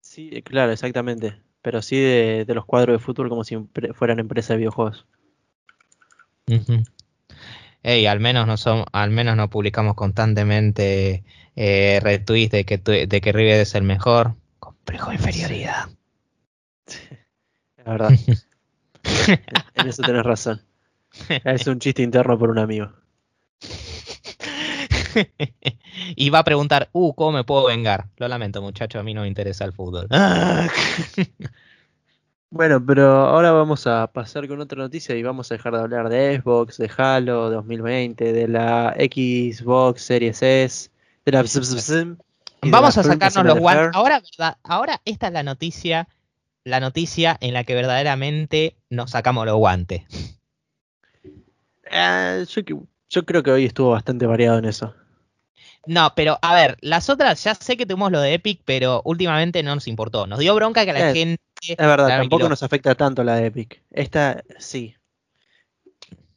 Sí, 0.00 0.42
claro, 0.42 0.72
exactamente. 0.72 1.40
Pero 1.62 1.80
sí 1.80 1.96
de, 1.96 2.44
los 2.48 2.64
cuadros 2.64 2.94
de 2.94 2.98
fútbol 2.98 3.28
como 3.28 3.44
si 3.44 3.56
fueran 3.94 4.18
empresas 4.18 4.48
de 4.50 4.56
videojuegos. 4.56 5.06
Ey, 7.84 8.06
al 8.06 8.18
menos 8.18 8.48
no 8.48 8.56
son, 8.56 8.84
al 8.92 9.10
menos 9.10 9.36
no 9.36 9.48
publicamos 9.48 9.94
constantemente 9.94 11.22
eh, 11.54 12.00
retweets 12.02 12.50
de 12.50 12.64
que 12.64 12.78
de 12.78 13.20
que 13.20 13.32
River 13.32 13.60
es 13.60 13.76
el 13.76 13.84
mejor. 13.84 14.34
Complejo 14.58 15.10
de 15.10 15.16
inferioridad. 15.16 15.88
La 17.84 17.92
verdad. 17.92 18.10
en 19.74 19.88
eso 19.88 20.02
tenés 20.02 20.24
razón. 20.24 20.60
Es 21.28 21.68
un 21.68 21.78
chiste 21.78 22.02
interno 22.02 22.36
por 22.36 22.50
un 22.50 22.58
amigo. 22.58 23.03
y 26.16 26.30
va 26.30 26.40
a 26.40 26.44
preguntar, 26.44 26.88
uh, 26.92 27.14
¿cómo 27.14 27.32
me 27.32 27.44
puedo 27.44 27.66
vengar? 27.66 28.08
Lo 28.16 28.28
lamento, 28.28 28.62
muchacho, 28.62 28.98
a 28.98 29.02
mí 29.02 29.14
no 29.14 29.22
me 29.22 29.28
interesa 29.28 29.64
el 29.64 29.72
fútbol. 29.72 30.08
Bueno, 32.50 32.84
pero 32.86 33.26
ahora 33.26 33.50
vamos 33.50 33.84
a 33.88 34.06
pasar 34.12 34.46
con 34.46 34.60
otra 34.60 34.78
noticia 34.78 35.16
y 35.16 35.24
vamos 35.24 35.50
a 35.50 35.56
dejar 35.56 35.72
de 35.72 35.80
hablar 35.80 36.08
de 36.08 36.40
Xbox, 36.40 36.78
de 36.78 36.88
Halo 36.96 37.50
2020, 37.50 38.32
de 38.32 38.46
la 38.46 38.94
Xbox 38.96 40.02
Series 40.02 40.40
S, 40.40 40.88
de 41.24 41.32
la... 41.32 41.42
Vamos 42.62 42.96
a 42.96 43.02
sacarnos 43.02 43.44
los 43.44 43.58
guantes. 43.58 43.90
Ahora, 43.94 44.22
ahora 44.62 45.00
esta 45.04 45.26
es 45.26 45.32
la 45.32 45.42
noticia, 45.42 46.06
la 46.62 46.78
noticia 46.78 47.36
en 47.40 47.54
la 47.54 47.64
que 47.64 47.74
verdaderamente 47.74 48.76
nos 48.88 49.10
sacamos 49.10 49.46
los 49.46 49.56
guantes. 49.56 50.04
Eh, 51.90 52.44
yo, 52.48 52.62
creo 53.24 53.42
que 53.42 53.50
hoy 53.50 53.64
estuvo 53.64 53.90
bastante 53.90 54.26
variado 54.26 54.58
en 54.58 54.64
eso. 54.64 54.94
No, 55.86 56.12
pero 56.16 56.38
a 56.40 56.54
ver, 56.54 56.76
las 56.80 57.10
otras, 57.10 57.42
ya 57.44 57.54
sé 57.54 57.76
que 57.76 57.86
tuvimos 57.86 58.10
lo 58.10 58.20
de 58.20 58.34
Epic, 58.34 58.60
pero 58.64 59.02
últimamente 59.04 59.62
no 59.62 59.74
nos 59.74 59.86
importó. 59.86 60.26
Nos 60.26 60.38
dio 60.38 60.54
bronca 60.54 60.84
que 60.84 60.92
la 60.92 61.12
gente. 61.12 61.42
Es 61.60 61.76
verdad, 61.76 62.08
tampoco 62.08 62.48
nos 62.48 62.62
afecta 62.62 62.94
tanto 62.94 63.22
la 63.22 63.36
de 63.36 63.46
Epic. 63.46 63.82
Esta 63.90 64.42
sí. 64.58 64.94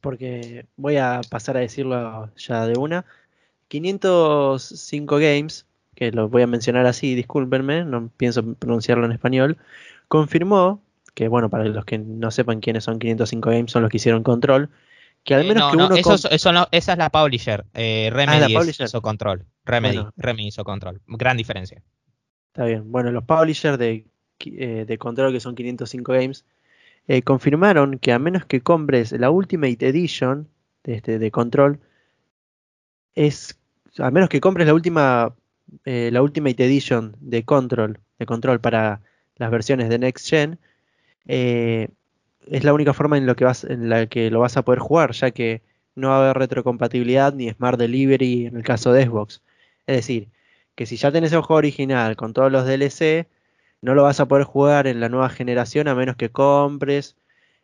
Porque 0.02 0.66
voy 0.76 0.98
a 0.98 1.22
pasar 1.30 1.58
a 1.58 1.62
decirlo 1.62 2.30
ya 2.36 2.66
de 2.66 2.78
una. 2.78 3.06
505 3.70 5.18
Games, 5.18 5.66
que 5.96 6.12
lo 6.12 6.30
voy 6.30 6.44
a 6.44 6.48
mencionar 6.48 6.86
así, 6.86 7.16
discúlpenme, 7.16 7.84
no 7.84 8.10
pienso 8.16 8.44
pronunciarlo 8.56 9.06
en 9.06 9.12
español, 9.12 9.58
confirmó 10.08 10.82
que, 11.14 11.28
bueno, 11.28 11.50
para 11.50 11.66
los 11.66 11.86
que 11.86 11.98
no 11.98 12.32
sepan 12.32 12.60
quiénes 12.60 12.84
son 12.84 13.00
505 13.00 13.50
Games, 13.50 13.72
son 13.72 13.82
los 13.82 13.92
que 13.92 13.98
hicieron 13.98 14.24
Control, 14.24 14.70
que 15.28 15.36
al 15.36 15.42
eh, 15.42 15.48
menos 15.50 15.72
que 15.72 15.76
uno. 15.76 15.94
esa 16.72 16.94
es 16.94 16.98
la 16.98 17.10
publisher. 17.10 17.66
Eh, 17.74 18.10
Remedy 18.14 18.56
ah, 18.56 18.64
hizo 18.64 19.02
control. 19.02 19.46
Remedy, 19.66 20.00
Remedy 20.16 20.48
hizo 20.48 20.64
control. 20.64 21.02
Gran 21.06 21.36
diferencia. 21.36 21.84
Está 22.54 22.64
bien. 22.64 22.90
Bueno, 22.90 23.12
los 23.12 23.26
publishers 23.26 23.78
de, 23.78 24.06
eh, 24.46 24.98
control, 24.98 25.34
que 25.34 25.42
son 25.42 25.54
505 25.54 26.14
Games, 26.14 26.46
confirmaron 27.26 28.00
que 28.00 28.14
a 28.14 28.20
menos 28.20 28.46
que 28.46 28.62
compres 28.62 29.12
la 29.12 29.30
Ultimate 29.30 29.86
Edition 29.86 30.48
de, 30.86 30.94
este, 30.94 31.20
de 31.20 31.30
control, 31.30 31.82
es. 33.14 33.60
A 33.98 34.12
menos 34.12 34.30
que 34.30 34.40
compres 34.40 34.66
la 34.66 34.74
última. 34.74 35.36
la 35.84 36.22
Ultimate 36.22 36.64
Edition 36.64 37.18
de 37.20 37.44
Control, 37.44 38.00
de 38.18 38.26
Control 38.26 38.62
para 38.62 39.02
las 39.36 39.52
versiones 39.52 39.90
de 39.90 40.00
Next 40.00 40.30
Gen, 40.30 40.58
eh, 41.28 41.90
es 42.50 42.64
la 42.64 42.74
única 42.74 42.94
forma 42.94 43.18
en, 43.18 43.26
lo 43.26 43.36
que 43.36 43.46
vas, 43.46 43.64
en 43.64 43.90
la 43.90 44.08
que 44.08 44.32
lo 44.32 44.40
vas 44.40 44.58
a 44.58 44.64
poder 44.64 44.80
jugar, 44.80 45.12
ya 45.12 45.32
que 45.32 45.62
no 45.96 46.10
va 46.10 46.18
a 46.18 46.24
haber 46.26 46.38
retrocompatibilidad 46.38 47.34
ni 47.34 47.50
Smart 47.50 47.80
Delivery 47.80 48.48
en 48.48 48.58
el 48.58 48.64
caso 48.64 48.94
de 48.94 49.06
Xbox. 49.06 49.42
Es 49.88 49.98
decir, 49.98 50.30
que 50.76 50.86
si 50.86 50.98
ya 50.98 51.12
tenés 51.12 51.34
el 51.34 51.42
juego 51.42 51.58
original 51.58 52.16
con 52.16 52.34
todos 52.34 52.52
los 52.52 52.66
DLC, 52.66 53.28
no 53.82 53.96
lo 53.96 54.04
vas 54.04 54.20
a 54.20 54.28
poder 54.28 54.46
jugar 54.46 54.88
en 54.88 55.00
la 55.00 55.10
nueva 55.10 55.30
generación 55.30 55.88
a 55.88 55.96
menos 55.96 56.16
que 56.16 56.30
compres 56.30 57.16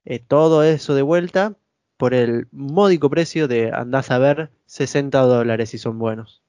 eh, 0.06 0.20
todo 0.20 0.64
eso 0.64 0.96
de 0.96 1.02
vuelta 1.02 1.56
por 1.98 2.14
el 2.14 2.48
módico 2.52 3.10
precio 3.10 3.48
de, 3.48 3.72
andás 3.72 4.12
a 4.12 4.18
ver, 4.18 4.52
60 4.66 5.20
dólares 5.22 5.70
si 5.70 5.78
son 5.78 6.00
buenos. 6.00 6.42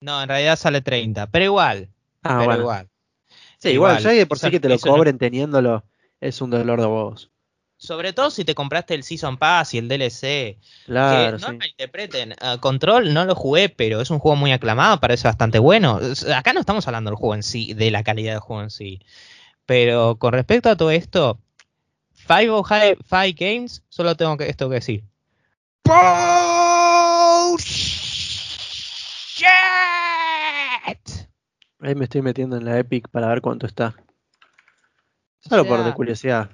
No, 0.00 0.22
en 0.22 0.28
realidad 0.28 0.56
sale 0.56 0.82
30, 0.82 1.28
pero 1.28 1.46
igual. 1.46 1.88
Ah, 2.22 2.44
pero 2.46 2.60
igual. 2.60 2.88
Sí, 3.58 3.70
igual, 3.70 3.98
ya 4.02 4.10
que 4.10 4.26
por 4.26 4.38
sí 4.38 4.50
que 4.50 4.60
te 4.60 4.68
lo 4.68 4.78
cobren 4.78 5.18
teniéndolo 5.18 5.84
es 6.20 6.40
un 6.40 6.50
dolor 6.50 6.80
de 6.80 6.86
huevos. 6.86 7.30
Sobre 7.78 8.14
todo 8.14 8.30
si 8.30 8.44
te 8.44 8.54
compraste 8.54 8.94
el 8.94 9.02
Season 9.02 9.36
Pass 9.36 9.74
y 9.74 9.78
el 9.78 9.88
DLC. 9.88 10.58
Claro. 10.86 11.36
Que 11.36 11.42
no 11.42 11.52
me 11.52 11.66
interpreten. 11.68 12.34
Ah, 12.40 12.56
Control 12.58 13.12
no 13.12 13.26
lo 13.26 13.34
jugué, 13.34 13.68
pero 13.68 14.00
es 14.00 14.10
un 14.10 14.18
juego 14.18 14.36
muy 14.36 14.52
aclamado, 14.52 14.98
parece 14.98 15.28
bastante 15.28 15.58
bueno. 15.58 16.00
Acá 16.34 16.54
no 16.54 16.60
estamos 16.60 16.86
hablando 16.86 17.10
del 17.10 17.18
juego 17.18 17.34
en 17.34 17.42
sí, 17.42 17.74
de 17.74 17.90
la 17.90 18.02
calidad 18.02 18.32
del 18.32 18.40
juego 18.40 18.62
en 18.62 18.70
sí. 18.70 19.00
Pero 19.66 20.16
con 20.16 20.32
respecto 20.32 20.70
a 20.70 20.76
todo 20.76 20.90
esto, 20.90 21.38
Five 22.14 22.50
oh 22.50 22.64
Five 22.64 23.32
Games, 23.32 23.82
solo 23.88 24.16
tengo 24.16 24.36
que, 24.38 24.48
esto 24.48 24.68
que 24.68 24.76
decir. 24.76 25.04
Ahí 31.80 31.94
me 31.94 32.04
estoy 32.04 32.22
metiendo 32.22 32.56
en 32.56 32.64
la 32.64 32.78
Epic 32.78 33.08
para 33.10 33.28
ver 33.28 33.42
cuánto 33.42 33.66
está. 33.66 33.94
Solo 35.48 35.66
por 35.66 35.84
de 35.84 35.92
curiosidad. 35.92 36.50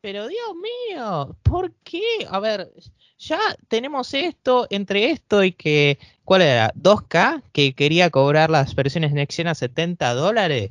Pero 0.00 0.28
Dios 0.28 0.48
mío, 0.54 1.36
¿por 1.42 1.72
qué? 1.84 2.26
A 2.30 2.38
ver, 2.38 2.70
ya 3.18 3.38
tenemos 3.68 4.14
esto, 4.14 4.66
entre 4.70 5.10
esto 5.10 5.42
y 5.42 5.52
que, 5.52 5.98
¿cuál 6.24 6.42
era? 6.42 6.72
2K, 6.74 7.42
que 7.52 7.72
quería 7.74 8.10
cobrar 8.10 8.48
las 8.48 8.74
versiones 8.74 9.12
Next 9.12 9.40
a 9.40 9.54
70 9.54 10.14
dólares. 10.14 10.70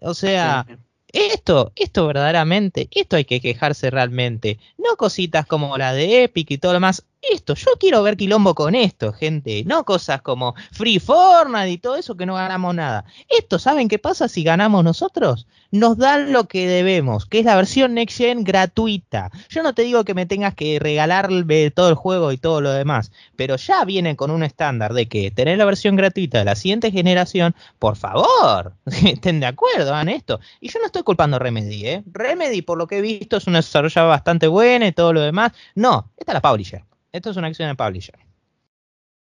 O 0.00 0.14
sea, 0.14 0.66
esto, 1.12 1.72
esto 1.76 2.06
verdaderamente, 2.06 2.88
esto 2.90 3.16
hay 3.16 3.24
que 3.24 3.40
quejarse 3.40 3.90
realmente. 3.90 4.58
No 4.78 4.96
cositas 4.96 5.46
como 5.46 5.76
la 5.78 5.92
de 5.92 6.24
Epic 6.24 6.50
y 6.50 6.58
todo 6.58 6.72
lo 6.72 6.76
demás 6.76 7.04
esto, 7.32 7.54
yo 7.54 7.72
quiero 7.78 8.02
ver 8.02 8.16
quilombo 8.16 8.54
con 8.54 8.74
esto, 8.74 9.12
gente, 9.12 9.64
no 9.64 9.84
cosas 9.84 10.22
como 10.22 10.54
Free 10.72 10.98
Fortnite 10.98 11.70
y 11.70 11.78
todo 11.78 11.96
eso 11.96 12.16
que 12.16 12.26
no 12.26 12.34
ganamos 12.34 12.74
nada. 12.74 13.04
Esto, 13.28 13.58
¿saben 13.58 13.88
qué 13.88 13.98
pasa 13.98 14.28
si 14.28 14.42
ganamos 14.42 14.84
nosotros? 14.84 15.46
Nos 15.70 15.98
dan 15.98 16.32
lo 16.32 16.46
que 16.46 16.68
debemos, 16.68 17.26
que 17.26 17.40
es 17.40 17.44
la 17.44 17.56
versión 17.56 17.94
Next 17.94 18.18
Gen 18.18 18.44
gratuita. 18.44 19.30
Yo 19.48 19.62
no 19.62 19.74
te 19.74 19.82
digo 19.82 20.04
que 20.04 20.14
me 20.14 20.26
tengas 20.26 20.54
que 20.54 20.78
regalarle 20.78 21.70
todo 21.70 21.88
el 21.88 21.94
juego 21.94 22.32
y 22.32 22.36
todo 22.36 22.60
lo 22.60 22.70
demás, 22.70 23.10
pero 23.36 23.56
ya 23.56 23.84
vienen 23.84 24.16
con 24.16 24.30
un 24.30 24.44
estándar 24.44 24.94
de 24.94 25.08
que 25.08 25.30
tener 25.30 25.58
la 25.58 25.64
versión 25.64 25.96
gratuita 25.96 26.38
de 26.38 26.44
la 26.44 26.56
siguiente 26.56 26.90
generación, 26.90 27.54
por 27.78 27.96
favor, 27.96 28.74
estén 28.86 29.40
de 29.40 29.46
acuerdo, 29.46 29.98
en 30.00 30.08
esto. 30.10 30.40
Y 30.60 30.70
yo 30.70 30.78
no 30.78 30.86
estoy 30.86 31.02
culpando 31.02 31.36
a 31.36 31.40
Remedy, 31.40 31.86
¿eh? 31.86 32.02
Remedy, 32.12 32.62
por 32.62 32.78
lo 32.78 32.86
que 32.86 32.98
he 32.98 33.02
visto, 33.02 33.36
es 33.36 33.46
una 33.46 33.58
desarrolladora 33.58 34.10
bastante 34.10 34.46
buena 34.46 34.86
y 34.86 34.92
todo 34.92 35.12
lo 35.12 35.20
demás. 35.20 35.52
No, 35.74 36.10
esta 36.16 36.32
es 36.32 36.34
la 36.34 36.42
publisher. 36.42 36.84
Esto 37.14 37.30
es 37.30 37.36
una 37.36 37.46
acción 37.46 37.68
de 37.68 37.76
publisher. 37.76 38.18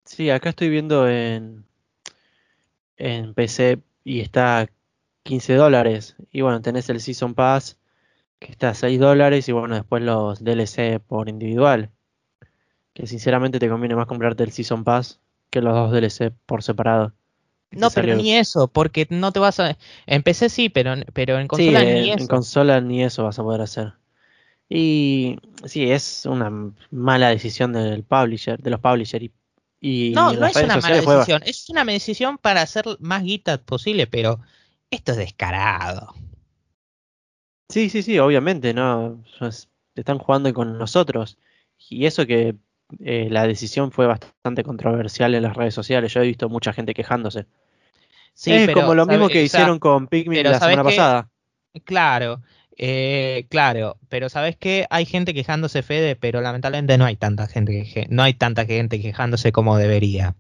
Sí, 0.05 0.31
acá 0.31 0.49
estoy 0.49 0.69
viendo 0.69 1.09
en, 1.09 1.65
en 2.97 3.35
PC 3.35 3.79
y 4.03 4.19
está 4.19 4.59
a 4.59 4.69
15 5.23 5.55
dólares. 5.55 6.17
Y 6.33 6.41
bueno, 6.41 6.61
tenés 6.61 6.91
el 6.91 7.01
Season 7.01 7.35
Pass 7.35 7.79
que 8.41 8.51
está 8.51 8.71
a 8.71 8.75
6 8.75 8.99
dólares 8.99 9.49
y 9.49 9.53
bueno, 9.53 9.77
después 9.77 10.03
los 10.03 10.43
DLC 10.43 10.99
por 10.99 11.29
individual. 11.29 11.91
Que 12.95 13.07
sinceramente 13.07 13.61
te 13.61 13.69
conviene 13.69 13.95
más 13.95 14.07
comprarte 14.07 14.43
el 14.43 14.51
Season 14.51 14.83
Pass 14.83 15.21
que 15.49 15.63
los 15.63 15.73
dos 15.73 15.93
DLC 15.93 16.33
por 16.47 16.65
separado. 16.65 17.13
No, 17.71 17.91
pero 17.91 18.17
ni 18.17 18.35
eso, 18.35 18.67
porque 18.67 19.07
no 19.09 19.31
te 19.31 19.39
vas 19.39 19.61
a... 19.61 19.79
En 20.07 20.25
PC 20.25 20.49
sí, 20.49 20.69
pero, 20.69 20.95
pero 21.13 21.39
en 21.39 21.47
consola 21.47 21.85
ni 21.85 22.11
eso. 22.11 22.23
En 22.23 22.27
consola 22.27 22.81
ni 22.81 23.05
eso 23.05 23.23
vas 23.23 23.39
a 23.39 23.45
poder 23.45 23.61
hacer. 23.61 23.93
Y 24.69 25.39
sí, 25.65 25.91
es 25.91 26.27
una 26.27 26.73
mala 26.91 27.31
decisión 27.31 27.73
del 27.73 28.05
publisher, 28.05 28.61
de 28.61 28.71
los 28.71 28.81
publishers. 28.81 29.31
Y, 29.81 30.13
no, 30.15 30.33
no 30.33 30.47
es 30.47 30.57
una 30.57 30.77
mala 30.77 30.97
decisión, 30.97 31.43
es 31.45 31.71
una 31.71 31.85
decisión 31.85 32.39
para 32.39 32.63
hacer 32.63 32.85
más 33.01 33.23
guita 33.23 33.59
posible, 33.59 34.07
pero 34.07 34.41
esto 34.91 35.13
es 35.13 35.19
descarado. 35.19 36.15
Sí, 37.69 37.91
sí, 37.91 38.03
sí, 38.03 38.19
obviamente, 38.19 38.75
¿no? 38.75 39.23
Están 39.95 40.19
jugando 40.19 40.53
con 40.53 40.79
nosotros. 40.79 41.39
Y 41.89 42.07
eso 42.07 42.27
que 42.27 42.57
eh, 43.01 43.29
la 43.31 43.47
decisión 43.47 43.93
fue 43.93 44.07
bastante 44.07 44.65
controversial 44.65 45.35
en 45.35 45.43
las 45.43 45.57
redes 45.57 45.75
sociales. 45.75 46.13
Yo 46.13 46.23
he 46.23 46.27
visto 46.27 46.49
mucha 46.49 46.73
gente 46.73 46.95
quejándose. 46.95 47.47
Sí, 48.33 48.53
es 48.53 48.73
como 48.73 48.95
lo 48.95 49.05
mismo 49.07 49.29
que 49.29 49.43
hicieron 49.43 49.79
con 49.79 50.07
Pikmin 50.07 50.43
la 50.45 50.59
semana 50.59 50.85
pasada. 50.85 51.29
Claro, 51.85 52.41
eh, 52.79 53.47
claro, 53.51 53.99
pero 54.09 54.29
sabes 54.29 54.57
que 54.57 54.87
hay 54.91 55.05
gente 55.05 55.35
quejándose, 55.35 55.83
Fede, 55.83 56.15
pero 56.15 56.41
lamentablemente 56.41 56.97
no 56.97 57.05
hay 57.07 57.17
tanta 57.17 57.49
gente 57.49 57.83
que, 57.93 58.07
no 58.09 58.23
hay 58.23 58.35
tanta 58.35 58.65
gente 58.67 59.01
quejándose 59.01 59.51
como 59.51 59.77
debería. 59.77 60.37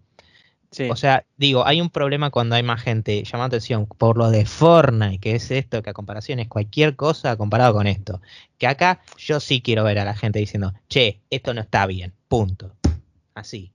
O 0.91 0.97
sea, 0.97 1.25
digo, 1.39 1.67
hay 1.67 1.81
un 1.81 1.89
problema 1.89 2.31
cuando 2.31 2.55
hay 2.55 2.63
más 2.63 2.83
gente 2.83 3.25
llamando 3.25 3.57
atención 3.57 3.87
por 3.87 4.19
lo 4.19 4.31
de 4.31 4.45
Fortnite, 4.45 5.19
que 5.19 5.35
es 5.35 5.51
esto, 5.51 5.83
que 5.83 5.91
a 5.91 5.95
comparación 5.95 6.41
es 6.41 6.49
cualquier 6.49 6.95
cosa 6.95 7.37
comparado 7.37 7.73
con 7.73 7.87
esto. 7.87 8.21
Que 8.59 8.67
acá 8.67 9.01
yo 9.17 9.41
sí 9.41 9.63
quiero 9.63 9.83
ver 9.83 9.99
a 9.99 10.05
la 10.05 10.15
gente 10.15 10.39
diciendo, 10.39 10.75
che, 10.89 11.21
esto 11.31 11.55
no 11.55 11.63
está 11.63 11.87
bien, 11.87 12.13
punto. 12.29 12.77
Así. 13.35 13.73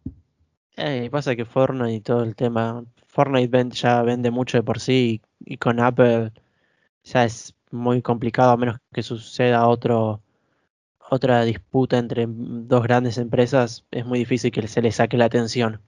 Eh, 0.78 1.10
pasa 1.12 1.36
que 1.36 1.46
Fortnite 1.46 1.94
y 1.96 2.02
todo 2.02 2.24
el 2.24 2.36
tema, 2.36 2.86
Fortnite 3.08 3.70
ya 3.72 4.04
vende 4.04 4.30
mucho 4.30 4.58
de 4.58 4.64
por 4.64 4.80
sí 4.80 5.22
y 5.40 5.58
con 5.58 5.80
Apple 5.80 6.32
ya 7.04 7.26
es 7.26 7.56
muy 7.74 8.02
complicado 8.02 8.52
a 8.52 8.58
menos 8.58 8.78
que 8.94 9.04
suceda 9.04 9.68
otro 9.68 10.22
otra 11.10 11.44
disputa 11.44 11.98
entre 11.98 12.26
dos 12.28 12.82
grandes 12.84 13.18
empresas, 13.18 13.86
es 13.92 14.06
muy 14.06 14.20
difícil 14.20 14.52
que 14.52 14.68
se 14.68 14.82
le 14.82 14.92
saque 14.92 15.18
la 15.18 15.26
atención. 15.26 15.82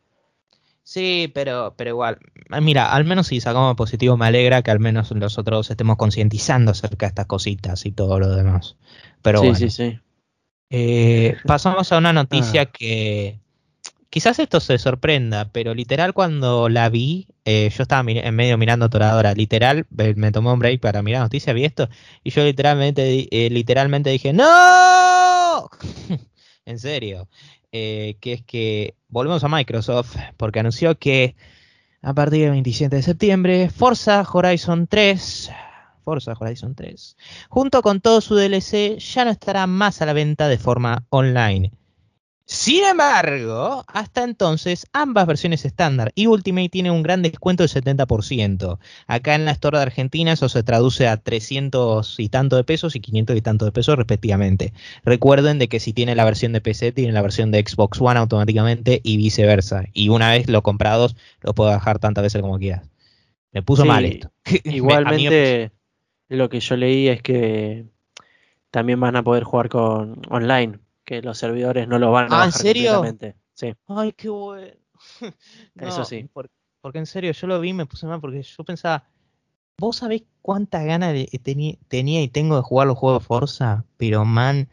Sí, 0.84 1.32
pero, 1.34 1.74
pero 1.76 1.90
igual, 1.92 2.20
mira, 2.62 2.92
al 2.92 3.06
menos 3.06 3.28
si 3.28 3.42
sacamos 3.42 3.76
positivo 3.76 4.18
me 4.18 4.28
alegra 4.28 4.62
que 4.62 4.70
al 4.70 4.80
menos 4.80 5.12
nosotros 5.14 5.72
estemos 5.72 5.98
concientizando 5.98 6.72
acerca 6.72 7.08
de 7.08 7.10
estas 7.10 7.26
cositas 7.26 7.86
y 7.88 7.92
todo 7.92 8.20
lo 8.20 8.36
demás. 8.36 8.76
Pero 9.24 9.40
sí, 9.40 9.46
bueno, 9.46 9.58
sí, 9.58 9.70
sí. 9.72 10.00
Eh, 10.70 11.38
pasamos 11.46 11.92
a 11.92 11.98
una 11.98 12.14
noticia 12.14 12.62
ah. 12.62 12.66
que, 12.66 13.40
quizás 14.16 14.40
esto 14.40 14.62
se 14.62 14.78
sorprenda, 14.78 15.50
pero 15.52 15.74
literal 15.74 16.14
cuando 16.14 16.70
la 16.70 16.88
vi, 16.88 17.28
eh, 17.44 17.70
yo 17.70 17.84
estaba 17.84 18.10
en 18.10 18.34
medio 18.34 18.58
mirando 18.58 18.90
Toradora, 18.90 19.34
literal, 19.34 19.86
me 19.90 20.32
tomé 20.32 20.54
un 20.54 20.60
break 20.60 20.80
para 20.80 21.02
mirar 21.02 21.22
noticias, 21.24 21.54
vi 21.54 21.66
esto, 21.66 21.90
y 22.24 22.30
yo 22.30 22.46
literalmente, 22.46 23.28
eh, 23.30 23.50
literalmente 23.50 24.12
dije, 24.12 24.32
¡No! 24.32 25.70
en 26.66 26.80
serio, 26.80 27.28
eh, 27.74 28.16
que 28.22 28.32
es 28.32 28.42
que 28.44 28.96
volvemos 29.10 29.44
a 29.44 29.50
Microsoft, 29.50 30.16
porque 30.38 30.62
anunció 30.62 30.98
que 30.98 31.36
a 32.02 32.14
partir 32.14 32.44
del 32.44 32.52
27 32.52 32.96
de 32.96 33.04
septiembre, 33.04 33.70
Forza 33.70 34.26
Horizon 34.32 34.88
3 34.88 35.52
Forza 36.06 36.32
Horizon 36.40 36.74
3, 36.74 37.18
junto 37.50 37.82
con 37.82 38.00
todo 38.00 38.22
su 38.22 38.36
DLC, 38.36 38.98
ya 38.98 39.26
no 39.26 39.32
estará 39.32 39.68
más 39.68 40.02
a 40.02 40.06
la 40.06 40.14
venta 40.14 40.48
de 40.48 40.58
forma 40.58 41.06
online. 41.10 41.74
Sin 42.48 42.84
embargo, 42.84 43.84
hasta 43.88 44.24
entonces 44.24 44.86
ambas 44.94 45.26
versiones 45.26 45.66
estándar 45.66 46.12
y 46.14 46.28
Ultimate 46.28 46.70
tienen 46.70 46.92
un 46.92 47.02
gran 47.02 47.24
descuento 47.24 47.64
del 47.64 47.72
70%. 47.72 48.78
Acá 49.08 49.34
en 49.34 49.46
la 49.46 49.52
Store 49.52 49.78
de 49.78 49.84
Argentina 49.84 50.32
eso 50.32 50.48
se 50.48 50.62
traduce 50.62 51.08
a 51.08 51.18
300 51.18 52.20
y 52.20 52.30
tanto 52.30 52.56
de 52.56 52.64
pesos 52.64 52.96
y 52.96 53.00
500 53.00 53.36
y 53.36 53.42
tanto 53.42 53.66
de 53.66 53.72
pesos 53.72 53.98
respectivamente. 53.98 54.74
Recuerden 55.04 55.58
de 55.58 55.68
que 55.68 55.80
si 55.80 55.92
tiene 55.92 56.14
la 56.14 56.24
versión 56.24 56.54
de 56.54 56.62
PC 56.62 56.92
tiene 56.92 57.14
la 57.14 57.24
versión 57.24 57.50
de 57.50 57.66
Xbox 57.66 58.00
One 58.00 58.20
automáticamente 58.20 59.02
y 59.04 59.18
viceversa. 59.18 59.86
Y 59.92 60.10
una 60.10 60.30
vez 60.30 60.48
lo 60.48 60.62
comprados 60.62 61.16
lo 61.42 61.56
puedo 61.56 61.72
bajar 61.72 61.98
tantas 61.98 62.22
veces 62.22 62.44
como 62.44 62.60
quieras. 62.60 62.88
Me 63.54 63.64
puso 63.64 63.86
mal 63.86 64.06
esto. 64.06 64.32
Igualmente 64.66 65.72
lo 66.30 66.50
que 66.50 66.60
yo 66.60 66.76
leí 66.76 67.08
es 67.08 67.24
que 67.24 67.86
también 68.70 69.00
van 69.00 69.16
a 69.16 69.24
poder 69.24 69.44
jugar 69.44 69.70
con 69.70 70.22
online 70.30 70.85
que 71.06 71.22
los 71.22 71.38
servidores 71.38 71.88
no 71.88 72.00
lo 72.00 72.12
van 72.12 72.26
a 72.26 72.28
ah, 72.28 72.30
bajar 72.30 72.48
¿en 72.48 72.52
serio? 72.52 73.04
Sí. 73.54 73.74
Ay, 73.88 74.12
qué 74.14 74.30
bueno. 74.30 74.68
Eso 75.80 76.04
sí. 76.04 76.30
porque 76.82 77.00
en 77.00 77.06
serio, 77.06 77.32
yo 77.32 77.48
lo 77.48 77.60
vi 77.60 77.70
y 77.70 77.74
me 77.74 77.86
puse 77.86 78.08
mal 78.08 78.20
porque 78.20 78.42
yo 78.42 78.64
pensaba, 78.64 79.08
vos 79.78 79.98
sabés 79.98 80.24
cuántas 80.42 80.86
ganas 80.86 81.14
de, 81.14 81.30
tenía 81.88 82.22
y 82.22 82.28
tengo 82.28 82.56
de 82.56 82.62
jugar 82.62 82.88
los 82.88 82.98
juegos 82.98 83.22
de 83.22 83.26
Forza, 83.28 83.86
pero 83.98 84.26
man, 84.26 84.68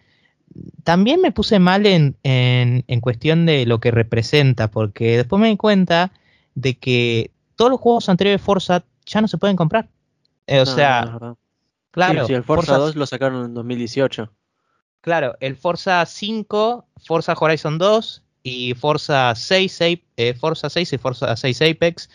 también 0.84 1.20
me 1.20 1.32
puse 1.32 1.58
mal 1.58 1.86
en, 1.86 2.16
en, 2.22 2.84
en, 2.86 3.00
cuestión 3.00 3.46
de 3.46 3.66
lo 3.66 3.80
que 3.80 3.90
representa, 3.90 4.70
porque 4.70 5.16
después 5.16 5.40
me 5.40 5.48
di 5.48 5.56
cuenta 5.56 6.12
de 6.54 6.78
que 6.78 7.30
todos 7.56 7.70
los 7.70 7.80
juegos 7.80 8.08
anteriores 8.08 8.40
de 8.40 8.44
Forza 8.44 8.84
ya 9.06 9.20
no 9.20 9.28
se 9.28 9.38
pueden 9.38 9.56
comprar. 9.56 9.88
Eh, 10.46 10.60
o 10.60 10.66
sea, 10.66 11.18
claro. 11.90 12.26
Sí, 12.26 12.34
el 12.34 12.44
Forza, 12.44 12.72
Forza 12.72 12.78
2 12.78 12.96
lo 12.96 13.06
sacaron 13.06 13.44
en 13.44 13.54
2018. 13.54 14.30
Claro, 15.02 15.36
el 15.40 15.56
Forza 15.56 16.06
5, 16.06 16.86
Forza 17.04 17.34
Horizon 17.38 17.76
2 17.76 18.22
y 18.44 18.74
Forza 18.74 19.34
6, 19.34 19.80
eh, 20.16 20.34
Forza 20.34 20.70
6 20.70 20.92
y 20.92 20.98
Forza 20.98 21.36
6 21.36 21.62
Apex. 21.62 22.08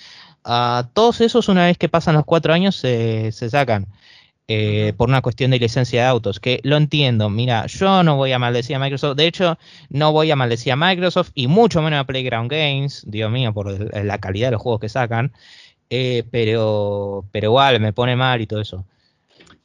Uh, 0.46 0.88
todos 0.94 1.20
esos 1.20 1.50
una 1.50 1.66
vez 1.66 1.78
que 1.78 1.90
pasan 1.90 2.16
los 2.16 2.24
cuatro 2.24 2.54
años 2.54 2.78
se, 2.78 3.32
sacan. 3.32 3.88
Eh, 4.48 4.94
por 4.96 5.10
una 5.10 5.22
cuestión 5.22 5.52
de 5.52 5.60
licencia 5.60 6.04
de 6.04 6.08
autos, 6.08 6.40
que 6.40 6.62
lo 6.64 6.78
entiendo, 6.78 7.30
mira, 7.30 7.66
yo 7.66 8.02
no 8.04 8.16
voy 8.16 8.32
a 8.32 8.40
maldecir 8.40 8.78
a 8.78 8.80
Microsoft, 8.80 9.18
de 9.18 9.28
hecho, 9.28 9.58
no 9.90 10.14
voy 10.14 10.32
a 10.32 10.38
maldecir 10.38 10.72
a 10.72 10.78
Microsoft 10.78 11.32
y 11.34 11.48
mucho 11.48 11.82
menos 11.82 12.00
a 12.00 12.06
Playground 12.06 12.50
Games, 12.50 13.04
Dios 13.06 13.30
mío, 13.30 13.54
por 13.54 13.94
la 13.94 14.18
calidad 14.20 14.48
de 14.48 14.52
los 14.54 14.62
juegos 14.62 14.80
que 14.80 14.88
sacan, 14.88 15.34
eh, 15.90 16.24
pero, 16.32 17.26
pero 17.34 17.48
igual 17.48 17.82
me 17.82 17.92
pone 17.92 18.16
mal 18.16 18.40
y 18.40 18.48
todo 18.48 18.62
eso. 18.62 18.86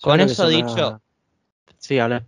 Con 0.00 0.20
eso 0.20 0.48
dicho... 0.48 1.00
Sí, 1.78 2.00
habla. 2.00 2.26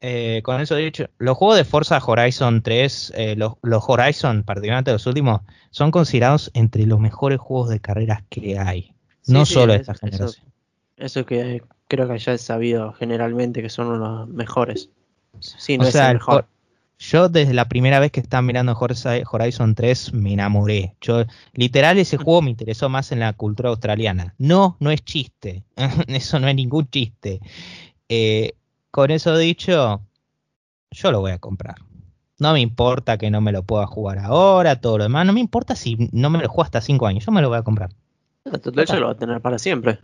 Eh, 0.00 0.42
con 0.44 0.60
eso 0.60 0.76
dicho, 0.76 1.06
los 1.18 1.36
juegos 1.36 1.56
de 1.56 1.64
Forza 1.64 1.98
Horizon 2.04 2.62
3, 2.62 3.12
eh, 3.16 3.36
los, 3.36 3.54
Horizon, 3.62 4.42
particularmente 4.42 4.92
los 4.92 5.06
últimos, 5.06 5.40
son 5.70 5.90
considerados 5.90 6.50
entre 6.54 6.86
los 6.86 7.00
mejores 7.00 7.38
juegos 7.38 7.70
de 7.70 7.80
carreras 7.80 8.22
que 8.28 8.58
hay. 8.58 8.94
no 9.26 9.46
solo 9.46 9.74
esta 9.74 9.94
generación. 9.94 10.46
Eso, 10.96 11.26
que 11.26 11.62
creo 11.88 12.08
que 12.08 12.18
ya 12.18 12.32
es 12.32 12.42
sabido 12.42 12.92
generalmente 12.92 13.62
que 13.62 13.68
son 13.68 13.98
los 13.98 14.28
mejores. 14.28 14.90
Sí, 15.40 15.78
no 15.78 15.86
es 15.86 15.94
el 15.94 16.14
mejor. 16.14 16.46
Yo 16.98 17.28
desde 17.28 17.52
la 17.52 17.68
primera 17.68 18.00
vez 18.00 18.10
que 18.10 18.20
estaba 18.20 18.40
mirando 18.40 18.74
Horizon 18.74 19.74
3 19.74 20.14
me 20.14 20.32
enamoré. 20.32 20.94
Yo, 21.00 21.24
literal, 21.52 21.98
ese 21.98 22.16
juego 22.16 22.40
me 22.40 22.50
interesó 22.50 22.88
más 22.88 23.12
en 23.12 23.20
la 23.20 23.34
cultura 23.34 23.68
australiana. 23.68 24.34
No, 24.38 24.76
no 24.80 24.90
es 24.90 25.04
chiste. 25.04 25.62
Eso 26.06 26.40
no 26.40 26.48
es 26.48 26.54
ningún 26.54 26.88
chiste. 26.88 27.40
Eh, 28.08 28.54
con 28.96 29.10
eso 29.10 29.36
dicho, 29.36 30.00
yo 30.90 31.12
lo 31.12 31.20
voy 31.20 31.32
a 31.32 31.38
comprar. 31.38 31.74
No 32.38 32.54
me 32.54 32.62
importa 32.62 33.18
que 33.18 33.30
no 33.30 33.42
me 33.42 33.52
lo 33.52 33.62
pueda 33.62 33.86
jugar 33.86 34.18
ahora, 34.20 34.80
todo 34.80 34.96
lo 34.96 35.04
demás. 35.04 35.26
No 35.26 35.34
me 35.34 35.40
importa 35.40 35.76
si 35.76 36.08
no 36.12 36.30
me 36.30 36.38
lo 36.38 36.48
juego 36.48 36.62
hasta 36.62 36.80
5 36.80 37.06
años. 37.06 37.26
Yo 37.26 37.30
me 37.30 37.42
lo 37.42 37.50
voy 37.50 37.58
a 37.58 37.62
comprar. 37.62 37.90
Total, 38.44 38.86
yo 38.86 39.00
lo 39.00 39.06
voy 39.08 39.14
a 39.14 39.18
tener 39.18 39.42
para 39.42 39.58
siempre. 39.58 39.98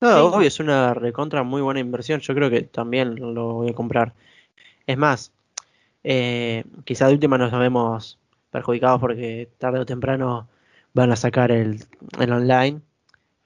No, 0.00 0.26
obvio, 0.26 0.48
es 0.48 0.58
una 0.58 0.92
recontra 0.92 1.44
muy 1.44 1.62
buena 1.62 1.78
inversión. 1.78 2.18
Yo 2.18 2.34
creo 2.34 2.50
que 2.50 2.62
también 2.62 3.14
lo 3.14 3.54
voy 3.54 3.70
a 3.70 3.74
comprar. 3.74 4.12
Es 4.88 4.98
más, 4.98 5.30
eh, 6.02 6.64
quizá 6.82 7.06
de 7.06 7.12
última 7.12 7.38
nos 7.38 7.52
vemos 7.52 8.18
perjudicados 8.50 9.00
porque 9.00 9.48
tarde 9.58 9.78
o 9.78 9.86
temprano 9.86 10.48
van 10.94 11.12
a 11.12 11.16
sacar 11.16 11.52
el, 11.52 11.84
el 12.18 12.32
online 12.32 12.80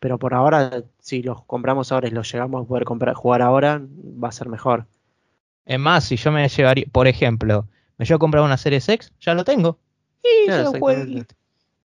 pero 0.04 0.18
por 0.18 0.34
ahora, 0.34 0.84
si 1.00 1.22
los 1.22 1.44
compramos 1.44 1.90
ahora 1.90 2.08
y 2.08 2.10
los 2.10 2.30
llegamos 2.30 2.62
a 2.62 2.68
poder 2.68 2.84
comprar, 2.84 3.14
jugar 3.14 3.40
ahora, 3.40 3.80
va 4.22 4.28
a 4.28 4.32
ser 4.32 4.50
mejor. 4.50 4.86
Es 5.64 5.78
más, 5.78 6.04
si 6.04 6.16
yo 6.16 6.30
me 6.30 6.46
llevaría, 6.46 6.84
por 6.92 7.08
ejemplo, 7.08 7.66
me 7.96 8.04
llevo 8.04 8.16
a 8.16 8.18
comprar 8.18 8.44
una 8.44 8.58
serie 8.58 8.80
X, 8.86 9.14
ya 9.18 9.32
lo 9.32 9.44
tengo. 9.44 9.78
Y 10.22 10.46
ya 10.46 10.58
lo 10.58 10.72
juego. 10.72 11.24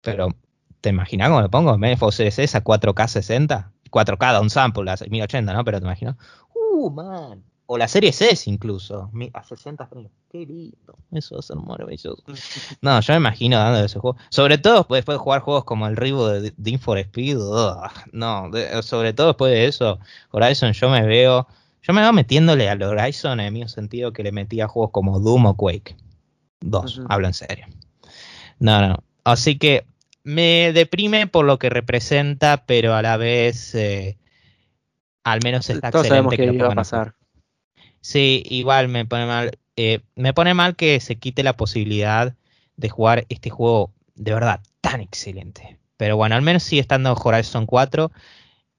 Pero, 0.00 0.34
¿te 0.80 0.88
imaginas 0.88 1.28
cómo 1.28 1.42
lo 1.42 1.48
pongo? 1.48 1.78
Me 1.78 1.96
Series 1.96 2.40
X 2.40 2.56
a 2.56 2.64
4K 2.64 3.06
60, 3.06 3.70
4K 3.88 4.40
un 4.42 4.50
sample, 4.50 4.90
a 4.90 4.96
1080, 4.96 5.52
¿no? 5.52 5.64
Pero 5.64 5.78
te 5.78 5.84
imaginas. 5.84 6.16
Uh, 6.56 6.90
man. 6.90 7.44
O 7.70 7.76
la 7.76 7.86
serie 7.86 8.08
S 8.08 8.48
incluso, 8.48 9.10
a 9.34 9.44
60 9.44 9.86
frames. 9.88 10.10
Qué 10.32 10.38
lindo. 10.38 10.96
Eso 11.12 11.34
va 11.34 11.40
a 11.40 11.42
ser 11.42 11.56
maravilloso. 11.58 12.22
No, 12.80 12.98
yo 12.98 13.12
me 13.12 13.18
imagino 13.18 13.58
dando 13.58 13.84
ese 13.84 13.98
juego. 13.98 14.16
Sobre 14.30 14.56
todo 14.56 14.76
después 14.76 15.04
de 15.04 15.16
jugar 15.18 15.42
juegos 15.42 15.64
como 15.64 15.86
el 15.86 15.94
Rivo 15.94 16.28
de, 16.28 16.54
de 16.56 16.78
for 16.78 16.96
Speed. 16.96 17.36
no, 18.12 18.50
sobre 18.80 19.12
todo 19.12 19.26
después 19.28 19.52
de 19.52 19.66
eso, 19.66 19.98
Horizon 20.30 20.72
yo 20.72 20.88
me 20.88 21.06
veo... 21.06 21.46
Yo 21.82 21.92
me 21.92 22.00
veo 22.00 22.12
metiéndole 22.14 22.70
al 22.70 22.82
Horizon 22.82 23.38
en 23.38 23.46
el 23.46 23.52
mismo 23.52 23.68
sentido 23.68 24.14
que 24.14 24.22
le 24.22 24.32
metía 24.32 24.64
a 24.64 24.68
juegos 24.68 24.90
como 24.90 25.20
Doom 25.20 25.46
o 25.46 25.54
Quake. 25.54 25.94
Dos, 26.60 27.02
hablo 27.10 27.26
en 27.26 27.34
serio. 27.34 27.66
No, 28.58 28.80
no. 28.88 29.04
Así 29.24 29.58
que 29.58 29.84
me 30.24 30.72
deprime 30.72 31.26
por 31.26 31.44
lo 31.44 31.58
que 31.58 31.68
representa, 31.68 32.64
pero 32.64 32.94
a 32.94 33.02
la 33.02 33.18
vez... 33.18 33.74
Eh, 33.74 34.16
al 35.22 35.40
menos 35.44 35.68
está 35.68 35.90
Todos 35.90 36.06
excelente 36.06 36.36
sabemos 36.36 36.52
que, 36.52 36.56
iba 36.56 36.72
a 36.72 36.74
pasar. 36.74 37.17
Sí, 38.08 38.42
igual 38.48 38.88
me 38.88 39.04
pone 39.04 39.26
mal. 39.26 39.58
Eh, 39.76 40.00
me 40.14 40.32
pone 40.32 40.54
mal 40.54 40.76
que 40.76 40.98
se 40.98 41.16
quite 41.16 41.42
la 41.42 41.58
posibilidad 41.58 42.34
de 42.76 42.88
jugar 42.88 43.26
este 43.28 43.50
juego 43.50 43.92
de 44.14 44.32
verdad 44.32 44.62
tan 44.80 45.02
excelente. 45.02 45.78
Pero 45.98 46.16
bueno, 46.16 46.34
al 46.34 46.40
menos 46.40 46.62
sigue 46.62 46.80
estando 46.80 47.12
Horizon 47.12 47.66
4. 47.66 48.10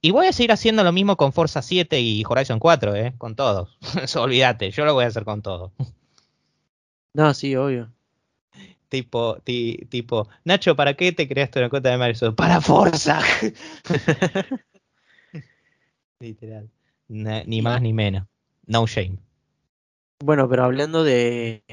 Y 0.01 0.09
voy 0.09 0.25
a 0.25 0.33
seguir 0.33 0.51
haciendo 0.51 0.83
lo 0.83 0.91
mismo 0.91 1.15
con 1.15 1.31
Forza 1.31 1.61
7 1.61 1.99
y 1.99 2.23
Horizon 2.27 2.57
4, 2.57 2.95
¿eh? 2.95 3.13
Con 3.19 3.35
todos. 3.35 3.77
olvídate, 4.17 4.71
yo 4.71 4.83
lo 4.83 4.95
voy 4.95 5.03
a 5.03 5.09
hacer 5.09 5.25
con 5.25 5.43
todo. 5.43 5.73
No, 7.13 7.31
sí, 7.35 7.55
obvio. 7.55 7.93
Tipo, 8.87 9.37
tipo, 9.43 10.27
Nacho, 10.43 10.75
¿para 10.75 10.95
qué 10.95 11.11
te 11.11 11.27
creaste 11.27 11.59
una 11.59 11.69
cuenta 11.69 11.91
de 11.91 11.99
Microsoft? 11.99 12.33
Para 12.33 12.61
Forza. 12.61 13.21
Literal. 16.19 16.71
ni 17.07 17.61
más 17.61 17.79
ni 17.79 17.93
menos. 17.93 18.25
No 18.69 18.85
shame. 18.85 19.17
Bueno, 20.23 20.47
pero 20.47 20.63
hablando 20.63 21.03
de, 21.03 21.63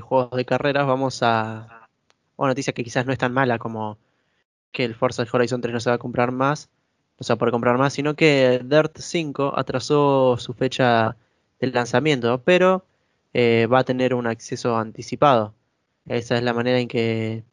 juegos 0.00 0.30
de 0.30 0.46
carreras, 0.46 0.86
vamos 0.86 1.22
a 1.22 1.88
una 2.36 2.48
noticia 2.48 2.72
que 2.72 2.82
quizás 2.82 3.04
no 3.04 3.12
es 3.12 3.18
tan 3.18 3.34
mala 3.34 3.58
como 3.58 3.98
que 4.72 4.84
el 4.84 4.94
Forza 4.94 5.26
Horizon 5.30 5.60
3 5.60 5.74
no 5.74 5.80
se 5.80 5.90
va 5.90 5.96
a 5.96 5.98
comprar 5.98 6.32
más, 6.32 6.70
no 7.18 7.24
se 7.24 7.32
va 7.32 7.34
a 7.34 7.38
poder 7.38 7.52
comprar 7.52 7.76
más, 7.76 7.92
sino 7.92 8.14
que 8.16 8.62
Dirt 8.64 8.96
5 8.98 9.52
atrasó 9.54 10.38
su 10.38 10.54
fecha 10.54 11.14
de 11.60 11.66
lanzamiento, 11.66 12.42
pero 12.42 12.86
eh, 13.34 13.66
va 13.70 13.80
a 13.80 13.84
tener 13.84 14.14
un 14.14 14.26
acceso 14.26 14.78
anticipado. 14.78 15.52
Esa 16.06 16.38
es 16.38 16.42
la 16.42 16.54
manera 16.54 16.78
en 16.78 16.88
que 16.88 17.44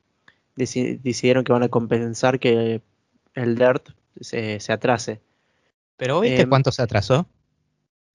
decidieron 0.55 1.43
que 1.43 1.51
van 1.51 1.63
a 1.63 1.69
compensar 1.69 2.39
que 2.39 2.81
el 3.33 3.55
Dirt 3.57 3.89
se, 4.21 4.59
atrase. 4.71 5.19
¿Pero 5.97 6.21
viste 6.21 6.43
em, 6.43 6.49
cuánto 6.49 6.71
se 6.71 6.81
atrasó? 6.81 7.27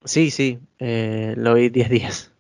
Sí, 0.05 0.31
sí, 0.31 0.59
eh, 0.79 1.35
lo 1.37 1.55
vi 1.55 1.69
10 1.69 1.91
días. 1.91 2.31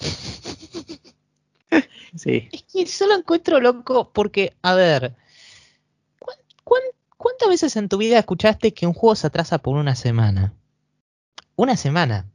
sí. 2.16 2.48
Es 2.52 2.64
que 2.64 2.86
solo 2.86 3.14
encuentro 3.14 3.60
loco 3.60 4.10
porque, 4.12 4.54
a 4.62 4.74
ver, 4.74 5.14
cuántas 7.16 7.48
veces 7.48 7.76
en 7.76 7.88
tu 7.88 7.98
vida 7.98 8.18
escuchaste 8.18 8.74
que 8.74 8.86
un 8.86 8.94
juego 8.94 9.14
se 9.14 9.26
atrasa 9.26 9.58
por 9.58 9.76
una 9.76 9.94
semana? 9.94 10.54
Una 11.56 11.76
semana. 11.76 12.26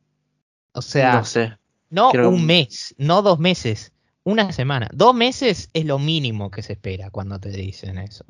O 0.73 0.81
sea, 0.81 1.13
no 1.13 1.25
sé. 1.25 1.57
No 1.89 2.11
un 2.11 2.45
mes, 2.45 2.93
no 2.97 3.21
dos 3.21 3.39
meses, 3.39 3.93
Una 4.23 4.51
semana. 4.51 4.89
Dos 4.93 5.15
meses 5.15 5.69
es 5.73 5.85
lo 5.85 5.99
mínimo 5.99 6.51
que 6.51 6.61
se 6.61 6.73
espera 6.73 7.09
cuando 7.11 7.39
te 7.39 7.49
dicen 7.49 7.97
eso. 7.97 8.25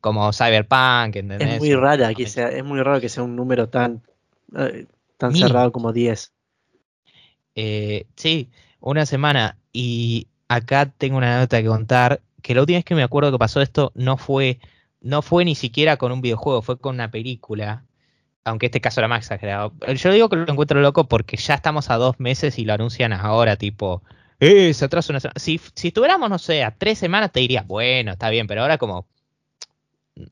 Como 0.00 0.32
Cyberpunk, 0.32 1.16
¿entendés? 1.16 1.54
Es 1.54 1.58
muy 1.58 1.74
rara 1.74 2.14
que 2.14 2.26
sea, 2.26 2.48
es 2.48 2.64
muy 2.64 2.80
raro 2.80 3.00
que 3.00 3.10
sea 3.10 3.22
un 3.22 3.36
número 3.36 3.68
tan, 3.68 4.02
eh, 4.56 4.86
tan 5.22 5.36
cerrado 5.36 5.70
como 5.70 5.92
10. 5.92 6.32
Eh, 7.54 8.06
sí, 8.16 8.50
una 8.80 9.06
semana. 9.06 9.56
Y 9.72 10.26
acá 10.48 10.86
tengo 10.86 11.16
una 11.16 11.38
nota 11.38 11.62
que 11.62 11.68
contar. 11.68 12.20
Que 12.42 12.54
la 12.54 12.62
última 12.62 12.78
vez 12.78 12.84
que 12.84 12.96
me 12.96 13.04
acuerdo 13.04 13.30
que 13.30 13.38
pasó 13.38 13.60
esto 13.62 13.92
no 13.94 14.16
fue, 14.16 14.58
no 15.00 15.22
fue 15.22 15.44
ni 15.44 15.54
siquiera 15.54 15.96
con 15.96 16.10
un 16.10 16.20
videojuego, 16.20 16.60
fue 16.60 16.78
con 16.78 16.96
una 16.96 17.10
película. 17.10 17.84
Aunque 18.44 18.66
este 18.66 18.80
caso 18.80 19.00
era 19.00 19.06
más 19.06 19.20
exagerado. 19.20 19.72
Yo 19.94 20.10
digo 20.10 20.28
que 20.28 20.36
lo 20.36 20.50
encuentro 20.50 20.80
loco 20.80 21.06
porque 21.06 21.36
ya 21.36 21.54
estamos 21.54 21.88
a 21.90 21.96
dos 21.96 22.18
meses 22.18 22.58
y 22.58 22.64
lo 22.64 22.72
anuncian 22.72 23.12
ahora, 23.12 23.54
tipo, 23.54 24.02
eh, 24.40 24.74
se 24.74 24.84
atrasa 24.84 25.12
una 25.12 25.20
semana. 25.20 25.38
Si, 25.38 25.60
si 25.76 25.88
estuviéramos, 25.88 26.28
no 26.28 26.40
sé, 26.40 26.64
a 26.64 26.72
tres 26.72 26.98
semanas 26.98 27.30
te 27.30 27.38
diría, 27.38 27.62
bueno, 27.62 28.10
está 28.10 28.28
bien, 28.30 28.48
pero 28.48 28.62
ahora 28.62 28.78
como, 28.78 29.06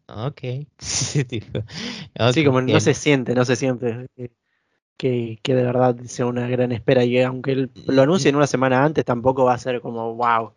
ok. 0.08 0.40
Sí, 0.80 2.44
como 2.44 2.60
no 2.60 2.80
se 2.80 2.94
siente, 2.94 3.36
no 3.36 3.44
se 3.44 3.54
siente 3.54 4.08
que, 5.01 5.39
que, 5.43 5.55
de 5.55 5.62
verdad 5.64 5.97
sea 6.05 6.27
una 6.27 6.47
gran 6.47 6.72
espera. 6.72 7.02
Y 7.05 7.18
aunque 7.22 7.70
lo 7.86 8.02
anuncie 8.02 8.28
en 8.28 8.36
una 8.36 8.47
semana 8.47 8.85
antes, 8.85 9.02
tampoco 9.02 9.47
va 9.47 9.55
a 9.55 9.59
ser 9.59 9.81
como 9.81 10.14
wow. 10.14 10.52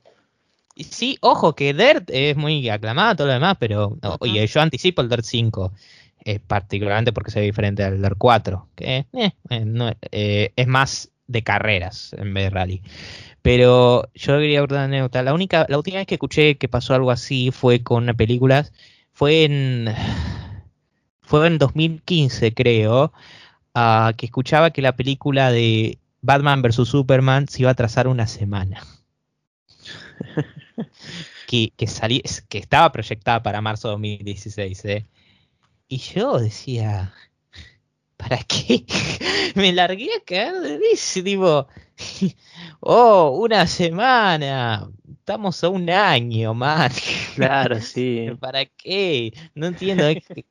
Y 0.76 0.84
sí, 0.84 1.18
ojo, 1.22 1.56
que 1.56 1.74
Dirt 1.74 2.10
es 2.10 2.36
muy 2.36 2.68
aclamado, 2.70 3.15
todo 3.15 3.28
lo 3.28 3.34
demás, 3.34 3.56
pero 3.57 3.98
oye, 4.20 4.45
yo 4.45 4.60
anticipo 4.60 5.02
el 5.02 5.07
Dirt 5.10 5.24
5. 5.24 5.72
Eh, 6.26 6.40
particularmente 6.40 7.11
porque 7.11 7.32
se 7.32 7.40
ve 7.40 7.45
diferente 7.45 7.84
al 7.84 8.02
Dirt 8.02 8.15
4, 8.18 8.68
que 8.76 9.06
eh, 9.14 9.32
eh, 9.49 10.53
es 10.56 10.68
más 10.68 11.11
de 11.28 11.44
carreras 11.44 12.14
en 12.18 12.34
vez 12.34 12.45
de 12.45 12.49
rally. 12.49 12.82
Pero 13.41 14.10
yo 14.14 14.38
quería 14.40 14.60
abordar 14.60 14.80
una 14.80 14.86
anécdota. 14.86 15.22
La 15.22 15.34
única, 15.34 15.65
la 15.70 15.78
última 15.78 15.98
vez 15.98 16.07
que 16.07 16.15
escuché 16.15 16.56
que 16.56 16.68
pasó 16.68 16.94
algo 16.95 17.11
así 17.11 17.52
fue 17.52 17.84
con 17.84 18.03
una 18.03 18.14
película 18.14 18.65
fue 19.14 19.44
en, 19.45 19.94
fue 21.22 21.48
en 21.48 21.57
2015, 21.57 22.53
creo, 22.53 23.14
uh, 23.76 24.14
que 24.16 24.26
escuchaba 24.26 24.72
que 24.72 24.82
la 24.82 24.95
película 24.95 25.52
de 25.52 25.98
Batman 26.22 26.62
vs. 26.62 26.88
Superman 26.88 27.48
se 27.48 27.64
iba 27.64 27.72
a 27.72 27.76
trazar 27.76 28.08
una 28.08 28.28
semana. 28.28 28.84
que, 31.48 31.74
que, 31.76 31.88
que 32.50 32.58
estaba 32.58 32.91
proyectada 32.91 33.44
para 33.44 33.62
marzo 33.62 33.90
de 33.90 33.94
2016. 33.94 34.86
¿eh? 34.86 35.06
Y 35.88 35.98
yo 35.98 36.40
decía, 36.40 37.14
¿para 38.18 38.40
qué? 38.44 38.86
Me 39.56 39.74
largué 39.74 40.10
a 40.16 40.24
caer 40.26 40.56
de 40.62 40.78
risa, 40.78 41.24
tipo, 41.24 41.68
oh, 42.80 43.38
una 43.40 43.68
semana, 43.68 44.90
estamos 45.20 45.64
a 45.64 45.70
un 45.70 45.90
año, 45.90 46.54
man. 46.54 46.91
Claro, 47.36 47.80
sí. 47.82 48.30
¿Para 48.40 48.66
qué? 48.66 49.34
No 49.54 49.68
entiendo. 49.68 50.08
Es 50.08 50.26
que, 50.26 50.45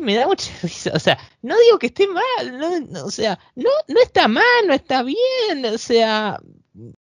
me 0.00 0.14
da 0.14 0.26
mucha 0.26 0.50
risa. 0.62 0.92
O 0.94 0.98
sea, 0.98 1.18
no 1.42 1.54
digo 1.66 1.78
que 1.78 1.88
esté 1.88 2.06
mal, 2.08 2.58
no, 2.90 3.04
o 3.04 3.10
sea, 3.10 3.38
no, 3.54 3.70
no 3.88 4.00
está 4.00 4.28
mal, 4.28 4.66
no 4.66 4.74
está 4.74 5.02
bien, 5.02 5.64
o 5.66 5.78
sea, 5.78 6.40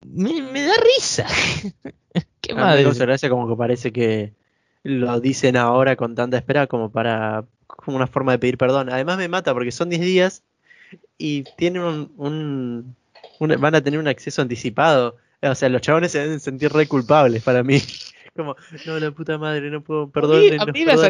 me, 0.06 0.62
da 0.64 0.74
risa. 0.98 1.28
¿Qué 2.42 2.54
más? 2.54 2.78
Me 2.78 3.06
gracia 3.06 3.30
como 3.30 3.48
que 3.48 3.56
parece 3.56 3.92
que 3.92 4.34
lo 4.84 5.20
dicen 5.20 5.58
ahora 5.58 5.96
con 5.96 6.14
tanta 6.16 6.38
espera 6.38 6.68
como 6.68 6.92
para 6.92 7.46
como 7.66 7.98
una 7.98 8.08
forma 8.08 8.34
de 8.34 8.40
pedir 8.40 8.58
perdón. 8.58 8.90
Además 8.92 9.18
me 9.18 9.28
mata 9.28 9.54
porque 9.54 9.72
son 9.72 9.90
10 9.90 10.02
días 10.02 10.44
y 11.18 11.44
tienen 11.58 11.82
un, 11.82 12.96
un, 13.40 13.62
van 13.62 13.76
a 13.76 13.82
tener 13.82 14.00
un 14.00 14.08
acceso 14.08 14.42
anticipado. 14.42 15.18
O 15.42 15.56
sea, 15.56 15.70
los 15.70 15.82
chabones 15.82 16.12
se 16.12 16.20
deben 16.20 16.40
sentir 16.40 16.72
re 16.72 16.88
culpables 16.88 17.44
para 17.44 17.64
mí. 17.64 17.82
Como, 18.36 18.58
no, 18.86 19.00
la 19.00 19.12
puta 19.12 19.38
madre, 19.38 19.70
no 19.70 19.82
puedo, 19.82 20.10
perdonen. 20.10 20.60
A 20.60 20.66
mí, 20.66 20.84
me 20.84 20.92
esos 20.92 21.10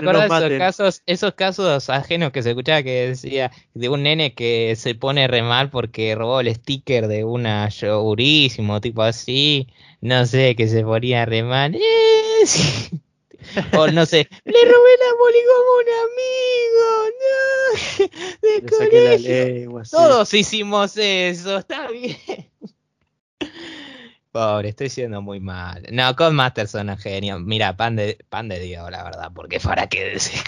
casos, 0.60 1.02
esos 1.08 1.34
casos 1.34 1.90
ajenos 1.90 2.32
que 2.32 2.44
se 2.44 2.52
escuchaba 2.52 2.84
que 2.84 3.08
decía 3.08 3.52
de 3.74 3.90
un 3.90 4.04
nene 4.04 4.36
que 4.36 4.76
se 4.76 4.94
pone 4.94 5.28
re 5.28 5.42
mal 5.42 5.72
porque 5.72 6.14
robó 6.14 6.42
el 6.42 6.54
sticker 6.54 7.08
de 7.08 7.24
una 7.24 7.68
yogurísimo, 7.70 8.80
tipo 8.80 9.02
así, 9.02 9.68
no 10.02 10.28
sé, 10.28 10.56
que 10.56 10.68
se 10.68 10.84
ponía 10.84 11.26
re 11.26 11.42
mal. 11.42 11.74
Eh, 11.74 12.44
o 13.76 13.88
no 13.88 14.06
sé, 14.06 14.28
le 14.44 14.62
robé 14.62 14.92
la 15.00 15.12
boli 15.18 15.40
como 15.50 15.72
un 15.82 15.90
amigo, 16.78 16.88
no, 18.02 18.12
de 18.42 18.62
colegio. 18.70 19.82
Todos 19.90 20.32
hicimos 20.32 20.96
eso, 20.96 21.58
está 21.58 21.88
bien. 21.90 22.18
Pobre, 24.36 24.68
estoy 24.68 24.90
siendo 24.90 25.22
muy 25.22 25.40
mal. 25.40 25.88
No, 25.94 26.14
con 26.14 26.36
Masterson 26.36 26.90
es 26.90 27.02
genio. 27.02 27.40
Mira, 27.40 27.78
pan 27.78 27.96
de, 27.96 28.18
pan 28.28 28.50
de 28.50 28.60
Dios, 28.60 28.92
la 28.92 29.02
verdad, 29.02 29.32
porque 29.34 29.62
para 29.62 29.88
qué 29.88 30.10
decir 30.10 30.42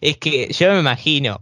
Es 0.00 0.16
que 0.16 0.50
yo 0.50 0.72
me 0.72 0.80
imagino. 0.80 1.38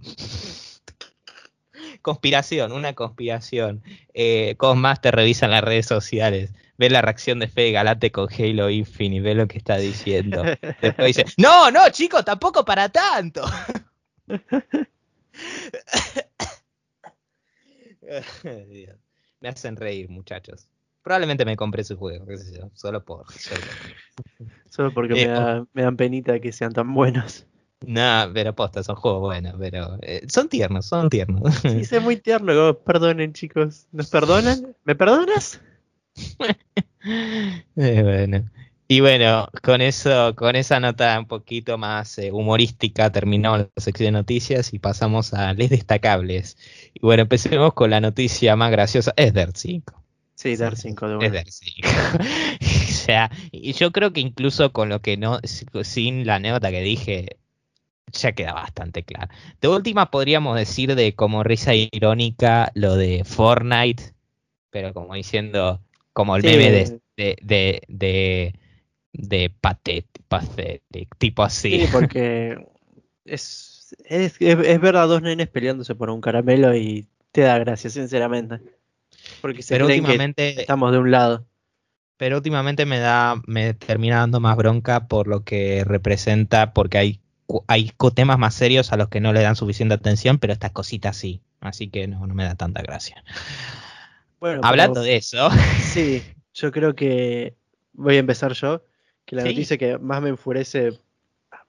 Conspiración, 2.03 2.73
una 2.73 2.95
conspiración. 2.95 3.85
Eh, 4.13 4.57
Master 4.75 5.15
revisa 5.15 5.47
las 5.47 5.63
redes 5.63 5.87
sociales 5.87 6.53
ve 6.79 6.91
la 6.91 7.01
reacción 7.01 7.39
de 7.39 7.47
Fede 7.47 7.71
Galate 7.71 8.11
con 8.11 8.27
Halo 8.29 8.69
Infinite, 8.69 9.23
ve 9.23 9.37
lo 9.37 9.47
que 9.47 9.59
está 9.59 9.77
diciendo. 9.77 10.43
Después 10.83 11.17
dice, 11.17 11.27
no, 11.37 11.71
no, 11.71 11.89
chicos, 11.91 12.25
tampoco 12.25 12.65
para 12.65 12.89
tanto. 12.89 13.45
me 19.41 19.49
hacen 19.49 19.77
reír, 19.77 20.09
muchachos. 20.09 20.69
Probablemente 21.07 21.45
me 21.45 21.55
compré 21.55 21.85
su 21.85 21.97
juego, 21.97 22.27
qué 22.27 22.37
sé 22.37 22.59
yo, 22.59 22.69
solo 22.75 23.05
por. 23.05 23.27
Solo, 24.69 24.93
porque 24.93 25.15
me, 25.15 25.23
eh, 25.23 25.65
me, 25.73 25.83
dan 25.83 25.97
penita 25.97 26.41
que 26.41 26.51
sean 26.51 26.73
tan 26.73 26.93
buenos. 26.93 27.47
No, 27.87 28.29
pero 28.35 28.57
posta, 28.57 28.83
son 28.83 28.97
juegos 28.97 29.21
buenos, 29.21 29.55
pero 29.57 29.99
eh, 30.03 30.27
son 30.29 30.49
tiernos, 30.49 30.87
son 30.87 31.09
tiernos. 31.09 31.55
Sí, 31.59 31.83
es 31.83 32.03
muy 32.03 32.17
tierno, 32.17 32.75
perdonen 32.81 33.35
chicos. 33.35 33.87
¿Nos 33.93 34.11
perdonan? 34.11 34.75
¿Me 34.83 34.97
perdonas? 34.97 35.61
Eh, 37.77 38.03
bueno. 38.03 38.51
Y 38.89 38.99
bueno, 38.99 39.49
con 39.63 39.81
eso, 39.83 40.35
con 40.35 40.57
esa 40.57 40.81
nota 40.81 41.17
un 41.21 41.29
poquito 41.29 41.79
más 41.79 42.19
eh, 42.19 42.33
humorística, 42.33 43.13
terminamos 43.13 43.61
la 43.61 43.69
sección 43.77 44.07
de 44.07 44.19
noticias 44.19 44.75
y 44.75 44.81
pasamos 44.81 45.33
a 45.35 45.53
les 45.53 45.71
destacables. 45.71 46.59
Y 46.95 47.01
bueno, 47.01 47.23
empecemos 47.23 47.75
con 47.75 47.91
la 47.91 48.01
noticia 48.01 48.57
más 48.57 48.73
graciosa. 48.73 49.15
Es 49.17 49.33
DER 49.33 49.53
5. 49.55 50.06
Sí, 50.37 50.55
DER 50.55 50.77
5 50.77 51.09
de 51.09 51.27
Es 51.27 51.33
DER 51.33 51.51
5. 51.51 51.89
o 52.61 52.93
sea, 52.93 53.31
y 53.51 53.73
yo 53.73 53.91
creo 53.91 54.13
que 54.13 54.21
incluso 54.21 54.71
con 54.71 54.91
lo 54.91 55.01
que 55.01 55.17
no, 55.17 55.41
sin 55.83 56.27
la 56.27 56.35
anécdota 56.37 56.71
que 56.71 56.83
dije, 56.83 57.39
ya 58.13 58.33
queda 58.33 58.53
bastante 58.53 59.03
claro. 59.03 59.33
De 59.63 59.69
última 59.69 60.11
podríamos 60.11 60.57
decir 60.57 60.95
de 60.95 61.15
como 61.15 61.43
risa 61.43 61.75
irónica 61.75 62.71
lo 62.75 62.97
de 62.97 63.25
Fortnite, 63.25 64.13
pero 64.71 64.93
como 64.93 65.15
diciendo, 65.15 65.81
como 66.13 66.37
el 66.37 66.43
meme 66.43 66.71
de, 66.71 67.01
de, 67.17 67.83
de, 67.89 68.55
de, 69.15 69.53
pathetic, 69.59 71.17
tipo 71.17 71.45
así. 71.45 71.81
Sí, 71.81 71.89
porque 71.91 72.59
es, 73.25 73.97
es, 74.05 74.37
es, 74.39 74.81
ver 74.81 74.97
a 74.97 75.07
dos 75.07 75.23
nenes 75.23 75.49
peleándose 75.49 75.95
por 75.95 76.11
un 76.11 76.21
caramelo 76.21 76.77
y 76.77 77.07
te 77.33 77.41
da 77.41 77.59
gracia, 77.59 77.89
sinceramente. 77.89 78.61
Porque 79.47 79.63
se 79.63 79.75
pero 79.75 79.87
últimamente, 79.87 80.61
estamos 80.61 80.91
de 80.91 80.99
un 80.99 81.13
lado. 81.13 81.47
Pero 82.17 82.39
últimamente 82.39 82.85
me 82.85 82.99
da, 82.99 83.41
me 83.47 83.75
termina 83.75 84.17
dando 84.17 84.41
más 84.41 84.57
bronca 84.57 85.07
por 85.07 85.29
lo 85.29 85.45
que 85.45 85.85
representa, 85.85 86.73
porque 86.73 86.99
hay, 86.99 87.21
hay 87.69 87.93
temas 88.13 88.41
más 88.41 88.55
serios 88.55 88.93
a 88.93 88.97
los 88.97 89.09
que 89.09 89.21
no 89.21 89.33
le 89.33 89.43
dan 89.43 89.55
suficiente 89.55 89.95
atención, 89.95 90.39
pero 90.39 90.53
estas 90.53 90.73
cositas 90.73 91.17
sí. 91.17 91.43
Así 91.61 91.89
que 91.89 92.09
no, 92.09 92.27
no 92.27 92.35
me 92.35 92.43
da 92.43 92.57
tanta 92.57 92.83
gracia. 92.83 93.23
Bueno, 94.41 94.63
Hablando 94.65 95.01
de 95.01 95.15
eso. 95.15 95.49
Sí, 95.81 96.25
yo 96.55 96.73
creo 96.73 96.97
que 96.97 97.55
voy 97.93 98.17
a 98.17 98.19
empezar 98.19 98.53
yo. 98.55 98.83
Que 99.25 99.37
la 99.37 99.45
noticia 99.45 99.79
que 99.79 99.97
más 99.99 100.21
me 100.21 100.31
enfurece 100.31 100.99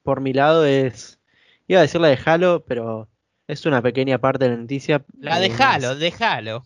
por 0.01 0.19
mi 0.19 0.33
lado 0.33 0.65
es. 0.65 1.19
Iba 1.67 1.81
a 1.81 1.83
decir 1.83 2.01
la 2.01 2.07
de 2.07 2.17
Halo, 2.25 2.65
pero 2.65 3.07
es 3.47 3.67
una 3.67 3.83
pequeña 3.83 4.17
parte 4.17 4.45
de 4.45 4.55
la 4.55 4.57
noticia. 4.57 5.05
La 5.19 5.39
de 5.39 5.51
Halo, 5.51 5.95
déjalo. 5.95 6.65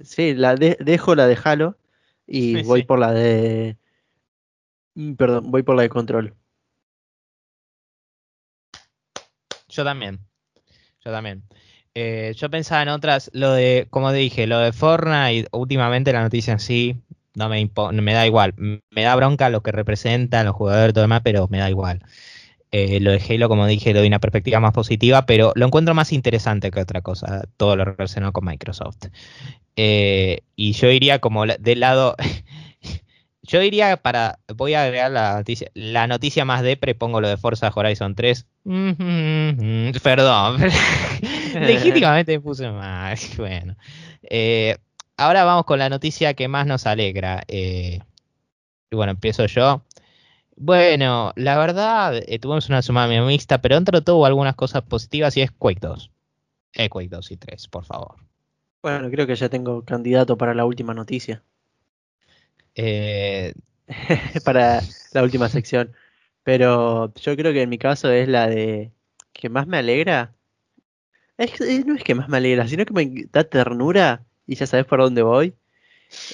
Sí, 0.00 0.34
la 0.34 0.54
dejo 0.54 1.14
la 1.14 1.26
de 1.26 1.38
Halo 1.42 1.78
y 2.26 2.62
voy 2.62 2.84
por 2.84 2.98
la 2.98 3.12
de. 3.12 3.76
Mm, 4.94 5.14
perdón, 5.14 5.50
voy 5.50 5.62
por 5.62 5.76
la 5.76 5.82
de 5.82 5.88
control. 5.88 6.34
Yo 9.68 9.84
también. 9.84 10.20
Yo 11.04 11.12
también. 11.12 11.42
Eh, 11.94 12.34
yo 12.36 12.50
pensaba 12.50 12.82
en 12.82 12.88
otras, 12.88 13.30
lo 13.32 13.52
de, 13.52 13.86
como 13.90 14.12
dije, 14.12 14.46
lo 14.46 14.58
de 14.58 14.72
Fortnite, 14.72 15.48
últimamente 15.52 16.12
la 16.12 16.22
noticia 16.22 16.52
en 16.52 16.60
sí, 16.60 17.00
no 17.34 17.48
me, 17.48 17.70
me 17.92 18.12
da 18.12 18.26
igual. 18.26 18.54
Me 18.56 19.02
da 19.02 19.16
bronca 19.16 19.48
lo 19.48 19.62
que 19.62 19.72
representan 19.72 20.46
los 20.46 20.54
jugadores 20.54 20.90
y 20.90 20.92
todo 20.92 21.02
demás, 21.02 21.22
pero 21.24 21.48
me 21.48 21.58
da 21.58 21.70
igual. 21.70 22.02
Eh, 22.72 23.00
lo 23.00 23.12
de 23.12 23.22
Halo, 23.28 23.48
como 23.48 23.66
dije, 23.66 23.92
le 23.92 24.00
doy 24.00 24.08
una 24.08 24.18
perspectiva 24.18 24.60
más 24.60 24.72
positiva, 24.72 25.24
pero 25.26 25.52
lo 25.54 25.66
encuentro 25.66 25.94
más 25.94 26.12
interesante 26.12 26.70
que 26.70 26.80
otra 26.80 27.00
cosa, 27.00 27.44
todo 27.56 27.76
lo 27.76 27.84
relacionado 27.84 28.32
con 28.32 28.44
Microsoft. 28.44 29.06
Eh, 29.76 30.40
y 30.56 30.72
yo 30.72 30.90
iría 30.90 31.20
como 31.20 31.46
del 31.46 31.80
lado, 31.80 32.16
Yo 33.46 33.60
diría 33.60 33.96
para. 33.96 34.40
Voy 34.54 34.74
a 34.74 34.82
agregar 34.82 35.10
la 35.10 35.36
noticia. 35.36 35.70
La 35.74 36.06
noticia 36.06 36.44
más 36.44 36.62
depre, 36.62 36.94
pongo 36.94 37.20
lo 37.20 37.28
de 37.28 37.36
Forza 37.36 37.70
Horizon 37.72 38.14
3. 38.14 38.46
Perdón. 40.02 40.60
Legítimamente 41.54 42.32
me 42.32 42.40
puse 42.40 42.68
más. 42.70 43.30
Bueno. 43.36 43.76
Eh, 44.22 44.76
ahora 45.16 45.44
vamos 45.44 45.64
con 45.64 45.78
la 45.78 45.88
noticia 45.88 46.34
que 46.34 46.48
más 46.48 46.66
nos 46.66 46.86
alegra. 46.86 47.44
Y 47.48 48.00
bueno, 48.90 49.12
empiezo 49.12 49.46
yo. 49.46 49.82
Bueno, 50.56 51.32
la 51.36 51.58
verdad, 51.58 52.16
eh, 52.26 52.38
tuvimos 52.38 52.68
una 52.68 52.82
semana 52.82 53.24
mixta, 53.24 53.60
pero 53.60 53.74
dentro 53.74 53.98
de 53.98 54.04
todo 54.04 54.16
hubo 54.16 54.26
algunas 54.26 54.54
cosas 54.54 54.82
positivas 54.82 55.36
y 55.36 55.42
es 55.42 55.50
Quake 55.50 55.80
2. 55.80 56.10
Eh, 56.74 56.88
Quake 56.88 57.08
2 57.08 57.30
y 57.30 57.36
3, 57.36 57.68
por 57.68 57.84
favor. 57.84 58.16
Bueno, 58.82 59.10
creo 59.10 59.26
que 59.26 59.34
ya 59.36 59.48
tengo 59.50 59.84
candidato 59.84 60.38
para 60.38 60.54
la 60.54 60.64
última 60.64 60.94
noticia. 60.94 61.42
Eh, 62.74 63.54
para 64.44 64.82
la 65.12 65.22
última 65.22 65.48
sección. 65.48 65.92
Pero 66.42 67.12
yo 67.14 67.36
creo 67.36 67.52
que 67.52 67.62
en 67.62 67.68
mi 67.70 67.78
caso 67.78 68.10
es 68.10 68.28
la 68.28 68.46
de 68.48 68.92
que 69.32 69.48
más 69.48 69.66
me 69.66 69.78
alegra. 69.78 70.34
Es, 71.38 71.60
es- 71.60 71.86
no 71.86 71.94
es 71.94 72.04
que 72.04 72.14
más 72.14 72.28
me 72.28 72.38
alegra, 72.38 72.66
sino 72.68 72.84
que 72.84 72.92
me 72.94 73.24
da 73.32 73.44
ternura 73.44 74.24
y 74.46 74.54
ya 74.56 74.66
sabes 74.66 74.86
por 74.86 75.00
dónde 75.00 75.22
voy. 75.22 75.54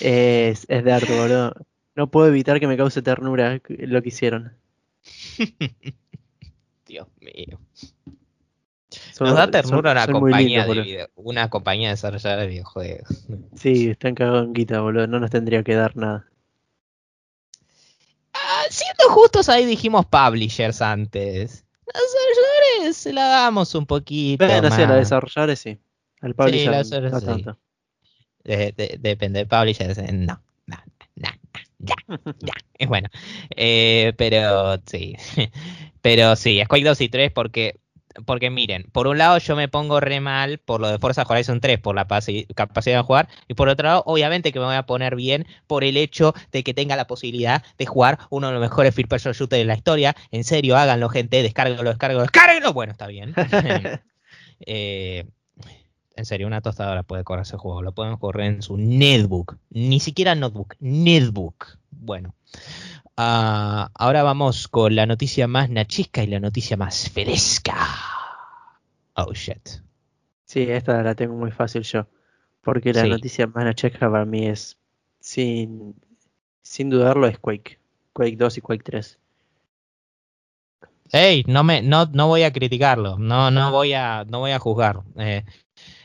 Es, 0.01 0.67
es 0.69 0.85
Dart, 0.85 1.09
boludo. 1.11 1.55
No 1.95 2.11
puedo 2.11 2.29
evitar 2.29 2.59
que 2.61 2.67
me 2.67 2.77
cause 2.77 3.03
ternura 3.03 3.61
lo 3.69 4.03
que 4.03 4.09
hicieron. 4.09 4.57
Dios 6.87 7.07
mío. 7.21 7.59
Son- 9.13 9.27
Nos 9.29 9.37
da 9.37 9.45
son- 9.45 9.51
ternura 9.51 9.93
una 9.93 10.05
son 10.05 10.15
compañía, 10.15 10.67
de 10.67 10.73
video- 10.83 11.09
una 11.17 11.49
compañía 11.51 11.91
desarrolladora 11.91 12.43
de 12.43 12.49
videojuegos. 12.49 13.09
Sí, 13.57 13.89
están 13.91 14.15
cagados 14.15 14.45
en 14.47 14.53
guita, 14.55 14.81
boludo. 14.81 15.07
No 15.07 15.21
nos 15.21 15.31
tendría 15.31 15.63
que 15.63 15.75
dar 15.75 15.97
nada. 15.97 16.27
Ah, 18.35 18.65
siendo 18.71 19.05
justos, 19.11 19.49
ahí 19.49 19.65
dijimos 19.65 20.07
publishers 20.07 20.81
antes. 20.83 21.65
Los 21.87 22.03
desarrolladores 22.03 22.97
se 22.97 23.13
la 23.13 23.27
damos 23.27 23.75
un 23.75 23.87
poquito. 23.87 24.45
Bueno, 24.47 24.71
sí, 24.75 24.83
a 24.83 24.87
los 24.87 24.97
desarrolladores 24.97 25.59
sí. 25.61 25.79
Al 26.23 26.35
publisher 26.35 26.71
los 26.73 26.91
no 26.91 27.21
sí. 27.21 27.27
tanto. 27.27 27.59
De- 28.45 28.73
de- 28.77 28.97
depende 29.01 29.41
de 29.41 29.47
publishers. 29.47 29.99
eh, 29.99 30.13
no, 30.13 30.43
ya, 31.83 31.95
ya. 32.41 32.55
Es 32.79 32.89
bueno. 32.89 33.09
Eh, 33.57 34.13
pero 34.17 34.81
sí. 34.87 35.17
Pero 36.01 36.35
sí, 36.35 36.61
Quake 36.69 36.85
2 36.85 37.01
y 37.01 37.09
3 37.09 37.31
porque. 37.33 37.79
Porque 38.27 38.51
miren, 38.51 38.91
por 38.93 39.07
un 39.07 39.17
lado 39.17 39.39
yo 39.39 39.57
me 39.57 39.69
pongo 39.69 39.99
re 39.99 40.21
mal 40.21 40.59
por 40.59 40.83
lo 40.83 40.89
de 40.89 40.99
Forza 40.99 41.25
Horizon 41.27 41.63
3, 41.63 41.79
por 41.79 41.95
la 41.95 42.07
capacidad 42.55 42.99
de 42.99 43.03
jugar, 43.03 43.27
y 43.49 43.55
por 43.55 43.71
otro 43.71 43.89
lado, 43.89 44.03
obviamente 44.05 44.53
que 44.53 44.59
me 44.59 44.67
voy 44.67 44.75
a 44.75 44.83
poner 44.85 45.17
bien 45.17 45.47
por 45.67 45.83
el 45.83 45.97
hecho 45.97 46.35
de 46.51 46.63
que 46.63 46.75
tenga 46.75 46.95
la 46.95 47.07
posibilidad 47.07 47.65
de 47.79 47.87
jugar 47.87 48.19
uno 48.29 48.49
de 48.49 48.53
los 48.53 48.61
mejores 48.61 48.95
first 48.95 49.09
person 49.09 49.33
shooters 49.33 49.61
de 49.61 49.65
la 49.65 49.77
historia. 49.77 50.15
En 50.31 50.45
serio, 50.45 50.77
háganlo, 50.77 51.09
gente, 51.09 51.43
descárguenlo, 51.43 51.89
descárguenlo, 51.89 52.25
descárguenlo. 52.25 52.75
Bueno, 52.75 52.93
está 52.93 53.07
bien. 53.07 53.35
Eh, 54.65 55.25
en 56.17 56.25
serio, 56.27 56.47
una 56.47 56.61
tostadora 56.61 57.03
puede 57.03 57.25
correr 57.25 57.43
ese 57.43 57.57
juego. 57.57 57.83
Lo 57.83 57.93
pueden 57.93 58.17
correr 58.17 58.47
en 58.47 58.63
su 58.63 58.77
netbook. 58.77 59.57
Ni 59.71 60.01
siquiera 60.01 60.35
notebook, 60.35 60.75
netbook. 60.81 61.79
Bueno. 61.91 62.35
ah, 63.17 63.91
ahora 63.95 64.23
vamos 64.23 64.69
con 64.69 64.95
la 64.97 65.07
noticia 65.07 65.47
más 65.49 65.71
nachisca 65.71 66.23
y 66.23 66.27
la 66.27 66.41
noticia 66.41 66.77
más 66.77 67.09
fresca. 67.11 67.77
Oh 69.15 69.33
shit. 69.35 69.69
Sí, 70.45 70.63
esta 70.63 71.03
la 71.03 71.15
tengo 71.15 71.35
muy 71.35 71.51
fácil 71.51 71.83
yo. 71.83 72.07
Porque 72.63 72.93
la 72.93 73.03
Sí. 73.03 73.09
noticia 73.09 73.47
más 73.47 73.65
nachesca 73.65 74.11
para 74.11 74.25
mí 74.25 74.47
es, 74.47 74.79
sin, 75.21 75.95
sin 76.63 76.91
dudarlo, 76.91 77.27
es 77.27 77.39
Quake. 77.39 77.79
Quake 78.13 78.37
2 78.37 78.59
y 78.59 78.61
Quake 78.61 78.83
3. 78.85 79.19
Ey, 81.13 81.45
no 81.47 81.63
me, 81.63 81.83
no, 81.83 82.07
no 82.07 82.29
voy 82.29 82.43
a 82.45 82.53
criticarlo. 82.53 83.19
No, 83.19 83.51
no 83.51 83.71
voy 83.71 83.93
a, 83.93 84.25
no 84.25 84.39
voy 84.41 84.53
a 84.53 84.59
juzgar. 84.59 85.01
Eh, 85.17 85.45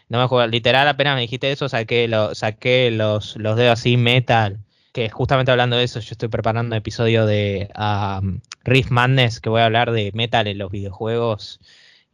no 0.10 0.18
me 0.18 0.24
voy 0.24 0.26
a 0.26 0.28
juzgar. 0.28 0.50
Literal, 0.50 0.88
apenas 0.88 1.16
me 1.16 1.22
dijiste 1.22 1.52
eso, 1.52 1.70
saqué, 1.70 2.10
saqué 2.34 2.92
los, 2.92 3.36
los 3.38 3.58
dedos 3.58 3.80
así 3.80 3.98
metal. 3.98 4.60
Que 4.94 5.10
justamente 5.10 5.52
hablando 5.52 5.76
de 5.78 5.84
eso, 5.84 6.00
yo 6.00 6.12
estoy 6.12 6.30
preparando 6.30 6.74
un 6.74 6.78
episodio 6.80 7.26
de 7.26 7.70
um, 7.78 8.40
Riff 8.64 8.90
Madness, 8.90 9.40
que 9.40 9.50
voy 9.50 9.62
a 9.62 9.66
hablar 9.66 9.92
de 9.92 10.12
metal 10.14 10.48
en 10.48 10.58
los 10.58 10.72
videojuegos. 10.72 11.60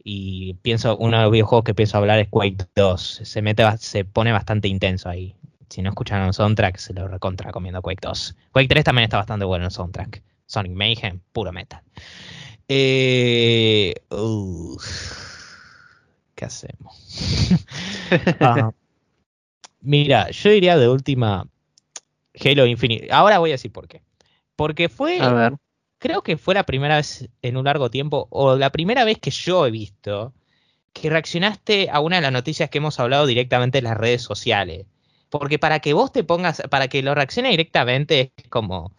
Y 0.02 0.54
pienso, 0.62 0.96
uno 0.98 1.16
de 1.16 1.22
los 1.22 1.32
videojuegos 1.32 1.64
que 1.64 1.74
pienso 1.74 1.96
hablar 1.96 2.18
es 2.18 2.28
Quake 2.28 2.66
2. 2.74 3.20
Se 3.24 3.42
mete, 3.42 3.64
se 3.78 4.04
pone 4.04 4.32
bastante 4.32 4.68
intenso 4.68 5.08
ahí. 5.08 5.34
Si 5.70 5.80
no 5.82 5.88
escuchan 5.90 6.22
el 6.26 6.34
soundtrack, 6.34 6.76
se 6.76 6.92
lo 6.92 7.08
recontra 7.08 7.52
comiendo 7.52 7.80
Quake 7.80 8.00
2. 8.02 8.36
Quake 8.52 8.68
3 8.68 8.84
también 8.84 9.04
está 9.04 9.16
bastante 9.16 9.46
bueno 9.46 9.64
el 9.64 9.70
soundtrack. 9.70 10.22
Sonic 10.46 10.72
Mayhem, 10.72 11.20
puro 11.32 11.52
metal. 11.52 11.80
Eh, 12.68 13.94
¿Qué 16.34 16.44
hacemos? 16.44 16.94
Ah, 18.40 18.72
mira, 19.80 20.30
yo 20.30 20.50
diría 20.50 20.76
de 20.76 20.88
última 20.88 21.48
Halo 22.38 22.66
Infinite. 22.66 23.08
Ahora 23.10 23.38
voy 23.38 23.50
a 23.50 23.54
decir 23.54 23.72
por 23.72 23.88
qué. 23.88 24.02
Porque 24.56 24.88
fue, 24.88 25.18
A 25.20 25.32
ver, 25.32 25.56
creo 25.98 26.22
que 26.22 26.36
fue 26.36 26.54
la 26.54 26.64
primera 26.64 26.96
vez 26.96 27.28
en 27.42 27.56
un 27.56 27.64
largo 27.64 27.90
tiempo, 27.90 28.28
o 28.30 28.56
la 28.56 28.70
primera 28.70 29.04
vez 29.04 29.18
que 29.18 29.30
yo 29.30 29.66
he 29.66 29.70
visto 29.70 30.32
que 30.92 31.10
reaccionaste 31.10 31.90
a 31.90 32.00
una 32.00 32.16
de 32.16 32.22
las 32.22 32.32
noticias 32.32 32.70
que 32.70 32.78
hemos 32.78 33.00
hablado 33.00 33.26
directamente 33.26 33.78
en 33.78 33.84
las 33.84 33.96
redes 33.96 34.22
sociales. 34.22 34.86
Porque 35.28 35.58
para 35.58 35.80
que 35.80 35.92
vos 35.92 36.12
te 36.12 36.22
pongas, 36.22 36.62
para 36.70 36.88
que 36.88 37.02
lo 37.02 37.14
reaccione 37.14 37.50
directamente 37.50 38.32
es 38.36 38.48
como, 38.48 38.92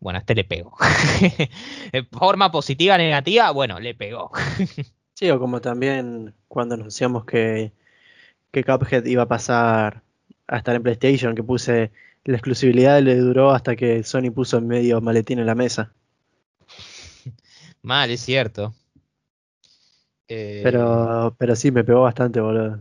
bueno, 0.00 0.18
a 0.18 0.20
este 0.20 0.34
le 0.34 0.44
pegó. 0.44 0.76
De 1.92 2.02
forma 2.12 2.50
positiva, 2.52 2.98
negativa, 2.98 3.50
bueno, 3.52 3.80
le 3.80 3.94
pegó. 3.94 4.30
sí, 5.20 5.30
o 5.30 5.38
como 5.38 5.60
también 5.60 6.34
cuando 6.48 6.74
anunciamos 6.76 7.26
que, 7.26 7.72
que 8.50 8.64
Cuphead 8.64 9.04
iba 9.04 9.24
a 9.24 9.28
pasar 9.28 10.02
a 10.46 10.56
estar 10.56 10.74
en 10.74 10.82
PlayStation, 10.82 11.34
que 11.34 11.42
puse 11.42 11.92
la 12.24 12.36
exclusividad 12.36 13.02
le 13.02 13.16
duró 13.16 13.50
hasta 13.50 13.76
que 13.76 14.02
Sony 14.02 14.30
puso 14.34 14.56
en 14.58 14.66
medio 14.66 15.00
maletín 15.02 15.38
en 15.38 15.46
la 15.46 15.54
mesa. 15.54 15.92
Mal, 17.82 18.10
es 18.10 18.20
cierto. 18.22 18.74
Eh, 20.28 20.60
Pero, 20.64 21.36
pero 21.38 21.54
sí, 21.54 21.70
me 21.70 21.84
pegó 21.84 22.02
bastante, 22.02 22.40
boludo. 22.40 22.80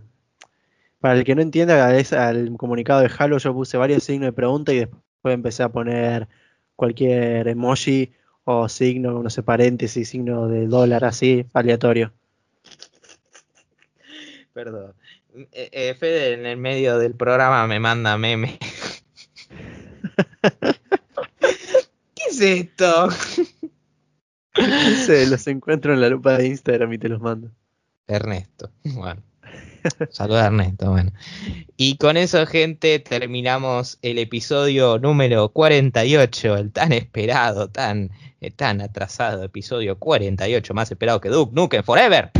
Para 0.99 1.15
el 1.15 1.25
que 1.25 1.35
no 1.35 1.41
entienda, 1.41 1.93
es 1.97 2.13
al 2.13 2.55
comunicado 2.55 3.01
de 3.01 3.11
Halo 3.17 3.37
yo 3.37 3.53
puse 3.53 3.77
varios 3.77 4.03
signos 4.03 4.27
de 4.27 4.33
pregunta 4.33 4.71
y 4.71 4.79
después 4.79 5.33
empecé 5.33 5.63
a 5.63 5.69
poner 5.69 6.29
cualquier 6.77 7.49
emoji 7.49 8.13
o 8.45 8.69
signo, 8.69 9.21
no 9.21 9.29
sé, 9.29 9.43
paréntesis, 9.43 10.07
signo 10.07 10.47
de 10.47 10.67
dólar 10.67 11.03
así, 11.03 11.45
aleatorio. 11.53 12.13
Perdón. 14.63 14.93
Eh, 15.53 15.69
eh, 15.71 15.95
Fede 15.97 16.33
en 16.33 16.45
el 16.45 16.57
medio 16.57 16.97
del 16.97 17.15
programa 17.15 17.65
me 17.65 17.79
manda 17.79 18.17
meme. 18.17 18.59
¿Qué 22.13 22.23
es 22.29 22.41
esto? 22.41 23.07
Se 25.05 25.27
los 25.27 25.47
encuentro 25.47 25.93
en 25.93 26.01
la 26.01 26.09
lupa 26.09 26.37
de 26.37 26.47
Instagram 26.47 26.91
y 26.91 26.97
te 26.97 27.07
los 27.07 27.21
mando. 27.21 27.49
Ernesto. 28.05 28.69
Bueno. 28.83 29.23
Saludos 30.09 30.41
a 30.41 30.47
Ernesto. 30.47 30.91
Bueno. 30.91 31.13
Y 31.77 31.95
con 31.95 32.17
eso, 32.17 32.45
gente, 32.45 32.99
terminamos 32.99 33.97
el 34.01 34.17
episodio 34.17 34.99
número 34.99 35.53
48, 35.53 36.57
el 36.57 36.73
tan 36.73 36.91
esperado, 36.91 37.69
tan, 37.69 38.11
eh, 38.41 38.51
tan 38.51 38.81
atrasado 38.81 39.41
episodio 39.41 39.97
48, 39.97 40.73
más 40.73 40.91
esperado 40.91 41.21
que 41.21 41.29
Duke 41.29 41.55
Nukem 41.55 41.81
Forever. 41.81 42.31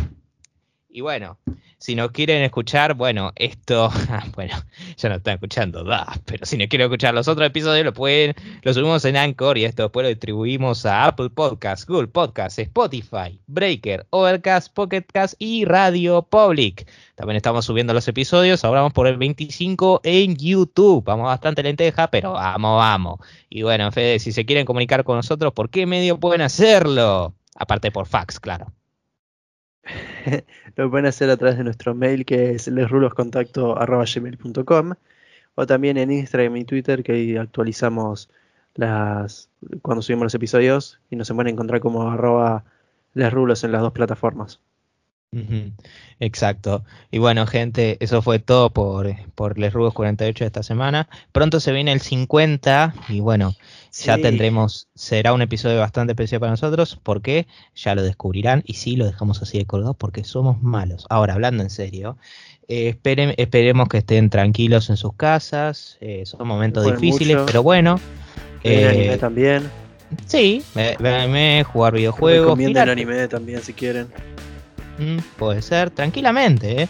Y 0.89 1.01
bueno, 1.01 1.37
si 1.79 1.95
nos 1.95 2.11
quieren 2.11 2.43
escuchar, 2.43 2.93
bueno, 2.93 3.31
esto, 3.37 3.89
bueno, 4.35 4.53
ya 4.97 5.09
no 5.09 5.15
están 5.15 5.35
escuchando, 5.35 5.85
da, 5.85 6.13
pero 6.25 6.45
si 6.45 6.57
no 6.57 6.67
quieren 6.67 6.87
escuchar 6.87 7.13
los 7.13 7.29
otros 7.29 7.47
episodios, 7.47 7.85
lo 7.85 7.93
pueden, 7.93 8.35
lo 8.63 8.73
subimos 8.73 9.05
en 9.05 9.15
Anchor 9.15 9.57
y 9.57 9.63
esto 9.63 9.83
después 9.83 10.03
lo 10.03 10.09
distribuimos 10.09 10.85
a 10.85 11.05
Apple 11.05 11.29
Podcasts, 11.29 11.87
Google 11.87 12.09
Podcasts, 12.09 12.59
Spotify, 12.59 13.39
Breaker, 13.47 14.05
Overcast, 14.09 14.73
Pocket 14.73 15.03
Cast 15.03 15.35
y 15.39 15.63
Radio 15.63 16.21
Public. 16.21 16.85
También 17.15 17.37
estamos 17.37 17.63
subiendo 17.63 17.93
los 17.93 18.07
episodios, 18.09 18.65
ahora 18.65 18.81
vamos 18.81 18.93
por 18.93 19.07
el 19.07 19.15
25 19.17 20.01
en 20.03 20.35
YouTube. 20.35 21.05
Vamos 21.05 21.27
bastante 21.27 21.63
lenteja, 21.63 22.11
pero 22.11 22.33
vamos, 22.33 22.77
vamos. 22.77 23.19
Y 23.49 23.61
bueno, 23.63 23.89
Fede, 23.93 24.19
si 24.19 24.33
se 24.33 24.45
quieren 24.45 24.65
comunicar 24.65 25.05
con 25.05 25.15
nosotros, 25.15 25.53
¿por 25.53 25.69
qué 25.69 25.85
medio 25.85 26.19
pueden 26.19 26.41
hacerlo? 26.41 27.35
Aparte 27.55 27.89
por 27.89 28.05
fax, 28.05 28.39
claro. 28.39 28.73
Lo 30.75 30.89
pueden 30.89 31.05
hacer 31.05 31.29
a 31.29 31.37
través 31.37 31.57
de 31.57 31.63
nuestro 31.63 31.95
mail 31.95 32.25
que 32.25 32.51
es 32.51 32.67
lesruloscontacto.gmail.com 32.67 34.93
o 35.55 35.67
también 35.67 35.97
en 35.97 36.11
Instagram 36.11 36.57
y 36.57 36.65
Twitter 36.65 37.03
que 37.03 37.39
actualizamos 37.39 38.29
las 38.75 39.49
cuando 39.81 40.01
subimos 40.01 40.25
los 40.25 40.35
episodios 40.35 40.99
y 41.09 41.15
nos 41.15 41.31
pueden 41.31 41.53
encontrar 41.53 41.79
como 41.81 42.09
arroba 42.09 42.65
lesrulos 43.13 43.63
en 43.63 43.71
las 43.71 43.81
dos 43.81 43.93
plataformas. 43.93 44.59
Exacto. 46.19 46.83
Y 47.11 47.19
bueno, 47.19 47.45
gente, 47.45 47.97
eso 47.99 48.21
fue 48.21 48.39
todo 48.39 48.71
por, 48.71 49.13
por 49.35 49.57
Les 49.57 49.71
Rubos 49.73 49.93
48 49.93 50.43
de 50.43 50.47
esta 50.47 50.63
semana. 50.63 51.07
Pronto 51.31 51.59
se 51.59 51.71
viene 51.71 51.91
el 51.91 52.01
50 52.01 52.93
y 53.09 53.19
bueno, 53.19 53.55
ya 54.05 54.17
tendremos, 54.21 54.87
será 54.95 55.33
un 55.33 55.41
episodio 55.41 55.79
bastante 55.79 56.11
especial 56.13 56.39
para 56.41 56.51
nosotros 56.51 56.99
porque 57.03 57.47
ya 57.75 57.95
lo 57.95 58.01
descubrirán 58.03 58.63
y 58.65 58.73
sí 58.73 58.95
lo 58.95 59.05
dejamos 59.05 59.41
así 59.41 59.57
de 59.59 59.65
colgado 59.65 59.93
porque 59.93 60.23
somos 60.23 60.61
malos. 60.61 61.05
Ahora, 61.09 61.35
hablando 61.35 61.63
en 61.63 61.69
serio, 61.69 62.17
eh, 62.67 62.97
esperemos 63.37 63.87
que 63.87 63.99
estén 63.99 64.29
tranquilos 64.29 64.89
en 64.89 64.97
sus 64.97 65.13
casas, 65.13 65.97
eh, 66.01 66.23
son 66.25 66.47
momentos 66.47 66.85
difíciles, 66.85 67.37
mucho. 67.37 67.45
pero 67.45 67.63
bueno. 67.63 67.99
Eh, 68.63 68.87
anime 68.87 69.17
también. 69.17 69.69
sí, 70.25 70.63
ve- 70.75 70.97
anime, 70.99 71.63
jugar 71.63 71.93
videojuegos, 71.93 72.45
recomienden 72.47 72.89
anime 72.89 73.27
también 73.27 73.61
si 73.61 73.73
quieren. 73.73 74.07
Mm, 74.99 75.17
puede 75.37 75.61
ser, 75.61 75.89
tranquilamente. 75.89 76.83
¿eh? 76.83 76.87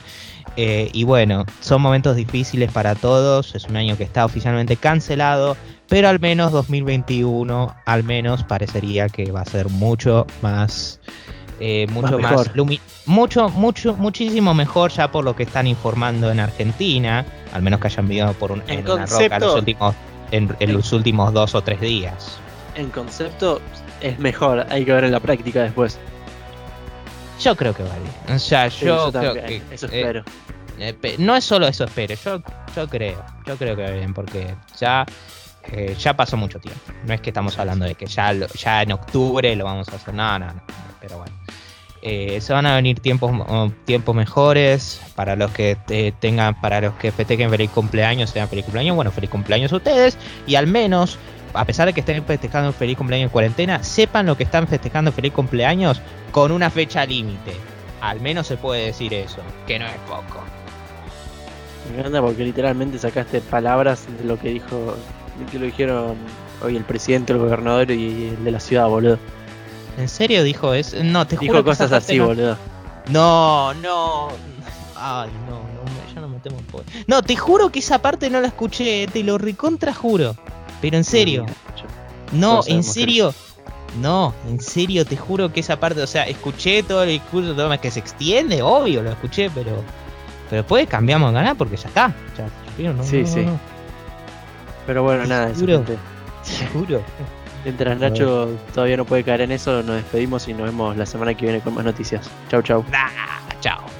Eh, 0.57 0.89
y 0.93 1.03
bueno, 1.03 1.45
son 1.61 1.81
momentos 1.81 2.15
difíciles 2.15 2.71
para 2.71 2.95
todos. 2.95 3.55
Es 3.55 3.65
un 3.65 3.77
año 3.77 3.95
que 3.97 4.03
está 4.03 4.25
oficialmente 4.25 4.75
cancelado. 4.75 5.55
Pero 5.87 6.07
al 6.09 6.19
menos 6.19 6.51
2021, 6.51 7.75
al 7.85 8.03
menos 8.03 8.43
parecería 8.43 9.09
que 9.09 9.31
va 9.31 9.41
a 9.41 9.45
ser 9.45 9.69
mucho 9.69 10.27
más. 10.41 10.99
eh, 11.59 11.87
mucho 11.89 12.19
Más 12.19 12.51
mucho, 13.05 13.49
mucho, 13.49 13.95
muchísimo 13.95 14.53
mejor 14.53 14.91
ya 14.91 15.11
por 15.11 15.25
lo 15.25 15.35
que 15.35 15.43
están 15.43 15.65
informando 15.65 16.31
en 16.31 16.39
Argentina, 16.39 17.25
al 17.53 17.63
menos 17.63 17.79
que 17.79 17.87
hayan 17.87 18.07
vivido 18.07 18.33
por 18.33 18.51
un, 18.51 18.61
En 18.67 18.79
en 18.79 18.89
una 18.89 19.05
roca 19.07 19.39
los 19.39 19.55
últimos, 19.55 19.95
en, 20.31 20.55
en 20.59 20.73
los 20.73 20.93
últimos 20.93 21.33
dos 21.33 21.55
o 21.55 21.61
tres 21.61 21.81
días. 21.81 22.37
En 22.75 22.89
concepto 22.91 23.59
es 24.01 24.19
mejor, 24.19 24.67
hay 24.69 24.85
que 24.85 24.93
ver 24.93 25.03
en 25.03 25.11
la 25.11 25.19
práctica 25.19 25.63
después. 25.63 25.99
Yo 27.39 27.55
creo 27.55 27.73
que 27.73 27.83
va 27.83 27.95
bien. 27.97 28.35
O 28.35 28.39
sea, 28.39 28.69
Sí, 28.69 28.85
yo, 28.85 29.11
creo 29.11 29.33
que 29.33 29.61
eso 29.71 29.87
eh, 29.87 29.99
espero. 29.99 30.23
Eh, 30.79 31.15
no 31.19 31.35
es 31.35 31.43
solo 31.43 31.67
eso, 31.67 31.83
espere, 31.85 32.15
yo, 32.23 32.41
yo 32.75 32.87
creo, 32.87 33.21
yo 33.45 33.57
creo 33.57 33.75
que 33.75 33.83
va 33.83 33.89
bien, 33.91 34.13
porque 34.13 34.55
ya, 34.79 35.05
eh, 35.71 35.95
ya 35.99 36.15
pasó 36.15 36.37
mucho 36.37 36.59
tiempo. 36.59 36.79
No 37.05 37.13
es 37.13 37.19
que 37.21 37.29
estamos 37.31 37.57
hablando 37.59 37.85
de 37.85 37.95
que 37.95 38.05
ya, 38.05 38.31
lo- 38.33 38.47
ya 38.47 38.81
en 38.83 38.93
octubre 38.93 39.55
lo 39.57 39.65
vamos 39.65 39.89
a 39.89 39.95
hacer, 39.95 40.13
no, 40.13 40.39
no, 40.39 40.45
no, 40.47 40.61
pero 41.01 41.17
bueno. 41.17 41.35
Eh, 42.01 42.39
se 42.39 42.53
van 42.53 42.65
a 42.65 42.75
venir 42.75 43.01
tiempos, 43.01 43.29
tiempos 43.83 44.15
mejores 44.15 45.01
para 45.15 45.35
los 45.35 45.51
que 45.51 45.75
eh, 45.89 46.13
tengan, 46.21 46.59
para 46.61 46.79
los 46.79 46.93
que 46.93 47.11
festejen 47.11 47.49
feliz 47.49 47.69
cumpleaños, 47.71 48.29
sean 48.29 48.47
feliz 48.47 48.63
cumpleaños, 48.63 48.95
bueno, 48.95 49.11
feliz 49.11 49.29
cumpleaños 49.29 49.73
a 49.73 49.75
ustedes, 49.75 50.17
y 50.47 50.55
al 50.55 50.65
menos, 50.67 51.17
a 51.53 51.65
pesar 51.65 51.87
de 51.87 51.93
que 51.93 51.99
estén 52.01 52.23
festejando 52.25 52.71
feliz 52.73 52.97
cumpleaños 52.97 53.25
en 53.27 53.31
cuarentena, 53.31 53.83
sepan 53.83 54.25
lo 54.25 54.35
que 54.37 54.43
están 54.43 54.67
festejando 54.67 55.11
feliz 55.11 55.33
cumpleaños 55.33 56.01
con 56.31 56.51
una 56.51 56.69
fecha 56.69 57.05
límite. 57.05 57.53
Al 58.01 58.21
menos 58.21 58.47
se 58.47 58.57
puede 58.57 58.85
decir 58.87 59.13
eso, 59.13 59.39
que 59.67 59.77
no 59.79 59.85
es 59.85 59.95
poco. 60.07 60.41
Me 61.93 61.99
encanta 61.99 62.21
porque 62.21 62.43
literalmente 62.43 62.97
sacaste 62.99 63.41
palabras 63.41 64.05
de 64.19 64.25
lo 64.25 64.37
que 64.39 64.49
dijo, 64.49 64.95
de 65.39 65.45
que 65.51 65.59
lo 65.59 65.65
dijeron 65.65 66.15
hoy 66.63 66.75
el 66.77 66.83
presidente, 66.83 67.33
el 67.33 67.39
gobernador 67.39 67.89
y 67.91 68.27
el 68.27 68.43
de 68.43 68.51
la 68.51 68.59
ciudad, 68.59 68.87
boludo. 68.87 69.17
¿En 69.97 70.07
serio 70.07 70.43
dijo 70.43 70.73
eso? 70.73 70.97
No, 71.03 71.25
te 71.27 71.35
juro 71.35 71.59
Dijo 71.59 71.71
esa 71.71 71.85
cosas 71.85 72.03
así, 72.03 72.19
boludo. 72.19 72.57
No, 73.09 73.73
no. 73.75 74.27
Ay, 74.95 75.29
no, 75.49 75.55
no, 75.59 76.13
ya 76.13 76.21
no 76.21 76.27
me 76.27 76.39
temo 76.39 76.57
por- 76.71 76.83
No, 77.07 77.21
te 77.23 77.35
juro 77.35 77.69
que 77.71 77.79
esa 77.79 77.99
parte 78.01 78.29
no 78.29 78.39
la 78.39 78.47
escuché, 78.47 79.07
te 79.07 79.23
lo 79.23 79.37
recontra 79.37 79.93
juro. 79.93 80.35
Pero 80.81 80.97
en 80.97 81.03
serio, 81.03 81.45
no, 82.31 82.61
en 82.67 82.83
serio. 82.83 83.33
No, 84.01 84.35
en 84.47 84.61
serio, 84.61 85.03
te 85.03 85.17
juro 85.17 85.51
que 85.51 85.61
esa 85.61 85.79
parte, 85.79 86.01
o 86.01 86.07
sea, 86.07 86.23
escuché 86.23 86.83
todo 86.83 87.01
el 87.03 87.09
discurso, 87.09 87.55
todo 87.55 87.69
más 87.69 87.79
que 87.79 87.89
se 87.89 87.99
extiende, 87.99 88.61
obvio, 88.61 89.01
lo 89.01 89.09
escuché, 89.09 89.49
pero 89.49 89.83
pero 90.49 90.63
después 90.63 90.87
cambiamos 90.87 91.31
de 91.31 91.39
canal 91.39 91.55
porque 91.55 91.77
ya 91.77 91.87
está. 91.87 92.13
Ya, 92.77 92.91
no, 92.93 93.03
Sí, 93.03 93.21
no, 93.21 93.27
sí. 93.27 93.41
no, 93.41 93.59
Pero 94.87 95.03
bueno, 95.03 95.25
nada, 95.25 95.51
te 95.51 96.67
juro. 96.73 97.01
Mientras 97.63 97.99
Nacho 97.99 98.49
todavía 98.73 98.97
no 98.97 99.05
puede 99.05 99.23
caer 99.23 99.41
en 99.41 99.51
eso, 99.51 99.83
nos 99.83 99.97
despedimos 99.97 100.47
y 100.47 100.53
nos 100.53 100.63
vemos 100.63 100.95
la 100.95 101.05
semana 101.05 101.33
que 101.33 101.45
viene 101.45 101.59
con 101.59 101.75
más 101.75 101.83
noticias. 101.83 102.29
Chau, 102.49 102.61
chau. 102.61 102.83
Nah. 102.89 103.98